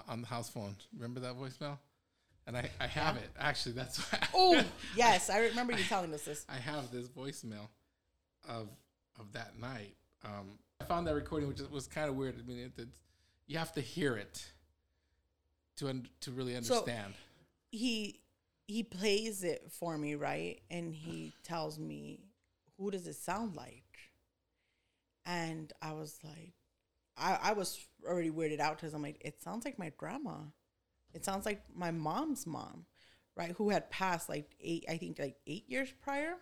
on 0.09 0.23
the 0.23 0.27
house 0.27 0.49
phone. 0.49 0.77
Remember 0.95 1.21
that 1.21 1.35
voicemail? 1.37 1.79
And 2.47 2.57
I, 2.57 2.69
I 2.81 2.87
have 2.89 3.17
it. 3.17 3.29
Actually, 3.39 3.73
that's 3.73 4.03
Oh, 4.35 4.65
yes. 4.97 5.31
I 5.31 5.39
remember 5.41 5.73
you 5.75 5.85
telling 5.85 6.13
us 6.15 6.23
this. 6.25 6.45
I 6.49 6.57
have 6.57 6.91
this 6.91 7.09
voicemail 7.09 7.69
of 8.49 8.69
of 9.19 9.33
that 9.33 9.59
night. 9.61 9.95
Um, 10.25 10.59
I 10.81 10.85
found 10.85 11.07
that 11.07 11.15
recording, 11.15 11.49
which 11.49 11.61
was 11.71 11.87
kind 11.87 12.09
of 12.09 12.17
weird. 12.17 12.35
I 12.39 12.43
mean, 12.49 12.59
it, 12.59 12.73
it's, 12.79 12.97
you 13.47 13.59
have 13.59 13.73
to 13.75 13.81
hear 13.81 14.17
it 14.17 14.45
to 15.77 15.89
un- 15.89 16.09
to 16.23 16.31
really 16.31 16.53
So- 16.63 16.75
understand. 16.77 17.15
He 17.73 18.21
he 18.69 18.85
plays 18.85 19.43
it 19.43 19.73
for 19.73 19.99
me, 19.99 20.15
right? 20.15 20.63
And 20.71 20.95
he 20.95 21.35
tells 21.43 21.79
me, 21.81 22.29
"Who 22.79 22.91
does 22.93 23.09
it 23.09 23.17
sound 23.17 23.57
like?" 23.57 24.13
And 25.25 25.73
I 25.81 25.93
was 25.93 26.19
like, 26.25 26.55
I 27.17 27.39
I 27.51 27.53
was 27.53 27.87
already 28.07 28.31
weirded 28.31 28.61
out 28.61 28.77
because 28.79 28.95
I'm 28.95 29.03
like, 29.03 29.19
it 29.21 29.43
sounds 29.43 29.65
like 29.65 29.79
my 29.79 29.91
grandma. 29.97 30.39
It 31.15 31.25
sounds 31.25 31.47
like 31.47 31.63
my 31.75 31.91
mom's 31.93 32.47
mom, 32.47 32.87
right? 33.37 33.53
Who 33.59 33.71
had 33.71 33.91
passed 33.91 34.29
like 34.29 34.57
eight, 34.61 34.85
I 34.89 34.99
think 34.99 35.19
like 35.19 35.37
eight 35.47 35.69
years 35.69 35.93
prior. 36.03 36.37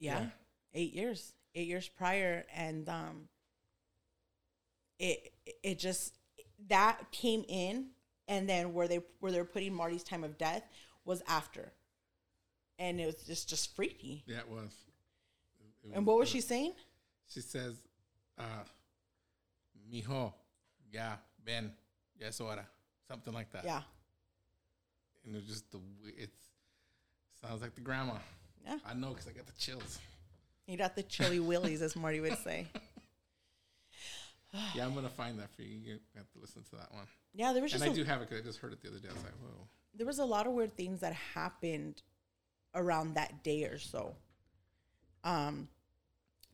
Yeah, 0.00 0.20
Yeah. 0.20 0.30
eight 0.74 0.92
years, 0.94 1.34
eight 1.54 1.66
years 1.68 1.88
prior, 1.88 2.46
and 2.54 2.88
um, 2.88 3.28
it 4.98 5.32
it 5.62 5.78
just 5.78 6.14
that 6.68 7.10
came 7.12 7.44
in, 7.48 7.90
and 8.28 8.48
then 8.48 8.74
where 8.74 8.86
they 8.86 9.00
where 9.20 9.32
they're 9.32 9.44
putting 9.44 9.74
Marty's 9.74 10.04
time 10.04 10.22
of 10.22 10.38
death 10.38 10.62
was 11.04 11.22
after, 11.26 11.72
and 12.78 13.00
it 13.00 13.06
was 13.06 13.16
just 13.26 13.48
just 13.48 13.74
freaky. 13.74 14.22
yeah, 14.26 14.38
it 14.38 14.48
was. 14.48 14.72
It 15.82 15.92
And 15.94 16.06
what 16.06 16.18
was 16.18 16.28
she 16.28 16.40
saying? 16.40 16.74
She 17.28 17.40
says, 17.40 17.74
uh, 18.38 18.64
"Mijo, 19.92 20.32
yeah, 20.92 21.16
Ben, 21.44 21.72
ya 22.20 22.28
es 22.28 22.38
hora," 22.38 22.66
something 23.06 23.32
like 23.32 23.50
that. 23.52 23.64
Yeah, 23.64 23.82
and 25.24 25.34
it's 25.36 25.46
just 25.46 25.70
the 25.72 25.80
it's 26.16 26.36
sounds 27.40 27.62
like 27.62 27.74
the 27.74 27.80
grandma. 27.80 28.14
yeah. 28.64 28.78
I 28.84 28.94
know 28.94 29.10
because 29.10 29.26
I 29.28 29.32
got 29.32 29.46
the 29.46 29.52
chills. 29.58 29.98
You 30.66 30.76
got 30.76 30.94
the 30.94 31.02
chilly 31.02 31.40
willies, 31.40 31.80
as 31.80 31.96
Marty 31.96 32.20
would 32.20 32.36
say. 32.38 32.66
Yeah, 34.74 34.84
I'm 34.86 34.94
gonna 34.94 35.08
find 35.08 35.38
that 35.38 35.54
for 35.54 35.62
you. 35.62 35.78
You 35.78 35.98
have 36.16 36.30
to 36.32 36.38
listen 36.40 36.62
to 36.70 36.76
that 36.76 36.92
one. 36.92 37.06
Yeah, 37.34 37.52
there 37.52 37.62
was 37.62 37.72
And 37.72 37.82
just 37.82 37.90
I 37.90 37.92
a, 37.92 37.96
do 37.96 38.04
have 38.04 38.22
it 38.22 38.28
because 38.28 38.42
I 38.42 38.46
just 38.46 38.58
heard 38.60 38.72
it 38.72 38.82
the 38.82 38.88
other 38.88 38.98
day. 38.98 39.08
I 39.10 39.12
was 39.12 39.22
like, 39.22 39.34
whoa. 39.42 39.68
there 39.94 40.06
was 40.06 40.18
a 40.18 40.24
lot 40.24 40.46
of 40.46 40.52
weird 40.52 40.76
things 40.76 41.00
that 41.00 41.12
happened 41.12 42.02
around 42.74 43.14
that 43.14 43.42
day 43.44 43.64
or 43.64 43.78
so. 43.78 44.16
Um, 45.24 45.68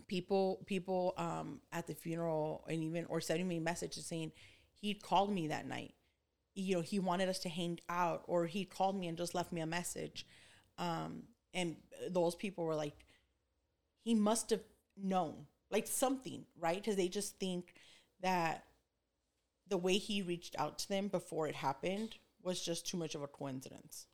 people 0.07 0.63
people 0.67 1.15
um 1.17 1.61
at 1.73 1.87
the 1.87 1.95
funeral 1.95 2.65
and 2.69 2.83
even 2.83 3.07
or 3.07 3.21
sending 3.21 3.49
me 3.49 3.59
messages 3.59 4.05
saying 4.05 4.33
he 4.73 4.95
called 4.95 5.33
me 5.33 5.49
that 5.49 5.67
night. 5.67 5.95
You 6.55 6.77
know, 6.77 6.81
he 6.83 6.99
wanted 6.99 7.29
us 7.29 7.39
to 7.41 7.49
hang 7.49 7.81
out, 7.89 8.23
or 8.27 8.47
he 8.47 8.65
called 8.65 8.99
me 8.99 9.09
and 9.09 9.19
just 9.19 9.35
left 9.35 9.53
me 9.53 9.61
a 9.61 9.67
message. 9.67 10.27
Um, 10.79 11.25
and 11.53 11.77
those 12.11 12.35
people 12.35 12.65
were 12.65 12.75
like, 12.77 12.95
he 14.03 14.15
must 14.15 14.51
have 14.51 14.61
known 14.97 15.47
like 15.71 15.87
something, 15.87 16.45
right? 16.59 16.77
Because 16.77 16.97
they 16.97 17.09
just 17.09 17.39
think 17.41 17.75
that 18.25 18.65
the 19.69 19.77
way 19.77 19.99
he 19.99 20.23
reached 20.23 20.57
out 20.59 20.79
to 20.79 20.89
them 20.89 21.09
before 21.09 21.47
it 21.47 21.55
happened 21.55 22.17
was 22.43 22.65
just 22.65 22.87
too 22.87 22.97
much 22.97 23.15
of 23.15 23.23
a 23.23 23.27
coincidence. 23.27 24.07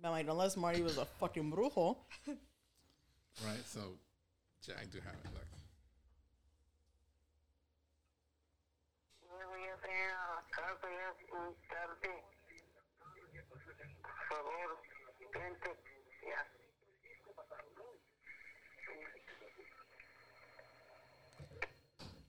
But 0.00 0.10
like, 0.10 0.26
unless 0.28 0.56
Marty 0.56 0.82
was 0.82 0.96
a 0.96 1.04
fucking 1.04 1.52
brujo, 1.52 1.98
Right. 3.42 3.66
So, 3.66 3.80
yeah, 4.68 4.74
I 4.80 4.84
do 4.86 4.98
have 5.00 5.14
it. 5.14 5.30
Look. 5.34 5.44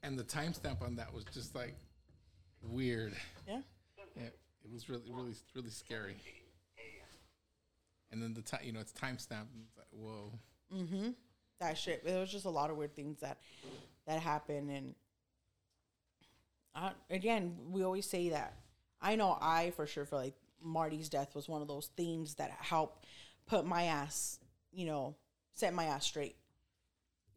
And 0.05 0.19
the 0.19 0.23
timestamp 0.23 0.83
on 0.83 0.95
that 0.97 1.11
was 1.13 1.23
just 1.33 1.55
like 1.55 1.75
weird. 2.61 3.13
yeah. 3.47 3.61
Yeah, 4.15 4.27
it 4.27 4.71
was 4.71 4.87
really, 4.87 5.11
really, 5.11 5.33
really 5.55 5.69
scary. 5.69 6.15
And 8.11 8.21
then 8.21 8.33
the 8.33 8.41
time, 8.41 8.61
you 8.63 8.71
know, 8.71 8.79
it's 8.79 8.93
timestamp. 8.93 9.47
It's 9.61 9.75
like, 9.75 9.87
whoa. 9.91 10.31
Mm-hmm. 10.73 11.09
That 11.59 11.77
shit. 11.77 12.05
There 12.05 12.19
was 12.19 12.31
just 12.31 12.45
a 12.45 12.49
lot 12.49 12.69
of 12.69 12.77
weird 12.77 12.95
things 12.95 13.19
that 13.21 13.39
that 14.07 14.19
happened, 14.21 14.69
and 14.69 14.95
uh, 16.75 16.91
again, 17.09 17.57
we 17.71 17.83
always 17.83 18.05
say 18.05 18.29
that. 18.29 18.53
I 19.01 19.15
know 19.15 19.37
I 19.41 19.71
for 19.71 19.87
sure 19.87 20.05
feel 20.05 20.19
like 20.19 20.35
Marty's 20.61 21.09
death 21.09 21.35
was 21.35 21.49
one 21.49 21.61
of 21.61 21.67
those 21.67 21.89
things 21.97 22.35
that 22.35 22.51
helped 22.51 23.05
put 23.47 23.65
my 23.65 23.83
ass, 23.83 24.39
you 24.71 24.85
know, 24.85 25.15
set 25.55 25.73
my 25.73 25.85
ass 25.85 26.05
straight. 26.05 26.35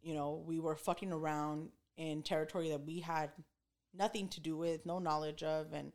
You 0.03 0.15
know, 0.15 0.43
we 0.47 0.61
were 0.61 0.77
fucking 0.77 1.13
around 1.13 1.71
in 1.99 2.23
territory 2.23 2.71
that 2.71 2.87
we 2.87 3.01
had 3.01 3.31
nothing 3.95 4.29
to 4.31 4.41
do 4.41 4.57
with, 4.57 4.87
no 4.87 4.99
knowledge 4.99 5.43
of, 5.43 5.75
and 5.75 5.93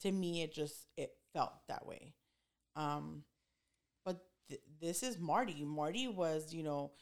to 0.00 0.10
me, 0.10 0.42
it 0.42 0.52
just 0.52 0.88
it 0.96 1.12
felt 1.32 1.52
that 1.68 1.86
way. 1.86 2.14
Um, 2.74 3.24
but 4.04 4.24
th- 4.48 4.62
this 4.80 5.04
is 5.04 5.18
Marty. 5.18 5.64
Marty 5.64 6.08
was, 6.08 6.52
you 6.52 6.64
know, 6.64 6.92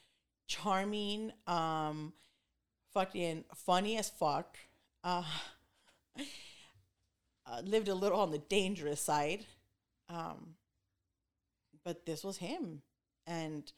charming, 0.49 1.33
um, 1.47 2.13
fucking 2.93 3.45
funny 3.55 3.97
as 3.97 4.11
fuck. 4.11 4.59
uh, 5.05 5.25
uh, 7.47 7.61
lived 7.65 7.89
a 7.89 7.95
little 7.95 8.21
on 8.21 8.31
the 8.31 8.39
dangerous 8.39 9.01
side. 9.01 9.47
Um, 10.09 10.57
but 11.85 12.07
this 12.07 12.25
was 12.25 12.39
him. 12.39 12.83
And, 13.27 13.71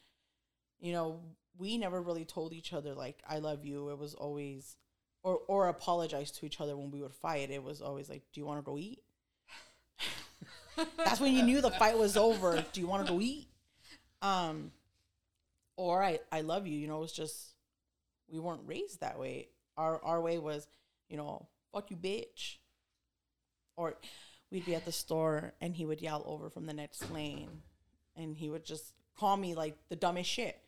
you 0.81 0.93
know, 0.93 1.21
we 1.59 1.79
never 1.79 2.01
really 2.01 2.25
told 2.25 2.53
each 2.53 2.73
other, 2.73 2.95
like, 2.95 3.23
I 3.29 3.39
love 3.39 3.65
you. 3.65 3.91
It 3.91 3.99
was 3.99 4.15
always, 4.15 4.77
or, 5.23 5.41
or 5.47 5.69
apologize 5.69 6.31
to 6.33 6.47
each 6.47 6.61
other 6.61 6.77
when 6.77 6.91
we 6.91 7.03
would 7.03 7.15
fight. 7.15 7.51
It 7.51 7.63
was 7.63 7.81
always 7.83 8.09
like, 8.09 8.23
do 8.33 8.41
you 8.41 8.47
want 8.47 8.65
to 8.65 8.71
go 8.71 8.79
eat? 8.79 9.03
That's 10.97 11.21
when 11.21 11.35
you 11.35 11.43
knew 11.43 11.61
the 11.61 11.71
fight 11.71 11.99
was 11.99 12.17
over. 12.17 12.65
Do 12.73 12.81
you 12.81 12.87
want 12.87 13.07
to 13.07 13.13
go 13.13 13.21
eat? 13.21 13.47
Um, 14.23 14.73
or 15.77 16.03
I, 16.03 16.21
I 16.31 16.41
love 16.41 16.67
you. 16.67 16.79
You 16.79 16.89
know, 16.89 16.97
it 16.97 17.03
was 17.03 17.13
just, 17.13 17.55
we 18.29 18.41
weren't 18.41 18.63
raised 18.65 19.01
that 19.01 19.19
way. 19.19 19.49
Our, 19.77 20.03
our 20.03 20.21
way 20.21 20.39
was, 20.39 20.67
you 21.09 21.19
know, 21.19 21.47
fuck 21.73 21.91
you, 21.91 21.97
bitch. 21.97 22.57
Or 23.77 23.95
we'd 24.51 24.65
be 24.65 24.75
at 24.75 24.87
the 24.87 24.93
store 24.93 25.53
and 25.61 25.75
he 25.75 25.85
would 25.85 26.01
yell 26.01 26.23
over 26.27 26.49
from 26.49 26.67
the 26.67 26.73
next 26.73 27.11
lane 27.11 27.49
and 28.17 28.37
he 28.37 28.49
would 28.49 28.65
just 28.65 28.95
call 29.19 29.37
me 29.37 29.55
like 29.55 29.77
the 29.91 29.97
dumbest 29.97 30.31
shit. 30.31 30.59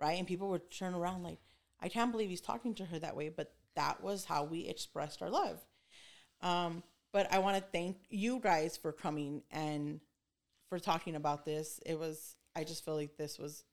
Right. 0.00 0.18
And 0.18 0.26
people 0.26 0.48
would 0.50 0.70
turn 0.70 0.94
around 0.94 1.22
like, 1.22 1.38
I 1.80 1.88
can't 1.88 2.10
believe 2.10 2.30
he's 2.30 2.40
talking 2.40 2.74
to 2.76 2.84
her 2.86 2.98
that 2.98 3.16
way. 3.16 3.28
But 3.28 3.52
that 3.76 4.02
was 4.02 4.24
how 4.24 4.44
we 4.44 4.66
expressed 4.66 5.22
our 5.22 5.30
love. 5.30 5.60
Um, 6.42 6.82
but 7.12 7.32
I 7.32 7.38
want 7.38 7.56
to 7.56 7.64
thank 7.72 7.96
you 8.10 8.40
guys 8.40 8.76
for 8.76 8.92
coming 8.92 9.42
and 9.50 10.00
for 10.68 10.78
talking 10.78 11.14
about 11.14 11.44
this. 11.44 11.80
It 11.86 11.98
was, 11.98 12.36
I 12.56 12.64
just 12.64 12.84
feel 12.84 12.96
like 12.96 13.16
this 13.16 13.38
was, 13.38 13.64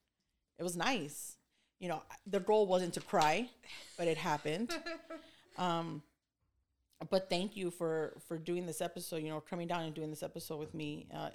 it 0.60 0.64
was 0.64 0.78
nice. 0.78 1.38
You 1.80 1.90
know, 1.90 2.04
the 2.28 2.40
goal 2.40 2.68
wasn't 2.68 2.94
to 2.94 3.02
cry, 3.02 3.50
but 3.98 4.08
it 4.08 4.18
happened. 4.18 4.72
Um, 5.58 6.02
but 7.10 7.30
thank 7.30 7.58
you 7.58 7.72
for 7.72 8.14
for 8.28 8.38
doing 8.38 8.66
this 8.66 8.82
episode. 8.82 9.18
You 9.18 9.30
know, 9.30 9.42
coming 9.42 9.68
down 9.68 9.84
and 9.84 9.94
doing 9.94 10.10
this 10.10 10.24
episode 10.24 10.60
with 10.60 10.74
me. 10.74 11.08
Uh, 11.14 11.30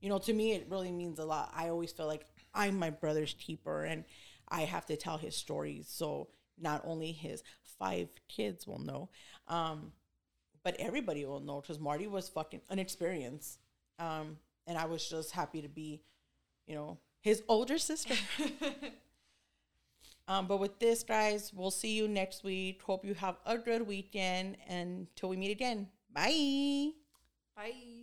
you 0.00 0.08
know, 0.08 0.18
to 0.18 0.32
me, 0.32 0.52
it 0.52 0.66
really 0.70 0.90
means 0.90 1.18
a 1.18 1.24
lot. 1.24 1.52
I 1.54 1.68
always 1.68 1.92
feel 1.92 2.06
like 2.06 2.26
I'm 2.54 2.78
my 2.78 2.90
brother's 2.90 3.34
keeper, 3.38 3.84
and 3.84 4.04
I 4.48 4.62
have 4.62 4.86
to 4.86 4.96
tell 4.96 5.18
his 5.18 5.36
stories. 5.36 5.86
So 5.88 6.28
not 6.58 6.82
only 6.84 7.12
his 7.12 7.42
five 7.78 8.08
kids 8.28 8.66
will 8.66 8.78
know, 8.78 9.08
um, 9.48 9.92
but 10.62 10.76
everybody 10.78 11.24
will 11.24 11.40
know 11.40 11.60
because 11.60 11.78
Marty 11.78 12.06
was 12.06 12.28
fucking 12.28 12.60
an 12.68 12.78
experience. 12.78 13.58
Um, 13.98 14.36
and 14.66 14.78
I 14.78 14.86
was 14.86 15.08
just 15.08 15.32
happy 15.32 15.62
to 15.62 15.68
be, 15.68 16.02
you 16.66 16.74
know, 16.74 16.98
his 17.20 17.42
older 17.48 17.78
sister. 17.78 18.14
um, 20.28 20.46
but 20.46 20.58
with 20.58 20.78
this, 20.78 21.02
guys, 21.02 21.52
we'll 21.54 21.70
see 21.70 21.94
you 21.96 22.08
next 22.08 22.44
week. 22.44 22.82
Hope 22.82 23.04
you 23.04 23.14
have 23.14 23.36
a 23.46 23.58
good 23.58 23.86
weekend. 23.86 24.56
And 24.68 25.06
until 25.08 25.30
we 25.30 25.36
meet 25.36 25.50
again, 25.50 25.88
bye. 26.12 26.90
Bye. 27.56 27.99